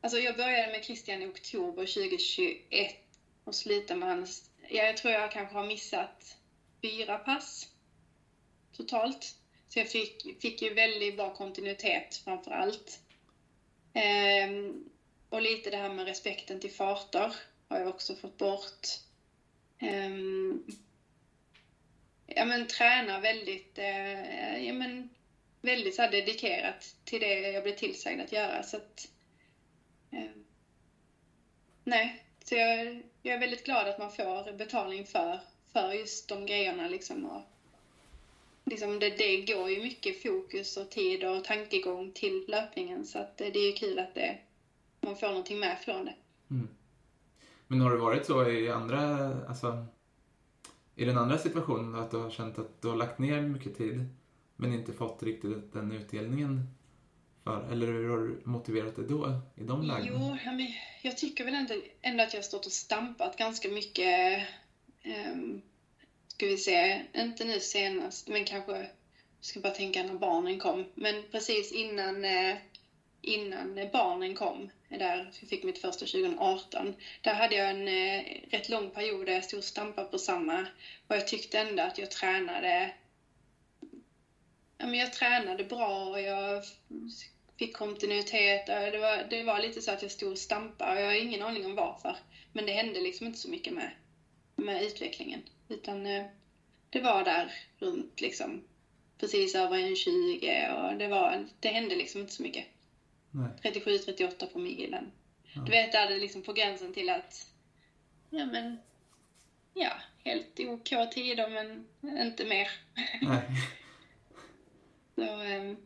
Alltså 0.01 0.19
jag 0.19 0.35
började 0.37 0.71
med 0.71 0.83
Christian 0.83 1.21
i 1.21 1.25
oktober 1.25 1.85
2021 1.85 2.95
och 3.43 3.55
slutade 3.55 3.99
med 3.99 4.09
hans, 4.09 4.43
ja, 4.69 4.83
jag 4.83 4.97
tror 4.97 5.13
jag 5.13 5.31
kanske 5.31 5.55
har 5.55 5.63
missat 5.63 6.37
fyra 6.81 7.17
pass 7.17 7.67
totalt. 8.77 9.35
Så 9.67 9.79
jag 9.79 9.87
fick, 9.89 10.41
fick 10.41 10.61
ju 10.61 10.73
väldigt 10.73 11.15
bra 11.15 11.29
kontinuitet 11.29 12.21
framför 12.23 12.51
allt. 12.51 12.99
Ehm, 13.93 14.83
och 15.29 15.41
lite 15.41 15.69
det 15.69 15.77
här 15.77 15.89
med 15.89 16.05
respekten 16.05 16.59
till 16.59 16.71
farter 16.71 17.35
har 17.67 17.79
jag 17.79 17.89
också 17.89 18.15
fått 18.15 18.37
bort. 18.37 18.87
Ehm, 19.79 20.63
ja 22.25 22.45
men 22.45 22.67
tränar 22.67 23.21
väldigt, 23.21 23.77
eh, 23.77 24.65
ja 24.67 24.73
men 24.73 25.09
väldigt 25.61 25.95
så 25.95 26.01
här 26.01 26.11
dedikerat 26.11 26.95
till 27.03 27.21
det 27.21 27.39
jag 27.51 27.63
blev 27.63 27.75
tillsagd 27.75 28.21
att 28.21 28.31
göra 28.31 28.63
så 28.63 28.77
att 28.77 29.07
eh, 30.11 30.31
nej, 31.83 32.25
så 32.43 32.55
jag, 32.55 33.03
jag 33.21 33.33
är 33.33 33.39
väldigt 33.39 33.65
glad 33.65 33.87
att 33.87 33.97
man 33.97 34.11
får 34.11 34.53
betalning 34.53 35.05
för, 35.05 35.39
för 35.73 35.91
just 35.91 36.27
de 36.27 36.45
grejerna 36.45 36.87
liksom 36.87 37.25
och 37.25 37.41
liksom 38.65 38.99
det, 38.99 39.09
det 39.09 39.37
går 39.37 39.69
ju 39.69 39.79
mycket 39.79 40.21
fokus 40.21 40.77
och 40.77 40.89
tid 40.89 41.23
och 41.23 41.43
tankegång 41.43 42.11
till 42.11 42.43
löpningen 42.47 43.05
så 43.05 43.19
att 43.19 43.37
det, 43.37 43.49
det 43.49 43.59
är 43.59 43.67
ju 43.67 43.73
kul 43.73 43.99
att 43.99 44.13
det, 44.13 44.37
man 45.01 45.17
får 45.17 45.27
någonting 45.27 45.59
med 45.59 45.79
från 45.79 46.05
det. 46.05 46.13
Mm. 46.49 46.74
Men 47.75 47.81
har 47.81 47.91
det 47.91 47.97
varit 47.97 48.25
så 48.25 48.49
i 48.49 48.69
andra, 48.69 49.29
alltså, 49.47 49.85
i 50.95 51.05
den 51.05 51.17
andra 51.17 51.37
situationen 51.37 51.95
att 51.95 52.11
du 52.11 52.17
har 52.17 52.29
känt 52.29 52.59
att 52.59 52.81
du 52.81 52.87
har 52.87 52.95
lagt 52.95 53.19
ner 53.19 53.41
mycket 53.41 53.77
tid 53.77 54.05
men 54.55 54.73
inte 54.73 54.93
fått 54.93 55.23
riktigt 55.23 55.73
den 55.73 55.91
utdelningen 55.91 56.67
för, 57.43 57.71
eller 57.71 57.87
hur 57.87 58.09
har 58.09 58.17
du 58.17 58.41
motiverat 58.43 58.95
dig 58.95 59.05
då, 59.09 59.41
i 59.55 59.63
de 59.63 59.81
lägena? 59.81 60.07
Jo, 60.11 60.37
jag, 60.45 60.55
men 60.55 60.67
jag 61.01 61.17
tycker 61.17 61.45
väl 61.45 61.53
ändå, 61.53 61.73
ändå 62.01 62.23
att 62.23 62.33
jag 62.33 62.37
har 62.37 62.43
stått 62.43 62.65
och 62.65 62.71
stampat 62.71 63.37
ganska 63.37 63.69
mycket. 63.69 64.43
Um, 65.33 65.61
ska 66.27 66.45
vi 66.45 66.57
se, 66.57 67.01
inte 67.13 67.45
nu 67.45 67.59
senast, 67.59 68.27
men 68.27 68.45
kanske, 68.45 68.71
jag 68.71 68.87
ska 69.41 69.59
bara 69.59 69.73
tänka 69.73 70.03
när 70.03 70.13
barnen 70.13 70.59
kom. 70.59 70.85
Men 70.93 71.23
precis 71.31 71.71
innan, 71.71 72.25
eh, 72.25 72.55
innan 73.21 73.79
barnen 73.93 74.35
kom, 74.35 74.69
där 74.97 75.31
jag 75.39 75.49
fick 75.49 75.63
mitt 75.63 75.81
första 75.81 76.05
2018, 76.05 76.95
där 77.21 77.33
hade 77.33 77.55
jag 77.55 77.69
en 77.69 77.87
eh, 77.87 78.23
rätt 78.49 78.69
lång 78.69 78.89
period 78.89 79.25
där 79.25 79.33
jag 79.33 79.43
stod 79.43 79.57
och 79.57 79.63
stampade 79.63 80.07
på 80.07 80.17
samma. 80.17 80.67
Och 81.07 81.15
jag 81.15 81.27
tyckte 81.27 81.59
ändå 81.59 81.83
att 81.83 81.97
jag 81.97 82.11
tränade 82.11 82.91
ja, 84.77 84.85
men 84.85 84.99
jag 84.99 85.13
tränade 85.13 85.63
bra 85.63 86.09
och 86.09 86.21
jag 86.21 86.63
fick 87.59 87.73
kontinuitet. 87.73 88.65
Det 88.65 88.97
var, 88.97 89.23
det 89.29 89.43
var 89.43 89.59
lite 89.59 89.81
så 89.81 89.91
att 89.91 90.01
jag 90.01 90.11
stod 90.11 90.31
och 90.31 90.37
stampade 90.37 90.91
och 90.91 90.99
jag 90.99 91.05
har 91.05 91.13
ingen 91.13 91.41
aning 91.41 91.65
om 91.65 91.75
varför. 91.75 92.17
Men 92.51 92.65
det 92.65 92.71
hände 92.71 92.99
liksom 92.99 93.27
inte 93.27 93.39
så 93.39 93.49
mycket 93.49 93.73
med, 93.73 93.91
med 94.55 94.83
utvecklingen. 94.83 95.41
Utan 95.67 96.05
eh, 96.05 96.25
det 96.89 96.99
var 96.99 97.23
där 97.23 97.53
runt 97.79 98.21
liksom 98.21 98.61
precis 99.17 99.55
över 99.55 99.77
en 99.77 99.95
20 99.95 100.69
och 100.71 100.97
det, 100.97 101.07
var, 101.07 101.45
det 101.59 101.69
hände 101.69 101.95
liksom 101.95 102.21
inte 102.21 102.33
så 102.33 102.43
mycket. 102.43 102.65
37-38 103.35 104.45
på 104.45 104.59
milen. 104.59 105.11
Ja. 105.53 105.61
Du 105.61 105.71
vet, 105.71 105.91
där 105.91 106.09
det 106.09 106.17
liksom 106.17 106.41
på 106.41 106.53
gränsen 106.53 106.93
till 106.93 107.09
att, 107.09 107.47
ja 108.29 108.45
men, 108.45 108.79
ja, 109.73 109.91
helt 110.23 110.59
OK 110.59 111.11
tider 111.13 111.49
men 111.49 111.87
inte 112.21 112.45
mer. 112.45 112.71
Nej. 113.21 113.41
så, 115.15 115.21
um, 115.21 115.77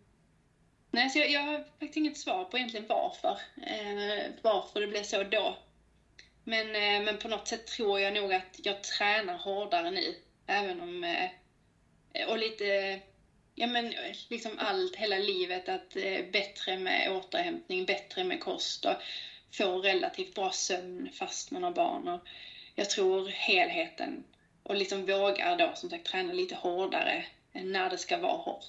nej, 0.91 1.09
så 1.09 1.19
jag, 1.19 1.29
jag, 1.29 1.41
har 1.41 1.57
faktiskt 1.57 1.97
inget 1.97 2.17
svar 2.17 2.45
på 2.45 2.57
egentligen 2.57 2.85
varför, 2.89 3.39
eh, 3.61 4.31
varför 4.41 4.81
det 4.81 4.87
blev 4.87 5.03
så 5.03 5.23
då. 5.23 5.57
Men, 6.43 6.67
eh, 6.67 7.05
men 7.05 7.17
på 7.17 7.27
något 7.27 7.47
sätt 7.47 7.67
tror 7.67 7.99
jag 7.99 8.13
nog 8.13 8.33
att 8.33 8.59
jag 8.63 8.83
tränar 8.83 9.37
hårdare 9.37 9.91
nu, 9.91 10.15
även 10.47 10.81
om, 10.81 11.03
eh, 11.03 11.29
och 12.27 12.37
lite 12.37 12.99
ja 13.59 13.67
men 13.67 13.93
liksom 14.27 14.51
allt, 14.57 14.95
hela 14.95 15.17
livet, 15.17 15.69
att 15.69 15.95
eh, 15.95 16.25
bättre 16.31 16.77
med 16.77 17.11
återhämtning, 17.11 17.85
bättre 17.85 18.23
med 18.23 18.39
kost 18.39 18.85
och 18.85 18.95
få 19.51 19.81
relativt 19.81 20.35
bra 20.35 20.51
sömn 20.51 21.09
fast 21.13 21.51
man 21.51 21.63
har 21.63 21.71
barn. 21.71 22.07
Och 22.07 22.19
jag 22.75 22.89
tror 22.89 23.27
helheten 23.27 24.23
och 24.63 24.75
liksom 24.75 25.05
vågar 25.05 25.57
då 25.57 25.71
som 25.75 25.89
sagt 25.89 26.05
träna 26.05 26.33
lite 26.33 26.55
hårdare 26.55 27.25
än 27.53 27.71
när 27.71 27.89
det 27.89 27.97
ska 27.97 28.17
vara 28.17 28.37
hårt. 28.37 28.65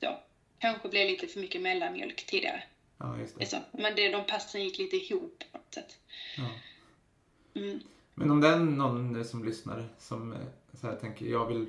Då. 0.00 0.20
Kanske 0.58 0.88
blev 0.88 1.06
lite 1.06 1.26
för 1.26 1.40
mycket 1.40 1.60
mellanmjölk 1.60 2.26
tidigare. 2.26 2.62
Ja, 2.98 3.18
just 3.18 3.38
det. 3.38 3.46
Så, 3.46 3.56
men 3.70 3.94
det, 3.94 4.08
de 4.08 4.26
passen 4.26 4.64
gick 4.64 4.78
lite 4.78 4.96
ihop 4.96 5.44
på 5.52 5.58
något 5.58 5.74
sätt. 5.74 5.98
Ja. 6.36 6.50
Mm. 7.60 7.80
Men 8.14 8.30
om 8.30 8.40
det 8.40 8.48
är 8.48 8.58
någon 8.58 9.24
som 9.24 9.44
lyssnar 9.44 9.88
som 9.98 10.32
eh, 10.32 10.38
så 10.80 10.86
här, 10.86 10.96
tänker 10.96 11.26
jag 11.26 11.46
vill 11.46 11.66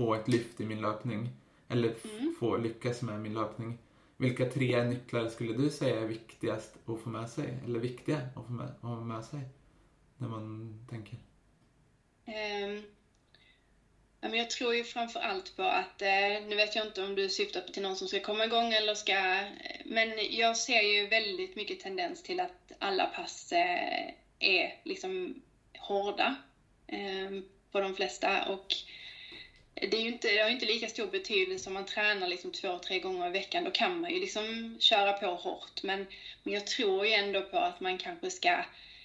få 0.00 0.14
ett 0.14 0.28
lyft 0.28 0.60
i 0.60 0.64
min 0.64 0.80
löpning 0.80 1.28
eller 1.68 1.94
mm. 2.04 2.34
få 2.40 2.56
lyckas 2.56 3.02
med 3.02 3.20
min 3.20 3.34
löpning. 3.34 3.78
Vilka 4.16 4.50
tre 4.50 4.84
nycklar 4.84 5.28
skulle 5.28 5.52
du 5.52 5.70
säga 5.70 6.00
är 6.00 6.06
viktigast 6.06 6.74
att 6.86 7.00
få 7.00 7.08
med 7.08 7.30
sig? 7.30 7.58
Eller 7.64 7.80
viktiga 7.80 8.16
att 8.36 8.46
få 8.46 8.52
med, 8.52 8.66
att 8.66 8.82
ha 8.82 9.00
med 9.00 9.24
sig 9.24 9.40
när 10.16 10.28
man 10.28 10.78
tänker? 10.90 11.16
Um, 14.22 14.34
jag 14.34 14.50
tror 14.50 14.74
ju 14.74 14.84
framför 14.84 15.20
allt 15.20 15.56
på 15.56 15.62
att, 15.62 16.02
eh, 16.02 16.46
nu 16.48 16.56
vet 16.56 16.76
jag 16.76 16.86
inte 16.86 17.02
om 17.02 17.14
du 17.14 17.28
syftar 17.28 17.60
till 17.60 17.82
någon 17.82 17.96
som 17.96 18.08
ska 18.08 18.20
komma 18.20 18.44
igång 18.44 18.72
eller 18.72 18.94
ska, 18.94 19.44
men 19.84 20.12
jag 20.30 20.56
ser 20.56 20.80
ju 20.80 21.06
väldigt 21.06 21.56
mycket 21.56 21.80
tendens 21.80 22.22
till 22.22 22.40
att 22.40 22.72
alla 22.78 23.06
pass 23.06 23.52
eh, 23.52 24.14
är 24.38 24.80
liksom 24.84 25.42
hårda 25.78 26.36
ehm, 26.86 27.44
på 27.72 27.80
de 27.80 27.94
flesta 27.94 28.48
och 28.48 28.66
det, 29.74 29.96
är 29.96 30.00
ju 30.00 30.08
inte, 30.08 30.32
det 30.32 30.42
har 30.42 30.50
inte 30.50 30.66
lika 30.66 30.88
stor 30.88 31.06
betydelse 31.06 31.70
om 31.70 31.74
man 31.74 31.86
tränar 31.86 32.26
liksom 32.26 32.52
två, 32.52 32.78
tre 32.78 32.98
gånger 32.98 33.28
i 33.28 33.30
veckan. 33.30 33.64
Då 33.64 33.70
kan 33.70 34.00
man 34.00 34.10
ju 34.10 34.20
liksom 34.20 34.76
köra 34.80 35.12
på 35.12 35.26
hårt. 35.26 35.82
Men, 35.82 36.06
men 36.42 36.54
jag 36.54 36.66
tror 36.66 37.06
ju 37.06 37.12
ändå 37.12 37.42
på 37.42 37.56
att 37.56 37.80
man 37.80 37.98
kanske 37.98 38.30
ska 38.30 38.64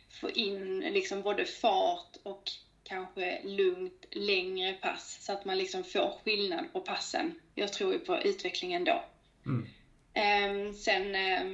få 0.10 0.30
in 0.30 0.80
liksom 0.80 1.22
både 1.22 1.46
fart 1.46 2.18
och 2.24 2.52
kanske 2.84 3.42
lugnt 3.44 4.06
längre 4.12 4.74
pass 4.74 5.18
så 5.22 5.32
att 5.32 5.46
man 5.46 5.58
liksom 5.58 5.84
får 5.84 6.20
skillnad 6.24 6.74
på 6.74 6.80
passen. 6.80 7.40
Jag 7.56 7.74
tror 7.74 7.94
ju 7.94 8.00
på 8.00 8.18
utvecklingen 8.18 8.84
då. 8.84 9.04
Mm. 9.46 9.68
Eh, 10.14 10.74
sen 10.74 11.16
eh, 11.16 11.46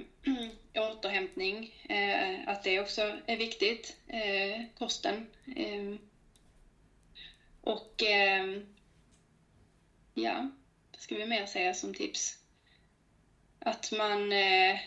återhämtning, 0.91 1.75
eh, 1.89 2.47
att 2.47 2.63
det 2.63 2.79
också 2.79 3.17
är 3.25 3.38
viktigt. 3.38 3.95
Eh, 4.07 4.65
kosten. 4.77 5.27
Ehm, 5.55 5.99
och 7.61 8.03
ehm, 8.03 8.65
ja, 10.23 10.49
vad 10.91 11.02
ska 11.02 11.15
vi 11.15 11.26
mer 11.26 11.45
säga 11.45 11.73
som 11.73 11.93
tips? 11.93 12.38
Att 13.60 13.91
man... 13.91 14.31
Eh, 14.31 14.80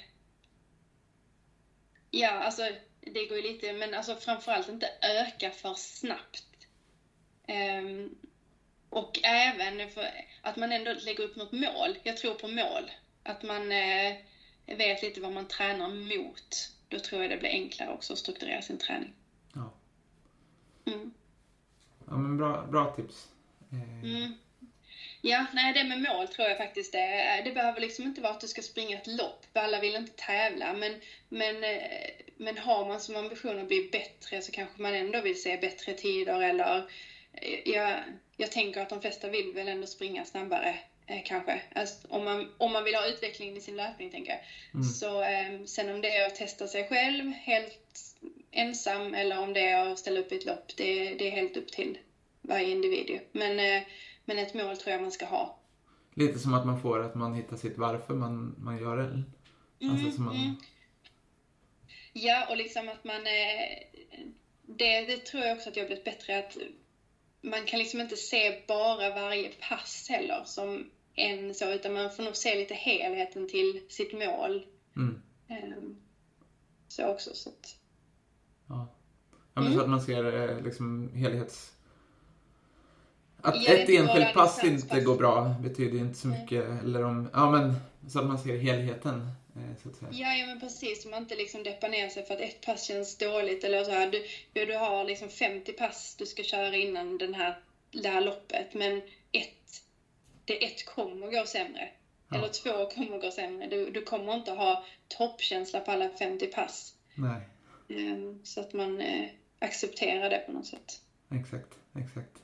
ja, 2.11 2.31
alltså 2.31 2.63
det 3.01 3.27
går 3.27 3.37
ju 3.37 3.43
lite, 3.43 3.73
men 3.73 3.95
alltså 3.95 4.17
framförallt 4.17 4.69
inte 4.69 4.89
öka 5.03 5.51
för 5.51 5.75
snabbt. 5.75 6.47
Um, 7.49 8.15
och 8.91 9.21
även 9.23 9.91
för 9.91 10.11
att 10.43 10.57
man 10.57 10.73
ändå 10.73 10.93
lägger 10.93 11.25
upp 11.25 11.37
något 11.37 11.53
mål. 11.53 11.99
Jag 12.03 12.17
tror 12.17 12.35
på 12.35 12.49
mål. 12.49 12.91
Att 13.23 13.43
man 13.43 13.73
eh, 13.73 14.17
vet 14.67 15.03
lite 15.03 15.21
vad 15.21 15.33
man 15.33 15.49
tränar 15.49 15.89
mot. 15.89 16.73
Då 16.89 16.99
tror 16.99 17.23
jag 17.23 17.31
det 17.31 17.37
blir 17.37 17.51
enklare 17.51 17.93
också 17.93 18.13
att 18.13 18.19
strukturera 18.19 18.63
sin 18.63 18.79
träning. 18.79 19.13
Ja. 19.55 19.73
Mm. 20.85 21.15
Ja, 22.07 22.17
men 22.17 22.37
bra, 22.37 22.67
bra 22.67 22.95
tips. 22.97 23.29
Eh, 23.73 24.05
mm. 24.05 24.35
Ja, 25.27 25.47
nej 25.53 25.73
det 25.73 25.85
med 25.85 26.03
mål 26.03 26.29
tror 26.29 26.49
jag 26.49 26.57
faktiskt 26.57 26.93
det. 26.93 27.43
Det 27.45 27.53
behöver 27.53 27.81
liksom 27.81 28.07
inte 28.07 28.21
vara 28.21 28.33
att 28.33 28.41
du 28.41 28.49
ska 28.49 28.63
springa 28.63 28.97
ett 28.97 29.07
lopp, 29.07 29.47
för 29.53 29.61
alla 29.61 29.81
vill 29.81 29.97
inte 29.97 30.13
tävla. 30.13 30.73
Men, 30.73 30.99
men, 31.29 31.65
eh, 31.65 32.11
men 32.37 32.59
har 32.59 32.85
man 32.85 33.01
som 33.01 33.17
ambition 33.17 33.59
att 33.59 33.69
bli 33.69 33.89
bättre 33.93 34.43
så 34.43 34.53
kanske 34.53 34.83
man 34.83 34.95
ändå 34.95 35.21
vill 35.21 35.43
se 35.43 35.57
bättre 35.57 35.95
tider 35.95 36.41
eller 36.41 36.79
eh, 37.33 37.73
jag, 37.73 37.99
jag 38.37 38.51
tänker 38.51 38.81
att 38.81 38.89
de 38.89 39.01
flesta 39.01 39.29
vill 39.29 39.53
väl 39.53 39.69
ändå 39.69 39.87
springa 39.87 40.25
snabbare 40.25 40.77
eh, 41.07 41.23
kanske. 41.25 41.61
Alltså, 41.75 42.09
om, 42.09 42.25
man, 42.25 42.55
om 42.59 42.73
man 42.73 42.85
vill 42.85 42.95
ha 42.95 43.07
utveckling 43.07 43.57
i 43.57 43.61
sin 43.61 43.77
löpning 43.77 44.11
tänker 44.11 44.31
jag. 44.31 44.41
Mm. 44.75 44.85
Så 44.85 45.23
eh, 45.23 45.65
sen 45.67 45.89
om 45.89 46.01
det 46.01 46.17
är 46.17 46.27
att 46.27 46.35
testa 46.35 46.69
sig 46.69 46.85
själv 46.85 47.33
helt 47.33 48.15
ensam 48.51 49.15
eller 49.15 49.39
om 49.39 49.53
det 49.53 49.61
är 49.61 49.93
att 49.93 49.99
ställa 49.99 50.21
upp 50.21 50.33
i 50.33 50.37
ett 50.37 50.45
lopp, 50.45 50.73
det, 50.77 51.15
det 51.15 51.27
är 51.27 51.31
helt 51.31 51.57
upp 51.57 51.73
till 51.73 51.99
varje 52.43 52.71
individ. 52.71 53.21
Men 53.33 53.61
eh, 53.61 53.83
men 54.25 54.39
ett 54.39 54.55
mål 54.55 54.77
tror 54.77 54.93
jag 54.93 55.03
man 55.03 55.13
ska 55.13 55.27
ha. 55.27 55.59
Lite 56.15 56.39
som 56.39 56.55
att 56.55 56.67
man 56.67 56.81
får 56.81 57.03
att 57.03 57.15
man 57.15 57.35
hittar 57.35 57.57
sitt 57.57 57.79
varför 57.79 58.15
man, 58.15 58.55
man 58.59 58.79
gör 58.79 58.97
det. 58.97 59.23
Alltså 59.91 60.07
mm, 60.07 60.25
man... 60.25 60.37
mm. 60.37 60.55
Ja, 62.13 62.47
och 62.51 62.57
liksom 62.57 62.89
att 62.89 63.05
man... 63.05 63.17
Eh, 63.17 63.79
det, 64.67 65.01
det 65.01 65.17
tror 65.17 65.43
jag 65.43 65.57
också 65.57 65.69
att 65.69 65.77
jag 65.77 65.83
har 65.85 65.89
blivit 65.89 66.05
bättre 66.05 66.39
att 66.39 66.57
man 67.41 67.65
kan 67.67 67.79
liksom 67.79 68.01
inte 68.01 68.17
se 68.17 68.63
bara 68.69 69.15
varje 69.15 69.53
pass 69.69 70.07
heller 70.09 70.43
som 70.45 70.91
en 71.15 71.55
så, 71.55 71.73
utan 71.73 71.93
man 71.93 72.11
får 72.11 72.23
nog 72.23 72.37
se 72.37 72.55
lite 72.55 72.75
helheten 72.75 73.49
till 73.49 73.87
sitt 73.89 74.13
mål. 74.13 74.67
Mm. 74.97 75.23
Um, 75.49 75.97
så 76.89 77.07
också, 77.07 77.35
så 77.35 77.51
att... 77.51 77.77
Ja. 78.69 78.89
ja 79.55 79.61
men 79.61 79.67
mm. 79.67 79.79
så 79.79 79.85
att 79.85 79.91
man 79.91 80.01
ser 80.01 80.49
eh, 80.49 80.63
liksom 80.65 81.13
helhets 81.15 81.74
att 83.45 83.69
ett 83.69 83.89
enskilt 83.89 84.35
pass 84.35 84.65
inte 84.65 85.01
går 85.01 85.17
bra 85.17 85.55
betyder 85.61 85.99
inte 85.99 86.19
så 86.19 86.29
mycket. 86.29 86.69
Nej. 86.69 86.79
Eller 86.79 87.05
om, 87.05 87.31
ja 87.33 87.51
men, 87.51 87.75
så 88.09 88.19
att 88.19 88.27
man 88.27 88.39
ser 88.39 88.57
helheten. 88.57 89.31
Eh, 89.57 89.83
så 89.83 89.89
att 89.89 89.97
säga. 89.97 90.11
Ja, 90.13 90.35
ja 90.35 90.47
men 90.47 90.61
precis. 90.61 91.07
Man 91.07 91.23
inte 91.23 91.37
liksom 91.37 91.63
deppar 91.63 91.89
ner 91.89 92.09
sig 92.09 92.27
för 92.27 92.35
att 92.35 92.41
ett 92.41 92.67
pass 92.67 92.85
känns 92.85 93.19
dåligt. 93.19 93.65
Eller 93.65 93.85
så 93.85 93.91
här, 93.91 94.11
du, 94.53 94.67
du 94.67 94.77
har 94.77 95.05
liksom 95.05 95.29
50 95.29 95.73
pass 95.73 96.17
du 96.19 96.27
ska 96.27 96.43
köra 96.43 96.77
innan 96.77 97.19
den 97.19 97.35
här, 97.35 97.59
det 97.91 98.09
här 98.09 98.21
loppet. 98.21 98.75
Men 98.75 99.03
ett, 99.33 99.83
det 100.45 100.65
ett 100.65 100.87
kommer 100.87 101.31
gå 101.31 101.47
sämre. 101.47 101.89
Ja. 102.29 102.37
Eller 102.37 102.49
två 102.49 102.91
kommer 102.91 103.19
gå 103.19 103.31
sämre. 103.31 103.67
Du, 103.67 103.91
du 103.91 104.03
kommer 104.03 104.35
inte 104.35 104.51
ha 104.51 104.85
toppkänsla 105.09 105.81
på 105.81 105.91
alla 105.91 106.09
50 106.09 106.47
pass. 106.47 106.95
Nej. 107.15 107.41
Um, 107.89 108.41
så 108.45 108.61
att 108.61 108.73
man 108.73 109.01
eh, 109.01 109.29
accepterar 109.59 110.31
det 110.31 110.39
på 110.39 110.53
något 110.53 110.67
sätt. 110.67 111.01
Exakt, 111.31 111.79
exakt. 111.99 112.43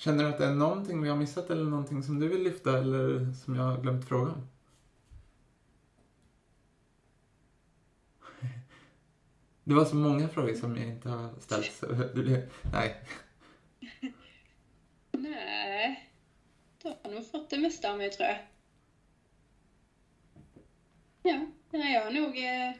Känner 0.00 0.24
du 0.24 0.30
att 0.30 0.38
det 0.38 0.46
är 0.46 0.54
någonting 0.54 1.02
vi 1.02 1.08
har 1.08 1.16
missat 1.16 1.50
eller 1.50 1.64
någonting 1.64 2.02
som 2.02 2.20
du 2.20 2.28
vill 2.28 2.42
lyfta 2.42 2.78
eller 2.78 3.32
som 3.32 3.56
jag 3.56 3.62
har 3.62 3.82
glömt 3.82 4.08
fråga 4.08 4.32
om? 4.32 4.48
Det 9.64 9.74
var 9.74 9.84
så 9.84 9.96
många 9.96 10.28
frågor 10.28 10.54
som 10.54 10.76
jag 10.76 10.86
inte 10.86 11.08
har 11.08 11.40
ställt. 11.40 11.72
Så 11.72 11.86
du, 12.14 12.48
nej. 12.72 13.04
Nej. 15.12 16.10
Du 16.82 16.88
har 16.88 17.10
nog 17.14 17.30
fått 17.30 17.50
det 17.50 17.58
mesta 17.58 17.90
av 17.90 17.98
mig 17.98 18.10
tror 18.10 18.28
jag. 18.28 18.38
Ja, 21.22 21.46
jag 21.70 22.04
har 22.04 22.10
nog 22.10 22.38
eh, 22.38 22.72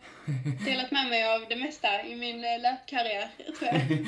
delat 0.65 0.91
med 0.91 1.09
mig 1.09 1.35
av 1.35 1.49
det 1.49 1.57
mesta 1.57 2.05
i 2.05 2.17
min 2.17 2.45
eh, 2.45 2.61
löpkarriär, 2.61 3.31
tror 3.59 3.71
jag. 3.73 4.07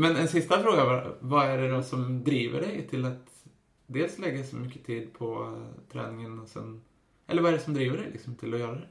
Men 0.00 0.16
en 0.16 0.28
sista 0.28 0.62
fråga 0.62 0.84
bara. 0.84 1.14
Vad 1.20 1.50
är 1.50 1.58
det 1.58 1.68
då 1.68 1.82
som 1.82 2.24
driver 2.24 2.60
dig 2.60 2.88
till 2.88 3.04
att 3.04 3.44
dels 3.86 4.18
lägga 4.18 4.44
så 4.44 4.56
mycket 4.56 4.86
tid 4.86 5.12
på 5.12 5.34
eh, 5.34 5.92
träningen 5.92 6.38
och 6.38 6.48
sen... 6.48 6.84
Eller 7.26 7.42
vad 7.42 7.52
är 7.52 7.56
det 7.56 7.62
som 7.62 7.74
driver 7.74 7.96
dig 7.96 8.10
liksom 8.12 8.36
till 8.36 8.54
att 8.54 8.60
göra 8.60 8.74
det? 8.74 8.88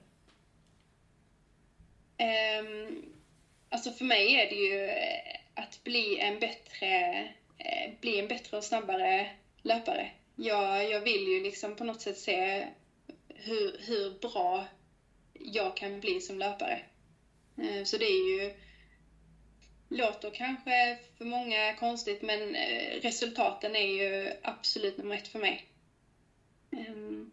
Um, 2.59 3.03
alltså 3.69 3.91
för 3.91 4.05
mig 4.05 4.35
är 4.35 4.49
det 4.49 4.55
ju 4.55 4.85
eh, 4.85 5.63
att 5.63 5.84
bli 5.84 6.19
en 6.19 6.39
bättre, 6.39 7.19
eh, 7.57 7.91
bli 8.01 8.19
en 8.19 8.27
bättre 8.27 8.57
och 8.57 8.63
snabbare 8.63 9.29
löpare. 9.61 10.11
Jag, 10.35 10.89
jag 10.89 11.01
vill 11.01 11.27
ju 11.27 11.43
liksom 11.43 11.75
på 11.75 11.84
något 11.84 12.01
sätt 12.01 12.17
se 12.17 12.67
hur, 13.27 13.77
hur 13.79 14.19
bra 14.19 14.65
jag 15.34 15.77
kan 15.77 15.99
bli 15.99 16.21
som 16.21 16.38
löpare. 16.39 16.79
Så 17.85 17.97
det 17.97 18.05
är 18.05 18.41
ju, 18.41 18.53
låter 19.89 20.31
kanske 20.31 20.97
för 21.18 21.26
många 21.26 21.73
konstigt, 21.73 22.22
men 22.22 22.55
eh, 22.55 23.01
resultaten 23.01 23.76
är 23.76 23.88
ju 23.88 24.31
absolut 24.41 24.97
nummer 24.97 25.15
ett 25.15 25.27
för 25.27 25.39
mig. 25.39 25.65
Ehm, 26.72 27.31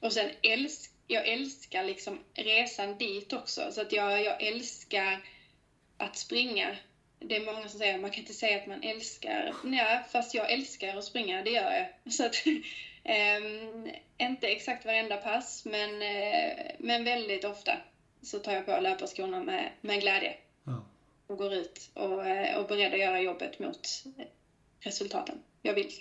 och 0.00 0.12
sen 0.12 0.30
älsk, 0.42 0.90
jag 1.06 1.28
älskar 1.28 1.84
liksom 1.84 2.20
resan 2.34 2.98
dit 2.98 3.32
också, 3.32 3.72
så 3.72 3.80
att 3.80 3.92
jag, 3.92 4.22
jag 4.22 4.42
älskar 4.42 5.20
att 5.96 6.16
springa. 6.16 6.76
Det 7.18 7.36
är 7.36 7.40
många 7.40 7.68
som 7.68 7.78
säger 7.78 7.94
att 7.94 8.00
man 8.00 8.10
kan 8.10 8.20
inte 8.20 8.34
säga 8.34 8.56
att 8.56 8.66
man 8.66 8.82
älskar, 8.82 9.54
nej, 9.64 10.00
fast 10.12 10.34
jag 10.34 10.50
älskar 10.50 10.96
att 10.96 11.04
springa, 11.04 11.42
det 11.42 11.50
gör 11.50 11.72
jag. 11.72 12.12
Så 12.12 12.24
att, 12.24 12.34
Um, 13.04 13.90
inte 14.18 14.48
exakt 14.48 14.84
varenda 14.84 15.16
pass, 15.16 15.64
men, 15.64 16.02
uh, 16.02 16.52
men 16.78 17.04
väldigt 17.04 17.44
ofta 17.44 17.78
så 18.22 18.38
tar 18.38 18.52
jag 18.52 18.66
på 18.66 18.78
löparskorna 18.80 19.40
med, 19.40 19.70
med 19.80 20.00
glädje. 20.00 20.34
Och 21.32 21.38
går 21.38 21.52
ut 21.52 21.90
och, 21.94 22.18
uh, 22.18 22.56
och 22.56 22.68
beredd 22.68 22.92
att 22.92 23.00
göra 23.00 23.20
jobbet 23.20 23.58
mot 23.58 24.04
resultaten 24.80 25.42
jag 25.62 25.74
vill. 25.74 25.92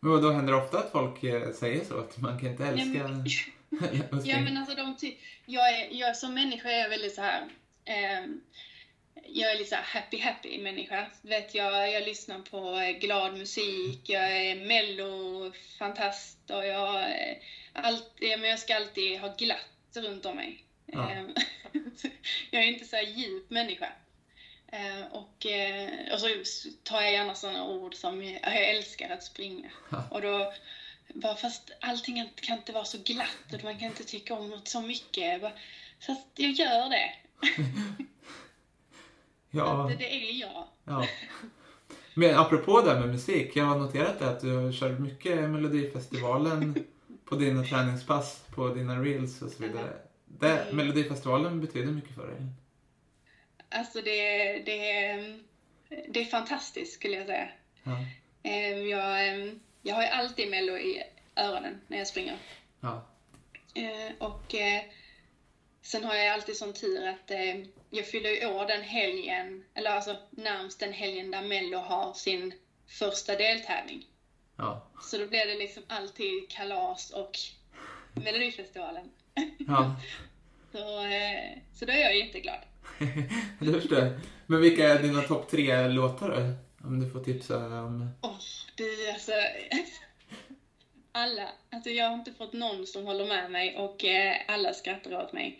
Men 0.00 0.22
då 0.22 0.30
händer 0.30 0.52
det 0.52 0.58
ofta 0.58 0.78
att 0.78 0.92
folk 0.92 1.24
eh, 1.24 1.52
säger 1.52 1.84
så? 1.84 1.98
Att 1.98 2.18
man 2.18 2.38
kan 2.38 2.50
inte 2.50 2.64
älska... 2.64 2.98
Ja, 3.70 4.02
men, 4.10 4.24
ja, 4.24 4.40
men 4.40 4.56
alltså 4.56 4.74
de 4.74 4.96
ty- 4.96 5.16
jag, 5.46 5.78
är, 5.78 5.88
jag 5.90 6.16
som 6.16 6.34
människa 6.34 6.70
är 6.70 6.88
väldigt 6.88 7.14
så 7.14 7.22
här... 7.22 7.42
Um, 8.22 8.40
jag 9.26 9.52
är 9.52 9.58
lite 9.58 9.70
så 9.70 9.76
happy 9.76 10.20
happy 10.20 10.58
människa. 10.58 11.06
Vet 11.22 11.54
jag, 11.54 11.92
jag 11.92 12.04
lyssnar 12.04 12.38
på 12.38 12.78
glad 13.00 13.38
musik, 13.38 14.00
jag 14.06 14.36
är 14.36 14.66
mello-fantast 14.66 16.50
och 16.50 16.66
jag, 16.66 17.14
alltid, 17.72 18.40
men 18.40 18.50
jag 18.50 18.58
ska 18.58 18.76
alltid 18.76 19.18
ha 19.18 19.34
glatt 19.38 19.96
runt 19.96 20.26
om 20.26 20.36
mig. 20.36 20.64
Ja. 20.86 21.10
Ehm, 21.10 21.34
jag 22.50 22.62
är 22.62 22.66
inte 22.66 22.84
så 22.84 22.96
djup 22.96 23.50
människa. 23.50 23.92
Ehm, 24.70 25.04
Och, 25.12 25.46
eh, 25.46 26.12
och 26.12 26.20
så 26.20 26.28
tar 26.82 27.00
jag 27.02 27.12
gärna 27.12 27.34
sådana 27.34 27.66
ord 27.66 27.94
som 27.94 28.24
jag 28.24 28.68
älskar 28.76 29.10
att 29.10 29.24
springa. 29.24 29.70
Och 30.10 30.22
då, 30.22 30.52
bara, 31.14 31.36
fast 31.36 31.70
allting 31.80 32.30
kan 32.34 32.58
inte 32.58 32.72
vara 32.72 32.84
så 32.84 32.98
glatt 32.98 33.54
och 33.54 33.64
man 33.64 33.78
kan 33.78 33.88
inte 33.88 34.04
tycka 34.04 34.34
om 34.34 34.50
något 34.50 34.68
så 34.68 34.80
mycket. 34.80 35.40
Bara, 35.40 35.52
fast 36.06 36.26
jag 36.34 36.50
gör 36.50 36.88
det. 36.90 37.12
Ja, 39.50 39.90
Att 39.90 39.98
det 39.98 40.14
är 40.14 40.40
jag. 40.40 40.64
ja. 40.84 41.06
Men 42.14 42.36
apropå 42.38 42.80
det 42.80 42.90
här 42.90 43.00
med 43.00 43.08
musik, 43.08 43.56
jag 43.56 43.64
har 43.64 43.78
noterat 43.78 44.18
det 44.18 44.28
att 44.30 44.40
du 44.40 44.56
har 44.56 44.72
kört 44.72 44.98
mycket 44.98 45.50
Melodifestivalen 45.50 46.84
på 47.24 47.36
dina 47.36 47.64
träningspass, 47.64 48.42
på 48.54 48.68
dina 48.68 49.02
reels 49.02 49.42
och 49.42 49.50
så 49.50 49.62
vidare. 49.62 49.92
Det. 50.24 50.66
Melodifestivalen 50.72 51.60
betyder 51.60 51.92
mycket 51.92 52.14
för 52.14 52.26
dig. 52.26 52.36
Alltså 53.70 54.00
det, 54.00 54.52
det, 54.58 55.12
det 56.08 56.20
är 56.20 56.24
fantastiskt 56.24 56.92
skulle 56.94 57.16
jag 57.16 57.26
säga. 57.26 57.48
Ja, 57.84 58.04
Ehm, 58.42 58.88
Jag, 58.88 59.28
ehm, 59.28 59.60
jag 59.82 59.94
har 59.94 60.02
ju 60.02 60.08
alltid 60.08 60.50
Mello 60.50 60.76
i 60.78 61.02
öronen 61.36 61.80
när 61.88 61.98
jag 61.98 62.06
springer. 62.06 62.36
ja, 62.80 63.06
Eh, 63.74 64.12
Och 64.18 64.54
eh, 64.54 64.82
sen 65.82 66.04
har 66.04 66.14
jag 66.14 66.34
alltid 66.34 66.56
sån 66.56 66.72
tur 66.74 67.06
att 67.08 67.30
jag 67.90 68.06
fyller 68.06 68.30
ju 68.30 68.46
år 68.46 68.66
den 68.66 68.82
helgen, 68.82 69.64
eller 69.74 69.90
alltså 69.90 70.16
närmst 70.30 70.80
den 70.80 70.92
helgen 70.92 71.30
där 71.30 71.42
Mello 71.42 71.78
har 71.78 72.14
sin 72.14 72.54
första 72.86 73.36
deltävling. 73.36 74.06
ja. 74.56 74.86
Så 75.02 75.18
då 75.18 75.26
blir 75.26 75.46
det 75.46 75.54
liksom 75.54 75.82
alltid 75.88 76.50
kalas 76.50 77.10
och 77.10 77.38
Melodifestivalen. 78.14 79.10
ja. 79.68 79.96
Så, 80.72 81.04
eh, 81.04 81.58
så 81.74 81.84
då 81.84 81.92
är 81.92 81.98
jag 82.00 82.16
jätteglad. 82.18 82.58
det 83.58 83.72
förstår. 83.72 84.20
Men 84.46 84.60
vilka 84.60 84.88
är 84.88 85.02
dina 85.02 85.22
topp 85.22 85.50
tre 85.50 85.88
låtar 85.88 86.28
då? 86.28 86.54
Om 86.88 87.00
du 87.00 87.10
får 87.10 87.24
tipsa 87.24 87.56
om... 87.56 88.10
Åh, 88.20 88.38
du 88.74 89.10
alltså. 89.10 89.32
Alla. 91.12 91.48
Alltså 91.70 91.90
jag 91.90 92.06
har 92.06 92.14
inte 92.14 92.32
fått 92.32 92.52
någon 92.52 92.86
som 92.86 93.06
håller 93.06 93.26
med 93.26 93.50
mig 93.50 93.76
och 93.76 94.04
eh, 94.04 94.36
alla 94.48 94.72
skrattar 94.72 95.24
åt 95.24 95.32
mig. 95.32 95.58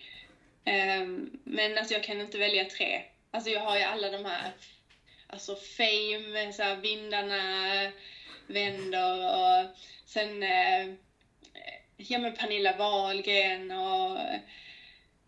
Ehm, 0.64 1.30
men 1.44 1.78
alltså 1.78 1.94
jag 1.94 2.04
kan 2.04 2.20
inte 2.20 2.38
välja 2.38 2.64
tre. 2.64 3.02
Alltså 3.30 3.50
jag 3.50 3.60
har 3.60 3.76
ju 3.76 3.82
alla 3.82 4.10
de 4.10 4.24
här, 4.24 4.52
alltså 5.26 5.54
Fame, 5.54 6.52
så 6.52 6.62
här, 6.62 6.76
Vindarna 6.76 7.42
vänder 8.46 9.36
och 9.36 9.76
sen 10.06 10.42
eh, 10.42 10.94
ja 11.96 12.18
men 12.18 12.34
Pernilla 12.34 12.76
Wahlgren 12.76 13.70
och 13.70 14.18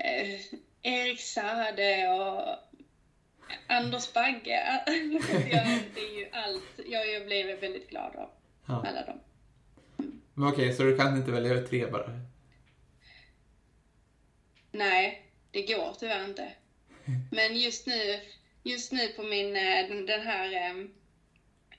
eh, 0.05 0.41
Erik 0.83 1.21
Sade 1.21 2.09
och 2.09 2.59
Anders 3.67 4.13
Bagge. 4.13 4.83
jag, 5.51 5.67
det 5.95 6.01
är 6.01 6.19
ju 6.19 6.29
allt. 6.33 6.81
Jag, 6.87 7.09
jag 7.13 7.27
blev 7.27 7.61
väldigt 7.61 7.91
glad 7.91 8.17
av 8.17 8.31
Ja. 8.67 8.85
alla 8.89 9.07
dem. 9.07 9.21
Men 10.35 10.49
okej, 10.49 10.73
så 10.73 10.83
du 10.83 10.97
kan 10.97 11.17
inte 11.17 11.31
välja 11.31 11.67
tre 11.67 11.87
bara? 11.87 12.11
Nej, 14.71 15.27
det 15.51 15.63
går 15.63 15.95
tyvärr 16.01 16.25
inte. 16.25 16.53
Men 17.31 17.57
just 17.57 17.87
nu, 17.87 18.21
just 18.63 18.93
nu 18.93 19.09
på 19.09 19.23
min, 19.23 19.57
eh, 19.57 19.89
den, 20.07 20.21
här 20.21 20.53
eh, 20.71 20.85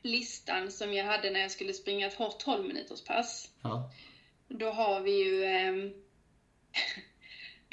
listan 0.02 0.72
som 0.72 0.94
jag 0.94 1.06
hade 1.06 1.32
när 1.32 1.40
jag 1.40 1.52
skulle 1.52 1.74
springa 1.74 2.08
ett 2.08 2.14
hårt 2.14 2.40
12 2.40 2.68
minuters 2.68 3.04
pass. 3.04 3.50
Ja. 3.62 3.92
Då 4.48 4.72
har 4.72 5.02
vi 5.02 5.24
ju 5.24 5.44
ehm, 5.46 5.94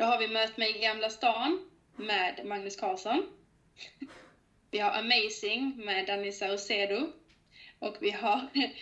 Då 0.01 0.07
har 0.07 0.19
vi 0.19 0.29
Möt 0.29 0.57
mig 0.57 0.77
i 0.77 0.83
Gamla 0.83 1.11
stan 1.11 1.61
med 1.97 2.41
Magnus 2.45 2.77
Carlsson. 2.77 3.23
Vi 4.71 4.79
har 4.79 4.91
Amazing 4.91 5.85
med 5.85 6.07
Danny 6.07 6.33
Saucedo. 6.33 7.07
Och 7.79 7.97
vi 8.01 8.11
har 8.11 8.41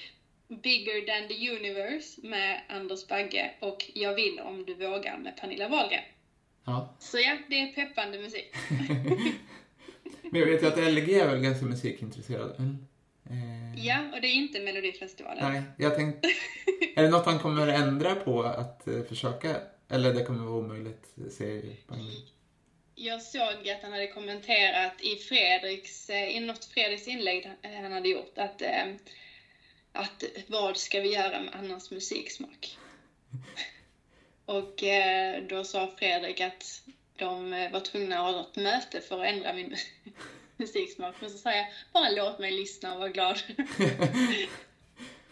Bigger 0.48 1.06
than 1.06 1.28
the 1.28 1.50
universe 1.50 2.20
med 2.26 2.60
Anders 2.68 3.08
Bagge 3.08 3.50
och 3.60 3.90
Jag 3.94 4.14
vill 4.14 4.40
om 4.40 4.64
du 4.64 4.74
vågar 4.74 5.18
med 5.18 5.36
Pernilla 5.36 5.68
Wahlgren. 5.68 6.02
ja. 6.64 6.96
Så 6.98 7.18
ja, 7.18 7.36
det 7.48 7.60
är 7.60 7.72
peppande 7.72 8.18
musik. 8.18 8.54
Men 10.30 10.40
jag 10.40 10.46
vet 10.46 10.62
ju 10.62 10.66
att 10.66 10.92
LG 10.92 11.14
är 11.14 11.26
väl 11.26 11.40
ganska 11.40 11.66
musikintresserad? 11.66 12.50
eller? 12.50 12.76
Eh, 13.30 13.86
Ja, 13.86 13.98
och 14.14 14.20
det 14.20 14.26
är 14.28 14.34
inte 14.34 14.60
Melodifestivalen. 14.60 15.52
Nej, 15.52 15.62
jag 15.78 15.94
tänkte... 15.94 16.28
Är 16.96 17.02
det 17.02 17.10
något 17.10 17.26
han 17.26 17.38
kommer 17.38 17.68
ändra 17.68 18.14
på 18.14 18.42
att 18.42 18.88
eh, 18.88 19.02
försöka? 19.02 19.56
Eller 19.88 20.12
det 20.12 20.24
kommer 20.24 20.44
vara 20.44 20.58
omöjligt, 20.58 21.12
ju 21.14 21.76
Magnus. 21.86 22.32
Jag 22.94 23.22
såg 23.22 23.68
att 23.68 23.82
han 23.82 23.92
hade 23.92 24.06
kommenterat 24.06 25.00
i 25.00 25.16
Fredriks, 25.16 26.10
eh, 26.10 26.36
i 26.36 26.40
något 26.40 26.64
Fredriks 26.64 27.08
inlägg 27.08 27.46
eh, 27.62 27.70
han 27.70 27.92
hade 27.92 28.08
gjort 28.08 28.38
att, 28.38 28.62
eh, 28.62 28.94
att 29.92 30.24
vad 30.46 30.76
ska 30.76 31.00
vi 31.00 31.12
göra 31.12 31.40
med 31.40 31.54
Annas 31.54 31.90
musiksmak? 31.90 32.78
Och 34.44 34.82
då 35.48 35.64
sa 35.64 35.94
Fredrik 35.98 36.40
att 36.40 36.82
de 37.16 37.50
var 37.72 37.80
tvungna 37.80 38.18
att 38.18 38.34
ha 38.34 38.40
ett 38.40 38.56
möte 38.56 39.00
för 39.00 39.20
att 39.20 39.26
ändra 39.26 39.52
min 39.52 39.76
musiksmak. 40.56 41.14
Men 41.20 41.30
så 41.30 41.38
sa 41.38 41.52
jag, 41.52 41.66
bara 41.92 42.08
låt 42.08 42.38
mig 42.38 42.52
lyssna 42.52 42.92
och 42.92 42.98
vara 42.98 43.08
glad. 43.08 43.38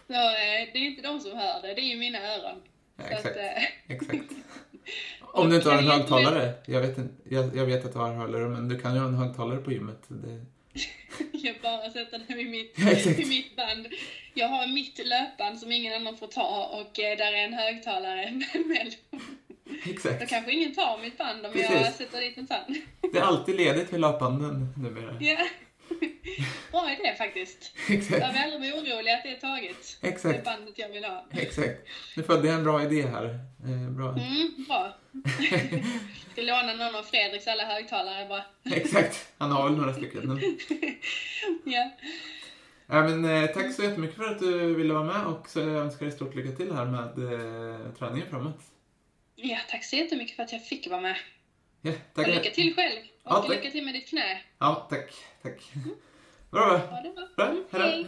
så 0.07 0.13
det 0.13 0.73
är 0.73 0.77
inte 0.77 1.03
de 1.03 1.21
som 1.21 1.37
hör 1.39 1.63
det, 1.63 1.75
det 1.75 1.81
är 1.81 1.89
ju 1.89 1.97
mina 1.97 2.35
öron. 2.35 2.63
Ja, 2.97 3.05
exakt. 3.05 3.27
att, 3.27 3.37
eh, 3.37 3.63
Exakt. 3.97 4.33
Om 5.21 5.51
du 5.51 5.57
inte 5.57 5.71
har 5.71 5.79
en 5.79 5.89
högtalare. 5.89 6.53
Jag 6.67 6.81
vet, 6.81 6.97
jag, 7.29 7.57
jag 7.57 7.67
vet 7.67 7.85
att 7.85 7.93
du 7.93 7.99
har 7.99 8.15
hörlurar, 8.15 8.49
men 8.49 8.69
du 8.69 8.79
kan 8.79 8.95
ju 8.95 9.01
ha 9.01 9.09
en 9.09 9.15
högtalare 9.15 9.59
på 9.59 9.73
gymmet. 9.73 10.03
Det... 10.09 10.45
Jag 11.33 11.57
bara 11.63 11.91
sätter 11.91 12.19
den 12.29 12.37
vid 12.37 12.51
mitt, 12.51 12.75
Ja, 12.79 12.91
exakt. 12.91 13.19
vid 13.19 13.29
mitt 13.29 13.57
band. 13.57 13.87
Jag 14.35 14.49
har 14.49 14.67
mitt 14.67 15.07
löpband 15.07 15.59
som 15.59 15.73
ingen 15.73 15.95
annan 15.95 16.17
får 16.17 16.27
ta 16.27 16.65
och 16.67 17.01
eh, 17.01 17.17
där 17.17 17.33
är 17.33 17.45
en 17.45 17.53
högtalare 17.55 18.31
med 18.33 18.67
Mello. 18.67 18.91
Då 19.85 19.91
Exakt. 19.91 20.29
kanske 20.29 20.53
ingen 20.53 20.75
tar 20.75 20.99
mitt 21.03 21.19
band 21.19 21.47
om 21.47 21.53
jag 21.55 21.67
Precis. 21.69 21.97
sätter 21.97 22.21
dit 22.21 22.39
en 22.39 22.47
sån. 22.47 22.83
Det 23.13 23.19
är 23.19 23.23
alltid 23.23 23.57
ledigt 23.57 23.93
vid 23.93 24.01
löpbanden 24.01 24.73
numera. 24.77 25.17
Ja. 25.21 25.37
Bra 26.71 26.93
idé 26.93 27.15
faktiskt. 27.19 27.73
Jag 27.89 27.97
Exakt. 27.99 28.21
behöver 28.21 28.43
aldrig 28.43 28.61
bli 28.61 28.73
orolig 28.73 29.11
att 29.13 29.23
det 29.23 29.31
är 29.31 29.41
taget. 29.41 29.99
Det 30.01 30.09
Exakt. 30.09 30.45
bandet 30.45 30.79
jag 30.79 30.89
vill 30.89 31.05
ha. 31.05 31.27
Exakt. 31.33 31.89
Nu 32.17 32.23
födde 32.23 32.47
jag 32.49 32.57
en 32.57 32.65
bra 32.65 32.83
idé 32.83 33.03
här. 33.07 33.25
Eh, 33.65 33.91
bra. 33.91 34.09
Mm, 34.11 34.65
bra. 34.69 34.97
Ska 36.33 36.43
låna 36.43 36.75
någon 36.75 36.95
av 36.95 37.03
Fredriks 37.03 37.47
alla 37.47 37.65
högtalare 37.65 38.29
bara. 38.29 38.45
Exakt. 38.77 39.33
Han 39.39 39.51
har 39.53 39.69
väl 39.69 39.79
några 39.79 39.95
stycken. 39.95 40.41
Ja. 41.65 41.91
Ja, 42.87 43.03
men, 43.03 43.25
eh, 43.25 43.47
tack 43.51 43.75
så 43.75 43.83
jättemycket 43.83 44.17
för 44.17 44.25
att 44.25 44.39
du 44.39 44.75
ville 44.75 44.95
vara 44.95 45.05
med 45.05 45.27
och 45.27 45.49
så 45.49 45.61
önskar 45.61 46.07
jag 46.07 46.13
stort 46.15 46.35
lycka 46.35 46.57
till 46.57 46.73
här 46.73 46.85
med 46.85 47.03
eh, 47.85 47.93
träningen 47.99 48.31
framåt. 48.31 48.61
ja, 49.37 49.59
tack 49.71 49.85
så 49.85 49.97
jättemycket 49.97 50.37
för 50.37 50.43
att 50.43 50.53
jag 50.53 50.67
fick 50.67 50.91
vara 50.91 51.01
med. 51.01 51.17
Ja, 51.83 51.91
Och 51.91 51.97
tack. 52.15 52.27
lycka 52.27 52.51
till 52.51 52.75
själv. 52.75 53.01
Och 53.27 53.33
Ja, 53.33 53.41
tack. 53.41 53.49
lycka 53.51 53.71
till 53.71 53.85
med 53.85 53.95
ditt 53.95 54.09
knä. 54.09 54.41
Ja, 54.59 54.87
tack. 54.91 55.11
Tack. 55.43 55.73
Bra, 56.51 56.67
bra. 56.67 56.77
Ha 56.79 57.03
det 57.03 57.13
bra. 57.37 57.55
Bra, 57.71 57.83
hej. 57.83 58.07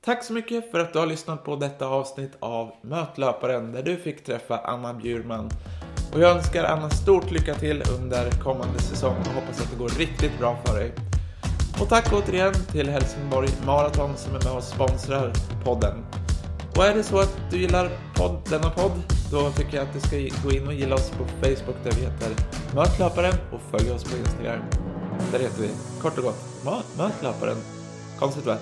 Tack 0.00 0.24
så 0.24 0.32
mycket 0.32 0.70
för 0.70 0.80
att 0.80 0.92
du 0.92 0.98
har 0.98 1.06
lyssnat 1.06 1.44
på 1.44 1.56
detta 1.56 1.86
avsnitt 1.86 2.32
av 2.40 2.72
Mötlöparen 2.82 3.72
där 3.72 3.82
du 3.82 3.96
fick 3.96 4.24
träffa 4.24 4.58
Anna 4.58 4.94
Bjurman. 4.94 5.50
Och 6.14 6.20
jag 6.20 6.30
önskar 6.36 6.64
Anna 6.64 6.90
stort 6.90 7.30
lycka 7.30 7.54
till 7.54 7.82
under 7.98 8.30
kommande 8.30 8.78
säsong 8.78 9.16
och 9.20 9.26
hoppas 9.26 9.60
att 9.62 9.70
det 9.70 9.76
går 9.76 9.88
riktigt 9.88 10.38
bra 10.38 10.56
för 10.64 10.78
dig. 10.78 10.92
Och 11.80 11.88
tack 11.88 12.12
återigen 12.12 12.54
till 12.72 12.88
Helsingborg 12.88 13.48
Marathon 13.66 14.16
som 14.16 14.34
är 14.34 14.44
med 14.44 14.52
och 14.56 14.62
sponsrar 14.64 15.32
podden. 15.64 16.04
Och 16.76 16.84
är 16.84 16.94
det 16.94 17.02
så 17.02 17.18
att 17.18 17.36
du 17.50 17.58
gillar 17.58 17.90
podd, 18.14 18.36
denna 18.50 18.70
podd, 18.70 18.92
då 19.30 19.50
tycker 19.50 19.76
jag 19.76 19.86
att 19.86 19.92
du 19.92 20.00
ska 20.00 20.16
gå 20.48 20.52
in 20.52 20.66
och 20.66 20.74
gilla 20.74 20.94
oss 20.94 21.10
på 21.10 21.24
Facebook 21.24 21.76
där 21.84 21.90
vi 21.90 22.00
heter 22.00 22.30
Mötlöparen 22.74 23.34
och 23.52 23.60
följ 23.70 23.90
oss 23.90 24.04
på 24.04 24.16
Instagram. 24.16 24.60
Där 25.32 25.38
heter 25.38 25.62
vi 25.62 25.68
kort 26.02 26.18
och 26.18 26.24
gott 26.24 26.44
Mötlöparen. 26.96 27.56
Konstigt 28.18 28.46
va? 28.46 28.56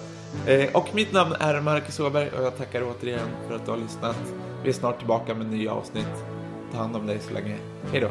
Eh, 0.46 0.70
och 0.72 0.94
mitt 0.94 1.12
namn 1.12 1.34
är 1.40 1.60
Marcus 1.60 2.00
Åberg 2.00 2.30
och 2.30 2.44
jag 2.44 2.56
tackar 2.56 2.82
återigen 2.82 3.28
för 3.48 3.56
att 3.56 3.64
du 3.64 3.70
har 3.70 3.78
lyssnat. 3.78 4.16
Vi 4.62 4.68
är 4.68 4.72
snart 4.72 4.98
tillbaka 4.98 5.34
med 5.34 5.46
nya 5.46 5.72
avsnitt. 5.72 6.24
Ta 6.72 6.78
hand 6.78 6.96
om 6.96 7.06
dig 7.06 7.20
så 7.28 7.34
länge. 7.34 7.56
Hej 7.92 8.00
då! 8.00 8.08